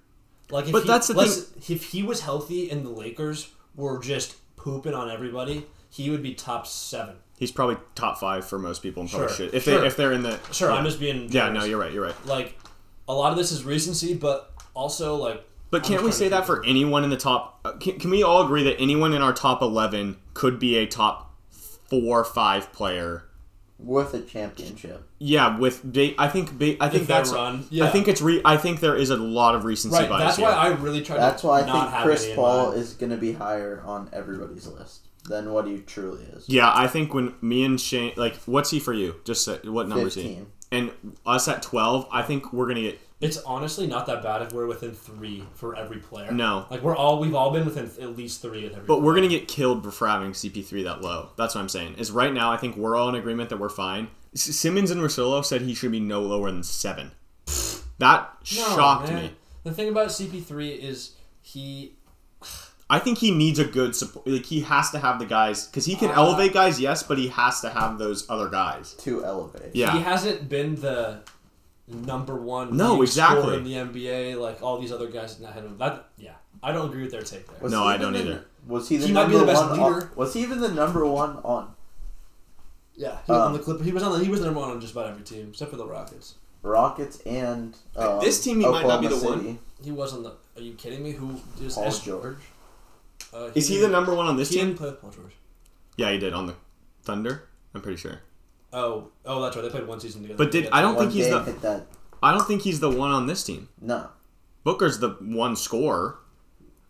Like, 0.49 0.65
if 0.65 0.71
But 0.71 0.83
he, 0.83 0.87
that's 0.87 1.07
the 1.07 1.13
let's- 1.13 1.51
If 1.69 1.91
he 1.91 2.03
was 2.03 2.21
healthy 2.21 2.69
and 2.69 2.85
the 2.85 2.89
Lakers 2.89 3.49
were 3.75 3.99
just 3.99 4.35
pooping 4.55 4.93
on 4.93 5.09
everybody, 5.11 5.65
he 5.89 6.09
would 6.09 6.23
be 6.23 6.33
top 6.33 6.65
seven. 6.65 7.15
He's 7.37 7.51
probably 7.51 7.77
top 7.95 8.17
five 8.17 8.45
for 8.47 8.57
most 8.57 8.81
people, 8.81 9.01
and 9.01 9.09
probably 9.09 9.27
Sure, 9.27 9.35
should 9.35 9.53
if 9.53 9.63
sure. 9.63 9.81
they 9.81 9.87
if 9.87 9.95
they're 9.97 10.13
in 10.13 10.23
the 10.23 10.39
Sure, 10.51 10.69
yeah. 10.71 10.75
I'm 10.77 10.85
just 10.85 10.99
being. 10.99 11.31
yeah. 11.31 11.49
No, 11.49 11.63
you're 11.65 11.79
right. 11.79 11.91
You're 11.93 12.05
right. 12.05 12.25
like 12.25 12.57
a 13.07 13.13
lot 13.13 13.31
of 13.31 13.37
this 13.37 13.51
is 13.51 13.63
recency, 13.63 14.13
but 14.13 14.53
also 14.73 15.15
like. 15.15 15.43
But 15.69 15.83
I'm 15.83 15.89
can't 15.89 16.03
we 16.03 16.11
say 16.11 16.29
that 16.29 16.45
for 16.45 16.65
anyone 16.65 17.03
in 17.03 17.09
the 17.09 17.17
top? 17.17 17.59
uh, 17.65 17.73
Can, 17.73 17.99
can 17.99 18.09
we 18.09 18.23
all 18.23 18.43
agree 18.43 18.63
that 18.63 18.79
anyone 18.79 19.13
in 19.13 19.21
our 19.21 19.33
top 19.33 19.61
eleven 19.61 20.17
could 20.33 20.59
be 20.59 20.77
a 20.77 20.85
top 20.87 21.33
four, 21.89 22.23
five 22.23 22.71
player? 22.73 23.23
with 23.79 24.11
a 24.15 24.21
championship. 24.21 25.07
Yeah, 25.19 25.55
with 25.59 25.83
ba- 25.83 26.19
I 26.19 26.27
think 26.29 26.57
ba- 26.57 26.77
I 26.79 26.89
think 26.89 27.03
If 27.03 27.07
that's 27.07 27.31
run, 27.31 27.63
I 27.79 27.87
think 27.89 28.07
it's 28.07 28.23
re- 28.23 28.41
I 28.43 28.57
think 28.57 28.79
there 28.79 28.95
is 28.95 29.11
a 29.11 29.15
lot 29.17 29.53
of 29.53 29.65
recency 29.65 29.95
right. 29.99 30.09
bias 30.09 30.23
That's 30.23 30.37
here. 30.37 30.47
why 30.47 30.53
I 30.53 30.67
really 30.69 31.01
try 31.03 31.17
That's 31.17 31.41
to 31.41 31.47
why 31.47 31.61
I 31.61 31.65
not 31.67 31.91
think 31.91 32.01
Chris 32.03 32.27
Paul 32.33 32.71
is 32.71 32.95
going 32.95 33.11
to 33.11 33.17
be 33.17 33.33
higher 33.33 33.83
on 33.85 34.09
everybody's 34.13 34.65
list 34.65 35.09
than 35.25 35.51
what 35.53 35.67
he 35.67 35.77
truly 35.81 36.23
is. 36.23 36.49
yeah, 36.49 36.71
I 36.73 36.87
think 36.87 37.13
when 37.13 37.35
me 37.39 37.63
and 37.65 37.79
Shane, 37.79 38.13
like, 38.17 38.37
what's 38.47 38.71
he 38.71 38.79
for 38.79 38.93
you? 38.93 39.17
Just 39.25 39.45
say, 39.45 39.59
what 39.65 39.87
number 39.87 40.07
is 40.07 40.15
he? 40.15 40.39
And 40.71 40.91
us 41.25 41.47
at 41.47 41.61
twelve, 41.61 42.07
I 42.11 42.21
think 42.23 42.51
we're 42.51 42.67
gonna 42.67 42.81
get 42.81 42.99
It's 43.21 43.37
honestly 43.37 43.87
not 43.87 44.05
that 44.07 44.21
bad 44.21 44.41
if 44.41 44.51
we're 44.51 44.65
within 44.67 44.91
three 44.91 45.43
for 45.53 45.75
every 45.75 45.97
player. 45.99 46.31
no, 46.31 46.65
Like 46.69 46.81
we're 46.83 46.95
all 46.95 47.19
we've 47.19 47.33
all 47.35 47.51
been 47.51 47.63
within 47.65 47.85
at 48.01 48.17
least 48.17 48.41
three 48.41 48.65
of 48.65 48.73
every. 48.73 48.85
but 48.85 49.01
we're 49.01 49.15
gonna 49.15 49.29
get 49.29 49.47
killed 49.47 49.93
for 49.93 50.07
having 50.07 50.31
CP3 50.33 50.83
that 50.83 51.01
low. 51.01 51.29
That's 51.37 51.55
what 51.55 51.61
I'm 51.61 51.69
saying. 51.69 51.95
Is 51.95 52.11
right 52.11 52.33
now, 52.33 52.51
I 52.51 52.57
think 52.57 52.75
we're 52.75 52.95
all 52.97 53.07
in 53.09 53.15
agreement 53.15 53.49
that 53.49 53.57
we're 53.59 53.69
fine. 53.69 54.09
S- 54.35 54.41
Simmons 54.55 54.91
and 54.91 55.01
Rosillo 55.01 55.43
said 55.45 55.61
he 55.61 55.73
should 55.73 55.91
be 55.91 55.99
no 56.01 56.21
lower 56.21 56.51
than 56.51 56.63
seven. 56.63 57.11
That 57.99 58.29
No, 58.55 58.75
shocked 58.75 59.09
man. 59.09 59.23
me. 59.23 59.31
The 59.63 59.71
thing 59.73 59.89
about 59.89 60.09
CP3 60.09 60.77
is 60.79 61.13
he 61.41 61.93
I 62.89 62.99
think 62.99 63.17
he 63.17 63.31
needs 63.31 63.59
a 63.59 63.65
good 63.65 63.95
support. 63.95 64.25
Like 64.27 64.45
he 64.45 64.61
has 64.61 64.91
to 64.91 64.99
have 64.99 65.19
the 65.19 65.25
guys 65.25 65.67
because 65.67 65.85
he 65.85 65.95
can 65.95 66.09
Uh, 66.09 66.13
elevate 66.13 66.53
guys, 66.53 66.79
yes, 66.79 67.03
but 67.03 67.17
he 67.17 67.27
has 67.27 67.59
to 67.61 67.69
have 67.69 67.97
those 67.97 68.29
other 68.29 68.47
guys. 68.49 68.93
To 68.99 69.25
elevate. 69.25 69.75
Yeah. 69.75 69.91
he 69.91 69.99
hasn't 69.99 70.47
been 70.47 70.75
the 70.75 71.19
number 71.87 72.35
one 72.35 72.75
No, 72.77 73.01
exactly. 73.01 73.55
in 73.57 73.63
the 73.63 73.73
NBA 73.73 74.39
like 74.39 74.61
all 74.63 74.79
these 74.79 74.91
other 74.91 75.07
guys 75.07 75.41
ahead 75.41 75.63
of 75.65 75.71
him. 75.71 75.77
That 75.77 76.09
yeah, 76.17 76.31
I 76.63 76.71
don't 76.71 76.87
agree 76.89 77.01
with 77.03 77.11
their 77.11 77.21
take 77.23 77.45
there. 77.47 77.57
Was 77.61 77.71
No, 77.71 77.83
he 77.83 77.89
I 77.89 77.97
don't 77.97 78.13
the- 78.13 78.19
either. 78.19 78.45
Was 78.67 78.89
he 78.89 78.97
the 78.97 79.07
He 79.07 79.13
might 79.13 79.27
be 79.27 79.37
the 79.37 79.45
best 79.45 79.69
leader. 79.71 79.83
On, 79.83 80.09
was 80.15 80.33
he 80.33 80.41
even 80.41 80.59
the 80.59 80.67
number 80.69 81.05
one 81.05 81.37
on 81.43 81.73
Yeah, 82.95 83.17
he 83.25 83.31
was 83.31 83.41
Um, 83.41 83.47
on 83.47 83.53
the 83.53 83.59
clip. 83.59 83.81
He 83.81 83.91
was 83.91 84.03
on 84.03 84.17
the 84.17 84.23
he 84.23 84.29
was 84.31 84.39
the 84.39 84.45
number 84.47 84.59
one 84.61 84.69
on 84.71 84.79
just 84.81 84.93
about 84.93 85.07
every 85.07 85.23
team 85.23 85.47
except 85.49 85.71
for 85.71 85.77
the 85.77 85.85
Rockets. 85.85 86.35
Rockets 86.63 87.19
and 87.25 87.75
um, 87.95 88.19
This 88.19 88.41
team, 88.43 88.59
he 88.59 88.65
might 88.67 88.85
not 88.87 88.99
be 89.01 89.07
Oklahoma 89.07 89.37
the 89.41 89.47
one. 89.49 89.59
He 89.83 89.91
was 89.91 90.13
on 90.13 90.23
the 90.23 90.31
Are 90.55 90.61
you 90.61 90.73
kidding 90.73 91.03
me? 91.03 91.11
Who 91.11 91.39
is 91.61 91.75
Paul 91.75 91.85
S- 91.85 91.99
George. 91.99 92.37
Uh, 93.33 93.49
Is 93.55 93.67
he 93.67 93.77
the 93.79 93.87
number 93.89 94.13
one 94.13 94.25
on 94.27 94.37
this 94.37 94.49
He 94.49 94.55
team? 94.57 94.65
didn't 94.67 94.77
play 94.79 94.89
with 94.89 95.01
Paul 95.01 95.11
George. 95.11 95.33
Yeah, 95.97 96.11
he 96.11 96.17
did 96.17 96.33
on 96.33 96.45
the 96.47 96.55
Thunder. 97.03 97.43
I'm 97.73 97.81
pretty 97.81 97.97
sure. 97.97 98.21
Oh, 98.73 99.07
oh, 99.25 99.41
that's 99.41 99.55
right. 99.55 99.61
They 99.63 99.69
played 99.69 99.87
one 99.87 99.99
season 99.99 100.21
together. 100.21 100.37
But 100.37 100.51
did- 100.51 100.69
I 100.71 100.81
don't 100.81 100.95
One 100.95 101.05
think 101.05 101.13
he's 101.15 101.25
game 101.27 101.33
the- 101.35 101.43
hit 101.51 101.61
that. 101.61 101.87
I 102.21 102.33
don't 102.33 102.45
think 102.47 102.63
he's 102.63 102.79
the 102.79 102.89
one 102.89 103.11
on 103.11 103.27
this 103.27 103.43
team. 103.43 103.69
No. 103.81 104.09
Booker's 104.63 104.99
the 104.99 105.09
one 105.21 105.55
scorer. 105.55 106.17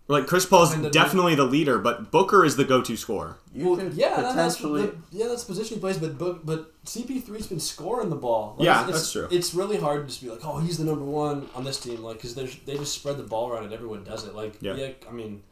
Like 0.09 0.25
Chris 0.25 0.45
Paul's 0.45 0.71
I 0.71 0.75
mean, 0.75 0.83
the- 0.83 0.89
definitely 0.89 1.35
the 1.35 1.43
leader, 1.43 1.77
but 1.79 2.11
Booker 2.11 2.45
is 2.45 2.55
the 2.55 2.63
go-to 2.63 2.95
scorer. 2.95 3.37
You 3.53 3.67
Well, 3.67 3.75
could 3.77 3.93
yeah, 3.93 4.21
that- 4.21 4.35
that's 4.35 4.55
the, 4.55 4.95
yeah, 5.11 5.27
that's 5.27 5.43
the 5.43 5.47
position 5.53 5.75
he 5.75 5.81
plays. 5.81 5.97
But 5.97 6.17
but, 6.17 6.45
but 6.45 6.71
CP3's 6.85 7.47
been 7.47 7.59
scoring 7.59 8.09
the 8.09 8.15
ball. 8.15 8.55
Yeah, 8.59 8.83
it's, 8.87 8.91
that's 8.93 9.11
true. 9.11 9.27
It's 9.29 9.53
really 9.53 9.77
hard 9.77 10.03
to 10.03 10.07
just 10.07 10.23
be 10.23 10.29
like, 10.29 10.39
oh, 10.45 10.59
he's 10.59 10.77
the 10.77 10.85
number 10.85 11.03
one 11.03 11.49
on 11.53 11.65
this 11.65 11.77
team, 11.79 12.01
like 12.03 12.15
because 12.17 12.35
they 12.35 12.45
they 12.65 12.77
just 12.77 12.93
spread 12.95 13.17
the 13.17 13.23
ball 13.23 13.49
around 13.51 13.65
and 13.65 13.73
everyone 13.73 14.03
does 14.05 14.23
it. 14.25 14.33
Like 14.33 14.55
Yeah. 14.61 14.75
yeah, 14.75 14.91
I 15.07 15.11
mean, 15.11 15.43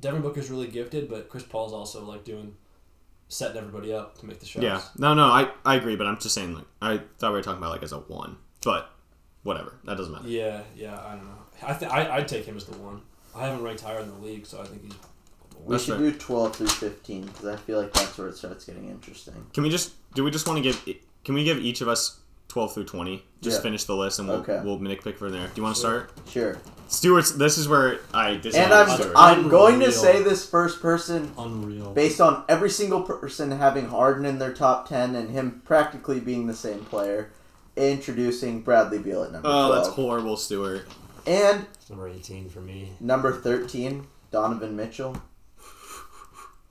Devin 0.00 0.22
Booker's 0.22 0.50
really 0.50 0.66
gifted, 0.68 1.08
but 1.08 1.28
Chris 1.28 1.42
Paul's 1.42 1.72
also 1.72 2.04
like 2.04 2.24
doing 2.24 2.54
setting 3.28 3.56
everybody 3.56 3.92
up 3.92 4.16
to 4.18 4.26
make 4.26 4.38
the 4.40 4.46
shots. 4.46 4.62
Yeah, 4.62 4.80
no, 4.98 5.14
no, 5.14 5.24
I, 5.24 5.50
I 5.64 5.74
agree, 5.76 5.96
but 5.96 6.06
I'm 6.06 6.18
just 6.18 6.34
saying 6.34 6.54
like 6.54 6.64
I 6.82 7.00
thought 7.18 7.32
we 7.32 7.38
were 7.38 7.42
talking 7.42 7.58
about 7.58 7.70
like 7.72 7.82
as 7.82 7.92
a 7.92 7.98
one, 7.98 8.36
but 8.64 8.90
whatever, 9.42 9.78
that 9.84 9.96
doesn't 9.96 10.12
matter. 10.12 10.28
Yeah, 10.28 10.60
yeah, 10.76 11.00
I 11.04 11.16
don't 11.16 11.24
know. 11.24 11.38
I 11.62 11.72
think 11.74 11.92
I 11.92 12.16
I'd 12.16 12.28
take 12.28 12.44
him 12.44 12.56
as 12.56 12.64
the 12.66 12.76
one. 12.78 13.00
I 13.34 13.46
haven't 13.46 13.62
ranked 13.62 13.82
higher 13.82 14.00
in 14.00 14.08
the 14.08 14.14
league, 14.26 14.46
so 14.46 14.60
I 14.60 14.64
think 14.64 14.82
he's. 14.84 14.92
we 15.64 15.72
That's 15.72 15.84
should 15.84 15.98
fair. 15.98 16.10
do 16.10 16.16
12 16.18 16.56
through 16.56 16.66
15 16.68 17.26
because 17.26 17.46
I 17.46 17.56
feel 17.56 17.80
like 17.82 17.92
that's 17.92 18.16
where 18.16 18.28
it 18.28 18.36
starts 18.36 18.64
getting 18.64 18.88
interesting. 18.88 19.34
Can 19.52 19.62
we 19.62 19.70
just 19.70 19.92
do 20.14 20.22
we 20.24 20.30
just 20.30 20.46
want 20.46 20.58
to 20.58 20.62
give 20.62 20.84
can 21.24 21.34
we 21.34 21.42
give 21.44 21.58
each 21.58 21.80
of 21.80 21.88
us 21.88 22.20
twelve 22.48 22.72
through 22.74 22.84
twenty? 22.84 23.24
Just 23.42 23.58
Yeah. 23.58 23.62
finish 23.62 23.84
the 23.84 23.96
list 23.96 24.18
and 24.20 24.28
we'll 24.28 24.38
Okay. 24.38 24.60
we'll 24.64 24.78
nitpick 24.78 25.16
from 25.16 25.32
there. 25.32 25.46
Do 25.48 25.52
you 25.56 25.62
want 25.64 25.74
to 25.76 25.80
Sure. 25.82 26.08
start? 26.14 26.28
Sure. 26.28 26.58
Stuart's. 26.88 27.32
This 27.32 27.58
is 27.58 27.68
where 27.68 27.98
I 28.14 28.36
disagree. 28.36 28.60
And 28.60 28.72
I'm, 28.72 28.88
Stuart. 28.88 29.12
I'm 29.16 29.48
going 29.48 29.80
to 29.80 29.90
say 29.92 30.22
this 30.22 30.48
first 30.48 30.80
person 30.80 31.32
Unreal. 31.38 31.92
based 31.92 32.20
on 32.20 32.44
every 32.48 32.70
single 32.70 33.02
person 33.02 33.50
having 33.50 33.88
Harden 33.88 34.24
in 34.24 34.38
their 34.38 34.52
top 34.52 34.88
10 34.88 35.14
and 35.16 35.30
him 35.30 35.62
practically 35.64 36.20
being 36.20 36.46
the 36.46 36.54
same 36.54 36.84
player, 36.84 37.30
introducing 37.76 38.60
Bradley 38.62 38.98
Beal 38.98 39.24
at 39.24 39.32
number 39.32 39.48
oh, 39.48 39.66
12. 39.68 39.74
that's 39.84 39.94
horrible, 39.96 40.36
Stewart. 40.36 40.86
And 41.26 41.66
Number 41.90 42.08
eighteen 42.08 42.48
for 42.48 42.60
me. 42.60 42.92
number 43.00 43.32
13, 43.32 44.06
Donovan 44.30 44.76
Mitchell. 44.76 45.16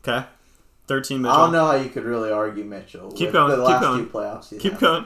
Okay, 0.07 0.25
thirteen. 0.87 1.21
Mitchell. 1.21 1.35
I 1.35 1.43
don't 1.43 1.51
know 1.53 1.65
how 1.65 1.75
you 1.75 1.89
could 1.89 2.03
really 2.03 2.31
argue 2.31 2.63
Mitchell. 2.63 3.11
Keep 3.11 3.27
with 3.27 3.33
going, 3.33 3.59
The 3.59 3.65
keep 3.67 3.79
going. 3.81 4.05
two 4.05 4.09
playoffs 4.11 4.59
Keep 4.59 4.71
had. 4.73 4.81
going. 4.81 5.05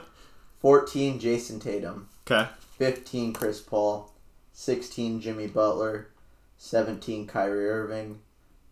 14, 0.61 1.19
Jayson 1.19 1.59
Tatum. 1.61 2.09
Okay. 2.29 2.49
15, 2.77 3.33
Chris 3.33 3.61
Paul. 3.61 4.11
16, 4.59 5.21
Jimmy 5.21 5.47
Butler. 5.47 6.09
17, 6.57 7.27
Kyrie 7.27 7.69
Irving. 7.69 8.19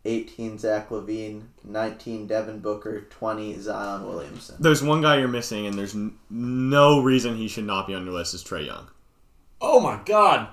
18, 0.03 0.57
Zach 0.57 0.89
LaVine. 0.89 1.43
19, 1.63 2.27
Devin 2.27 2.59
Booker. 2.59 3.03
20, 3.09 3.57
Zion 3.61 4.05
Williamson. 4.05 4.57
There's 4.59 4.83
one 4.83 5.01
guy 5.01 5.17
you're 5.17 5.29
missing, 5.29 5.65
and 5.65 5.79
there's 5.79 5.95
n- 5.95 6.17
no 6.29 7.01
reason 7.01 7.37
he 7.37 7.47
should 7.47 7.63
not 7.63 7.87
be 7.87 7.95
on 7.95 8.03
your 8.03 8.13
list. 8.13 8.33
Is 8.33 8.43
Trae 8.43 8.65
Young? 8.65 8.89
Oh 9.61 9.79
my 9.79 10.01
god! 10.05 10.49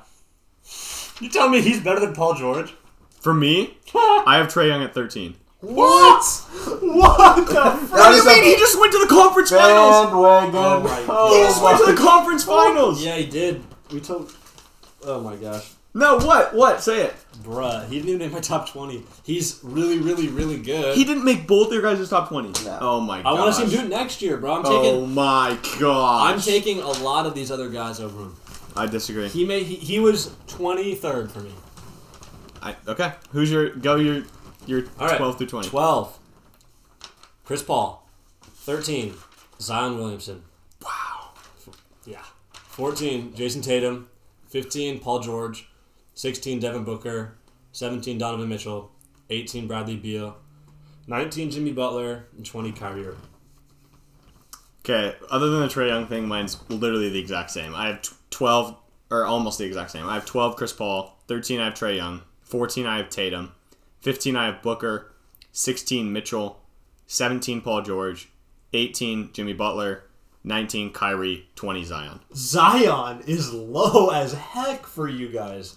You 1.20 1.28
tell 1.28 1.48
me 1.48 1.60
he's 1.60 1.80
better 1.80 1.98
than 1.98 2.14
Paul 2.14 2.34
George? 2.34 2.72
For 3.20 3.34
me, 3.34 3.76
I 3.94 4.36
have 4.36 4.46
Trae 4.46 4.68
Young 4.68 4.84
at 4.84 4.94
thirteen. 4.94 5.34
What? 5.60 6.24
What 6.80 7.46
the? 7.48 7.70
What 7.90 8.10
do 8.10 8.16
you 8.16 8.24
mean? 8.24 8.44
He 8.44 8.56
just 8.56 8.78
went 8.78 8.92
to 8.92 8.98
the 8.98 9.08
conference 9.08 9.50
finals. 9.50 10.06
Bandwagon. 10.06 10.54
Oh 10.54 10.80
my 10.80 11.36
He 11.36 11.42
just 11.42 11.62
went 11.62 11.78
to 11.84 11.92
the 11.92 12.00
conference 12.00 12.44
oh, 12.46 12.56
finals. 12.56 13.04
Yeah, 13.04 13.16
he 13.16 13.26
did. 13.26 13.62
We 13.90 14.00
told. 14.00 14.32
Oh 15.06 15.20
my 15.20 15.36
gosh, 15.36 15.70
No, 15.92 16.16
what? 16.18 16.54
What? 16.54 16.82
Say 16.82 17.02
it. 17.02 17.14
bruh, 17.42 17.86
he 17.88 17.96
didn't 17.96 18.08
even 18.08 18.18
make 18.20 18.32
my 18.32 18.40
top 18.40 18.68
twenty. 18.70 19.02
He's 19.22 19.60
really, 19.62 19.98
really, 19.98 20.28
really 20.28 20.56
good. 20.58 20.96
He 20.96 21.04
didn't 21.04 21.24
make 21.24 21.46
both 21.46 21.72
your 21.72 21.82
guys' 21.82 22.08
top 22.08 22.28
twenty. 22.28 22.48
No. 22.64 22.78
Oh 22.80 23.00
my 23.00 23.22
god. 23.22 23.28
I 23.28 23.38
want 23.38 23.54
to 23.54 23.60
see 23.60 23.64
him 23.76 23.80
do 23.80 23.86
it 23.86 23.90
next 23.90 24.22
year, 24.22 24.36
bro. 24.38 24.54
I'm 24.56 24.62
taking. 24.62 24.94
Oh 24.94 25.06
my 25.06 25.58
god. 25.78 26.32
I'm 26.32 26.40
taking 26.40 26.80
a 26.80 26.90
lot 26.90 27.26
of 27.26 27.34
these 27.34 27.50
other 27.50 27.68
guys 27.68 28.00
over 28.00 28.22
him. 28.22 28.36
I 28.76 28.86
disagree. 28.86 29.28
He 29.28 29.44
made. 29.44 29.66
He, 29.66 29.76
he 29.76 30.00
was 30.00 30.34
twenty 30.46 30.94
third 30.94 31.30
for 31.30 31.40
me. 31.40 31.52
I, 32.62 32.74
okay. 32.88 33.12
Who's 33.30 33.52
your 33.52 33.70
go? 33.70 33.96
Your 33.96 34.24
your 34.66 34.84
All 34.98 35.06
right. 35.06 35.16
twelve 35.18 35.36
through 35.38 35.48
twenty. 35.48 35.68
Twelve. 35.68 36.18
Chris 37.44 37.62
Paul. 37.62 38.08
Thirteen. 38.42 39.14
Zion 39.60 39.96
Williamson. 39.98 40.42
Wow. 40.82 41.30
Yeah. 42.04 42.22
14, 42.52 43.34
Jayson 43.34 43.62
Tatum. 43.62 44.08
15, 44.54 45.00
Paul 45.00 45.18
George. 45.18 45.66
16, 46.14 46.60
Devin 46.60 46.84
Booker. 46.84 47.34
17, 47.72 48.18
Donovan 48.18 48.48
Mitchell. 48.48 48.92
18, 49.28 49.66
Bradley 49.66 49.96
Beal. 49.96 50.36
19, 51.08 51.50
Jimmy 51.50 51.72
Butler. 51.72 52.26
And 52.36 52.46
20, 52.46 52.70
Kyrie. 52.70 53.16
Okay. 54.84 55.16
Other 55.28 55.48
than 55.50 55.62
the 55.62 55.66
Trae 55.66 55.88
Young 55.88 56.06
thing, 56.06 56.28
mine's 56.28 56.58
literally 56.70 57.08
the 57.08 57.18
exact 57.18 57.50
same. 57.50 57.74
I 57.74 57.88
have 57.88 58.16
twelve 58.30 58.76
or 59.10 59.24
almost 59.24 59.58
the 59.58 59.64
exact 59.64 59.90
same. 59.90 60.06
I 60.06 60.14
have 60.14 60.24
twelve 60.24 60.54
Chris 60.54 60.72
Paul. 60.72 61.18
Thirteen 61.26 61.58
I 61.58 61.64
have 61.64 61.74
Trae 61.74 61.96
Young. 61.96 62.20
Fourteen 62.42 62.86
I 62.86 62.98
have 62.98 63.08
Tatum. 63.08 63.52
Fifteen 64.02 64.36
I 64.36 64.46
have 64.46 64.62
Booker. 64.62 65.10
Sixteen 65.50 66.12
Mitchell. 66.12 66.60
Seventeen 67.08 67.60
Paul 67.60 67.82
George. 67.82 68.28
Eighteen 68.72 69.30
Jimmy 69.32 69.54
Butler. 69.54 70.03
Nineteen 70.44 70.92
Kyrie. 70.92 71.46
Twenty 71.56 71.84
Zion. 71.84 72.20
Zion 72.34 73.22
is 73.26 73.52
low 73.52 74.10
as 74.10 74.34
heck 74.34 74.86
for 74.86 75.08
you 75.08 75.28
guys. 75.28 75.76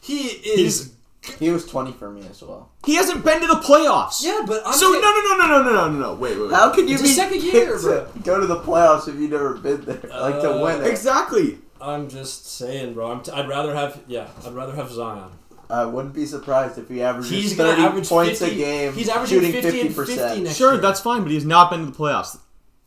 He 0.00 0.18
is. 0.28 0.92
He 1.38 1.48
was 1.48 1.64
20 1.64 1.92
for 1.92 2.10
me 2.10 2.20
as 2.28 2.42
well. 2.42 2.68
He 2.84 2.96
hasn't 2.96 3.24
been 3.24 3.40
to 3.40 3.46
the 3.46 3.54
playoffs. 3.54 4.22
yeah, 4.22 4.42
but 4.46 4.60
I'm 4.66 4.74
So 4.74 4.90
no 4.90 5.00
no 5.00 5.10
no 5.10 5.36
no 5.36 5.46
no 5.46 5.62
no 5.62 5.72
no 5.72 5.88
no 5.90 5.98
no 5.98 6.14
wait 6.16 6.36
wait 6.36 6.42
wait. 6.48 6.52
How 6.52 6.68
could 6.70 6.86
you 6.86 6.94
It's 6.96 7.02
be 7.02 7.08
his 7.08 7.16
second 7.16 7.40
picked 7.40 7.54
year, 7.54 7.78
to 7.78 8.06
go 8.22 8.38
to 8.38 8.46
the 8.46 8.56
playoffs 8.60 9.08
if 9.08 9.14
you've 9.18 9.30
never 9.30 9.54
been 9.54 9.80
there? 9.86 10.02
Like 10.10 10.42
to 10.42 10.60
win 10.62 10.82
it. 10.82 10.86
Exactly. 10.86 11.58
I'm 11.80 12.10
just 12.10 12.44
saying, 12.46 12.92
bro. 12.92 13.10
I'm 13.10 13.22
t- 13.22 13.32
I'd 13.32 13.48
rather 13.48 13.74
have. 13.74 14.02
Yeah, 14.06 14.28
I'd 14.44 14.52
rather 14.52 14.74
have 14.74 14.90
Zion. 14.90 15.30
I 15.70 15.86
wouldn't 15.86 16.14
be 16.14 16.26
surprised 16.26 16.76
if 16.76 16.90
he 16.90 17.00
averages 17.02 17.30
He's 17.30 17.56
gonna 17.56 17.70
30 17.70 17.82
average 17.82 18.08
points 18.10 18.38
50 18.40 18.54
a 18.54 18.58
game, 18.58 18.92
he's 18.92 19.08
averaging 19.08 19.40
shooting 19.40 19.62
50 19.62 19.80
and 19.80 19.90
50%. 19.90 20.06
50 20.06 20.40
next 20.42 20.56
Sure, 20.56 20.72
year. 20.72 20.80
that's 20.82 21.00
fine, 21.00 21.22
but 21.22 21.30
he's 21.32 21.46
not 21.46 21.70
been 21.70 21.80
to 21.80 21.86
the 21.86 21.96
playoffs. 21.96 22.38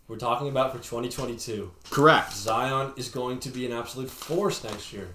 We're 0.07 0.17
talking 0.17 0.47
about 0.47 0.71
for 0.71 0.77
2022. 0.77 1.71
Correct. 1.89 2.33
Zion 2.33 2.93
is 2.95 3.09
going 3.09 3.39
to 3.39 3.49
be 3.49 3.65
an 3.65 3.73
absolute 3.73 4.09
force 4.09 4.63
next 4.63 4.93
year. 4.93 5.09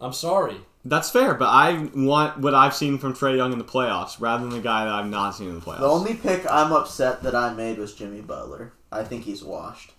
I'm 0.00 0.12
sorry. 0.12 0.56
That's 0.84 1.10
fair, 1.10 1.34
but 1.34 1.48
I 1.48 1.88
want 1.94 2.38
what 2.38 2.54
I've 2.54 2.74
seen 2.74 2.98
from 2.98 3.14
Trae 3.14 3.36
Young 3.36 3.52
in 3.52 3.58
the 3.58 3.64
playoffs 3.64 4.20
rather 4.20 4.44
than 4.44 4.52
the 4.52 4.60
guy 4.60 4.84
that 4.84 4.92
I've 4.92 5.08
not 5.08 5.34
seen 5.34 5.48
in 5.48 5.54
the 5.54 5.60
playoffs. 5.60 5.80
The 5.80 5.88
only 5.88 6.14
pick 6.14 6.44
I'm 6.48 6.72
upset 6.72 7.22
that 7.22 7.34
I 7.34 7.54
made 7.54 7.78
was 7.78 7.94
Jimmy 7.94 8.20
Butler. 8.20 8.72
I 8.92 9.02
think 9.02 9.24
he's 9.24 9.42
washed. 9.42 9.92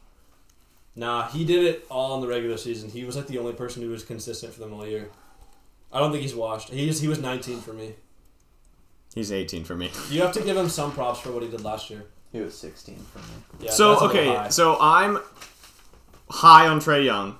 Nah, 0.95 1.27
he 1.27 1.43
did 1.43 1.63
it 1.63 1.85
all 1.89 2.15
in 2.15 2.21
the 2.21 2.27
regular 2.27 2.57
season. 2.57 2.89
He 2.89 3.03
was 3.03 3.15
like 3.15 3.27
the 3.27 3.37
only 3.39 3.53
person 3.53 3.81
who 3.81 3.89
was 3.89 4.03
consistent 4.03 4.53
for 4.53 4.59
them 4.59 4.73
all 4.73 4.87
year. 4.87 5.09
I 5.91 5.99
don't 5.99 6.11
think 6.11 6.21
he's 6.21 6.35
washed. 6.35 6.69
He's 6.69 7.01
he 7.01 7.07
was 7.07 7.19
19 7.19 7.61
for 7.61 7.73
me. 7.73 7.95
He's 9.13 9.31
18 9.31 9.63
for 9.63 9.75
me. 9.75 9.91
You 10.09 10.21
have 10.21 10.33
to 10.33 10.41
give 10.41 10.55
him 10.55 10.69
some 10.69 10.91
props 10.91 11.19
for 11.19 11.31
what 11.31 11.43
he 11.43 11.49
did 11.49 11.63
last 11.63 11.89
year. 11.89 12.05
He 12.37 12.43
was 12.43 12.57
16 12.57 12.95
for 12.97 13.19
me. 13.19 13.25
Yeah. 13.61 13.71
so 13.71 13.89
that's 13.91 14.01
a 14.01 14.05
little 14.07 14.31
okay, 14.37 14.49
so 14.49 14.77
I'm 14.79 15.19
high 16.29 16.67
on 16.67 16.79
Trae 16.79 17.03
Young. 17.05 17.37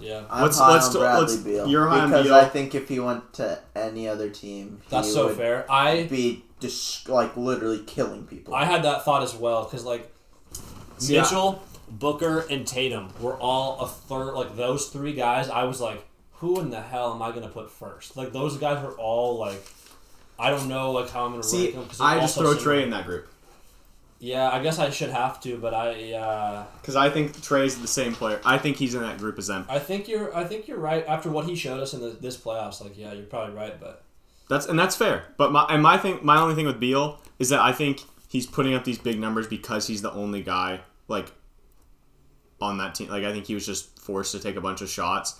yeah, 0.00 0.24
I'm 0.30 0.42
Let's- 0.42 0.58
high 0.58 0.72
let's 0.72 0.86
on 0.88 0.92
do- 0.92 0.98
Bradley 0.98 1.20
let's- 1.22 1.36
Beal 1.36 1.66
you're 1.68 1.88
high 1.88 2.00
on 2.00 2.10
because 2.10 2.26
Beal. 2.26 2.34
I 2.34 2.44
think 2.48 2.74
if 2.74 2.88
he 2.88 3.00
went 3.00 3.32
to 3.34 3.58
any 3.74 4.08
other 4.08 4.28
team, 4.28 4.80
he 4.84 4.90
that's 4.90 5.12
so 5.12 5.28
would 5.28 5.36
fair. 5.36 5.64
I 5.70 6.04
be 6.04 6.44
just 6.60 7.08
like 7.08 7.36
literally 7.36 7.82
killing 7.86 8.26
people. 8.26 8.54
I 8.54 8.64
had 8.64 8.82
that 8.84 9.04
thought 9.04 9.22
as 9.22 9.34
well 9.34 9.64
because 9.64 9.84
like 9.84 10.12
See, 10.98 11.18
I- 11.18 11.22
Mitchell, 11.22 11.62
Booker, 11.90 12.40
and 12.50 12.66
Tatum 12.66 13.08
were 13.20 13.34
all 13.36 13.80
a 13.80 13.88
third. 13.88 14.34
Like 14.34 14.56
those 14.56 14.88
three 14.88 15.12
guys, 15.14 15.48
I 15.48 15.64
was 15.64 15.80
like, 15.80 16.04
who 16.34 16.60
in 16.60 16.70
the 16.70 16.80
hell 16.82 17.12
am 17.14 17.22
I 17.22 17.30
gonna 17.32 17.48
put 17.48 17.70
first? 17.70 18.16
Like 18.16 18.32
those 18.32 18.56
guys 18.58 18.82
were 18.82 18.92
all 18.94 19.38
like, 19.38 19.62
I 20.38 20.50
don't 20.50 20.68
know 20.68 20.90
like 20.92 21.10
how 21.10 21.24
I'm 21.24 21.30
gonna 21.32 21.42
See, 21.42 21.64
rank 21.64 21.74
them. 21.76 21.86
'cause 21.86 21.98
they're 21.98 22.06
I 22.06 22.14
all 22.16 22.20
just 22.20 22.34
so 22.34 22.40
throw 22.42 22.54
similar. 22.54 22.76
Trae 22.80 22.82
in 22.84 22.90
that 22.90 23.06
group 23.06 23.28
Yeah, 24.24 24.48
I 24.48 24.62
guess 24.62 24.78
I 24.78 24.88
should 24.88 25.10
have 25.10 25.38
to, 25.42 25.58
but 25.58 25.74
I 25.74 26.14
uh, 26.14 26.64
because 26.80 26.96
I 26.96 27.10
think 27.10 27.42
Trae's 27.42 27.78
the 27.78 27.86
same 27.86 28.14
player. 28.14 28.40
I 28.42 28.56
think 28.56 28.78
he's 28.78 28.94
in 28.94 29.02
that 29.02 29.18
group 29.18 29.38
as 29.38 29.48
them. 29.48 29.66
I 29.68 29.78
think 29.78 30.08
you're 30.08 30.34
I 30.34 30.44
think 30.44 30.66
you're 30.66 30.78
right. 30.78 31.06
After 31.06 31.30
what 31.30 31.44
he 31.44 31.54
showed 31.54 31.78
us 31.78 31.92
in 31.92 32.00
the, 32.00 32.08
this 32.08 32.34
playoffs, 32.34 32.82
like 32.82 32.96
yeah, 32.96 33.12
you're 33.12 33.26
probably 33.26 33.54
right. 33.54 33.78
But 33.78 34.02
That's 34.48 34.64
and 34.64 34.78
that's 34.78 34.96
fair. 34.96 35.26
But 35.36 35.52
my 35.52 35.66
and 35.68 35.82
my 35.82 35.98
thing, 35.98 36.20
my 36.22 36.40
only 36.40 36.54
thing 36.54 36.64
with 36.64 36.80
Beal 36.80 37.20
is 37.38 37.50
that 37.50 37.60
I 37.60 37.72
think 37.72 38.00
he's 38.26 38.46
putting 38.46 38.72
up 38.72 38.84
these 38.84 38.96
big 38.96 39.20
numbers 39.20 39.46
because 39.46 39.88
he's 39.88 40.00
the 40.00 40.12
only 40.12 40.42
guy 40.42 40.80
like 41.06 41.30
on 42.62 42.78
that 42.78 42.94
team. 42.94 43.10
Like 43.10 43.24
I 43.24 43.30
think 43.30 43.44
he 43.46 43.52
was 43.52 43.66
just 43.66 43.98
forced 43.98 44.32
to 44.32 44.40
take 44.40 44.56
a 44.56 44.62
bunch 44.62 44.80
of 44.80 44.88
shots. 44.88 45.38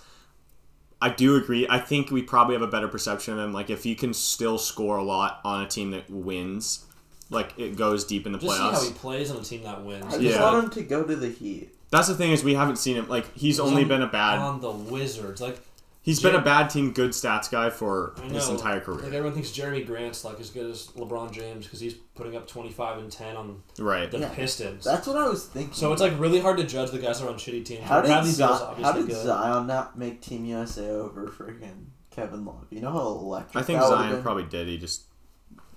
I 1.00 1.08
do 1.08 1.36
agree. 1.36 1.66
I 1.70 1.78
think 1.78 2.10
we 2.10 2.22
probably 2.22 2.54
have 2.54 2.62
a 2.62 2.66
better 2.66 2.88
perception 2.88 3.32
of 3.32 3.40
him. 3.40 3.54
Like 3.54 3.70
if 3.70 3.82
he 3.82 3.94
can 3.94 4.12
still 4.12 4.58
score 4.58 4.98
a 4.98 5.02
lot 5.02 5.40
on 5.42 5.62
a 5.62 5.66
team 5.66 5.90
that 5.92 6.10
wins, 6.10 6.83
like 7.30 7.54
it 7.58 7.76
goes 7.76 8.04
deep 8.04 8.26
in 8.26 8.32
the 8.32 8.38
just 8.38 8.56
see 8.56 8.62
how 8.62 8.80
he 8.82 8.90
plays 8.92 9.30
on 9.30 9.38
a 9.38 9.42
team 9.42 9.62
that 9.64 9.82
wins. 9.84 10.04
I 10.06 10.18
just 10.18 10.22
Yeah. 10.36 10.42
want 10.42 10.64
him 10.64 10.70
to 10.70 10.82
go 10.82 11.04
to 11.04 11.16
the 11.16 11.28
Heat. 11.30 11.70
That's 11.90 12.08
the 12.08 12.14
thing 12.14 12.32
is 12.32 12.42
we 12.44 12.54
haven't 12.54 12.76
seen 12.76 12.96
him. 12.96 13.08
Like 13.08 13.26
he's 13.34 13.40
He's 13.56 13.60
only 13.60 13.82
on- 13.82 13.88
been 13.88 14.02
a 14.02 14.06
bad. 14.08 14.38
on 14.38 14.60
the 14.60 14.70
Wizards. 14.70 15.40
Like 15.40 15.58
He's 16.02 16.20
been 16.20 16.34
a 16.34 16.40
bad 16.42 16.68
team, 16.68 16.92
good 16.92 17.12
stats 17.12 17.50
guy 17.50 17.70
for 17.70 18.12
I 18.18 18.26
his 18.26 18.46
know. 18.46 18.56
entire 18.56 18.74
Like 18.74 18.84
career. 18.84 19.06
everyone 19.06 19.32
thinks 19.32 19.48
Jerami 19.52 19.86
Grant's 19.86 20.22
like 20.22 20.38
as 20.38 20.50
good 20.50 20.70
as 20.70 20.88
LeBron 20.88 21.32
James 21.32 21.64
because 21.64 21.80
he's 21.80 21.94
putting 22.14 22.36
up 22.36 22.46
25 22.46 22.98
and 22.98 23.10
10 23.10 23.36
on 23.38 23.62
Right. 23.78 24.10
the 24.10 24.18
Yeah. 24.18 24.28
Pistons. 24.28 24.84
That's 24.84 25.06
what 25.06 25.16
I 25.16 25.26
was 25.26 25.46
thinking. 25.46 25.72
So 25.72 25.94
it's 25.94 26.02
like 26.02 26.12
really 26.20 26.40
hard 26.40 26.58
to 26.58 26.64
judge 26.64 26.90
the 26.90 26.98
guys 26.98 27.20
that 27.20 27.26
are 27.26 27.30
on 27.30 27.36
shitty 27.38 27.64
teams. 27.64 27.84
how 27.84 28.02
did, 28.02 28.08
Bradley 28.08 28.32
Zion, 28.32 28.48
Beal's 28.50 28.60
how 28.60 28.66
obviously 28.66 29.00
did 29.00 29.08
good. 29.08 29.24
Zion 29.24 29.66
not 29.66 29.98
make 29.98 30.20
Team 30.20 30.44
USA 30.44 30.90
over 30.90 31.26
freaking 31.28 31.86
Kevin 32.10 32.44
Love? 32.44 32.66
You 32.68 32.82
know 32.82 32.90
how 32.92 33.06
electric 33.08 33.62
I 33.62 33.64
think 33.64 33.78
that 33.80 33.84
would've 33.88 33.98
Zion 34.00 34.12
been? 34.16 34.22
probably 34.22 34.42
did. 34.44 34.68
He 34.68 34.76
just 34.76 35.04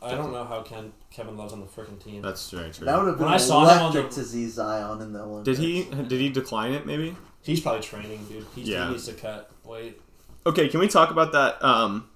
I 0.07 0.15
don't 0.15 0.31
know 0.31 0.43
how 0.43 0.61
Ken, 0.61 0.91
Kevin 1.11 1.37
Love's 1.37 1.53
on 1.53 1.59
the 1.61 1.65
freaking 1.67 2.01
team. 2.03 2.21
that's 2.21 2.49
very 2.49 2.71
true. 2.71 2.85
That 2.85 2.97
would 2.97 3.07
have 3.07 3.17
been 3.17 3.25
When 3.25 3.33
I 3.33 3.37
saw 3.37 3.63
him 3.63 3.69
on 3.81 3.91
electric 3.91 4.09
the- 4.11 4.21
to 4.21 4.27
see 4.27 4.47
Zion 4.47 5.01
in 5.01 5.13
the 5.13 5.21
Olympics. 5.21 5.57
Did 5.57 5.63
he 5.65 5.83
did 5.83 6.19
he 6.19 6.29
decline 6.29 6.73
it 6.73 6.85
maybe? 6.85 7.15
He's 7.41 7.61
probably 7.61 7.81
training, 7.81 8.25
dude. 8.25 8.45
He's, 8.55 8.67
Yeah. 8.67 8.85
He 8.87 8.91
needs 8.93 9.05
to 9.07 9.13
cut 9.13 9.49
weight. 9.63 10.01
Okay, 10.45 10.67
can 10.69 10.79
we 10.79 10.87
talk 10.87 11.11
about 11.11 11.31
that? 11.33 11.63
Um, 11.63 12.09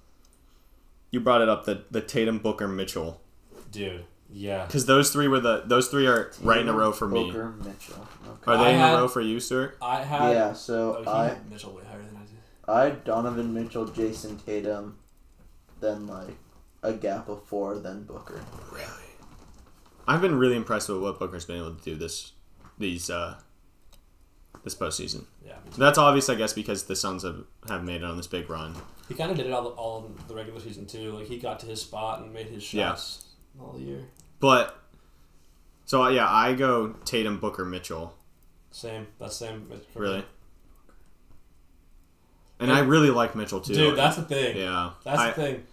you 1.10 1.20
brought 1.20 1.40
it 1.42 1.48
up 1.48 1.64
the 1.64 1.84
the 1.90 2.00
Tatum 2.00 2.38
Booker 2.38 2.66
Mitchell 2.68 3.20
Dude, 3.70 4.04
yeah. 4.30 4.64
because 4.66 4.86
those 4.86 5.10
three 5.10 5.28
were 5.28 5.40
the 5.40 5.62
those 5.66 5.88
three 5.88 6.06
are 6.06 6.30
right 6.42 6.60
in 6.60 6.68
a 6.68 6.72
row 6.72 6.92
for 6.92 7.06
me. 7.08 7.26
Booker, 7.30 7.50
Mitchell. 7.64 8.06
Okay. 8.26 8.52
Are 8.52 8.56
they 8.58 8.64
I 8.64 8.70
in 8.70 8.78
had- 8.78 8.94
a 8.94 8.98
row 8.98 9.08
for 9.08 9.20
you, 9.20 9.40
Stuart? 9.40 9.76
I 9.82 10.02
had. 10.02 10.32
yeah, 10.32 10.52
so 10.52 10.96
Oh, 10.98 11.02
he 11.02 11.08
I 11.08 11.28
had 11.28 11.50
Mitchell 11.50 11.72
way 11.72 11.82
higher 11.88 11.98
than 12.02 12.16
I 12.16 12.20
did. 12.20 12.28
I 12.68 12.84
had 12.84 13.04
Donovan 13.04 13.52
Mitchell, 13.54 13.86
Jayson 13.86 14.38
Tatum, 14.44 14.96
then 15.80 16.06
like 16.06 16.36
a 16.82 16.92
gap 16.92 17.28
of 17.28 17.44
four, 17.44 17.78
than 17.78 18.04
Booker. 18.04 18.40
Really? 18.72 18.86
I've 20.06 20.20
been 20.20 20.34
really 20.34 20.56
impressed 20.56 20.88
with 20.88 21.00
what 21.00 21.18
Booker's 21.18 21.44
been 21.44 21.56
able 21.58 21.74
to 21.74 21.82
do 21.82 21.94
this 21.94 22.32
these 22.78 23.08
uh 23.10 23.38
this 24.64 24.74
postseason. 24.74 25.24
Yeah. 25.44 25.56
That's 25.76 25.98
obvious, 25.98 26.28
I 26.28 26.34
guess, 26.34 26.52
because 26.52 26.84
the 26.84 26.94
Suns 26.96 27.22
have, 27.24 27.44
have 27.68 27.82
made 27.84 27.96
it 27.96 28.04
on 28.04 28.16
this 28.16 28.26
big 28.26 28.48
run. 28.48 28.74
He 29.08 29.14
kind 29.14 29.30
of 29.30 29.36
did 29.36 29.46
it 29.46 29.52
all, 29.52 29.66
all 29.68 30.10
the 30.28 30.34
regular 30.34 30.60
season, 30.60 30.86
too. 30.86 31.12
Like, 31.12 31.26
he 31.26 31.36
got 31.38 31.58
to 31.60 31.66
his 31.66 31.82
spot 31.82 32.20
and 32.20 32.32
made 32.32 32.46
his 32.46 32.72
Yeah. 32.72 32.90
shots 32.90 33.24
all 33.60 33.78
year. 33.78 34.04
But 34.38 34.78
so 35.84 36.02
uh, 36.04 36.08
yeah, 36.10 36.28
I 36.28 36.54
go 36.54 36.94
Tatum, 37.04 37.38
Booker, 37.38 37.64
Mitchell. 37.64 38.14
Same. 38.70 39.06
That's 39.18 39.36
same. 39.36 39.68
for 39.92 40.00
me. 40.00 40.06
Really, 40.06 40.24
and 42.58 42.72
I 42.72 42.80
really 42.80 43.10
like 43.10 43.34
Mitchell 43.34 43.60
too. 43.60 43.74
Dude, 43.74 43.98
that's 43.98 44.16
the 44.16 44.22
thing. 44.22 44.56
yeah. 44.56 44.90
That's 45.04 45.18
I, 45.18 45.26
the 45.28 45.32
thing. 45.34 45.66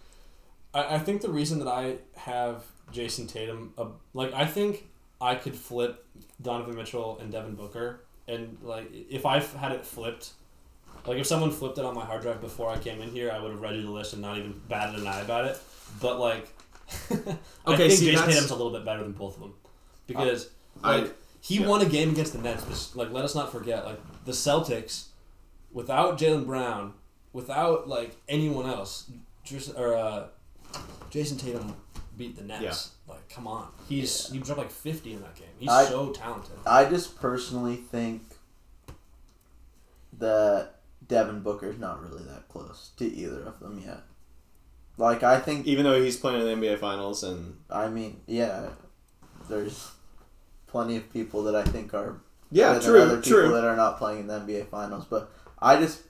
I, 0.74 0.96
I 0.96 0.98
think 0.98 1.22
the 1.22 1.30
reason 1.30 1.58
that 1.60 1.68
I 1.68 1.96
have 2.16 2.64
Jayson 2.92 3.26
Tatum, 3.28 3.72
uh, 3.78 3.86
like 4.14 4.32
I 4.34 4.46
think 4.46 4.88
I 5.20 5.34
could 5.34 5.54
flip 5.56 6.04
Donovan 6.40 6.76
Mitchell 6.76 7.18
and 7.20 7.30
Devin 7.32 7.54
Booker, 7.54 8.00
and 8.28 8.56
like 8.62 8.90
if 8.92 9.26
I 9.26 9.40
had 9.40 9.72
it 9.72 9.84
flipped, 9.84 10.30
like 11.06 11.18
if 11.18 11.26
someone 11.26 11.50
flipped 11.50 11.78
it 11.78 11.84
on 11.84 11.94
my 11.94 12.04
hard 12.04 12.22
drive 12.22 12.40
before 12.40 12.70
I 12.70 12.78
came 12.78 13.00
in 13.02 13.10
here, 13.10 13.30
I 13.30 13.40
would 13.40 13.50
have 13.52 13.60
read 13.60 13.76
you 13.76 13.82
the 13.82 13.90
list 13.90 14.12
and 14.12 14.22
not 14.22 14.38
even 14.38 14.60
batted 14.68 15.00
an 15.00 15.06
eye 15.06 15.20
about 15.20 15.44
it. 15.46 15.58
But 16.00 16.18
like, 16.20 16.48
I 17.10 17.14
Okay, 17.72 17.88
think 17.88 17.92
see, 17.92 18.06
Jason 18.06 18.14
that's- 18.14 18.34
Tatum's 18.34 18.50
a 18.50 18.56
little 18.56 18.72
bit 18.72 18.84
better 18.84 19.02
than 19.02 19.12
both 19.12 19.34
of 19.36 19.40
them 19.42 19.54
because 20.06 20.50
I- 20.84 20.98
like 21.00 21.16
he 21.42 21.58
yeah. 21.60 21.66
won 21.68 21.80
a 21.80 21.86
game 21.86 22.10
against 22.10 22.32
the 22.34 22.38
Nets. 22.38 22.64
But 22.64 22.98
like, 23.06 23.12
let 23.12 23.24
us 23.24 23.34
not 23.34 23.50
forget, 23.50 23.84
like 23.84 23.98
the 24.24 24.32
Celtics, 24.32 25.06
without 25.72 26.18
Jaylen 26.18 26.44
Brown, 26.46 26.92
without 27.32 27.88
like 27.88 28.16
anyone 28.28 28.66
else, 28.66 29.10
just 29.44 29.74
or 29.76 29.94
uh, 29.96 30.26
Jayson 31.10 31.38
Tatum 31.38 31.74
beat 32.16 32.36
the 32.36 32.44
Nets. 32.44 32.92
Like, 33.08 33.28
come 33.28 33.46
on, 33.46 33.68
he's 33.88 34.30
he 34.30 34.38
dropped 34.38 34.58
like 34.58 34.70
fifty 34.70 35.12
in 35.12 35.20
that 35.22 35.34
game. 35.34 35.48
He's 35.58 35.68
I- 35.68 35.84
so 35.84 36.10
talented. 36.10 36.56
I 36.66 36.84
just 36.84 37.20
personally 37.20 37.76
think 37.76 38.22
that 40.18 40.76
Devin 41.06 41.40
Booker's 41.40 41.78
not 41.78 42.02
really 42.02 42.22
that 42.24 42.48
close 42.48 42.90
to 42.98 43.04
either 43.04 43.42
of 43.42 43.58
them 43.58 43.82
yet. 43.84 44.02
Like 44.96 45.22
I 45.22 45.40
think 45.40 45.66
even 45.66 45.84
though 45.84 46.00
he's 46.00 46.16
playing 46.16 46.46
in 46.46 46.60
the 46.60 46.68
NBA 46.68 46.78
Finals 46.78 47.22
and 47.24 47.56
I 47.70 47.88
mean, 47.88 48.20
yeah, 48.26 48.68
there's 49.48 49.90
plenty 50.66 50.96
of 50.96 51.12
people 51.12 51.42
that 51.44 51.56
I 51.56 51.64
think 51.64 51.94
are 51.94 52.20
yeah, 52.50 52.74
better 52.74 52.92
than 52.92 53.02
other 53.02 53.14
true, 53.14 53.22
people 53.22 53.40
true. 53.40 53.54
that 53.54 53.64
are 53.64 53.76
not 53.76 53.98
playing 53.98 54.20
in 54.20 54.26
the 54.26 54.38
NBA 54.40 54.68
Finals. 54.68 55.06
But 55.08 55.32
I 55.58 55.76
just 55.76 56.02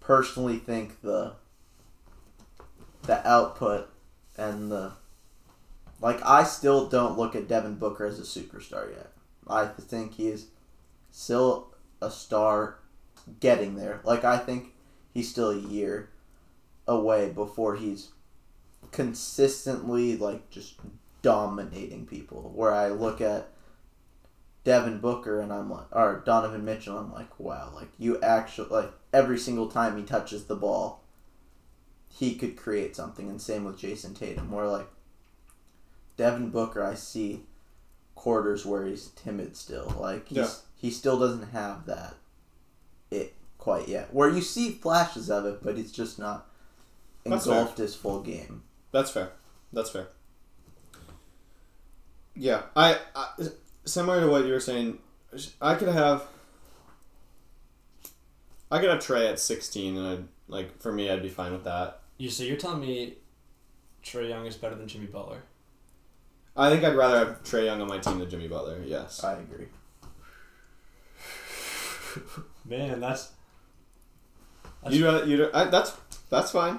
personally 0.00 0.58
think 0.58 1.00
the 1.00 1.34
the 3.02 3.26
output 3.28 3.88
and 4.36 4.70
the 4.70 4.92
like 6.00 6.24
I 6.24 6.44
still 6.44 6.88
don't 6.88 7.18
look 7.18 7.36
at 7.36 7.48
Devin 7.48 7.76
Booker 7.76 8.06
as 8.06 8.18
a 8.18 8.22
superstar 8.22 8.90
yet. 8.90 9.12
I 9.48 9.66
think 9.66 10.14
he 10.14 10.28
is 10.28 10.46
still 11.10 11.74
a 12.00 12.10
star 12.10 12.78
getting 13.40 13.76
there. 13.76 14.00
Like 14.04 14.24
I 14.24 14.38
think 14.38 14.72
he's 15.14 15.30
still 15.30 15.50
a 15.50 15.58
year 15.58 16.10
away 16.86 17.30
before 17.30 17.76
he's 17.76 18.10
consistently 18.90 20.16
like 20.16 20.50
just 20.50 20.74
dominating 21.22 22.06
people. 22.06 22.52
Where 22.54 22.72
I 22.72 22.88
look 22.88 23.20
at 23.20 23.48
Devin 24.64 24.98
Booker 24.98 25.40
and 25.40 25.52
I'm 25.52 25.70
like, 25.70 25.86
or 25.92 26.22
Donovan 26.24 26.64
Mitchell, 26.64 26.98
I'm 26.98 27.12
like, 27.12 27.38
wow, 27.38 27.72
like 27.74 27.88
you 27.98 28.20
actually 28.22 28.70
like 28.70 28.92
every 29.12 29.38
single 29.38 29.68
time 29.68 29.96
he 29.96 30.02
touches 30.02 30.44
the 30.44 30.56
ball, 30.56 31.01
he 32.18 32.34
could 32.34 32.56
create 32.56 32.94
something. 32.94 33.28
And 33.28 33.40
same 33.40 33.64
with 33.64 33.78
Jayson 33.78 34.14
Tatum, 34.14 34.48
More 34.48 34.68
like 34.68 34.86
Devin 36.16 36.50
Booker, 36.50 36.82
I 36.84 36.94
see 36.94 37.44
quarters 38.14 38.64
where 38.66 38.84
he's 38.84 39.08
timid 39.08 39.56
still, 39.56 39.96
like 39.98 40.28
he's, 40.28 40.36
Yeah. 40.38 40.50
he 40.76 40.90
still 40.90 41.18
doesn't 41.18 41.50
have 41.50 41.86
that 41.86 42.14
it 43.10 43.34
quite 43.58 43.88
yet. 43.88 44.12
Where 44.14 44.28
you 44.28 44.40
see 44.42 44.70
flashes 44.72 45.30
of 45.30 45.46
it, 45.46 45.62
but 45.62 45.76
it's 45.78 45.90
just 45.92 46.18
not 46.18 46.48
engulfed 47.24 47.78
his 47.78 47.94
full 47.94 48.20
game. 48.20 48.62
That's 48.92 49.10
fair. 49.10 49.32
That's 49.72 49.90
fair. 49.90 50.08
Yeah, 52.34 52.62
I, 52.76 52.98
I 53.14 53.28
similar 53.84 54.20
to 54.20 54.28
what 54.28 54.44
you 54.44 54.52
were 54.52 54.60
saying. 54.60 54.98
I 55.60 55.74
could 55.74 55.88
have. 55.88 56.24
I 58.70 58.78
could 58.80 58.88
have 58.90 59.00
Trae 59.00 59.30
at 59.30 59.38
sixteen, 59.38 59.96
and 59.96 60.06
I'd 60.06 60.24
like 60.48 60.80
for 60.80 60.92
me, 60.92 61.10
I'd 61.10 61.22
be 61.22 61.28
fine 61.28 61.52
with 61.52 61.64
that. 61.64 62.00
You 62.22 62.30
so 62.30 62.44
you're 62.44 62.56
telling 62.56 62.80
me 62.80 63.14
Trae 64.04 64.28
Young 64.28 64.46
is 64.46 64.54
better 64.54 64.76
than 64.76 64.86
Jimmy 64.86 65.06
Butler? 65.06 65.42
I 66.56 66.70
think 66.70 66.84
I'd 66.84 66.94
rather 66.94 67.18
have 67.18 67.42
Trae 67.42 67.64
Young 67.64 67.80
on 67.80 67.88
my 67.88 67.98
team 67.98 68.20
than 68.20 68.30
Jimmy 68.30 68.46
Butler. 68.46 68.80
Yes. 68.86 69.24
I 69.24 69.40
agree. 69.40 69.66
Man, 72.64 73.00
that's. 73.00 73.32
that's 74.84 74.94
You 74.94 75.24
you 75.24 75.50
I, 75.52 75.64
that's 75.64 75.94
that's 76.30 76.52
fine. 76.52 76.78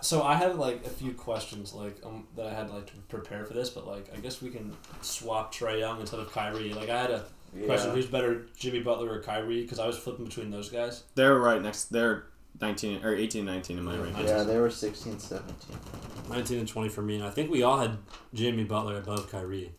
So 0.00 0.24
I 0.24 0.34
had 0.34 0.56
like 0.56 0.84
a 0.84 0.90
few 0.90 1.12
questions 1.12 1.72
like 1.72 2.04
um, 2.04 2.26
that 2.34 2.46
I 2.46 2.52
had 2.52 2.68
like 2.68 2.86
to 2.86 2.96
prepare 3.08 3.44
for 3.44 3.54
this, 3.54 3.70
but 3.70 3.86
like 3.86 4.12
I 4.12 4.18
guess 4.18 4.42
we 4.42 4.50
can 4.50 4.76
swap 5.00 5.54
Trae 5.54 5.78
Young 5.78 6.00
instead 6.00 6.18
of 6.18 6.32
Kyrie. 6.32 6.74
Like 6.74 6.88
I 6.88 7.02
had 7.02 7.12
a 7.12 7.24
question: 7.66 7.92
Who's 7.92 8.06
better, 8.06 8.46
Jimmy 8.58 8.80
Butler 8.80 9.12
or 9.12 9.22
Kyrie? 9.22 9.62
Because 9.62 9.78
I 9.78 9.86
was 9.86 9.96
flipping 9.96 10.24
between 10.24 10.50
those 10.50 10.70
guys. 10.70 11.04
They're 11.14 11.38
right 11.38 11.62
next. 11.62 11.84
They're 11.84 12.24
nineteen 12.60 13.04
or 13.04 13.14
18, 13.14 13.44
19 13.44 13.78
in 13.78 13.84
my 13.84 13.94
Yeah, 13.94 14.02
range. 14.02 14.16
Yeah, 14.24 14.42
they 14.42 14.58
were 14.58 14.70
16, 14.70 15.18
17. 15.18 15.54
Nineteen 16.30 16.58
and 16.58 16.68
twenty 16.68 16.88
for 16.88 17.02
me, 17.02 17.16
and 17.16 17.24
I 17.24 17.30
think 17.30 17.50
we 17.50 17.62
all 17.62 17.78
had 17.78 17.98
Jimmy 18.34 18.64
Butler 18.64 18.98
above 18.98 19.30
Kyrie. 19.30 19.72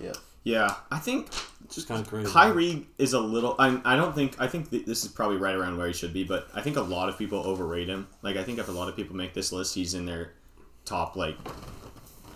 Yeah, 0.00 0.12
Yeah, 0.44 0.74
I 0.90 0.98
think 0.98 1.28
Just 1.70 1.88
kind 1.88 2.00
of 2.02 2.08
crazy. 2.08 2.30
Kyrie 2.30 2.86
is 2.98 3.12
a 3.14 3.20
little. 3.20 3.54
I, 3.58 3.80
I 3.84 3.96
don't 3.96 4.14
think. 4.14 4.38
I 4.40 4.46
think 4.46 4.70
th- 4.70 4.84
this 4.84 5.04
is 5.04 5.10
probably 5.10 5.38
right 5.38 5.54
around 5.54 5.78
where 5.78 5.86
he 5.86 5.92
should 5.94 6.12
be, 6.12 6.22
but 6.24 6.48
I 6.54 6.60
think 6.60 6.76
a 6.76 6.82
lot 6.82 7.08
of 7.08 7.16
people 7.16 7.38
overrate 7.46 7.88
him. 7.88 8.08
Like 8.22 8.36
I 8.36 8.42
think 8.44 8.58
if 8.58 8.68
a 8.68 8.72
lot 8.72 8.88
of 8.88 8.96
people 8.96 9.16
make 9.16 9.32
this 9.32 9.52
list, 9.52 9.74
he's 9.74 9.94
in 9.94 10.04
their 10.06 10.32
top. 10.84 11.16
Like 11.16 11.36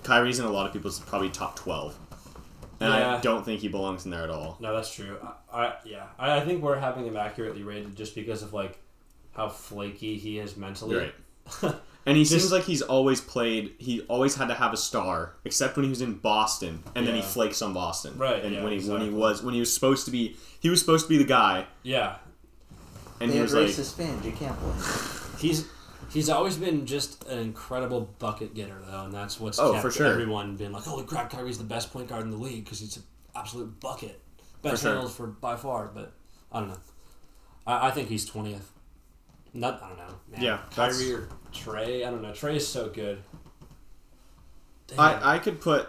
Kyrie's 0.04 0.38
in 0.38 0.46
a 0.46 0.50
lot 0.50 0.66
of 0.66 0.72
people's 0.72 0.98
probably 1.00 1.28
top 1.30 1.56
twelve, 1.56 1.98
and 2.80 2.92
Yeah. 2.94 3.16
I 3.16 3.20
don't 3.20 3.44
think 3.44 3.60
he 3.60 3.68
belongs 3.68 4.06
in 4.06 4.10
there 4.10 4.22
at 4.24 4.30
all. 4.30 4.56
No, 4.60 4.74
that's 4.74 4.94
true. 4.94 5.18
I, 5.52 5.58
I 5.66 5.74
yeah, 5.84 6.06
I, 6.18 6.38
I 6.38 6.40
think 6.40 6.62
we're 6.62 6.78
having 6.78 7.04
him 7.06 7.16
accurately 7.16 7.62
rated 7.62 7.94
just 7.94 8.14
because 8.14 8.42
of 8.42 8.54
like 8.54 8.78
how 9.32 9.48
flaky 9.48 10.18
he 10.18 10.38
is 10.38 10.56
mentally. 10.56 10.96
Right. 11.62 11.74
And 12.06 12.16
he 12.16 12.24
Just- 12.24 12.44
seems 12.44 12.50
like 12.52 12.62
he's 12.64 12.80
always 12.80 13.20
played. 13.20 13.74
He 13.76 14.00
always 14.08 14.34
had 14.34 14.48
to 14.48 14.54
have 14.54 14.72
a 14.72 14.76
star, 14.78 15.34
except 15.44 15.76
when 15.76 15.84
he 15.84 15.90
was 15.90 16.00
in 16.00 16.14
Boston, 16.14 16.82
and 16.96 17.06
then 17.06 17.14
he 17.14 17.20
flakes 17.20 17.60
on 17.60 17.74
Boston. 17.74 18.16
Right, 18.16 18.42
And 18.42 18.54
yeah, 18.54 18.64
when 18.64 18.72
he 18.80 18.88
when 18.90 19.02
he 19.02 19.10
was 19.10 19.42
when 19.42 19.52
he 19.52 19.60
was 19.60 19.72
supposed 19.72 20.06
to 20.06 20.10
be, 20.10 20.34
he 20.60 20.70
was 20.70 20.80
supposed 20.80 21.04
to 21.04 21.10
be 21.10 21.18
the 21.18 21.24
guy, 21.28 21.66
Yeah, 21.82 22.16
and 23.20 23.28
they 23.30 23.34
he 23.34 23.38
had 23.38 23.42
was 23.44 23.54
like, 23.54 23.66
racist 23.66 23.96
fans. 23.98 24.24
You 24.24 24.32
can't 24.32 24.58
blame 24.58 24.72
he's 25.38 25.68
he's 26.10 26.30
always 26.30 26.56
been 26.56 26.86
just 26.86 27.22
an 27.28 27.38
incredible 27.38 28.10
bucket 28.18 28.54
getter 28.54 28.80
though, 28.90 29.04
and 29.04 29.12
that's 29.12 29.38
what's 29.38 29.58
Oh, 29.58 29.72
kept 29.72 29.82
for 29.82 29.90
sure. 29.90 30.06
everyone 30.06 30.56
being 30.56 30.72
like, 30.72 30.84
"Holy 30.84 31.04
crap, 31.04 31.30
Kyrie's 31.30 31.58
the 31.58 31.64
best 31.64 31.92
point 31.92 32.08
guard 32.08 32.22
in 32.24 32.30
the 32.30 32.38
league 32.38 32.64
because 32.64 32.80
he's 32.80 32.96
an 32.96 33.02
absolute 33.36 33.78
bucket, 33.78 34.20
best 34.62 34.76
For 34.76 34.80
sure. 34.80 34.92
handles 34.94 35.14
for 35.14 35.26
by 35.26 35.54
far." 35.56 35.90
But 35.94 36.14
I 36.50 36.60
don't 36.60 36.70
know. 36.70 36.80
I, 37.66 37.88
I 37.88 37.90
think 37.90 38.08
he's 38.08 38.24
twentieth. 38.24 38.72
Not 39.52 39.82
I 39.82 39.88
don't 39.88 39.98
know. 39.98 40.14
Man. 40.30 40.42
Yeah, 40.42 40.58
that's- 40.76 40.98
Kyrie 40.98 41.12
or 41.14 41.28
Trae. 41.52 42.06
I 42.06 42.10
don't 42.10 42.22
know. 42.22 42.30
Trae 42.32 42.56
is 42.56 42.66
so 42.68 42.88
good. 42.88 43.22
Damn. 44.86 45.00
I, 45.00 45.34
I 45.34 45.38
could 45.38 45.60
put. 45.60 45.88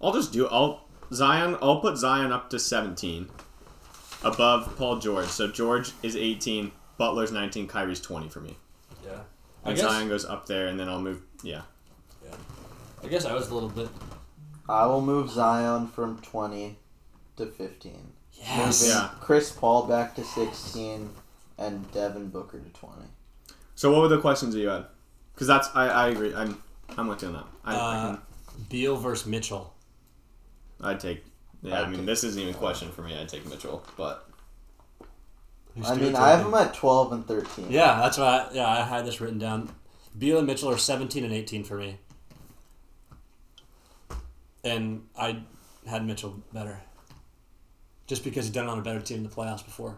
I'll 0.00 0.12
just 0.12 0.32
do. 0.32 0.46
I'll 0.48 0.84
Zion. 1.12 1.56
I'll 1.62 1.80
put 1.80 1.96
Zion 1.96 2.32
up 2.32 2.50
to 2.50 2.58
seventeen. 2.58 3.28
above 4.24 4.76
Paul 4.76 4.98
George. 4.98 5.26
So 5.26 5.48
George 5.48 5.92
is 6.02 6.14
18, 6.16 6.70
Butler's 6.96 7.32
19, 7.32 7.66
Kyrie's 7.66 8.00
20 8.00 8.28
for 8.28 8.40
me. 8.40 8.56
Yeah. 9.04 9.22
I 9.64 9.70
And 9.70 9.76
guess. 9.76 9.84
Zion 9.90 10.08
goes 10.08 10.24
up 10.24 10.46
there, 10.46 10.68
and 10.68 10.78
then 10.78 10.88
I'll 10.88 11.00
move. 11.00 11.22
Yeah. 11.42 11.62
Yeah. 12.24 12.34
I 13.02 13.08
guess 13.08 13.24
I 13.24 13.34
was 13.34 13.48
a 13.50 13.54
little 13.54 13.68
bit. 13.68 13.88
I 14.68 14.86
will 14.86 15.00
move 15.00 15.28
Zion 15.30 15.88
from 15.88 16.18
20 16.20 16.78
to 17.36 17.46
15. 17.46 18.12
Yes. 18.42 18.86
Yeah. 18.88 19.10
Chris 19.20 19.50
Paul 19.52 19.86
back 19.86 20.14
to 20.16 20.24
16 20.24 21.08
and 21.58 21.92
Devin 21.92 22.28
Booker 22.28 22.58
to 22.58 22.68
20. 22.70 22.94
So 23.74 23.90
what 23.92 24.00
were 24.02 24.08
the 24.08 24.20
questions 24.20 24.54
that 24.54 24.60
you 24.60 24.68
had? 24.68 24.86
Because 25.34 25.46
that's 25.46 25.68
I, 25.74 25.88
I 25.88 26.08
agree. 26.08 26.34
I'm 26.34 26.62
I'm 26.96 27.06
with 27.08 27.22
you 27.22 27.28
on 27.28 27.34
that. 27.34 27.44
I, 27.64 27.74
I 27.74 27.78
Uh, 27.78 28.08
can, 28.16 28.22
Beal 28.68 28.96
versus 28.96 29.26
Mitchell. 29.26 29.72
I'd 30.80 31.00
take. 31.00 31.24
Yeah, 31.62 31.78
I 31.78 31.82
I'd 31.82 31.88
mean, 31.90 31.98
take- 32.00 32.06
this 32.06 32.24
isn't 32.24 32.40
even 32.40 32.54
a 32.54 32.58
question 32.58 32.90
for 32.90 33.02
me. 33.02 33.16
I'd 33.18 33.28
take 33.28 33.46
Mitchell, 33.48 33.82
but 33.96 34.28
I 35.82 35.94
mean, 35.94 36.14
I 36.16 36.30
have 36.30 36.40
something? 36.42 36.60
him 36.60 36.66
at 36.68 36.74
12 36.74 37.12
and 37.12 37.26
13. 37.26 37.70
Yeah, 37.70 37.98
that's 38.00 38.18
why. 38.18 38.48
Yeah, 38.52 38.68
I 38.68 38.82
had 38.82 39.06
this 39.06 39.20
written 39.20 39.38
down. 39.38 39.70
Beal 40.18 40.36
and 40.38 40.46
Mitchell 40.46 40.68
are 40.70 40.76
17 40.76 41.24
and 41.24 41.32
18 41.32 41.64
for 41.64 41.76
me. 41.76 41.96
And 44.64 45.06
I 45.18 45.42
had 45.86 46.06
Mitchell 46.06 46.42
better. 46.52 46.80
Just 48.12 48.24
because 48.24 48.44
he's 48.44 48.52
done 48.52 48.66
it 48.66 48.68
on 48.68 48.78
a 48.78 48.82
better 48.82 49.00
team 49.00 49.16
in 49.16 49.22
the 49.22 49.30
playoffs 49.30 49.64
before. 49.64 49.96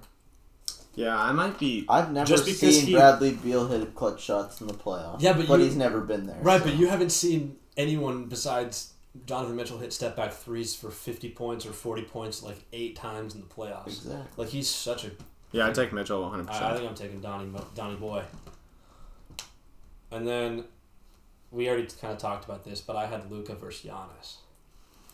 yeah, 0.95 1.20
I 1.20 1.32
might 1.32 1.59
be. 1.59 1.85
I've 1.89 2.12
never 2.12 2.28
Just 2.28 2.45
because 2.47 2.77
seen 2.78 2.86
he- 2.86 2.93
Bradley 2.95 3.32
Beal 3.32 3.66
hit 3.66 3.93
clutch 3.97 4.23
shots 4.23 4.61
in 4.61 4.69
the 4.69 4.73
playoffs. 4.74 5.20
Yeah, 5.20 5.32
but 5.32 5.49
you- 5.49 5.57
he's 5.65 5.74
never 5.74 6.01
been 6.01 6.24
there. 6.28 6.39
Right, 6.41 6.61
so. 6.61 6.66
but 6.69 6.77
you 6.77 6.86
haven't 6.86 7.11
seen 7.11 7.57
anyone 7.77 8.27
besides 8.27 8.93
Donovan 9.27 9.57
Mitchell 9.57 9.78
hit 9.78 9.93
step 9.93 10.15
back 10.15 10.32
threes 10.32 10.77
for 10.77 10.93
50 10.93 11.31
points 11.31 11.66
or 11.66 11.73
40 11.73 12.03
points 12.03 12.41
like 12.41 12.59
eight 12.73 12.95
times 12.95 13.35
in 13.35 13.41
the 13.41 13.49
playoffs. 13.49 13.89
Exactly. 13.89 14.23
Like, 14.36 14.49
he's 14.51 14.69
such 14.69 15.05
a. 15.05 15.11
Yeah, 15.51 15.66
I'd 15.66 15.74
take 15.74 15.93
Mitchell 15.93 16.23
100. 16.23 16.49
I, 16.49 16.70
I 16.70 16.77
think 16.77 16.89
I'm 16.89 16.95
taking 16.95 17.20
Donnie, 17.20 17.47
Mo- 17.47 17.66
Donnie 17.74 17.97
Boy. 17.97 18.23
And 20.12 20.24
then 20.24 20.65
we 21.51 21.69
already 21.69 21.89
kind 22.01 22.12
of 22.12 22.19
talked 22.20 22.45
about 22.45 22.62
this, 22.65 22.81
but 22.81 22.95
I 22.95 23.07
had 23.07 23.28
Luka 23.32 23.57
versus 23.57 23.91
Giannis. 23.91 24.36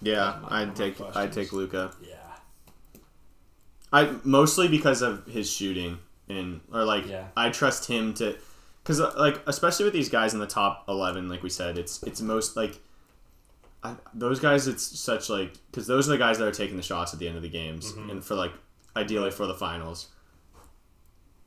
Yeah, 0.02 0.38
my- 0.42 0.60
I'd 0.62 0.76
take 0.76 1.00
I'd 1.16 1.32
take 1.32 1.52
Luka. 1.54 1.92
Yeah. 2.06 2.16
I 3.92 4.14
mostly 4.24 4.68
because 4.68 5.02
of 5.02 5.26
his 5.26 5.50
shooting 5.50 5.98
and 6.28 6.60
or 6.72 6.84
like 6.84 7.06
Yeah. 7.08 7.26
I 7.36 7.50
trust 7.50 7.86
him 7.88 8.14
to 8.14 8.36
because 8.82 9.00
like 9.00 9.40
especially 9.46 9.84
with 9.84 9.94
these 9.94 10.08
guys 10.08 10.32
in 10.34 10.40
the 10.40 10.46
top 10.46 10.84
11 10.88 11.28
like 11.28 11.42
we 11.42 11.50
said 11.50 11.76
it's 11.76 12.02
it's 12.04 12.20
most 12.20 12.56
like 12.56 12.78
I, 13.82 13.96
those 14.14 14.38
guys 14.40 14.68
it's 14.68 14.84
such 14.98 15.28
like 15.28 15.54
because 15.70 15.86
those 15.86 16.06
are 16.08 16.12
the 16.12 16.18
guys 16.18 16.38
that 16.38 16.46
are 16.46 16.52
taking 16.52 16.76
the 16.76 16.82
shots 16.82 17.12
at 17.12 17.18
the 17.18 17.26
end 17.26 17.36
of 17.36 17.42
the 17.42 17.48
games 17.48 17.92
Mhm. 17.92 18.10
and 18.10 18.24
for 18.24 18.34
like 18.34 18.52
ideally 18.96 19.30
for 19.30 19.46
the 19.46 19.54
finals 19.54 20.08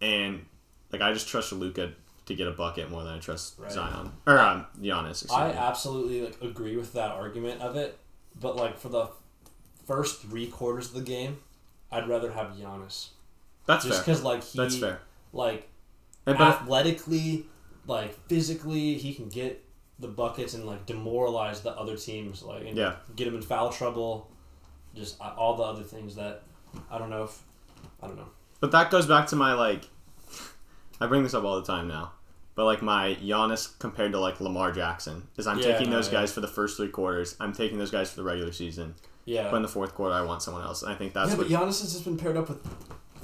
and 0.01 0.45
like 0.91 1.01
I 1.01 1.13
just 1.13 1.27
trust 1.27 1.51
Luka 1.53 1.91
to 2.25 2.35
get 2.35 2.47
a 2.47 2.51
bucket 2.51 2.89
more 2.89 3.03
than 3.03 3.13
I 3.15 3.19
trust 3.19 3.55
Right. 3.57 3.71
Zion 3.71 4.11
or 4.27 4.39
um, 4.39 4.65
Giannis 4.81 5.29
I 5.31 5.49
me. 5.49 5.53
absolutely 5.57 6.21
like 6.23 6.41
agree 6.41 6.75
with 6.77 6.93
that 6.93 7.11
argument 7.11 7.61
of 7.61 7.75
it, 7.75 7.97
but 8.39 8.55
like 8.55 8.77
for 8.77 8.89
the 8.89 9.09
first 9.85 10.21
three 10.21 10.47
quarters 10.47 10.87
of 10.87 10.93
the 10.93 11.01
game, 11.01 11.37
I'd 11.93 12.07
rather 12.09 12.31
have 12.31 12.47
Giannis 12.55 13.09
that's 13.65 13.85
just 13.85 14.01
because 14.05 14.23
like 14.23 14.43
he 14.43 14.57
that's 14.57 14.77
fair 14.77 14.99
like 15.31 15.69
and, 16.25 16.37
but 16.37 16.47
athletically, 16.47 17.45
like 17.85 18.13
physically, 18.29 18.93
he 18.95 19.13
can 19.13 19.27
get 19.29 19.61
the 19.99 20.07
buckets 20.07 20.53
and 20.53 20.65
like 20.65 20.85
demoralize 20.85 21.61
the 21.63 21.71
other 21.71 21.97
teams, 21.97 22.41
like 22.43 22.65
and 22.65 22.77
Yeah. 22.77 22.95
get 23.15 23.25
them 23.25 23.35
in 23.35 23.41
foul 23.41 23.69
trouble. 23.71 24.29
Just 24.95 25.19
uh, 25.19 25.33
all 25.37 25.55
the 25.57 25.63
other 25.63 25.83
things 25.83 26.15
that 26.15 26.43
I 26.89 26.97
don't 26.97 27.09
know 27.09 27.23
if 27.23 27.41
I 28.01 28.07
don't 28.07 28.15
know. 28.15 28.29
But 28.61 28.71
that 28.71 28.89
goes 28.89 29.05
back 29.05 29.27
to 29.27 29.35
my 29.35 29.53
like. 29.53 29.83
I 31.01 31.07
bring 31.07 31.23
this 31.23 31.33
up 31.33 31.43
all 31.43 31.59
the 31.59 31.65
time 31.67 31.87
now, 31.89 32.13
but 32.55 32.63
like 32.65 32.81
my 32.81 33.15
Giannis 33.21 33.77
compared 33.79 34.13
to 34.13 34.19
like 34.19 34.39
Lamar 34.39 34.71
Jackson 34.71 35.27
is 35.37 35.45
I'm 35.47 35.59
Yeah, 35.59 35.73
taking 35.73 35.89
those 35.89 36.07
yeah. 36.07 36.19
guys 36.21 36.31
for 36.31 36.39
the 36.41 36.47
first 36.47 36.77
three 36.77 36.87
quarters. 36.89 37.35
I'm 37.39 37.51
taking 37.51 37.79
those 37.79 37.91
guys 37.91 38.09
for 38.11 38.17
the 38.17 38.23
regular 38.23 38.53
season. 38.53 38.95
Yeah, 39.25 39.49
But 39.49 39.57
in 39.57 39.61
the 39.61 39.67
fourth 39.69 39.95
quarter, 39.95 40.13
I 40.13 40.21
want 40.21 40.41
someone 40.41 40.63
else. 40.63 40.83
And 40.83 40.91
I 40.91 40.95
think 40.95 41.13
that's 41.13 41.31
yeah, 41.31 41.37
what. 41.37 41.47
but 41.49 41.53
Giannis 41.59 41.81
has 41.81 41.93
just 41.93 42.03
been 42.03 42.17
paired 42.17 42.35
up 42.37 42.49
with 42.49 42.59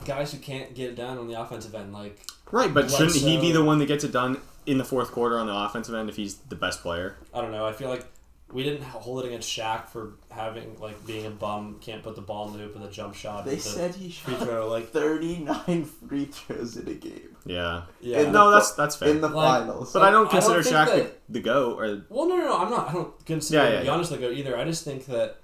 guys 0.06 0.32
who 0.32 0.40
can't 0.40 0.74
get 0.74 0.92
it 0.92 0.96
done 0.96 1.18
on 1.18 1.28
the 1.28 1.40
offensive 1.40 1.76
end. 1.76 1.92
Like 1.94 2.20
right, 2.52 2.74
but 2.74 2.90
shouldn't 2.90 3.16
he 3.18 3.40
be 3.40 3.52
the 3.52 3.64
one 3.64 3.80
that 3.80 3.88
gets 3.88 4.04
it 4.04 4.12
done 4.12 4.40
in 4.66 4.78
the 4.78 4.86
fourth 4.86 5.12
quarter 5.12 5.38
on 5.38 5.48
the 5.48 5.56
offensive 5.56 5.94
end 5.96 6.10
if 6.10 6.16
he's 6.16 6.36
the 6.36 6.56
best 6.56 6.82
player? 6.82 7.18
I 7.34 7.42
don't 7.42 7.52
know. 7.52 7.66
I 7.66 7.74
feel 7.74 7.90
like 7.90 8.06
we 8.52 8.64
didn't 8.64 8.82
hold 8.82 9.24
it 9.24 9.28
against 9.28 9.48
Shaq 9.48 9.90
for 9.90 10.14
having 10.32 10.80
like 10.80 11.06
being 11.06 11.26
a 11.26 11.30
bum, 11.30 11.78
can't 11.82 12.02
put 12.02 12.16
the 12.16 12.22
ball 12.22 12.48
in 12.48 12.54
the 12.54 12.60
hoop 12.60 12.76
with 12.80 12.90
a 12.90 12.92
jump 12.92 13.14
shot. 13.14 13.46
They 13.46 13.52
with 13.56 13.62
said 13.62 13.94
he 13.94 14.10
free 14.10 14.34
shot 14.36 14.44
throw. 14.48 14.68
Like 14.70 14.90
39 14.92 15.84
free 15.86 16.26
throws 16.26 16.78
in 16.78 16.88
a 16.88 16.94
game. 16.94 17.36
Yeah. 17.46 17.84
yeah, 18.02 18.22
In 18.22 18.32
No, 18.32 18.50
the- 18.50 18.56
that's 18.58 18.72
that's 18.72 18.96
fair. 18.96 19.10
In 19.10 19.22
the 19.22 19.28
Like- 19.28 19.60
finals. 19.66 19.92
but 19.94 20.02
I 20.02 20.12
don't 20.12 20.28
I 20.28 20.32
don't 20.32 20.42
consider 20.42 20.64
think 20.64 20.76
Shaq 20.76 20.86
that- 20.88 21.28
the, 21.28 21.34
the 21.34 21.40
go 21.42 21.74
or 21.78 22.04
Well, 22.10 22.28
no, 22.30 22.38
no, 22.38 22.46
no. 22.46 22.58
I'm 22.58 22.70
not. 22.72 22.90
I 22.90 22.94
don't 22.94 23.26
consider 23.26 23.64
Yeah, 23.64 23.70
yeah, 23.70 23.82
yeah. 23.82 23.90
Giannis 23.92 24.10
the 24.10 24.18
go 24.18 24.32
either. 24.32 24.58
I 24.58 24.64
just 24.64 24.84
think 24.86 25.06
that 25.08 25.38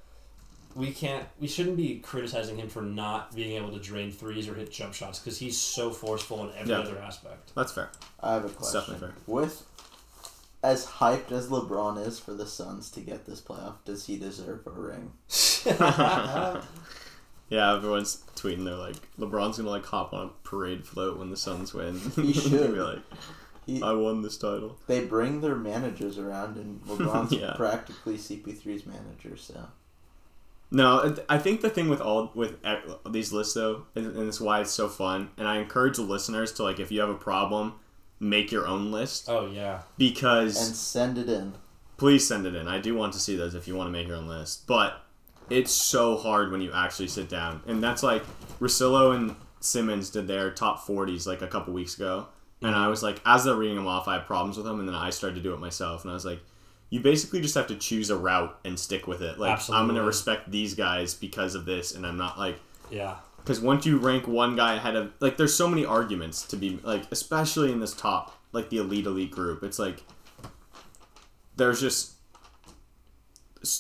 we 0.75 0.91
can't. 0.91 1.25
We 1.39 1.47
shouldn't 1.47 1.77
be 1.77 1.99
criticizing 1.99 2.57
him 2.57 2.69
for 2.69 2.81
not 2.81 3.33
being 3.35 3.53
able 3.55 3.71
to 3.71 3.79
drain 3.79 4.11
threes 4.11 4.47
or 4.47 4.53
hit 4.53 4.71
jump 4.71 4.93
shots 4.93 5.19
because 5.19 5.39
he's 5.39 5.57
so 5.57 5.89
forceful 5.89 6.43
in 6.43 6.55
every 6.57 6.73
Yeah. 6.73 6.79
other 6.81 6.97
aspect. 6.99 7.53
that's 7.55 7.71
fair. 7.71 7.89
I 8.21 8.33
have 8.33 8.43
a 8.43 8.47
It's 8.47 8.55
question. 8.57 8.79
definitely 8.81 9.07
fair. 9.07 9.15
With 9.25 9.63
as 10.63 10.85
hyped 10.85 11.31
as 11.31 11.47
LeBron 11.49 12.05
is 12.05 12.19
for 12.19 12.33
the 12.33 12.45
Suns 12.45 12.89
to 12.91 12.99
get 12.99 13.25
this 13.25 13.39
playoff, 13.39 13.75
does 13.85 14.05
he 14.07 14.17
deserve 14.17 14.67
a 14.67 14.71
ring? 14.71 15.13
Yeah, 17.47 17.75
everyone's 17.75 18.23
tweeting. 18.35 18.65
They're 18.65 18.73
like, 18.75 18.95
LeBron's 19.19 19.57
gonna 19.57 19.69
like 19.69 19.85
hop 19.85 20.13
on 20.13 20.27
a 20.27 20.29
parade 20.47 20.85
float 20.85 21.17
when 21.19 21.29
the 21.29 21.37
Suns 21.37 21.73
win. 21.75 21.99
He 22.15 22.33
should. 22.33 22.73
be 22.73 22.79
like, 22.79 22.99
He, 23.67 23.81
I 23.83 23.93
won 23.93 24.23
this 24.23 24.37
title. 24.37 24.77
they 24.87 25.05
bring 25.05 25.41
their 25.41 25.55
managers 25.55 26.17
around, 26.17 26.57
and 26.57 26.81
LeBron's 26.85 27.31
Yeah. 27.33 27.53
practically 27.55 28.17
CP3's 28.17 28.87
manager. 28.87 29.37
So 29.37 29.67
No, 30.75 31.15
I 31.29 31.37
think 31.37 31.61
the 31.61 31.69
thing 31.69 31.87
with 31.87 32.01
all 32.01 32.33
with 32.35 32.57
e- 32.65 33.09
these 33.09 33.31
lists 33.31 33.53
though, 33.53 33.85
and 33.95 34.07
and 34.07 34.27
it's 34.27 34.41
why 34.41 34.59
it's 34.59 34.71
so 34.71 34.89
fun. 34.89 35.29
And 35.37 35.47
I 35.47 35.59
encourage 35.59 35.95
the 35.95 36.01
listeners 36.01 36.51
to 36.53 36.63
like, 36.63 36.81
if 36.81 36.91
you 36.91 36.99
have 36.99 37.09
a 37.09 37.13
problem, 37.15 37.75
make 38.19 38.51
your 38.51 38.67
own 38.67 38.91
list 38.91 39.29
oh 39.29 39.49
yeah, 39.49 39.83
because 39.97 40.67
and 40.67 40.75
send 40.75 41.17
it 41.17 41.29
in. 41.29 41.53
please 41.95 42.27
send 42.27 42.45
it 42.45 42.55
in. 42.55 42.67
I 42.67 42.79
do 42.79 42.93
want 42.93 43.13
to 43.13 43.19
see 43.19 43.37
those 43.37 43.55
if 43.55 43.69
you 43.69 43.75
want 43.77 43.87
to 43.87 43.91
make 43.91 44.05
your 44.05 44.17
own 44.17 44.27
list, 44.27 44.67
but 44.67 45.01
it's 45.49 45.71
so 45.71 46.17
hard 46.17 46.51
when 46.51 46.59
you 46.59 46.73
actually 46.73 47.07
sit 47.07 47.29
down, 47.29 47.61
and 47.65 47.81
that's 47.81 48.03
like 48.03 48.25
Russillo 48.59 49.15
and 49.15 49.37
Simmons 49.61 50.09
did 50.09 50.27
their 50.27 50.51
top 50.51 50.85
forties 50.85 51.25
like 51.25 51.41
a 51.41 51.47
couple 51.47 51.73
weeks 51.73 51.95
ago, 51.95 52.27
and 52.61 52.71
mm-hmm. 52.73 52.83
I 52.83 52.89
was 52.89 53.01
like, 53.01 53.21
as 53.25 53.45
they're 53.45 53.55
reading 53.55 53.77
them 53.77 53.87
off, 53.87 54.09
I 54.09 54.15
had 54.15 54.27
problems 54.27 54.57
with 54.57 54.65
them, 54.65 54.81
and 54.81 54.89
then 54.89 54.95
I 54.95 55.09
started 55.11 55.35
to 55.35 55.41
do 55.41 55.53
it 55.53 55.61
myself, 55.61 56.03
and 56.03 56.11
I 56.11 56.15
was 56.15 56.25
like. 56.25 56.41
You 56.89 56.99
basically 57.01 57.41
just 57.41 57.55
have 57.55 57.67
to 57.67 57.75
choose 57.75 58.09
a 58.09 58.17
route 58.17 58.57
and 58.63 58.79
stick 58.79 59.07
with 59.07 59.21
it. 59.21 59.37
Like 59.39 59.59
I'm 59.69 59.87
gonna 59.87 60.03
respect 60.03 60.51
these 60.51 60.73
guys 60.75 61.13
because 61.13 61.55
of 61.55 61.65
this, 61.65 61.93
and 61.95 62.05
I'm 62.05 62.17
not 62.17 62.37
like 62.37 62.57
yeah. 62.91 63.15
because 63.37 63.59
once 63.59 63.85
you 63.85 63.97
rank 63.97 64.27
one 64.27 64.55
guy 64.55 64.75
ahead 64.75 64.95
of 64.95 65.11
like 65.19 65.35
there's 65.37 65.55
so 65.55 65.67
many 65.67 65.85
arguments 65.85 66.43
to 66.43 66.55
be 66.57 66.79
like 66.83 67.03
especially 67.11 67.71
in 67.71 67.79
this 67.79 67.93
top 67.93 68.37
like 68.51 68.69
the 68.69 68.77
elite 68.77 69.05
elite 69.07 69.31
group 69.31 69.63
it's 69.63 69.79
like 69.79 70.03
there's 71.57 71.81
just 71.81 72.13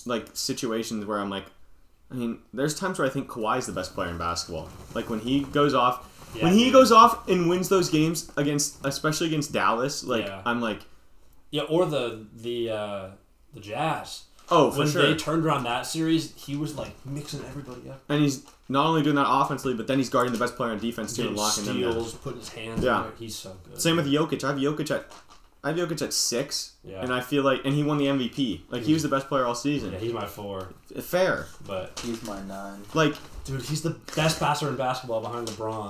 like 0.05 0.27
situations 0.33 1.05
where 1.05 1.19
i'm 1.19 1.29
like 1.29 1.45
i 2.11 2.15
mean 2.15 2.39
there's 2.53 2.77
times 2.77 2.97
where 2.97 3.07
i 3.07 3.11
think 3.11 3.27
Kawhi's 3.29 3.67
the 3.67 3.71
best 3.71 3.93
player 3.93 4.09
in 4.09 4.17
basketball 4.17 4.69
like 4.95 5.09
when 5.09 5.19
he 5.19 5.41
goes 5.41 5.73
off 5.73 6.31
Yeah, 6.35 6.45
when 6.45 6.53
he 6.53 6.65
dude. 6.65 6.73
goes 6.73 6.91
off 6.91 7.27
and 7.29 7.47
wins 7.47 7.69
those 7.69 7.89
games 7.89 8.31
against 8.37 8.83
especially 8.85 9.27
against 9.27 9.51
dallas 9.53 10.03
like 10.03 10.25
Yeah. 10.25 10.41
i'm 10.45 10.59
like 10.61 10.79
Yeah, 11.55 11.63
or 11.63 11.85
the 11.85 12.25
the 12.35 12.69
uh, 12.69 13.07
the 13.53 13.59
Jazz. 13.61 14.23
oh 14.51 14.71
for 14.71 14.79
when 14.79 14.87
sure 14.89 15.01
they 15.07 15.15
turned 15.15 15.43
around 15.45 15.63
that 15.63 15.85
series, 15.85 16.33
he 16.35 16.55
was 16.55 16.75
like 16.75 16.93
mixing 17.05 17.43
everybody 17.45 17.89
up. 17.89 18.01
and 18.09 18.21
he's 18.21 18.43
not 18.67 18.85
only 18.87 19.01
doing 19.03 19.15
that 19.15 19.27
offensively 19.27 19.73
but 19.75 19.87
then 19.87 19.97
he's 19.97 20.09
guarding 20.09 20.33
the 20.33 20.39
best 20.39 20.55
player 20.55 20.71
on 20.71 20.79
defense 20.79 21.15
too 21.15 21.21
and 21.21 21.29
Getting 21.35 21.43
locking 21.43 21.65
them 21.65 21.81
down 21.81 21.91
steals, 21.93 22.13
putting 22.15 22.39
his 22.39 22.49
hands 22.49 22.83
Yeah. 22.83 22.97
in 22.97 23.03
there. 23.03 23.11
He's 23.19 23.35
so 23.35 23.55
good. 23.63 23.79
Same 23.81 23.95
with 23.97 24.07
Jokic. 24.07 24.43
I 24.43 24.47
have 24.49 24.57
Jokic 24.57 24.91
at 24.91 25.05
I 25.63 25.69
have 25.69 25.77
Jokic 25.77 26.01
at 26.03 26.13
six, 26.13 26.73
Yeah. 26.83 27.01
and 27.01 27.11
I 27.11 27.21
feel 27.21 27.41
like, 27.43 27.61
and 27.65 27.73
he 27.73 27.81
won 27.83 27.97
the 27.97 28.05
MVP. 28.05 28.61
Like 28.69 28.83
he 28.83 28.93
was 28.93 29.01
the 29.01 29.09
best 29.09 29.27
player 29.29 29.45
all 29.45 29.55
season. 29.55 29.93
Yeah, 29.93 29.99
he's 29.99 30.13
my 30.13 30.27
four. 30.27 30.73
Fair, 31.01 31.47
But 31.65 31.99
He's 32.05 32.21
my 32.23 32.39
nine. 32.43 32.83
like 32.93 33.15
dude, 33.45 33.61
he's 33.63 33.81
the 33.81 33.95
best 34.15 34.39
passer 34.39 34.67
in 34.69 34.75
basketball 34.75 35.21
behind 35.21 35.47
LeBron, 35.47 35.89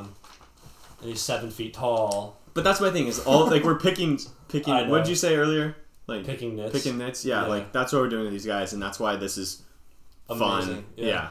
and 1.02 1.10
he's 1.10 1.22
seven 1.22 1.50
feet 1.52 1.74
tall. 1.74 2.38
But 2.54 2.64
that's 2.64 2.80
my 2.80 2.90
thing 2.90 3.08
is 3.08 3.20
all 3.20 3.48
like 3.48 3.64
we're 3.66 3.78
picking 3.80 4.18
picking. 4.48 4.74
I. 4.74 4.88
What 4.88 5.00
did 5.00 5.10
you 5.10 5.16
say 5.16 5.36
earlier? 5.36 5.76
Like 6.08 6.24
Picking 6.26 6.56
nits. 6.56 6.72
picking 6.72 6.98
nits. 7.00 7.26
Yeah, 7.26 7.42
Yeah. 7.44 7.48
like 7.48 7.72
that's 7.72 7.92
what 7.92 8.02
we're 8.02 8.10
doing 8.10 8.26
to 8.26 8.30
these 8.32 8.46
guys, 8.46 8.74
and 8.74 8.82
that's 8.82 9.00
why 9.00 9.16
this 9.16 9.38
is 9.38 9.64
fun. 10.28 10.40
Amazing. 10.64 10.86
Yeah. 10.98 11.30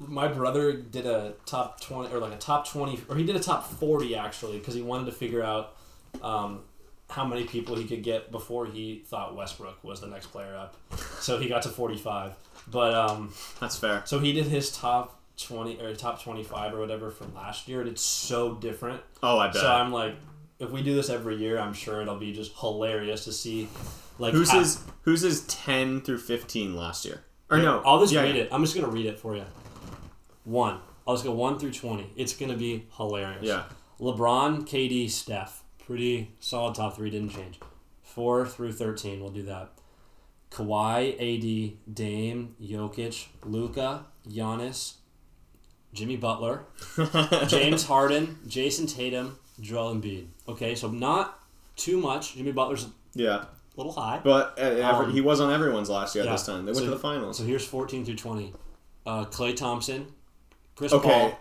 My 0.00 0.26
brother 0.28 0.72
did 0.72 1.06
a 1.06 1.34
top 1.46 1.80
twenty 1.80 2.12
or 2.12 2.18
like 2.18 2.32
a 2.32 2.36
top 2.38 2.68
twenty, 2.68 3.00
or 3.08 3.16
he 3.16 3.24
did 3.24 3.36
a 3.36 3.40
top 3.40 3.64
forty 3.66 4.16
actually, 4.16 4.58
because 4.58 4.74
he 4.74 4.82
wanted 4.82 5.06
to 5.06 5.12
figure 5.12 5.42
out 5.42 5.74
um, 6.22 6.60
how 7.10 7.24
many 7.24 7.44
people 7.44 7.76
he 7.76 7.84
could 7.84 8.02
get 8.02 8.30
before 8.32 8.66
he 8.66 9.02
thought 9.06 9.36
Westbrook 9.36 9.82
was 9.84 10.00
the 10.00 10.06
next 10.08 10.26
player 10.28 10.56
up. 10.56 10.76
So 11.20 11.38
he 11.38 11.48
got 11.48 11.62
to 11.62 11.68
forty-five. 11.68 12.32
But 12.70 12.94
um, 12.94 13.32
that's 13.60 13.76
fair. 13.78 14.02
so 14.04 14.18
he 14.18 14.32
did 14.32 14.46
his 14.46 14.70
top 14.76 15.20
twenty 15.36 15.80
or 15.80 15.94
top 15.94 16.22
twenty 16.22 16.42
five 16.44 16.74
or 16.74 16.78
whatever 16.80 17.10
from 17.10 17.34
last 17.34 17.68
year, 17.68 17.80
and 17.80 17.88
it's 17.88 18.02
so 18.02 18.54
different. 18.54 19.00
Oh, 19.22 19.38
I 19.38 19.46
bet. 19.48 19.56
So 19.62 19.70
I'm 19.70 19.90
like, 19.92 20.14
if 20.58 20.70
we 20.70 20.82
do 20.82 20.94
this 20.94 21.08
every 21.10 21.36
year, 21.36 21.58
I'm 21.58 21.72
sure 21.72 22.00
it'll 22.02 22.16
be 22.18 22.32
just 22.32 22.56
hilarious 22.58 23.24
to 23.24 23.32
see. 23.32 23.68
Like 24.18 24.34
who's 24.34 24.50
how- 24.50 24.58
his 24.58 24.82
who's 25.02 25.20
his 25.22 25.42
ten 25.42 26.00
through 26.00 26.18
fifteen 26.18 26.76
last 26.76 27.04
year? 27.04 27.22
Or 27.50 27.58
no? 27.58 27.80
I'll 27.84 28.00
just 28.00 28.12
yeah, 28.12 28.22
read 28.22 28.36
yeah. 28.36 28.42
it. 28.42 28.48
I'm 28.52 28.62
just 28.62 28.74
gonna 28.74 28.88
read 28.88 29.06
it 29.06 29.18
for 29.18 29.36
you. 29.36 29.44
One. 30.44 30.78
I'll 31.06 31.14
just 31.14 31.24
go 31.24 31.32
one 31.32 31.58
through 31.58 31.72
twenty. 31.72 32.10
It's 32.16 32.34
gonna 32.34 32.56
be 32.56 32.86
hilarious. 32.96 33.42
Yeah. 33.42 33.64
LeBron, 34.00 34.66
KD, 34.66 35.10
Steph. 35.10 35.62
Pretty 35.86 36.32
solid 36.40 36.74
top 36.74 36.96
three. 36.96 37.08
Didn't 37.10 37.30
change. 37.30 37.58
Four 38.02 38.46
through 38.46 38.72
thirteen. 38.72 39.20
We'll 39.20 39.30
do 39.30 39.44
that. 39.44 39.70
Kawhi, 40.50 41.14
AD, 41.14 41.94
Dame, 41.94 42.56
Jokic, 42.62 43.26
Luka, 43.44 44.06
Giannis, 44.28 44.94
Jimmy 45.92 46.16
Butler, 46.16 46.64
James 47.48 47.84
Harden, 47.84 48.38
Jayson 48.46 48.86
Tatum, 48.86 49.38
Joel 49.60 49.94
Embiid. 49.94 50.26
Okay, 50.48 50.74
so 50.74 50.88
not 50.88 51.40
too 51.76 51.98
much. 51.98 52.34
Jimmy 52.34 52.52
Butler's 52.52 52.86
Yeah. 53.14 53.26
a 53.26 53.30
Yeah, 53.38 53.44
little 53.76 53.92
high. 53.92 54.20
but 54.22 54.54
uh, 54.58 54.62
every, 54.62 55.06
Um, 55.06 55.12
he 55.12 55.20
was 55.20 55.40
on 55.40 55.52
everyone's 55.52 55.90
last 55.90 56.14
year 56.14 56.24
yeah. 56.24 56.32
this 56.32 56.46
time. 56.46 56.64
They 56.64 56.72
went 56.72 56.78
So- 56.78 56.84
to 56.84 56.90
the 56.90 56.98
finals. 56.98 57.38
So 57.38 57.44
here's 57.44 57.64
14 57.64 58.04
through 58.04 58.16
20. 58.16 58.52
Uh, 59.06 59.24
Klay 59.26 59.54
Thompson, 59.56 60.06
Chris 60.76 60.92
Okay. 60.92 61.08
Paul. 61.08 61.38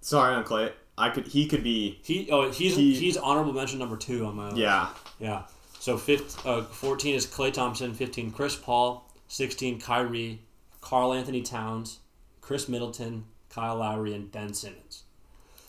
Sorry, 0.00 0.34
on 0.34 0.44
Klay. 0.44 0.72
I 0.98 1.08
could. 1.10 1.28
He 1.28 1.46
could 1.46 1.62
be. 1.64 2.00
He 2.02 2.28
oh 2.30 2.50
he's 2.50 2.76
He- 2.76 2.94
he's 2.94 3.16
honorable 3.16 3.52
mention 3.52 3.78
number 3.78 3.96
two 3.96 4.26
on 4.26 4.36
my 4.36 4.46
list. 4.46 4.56
Yeah. 4.58 4.88
yeah. 5.18 5.42
So 5.78 5.96
fifth, 5.96 6.44
uh, 6.46 6.62
14 6.62 7.14
is 7.14 7.26
Klay 7.26 7.52
Thompson, 7.52 7.94
15 7.94 8.30
Chris 8.30 8.54
Paul, 8.56 9.08
16 9.28 9.80
Kyrie, 9.80 10.40
Karl-Anthony 10.80 11.42
Towns, 11.42 11.98
Khris 12.40 12.68
Middleton, 12.68 13.24
Kyle 13.48 13.76
Lowry, 13.76 14.14
and 14.14 14.30
Ben 14.30 14.52
Simmons. 14.54 15.01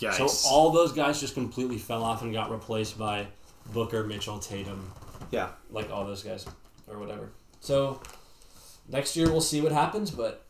Yikes. 0.03 0.29
So 0.29 0.49
all 0.49 0.71
those 0.71 0.91
guys 0.91 1.19
just 1.19 1.33
completely 1.33 1.77
fell 1.77 2.03
off 2.03 2.21
and 2.21 2.33
got 2.33 2.51
replaced 2.51 2.97
by 2.97 3.27
Booker, 3.73 4.03
Mitchell, 4.03 4.39
Tatum, 4.39 4.91
yeah. 5.31 5.49
like 5.71 5.89
all 5.91 6.05
those 6.05 6.23
guys 6.23 6.45
or 6.87 6.99
whatever. 6.99 7.29
So 7.59 8.01
next 8.89 9.15
year 9.15 9.31
we'll 9.31 9.41
see 9.41 9.61
what 9.61 9.71
happens, 9.71 10.11
but 10.11 10.45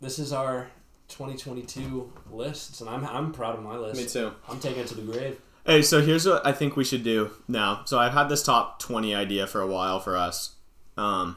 this 0.00 0.18
is 0.18 0.32
our 0.32 0.68
2022 1.08 2.12
lists, 2.30 2.80
and 2.80 2.90
I'm 2.90 3.04
I'm 3.06 3.32
proud 3.32 3.56
of 3.56 3.64
my 3.64 3.76
list. 3.76 4.00
Me 4.00 4.06
too. 4.06 4.32
I'm 4.48 4.60
taking 4.60 4.80
it 4.80 4.86
to 4.88 4.94
the 4.94 5.02
grave. 5.02 5.40
Hey, 5.64 5.82
so 5.82 6.00
here's 6.00 6.26
what 6.26 6.46
I 6.46 6.52
think 6.52 6.76
we 6.76 6.84
should 6.84 7.04
do 7.04 7.30
now. 7.46 7.82
So 7.84 7.98
I've 7.98 8.12
had 8.12 8.28
this 8.28 8.42
top 8.42 8.78
20 8.78 9.14
idea 9.14 9.46
for 9.46 9.60
a 9.60 9.66
while 9.66 10.00
for 10.00 10.16
us. 10.16 10.54
Um, 10.96 11.36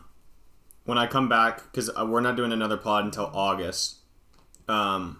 when 0.86 0.98
I 0.98 1.08
come 1.08 1.28
back, 1.28 1.64
because 1.64 1.92
we're 1.96 2.22
not 2.22 2.36
doing 2.36 2.52
another 2.52 2.78
pod 2.78 3.06
until 3.06 3.30
August. 3.34 3.98
Um, 4.68 5.20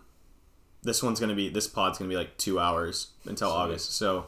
this 0.84 1.04
one's 1.04 1.20
gonna 1.20 1.36
be 1.36 1.50
this 1.50 1.68
pod's 1.68 1.98
gonna 1.98 2.10
be 2.10 2.16
like 2.16 2.38
two 2.38 2.60
hours 2.60 3.12
until 3.26 3.50
Sweet. 3.50 3.58
August. 3.58 3.96
So, 3.96 4.28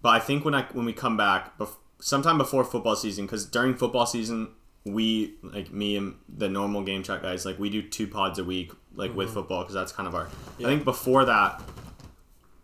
but 0.00 0.10
I 0.10 0.18
think 0.18 0.44
when 0.44 0.54
I 0.54 0.62
when 0.72 0.84
we 0.84 0.92
come 0.92 1.16
back, 1.16 1.56
bef- 1.58 1.76
sometime 2.00 2.38
before 2.38 2.64
football 2.64 2.96
season, 2.96 3.26
because 3.26 3.46
during 3.46 3.74
football 3.74 4.06
season 4.06 4.48
we 4.84 5.34
like 5.42 5.72
me 5.72 5.96
and 5.96 6.16
the 6.28 6.48
normal 6.48 6.82
game 6.82 7.04
chat 7.04 7.22
guys 7.22 7.46
like 7.46 7.56
we 7.56 7.70
do 7.70 7.80
two 7.80 8.04
pods 8.08 8.40
a 8.40 8.44
week 8.44 8.72
like 8.96 9.14
with 9.14 9.28
mm-hmm. 9.28 9.34
football 9.34 9.62
because 9.62 9.74
that's 9.74 9.92
kind 9.92 10.08
of 10.08 10.14
our. 10.14 10.28
Yeah. 10.58 10.66
I 10.66 10.70
think 10.70 10.84
before 10.84 11.24
that 11.24 11.62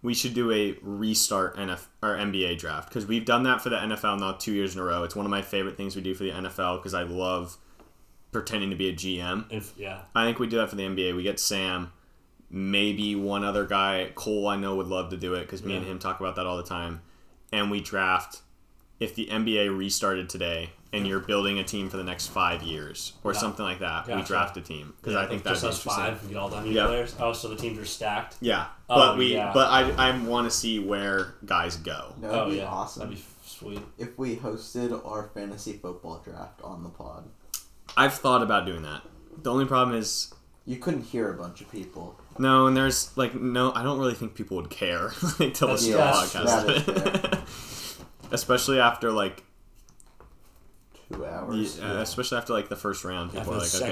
we 0.03 0.15
should 0.15 0.35
do 0.35 0.53
a 0.53 0.77
restart 0.83 1.57
NF 1.57 1.87
or 2.03 2.17
NBA 2.17 2.59
draft 2.59 2.89
because 2.89 3.07
we've 3.07 3.25
done 3.25 3.43
that 3.45 3.61
for 3.61 3.69
the 3.69 3.77
NFL 3.77 4.21
now 4.21 4.33
two 4.33 4.53
years 4.53 4.75
in 4.75 4.81
a 4.81 4.85
row. 4.85 5.03
It's 5.03 5.17
one 5.17 5.27
of 5.27 5.31
my 5.31 5.43
favorite 5.43 5.77
things 5.77 5.97
we 5.97 6.03
do 6.03 6.15
for 6.15 6.25
the 6.25 6.31
NFL 6.31 6.79
because 6.79 6.95
I 6.95 7.03
love 7.03 7.57
pretending 8.31 8.71
to 8.71 8.77
be 8.77 8.89
a 8.89 8.93
GM. 8.93 9.47
If 9.51 9.75
yeah, 9.77 10.03
I 10.15 10.25
think 10.25 10.39
we 10.39 10.47
do 10.47 10.57
that 10.59 10.71
for 10.71 10.77
the 10.77 10.85
NBA. 10.85 11.17
We 11.17 11.23
get 11.23 11.41
Sam, 11.41 11.93
maybe 12.51 13.15
one 13.15 13.45
other 13.45 13.67
guy. 13.67 14.11
Cole, 14.15 14.49
I 14.49 14.57
know 14.57 14.77
would 14.77 14.87
love 14.89 15.11
to 15.11 15.17
do 15.17 15.35
it 15.35 15.43
because 15.43 15.63
me 15.63 15.77
and 15.77 15.87
him 15.87 15.99
talk 15.99 16.21
about 16.21 16.37
that 16.37 16.47
all 16.47 16.57
the 16.57 16.63
time. 16.63 17.03
And 17.53 17.71
we 17.71 17.81
draft. 17.81 18.43
If 19.01 19.15
the 19.15 19.27
NBA 19.31 19.77
restarted 19.79 20.29
today 20.29 20.71
and 20.93 21.07
you're 21.07 21.21
building 21.21 21.59
a 21.61 21.63
team 21.65 21.89
for 21.89 21.97
the 21.99 22.03
next 22.05 22.27
five 22.29 22.63
years 22.65 23.13
or 23.23 23.33
Yeah. 23.33 23.39
something 23.39 23.65
like 23.65 23.79
that, 23.79 24.09
we 24.09 24.23
draft 24.23 24.57
a 24.57 24.61
team 24.61 24.93
because 24.97 25.15
Yeah, 25.15 25.21
I 25.21 25.27
think 25.29 25.45
that's 25.45 25.63
just 25.63 25.87
us 25.87 25.95
five 25.97 26.21
and 26.21 26.31
get 26.31 26.37
all 26.39 26.49
done 26.49 26.67
Yeah. 26.67 26.87
players. 26.87 27.15
Oh, 27.21 27.33
so 27.33 27.47
the 27.49 27.55
teams 27.55 27.79
are 27.79 27.85
stacked. 27.85 28.37
Yeah, 28.41 28.67
Oh, 28.91 28.97
but 28.97 29.19
we, 29.19 29.35
yeah. 29.35 29.53
but 29.55 29.69
I, 29.71 29.91
I 30.09 30.19
want 30.25 30.51
to 30.51 30.57
see 30.57 30.81
where 30.81 31.35
guys 31.47 31.77
go. 31.77 32.15
That 32.21 32.31
would 32.33 32.39
oh 32.41 32.51
be 32.51 32.57
yeah, 32.57 32.67
awesome 32.67 33.03
That'd 33.03 33.17
be 33.17 33.23
sweet. 33.45 33.81
if 33.99 34.19
we 34.19 34.35
hosted 34.37 35.01
our 35.07 35.31
fantasy 35.33 35.75
football 35.75 36.21
draft 36.25 36.61
on 36.63 36.83
the 36.83 36.89
pod. 36.89 37.29
I've 37.97 38.15
thought 38.15 38.43
about 38.43 38.67
doing 38.67 38.83
that. 38.83 39.03
The 39.43 39.53
only 39.53 39.65
problem 39.67 39.97
is 39.97 40.35
You 40.67 40.77
couldn't 40.77 41.03
hear 41.05 41.31
a 41.31 41.35
bunch 41.37 41.61
of 41.61 41.71
people. 41.71 42.19
No, 42.39 42.67
and 42.67 42.77
there's 42.77 43.17
like 43.17 43.35
no. 43.35 43.73
I 43.73 43.83
don't 43.83 43.99
really 43.99 44.15
think 44.15 44.35
people 44.35 44.59
would 44.59 44.69
care 44.71 45.11
like 45.39 45.55
till 45.55 45.69
this 45.69 45.87
yeah, 45.87 46.13
podcast, 46.13 47.41
especially 48.31 48.81
after 48.81 49.11
like 49.11 49.43
two 51.11 51.27
hours. 51.27 51.79
Yeah, 51.79 51.85
uh, 51.85 51.95
yeah. 51.95 52.01
Especially 52.01 52.39
after 52.39 52.53
like 52.53 52.69
the 52.69 52.77
first 52.77 53.05
round, 53.05 53.33
people 53.33 53.55
are 53.55 53.59
like. 53.59 53.75
Okay. 53.75 53.91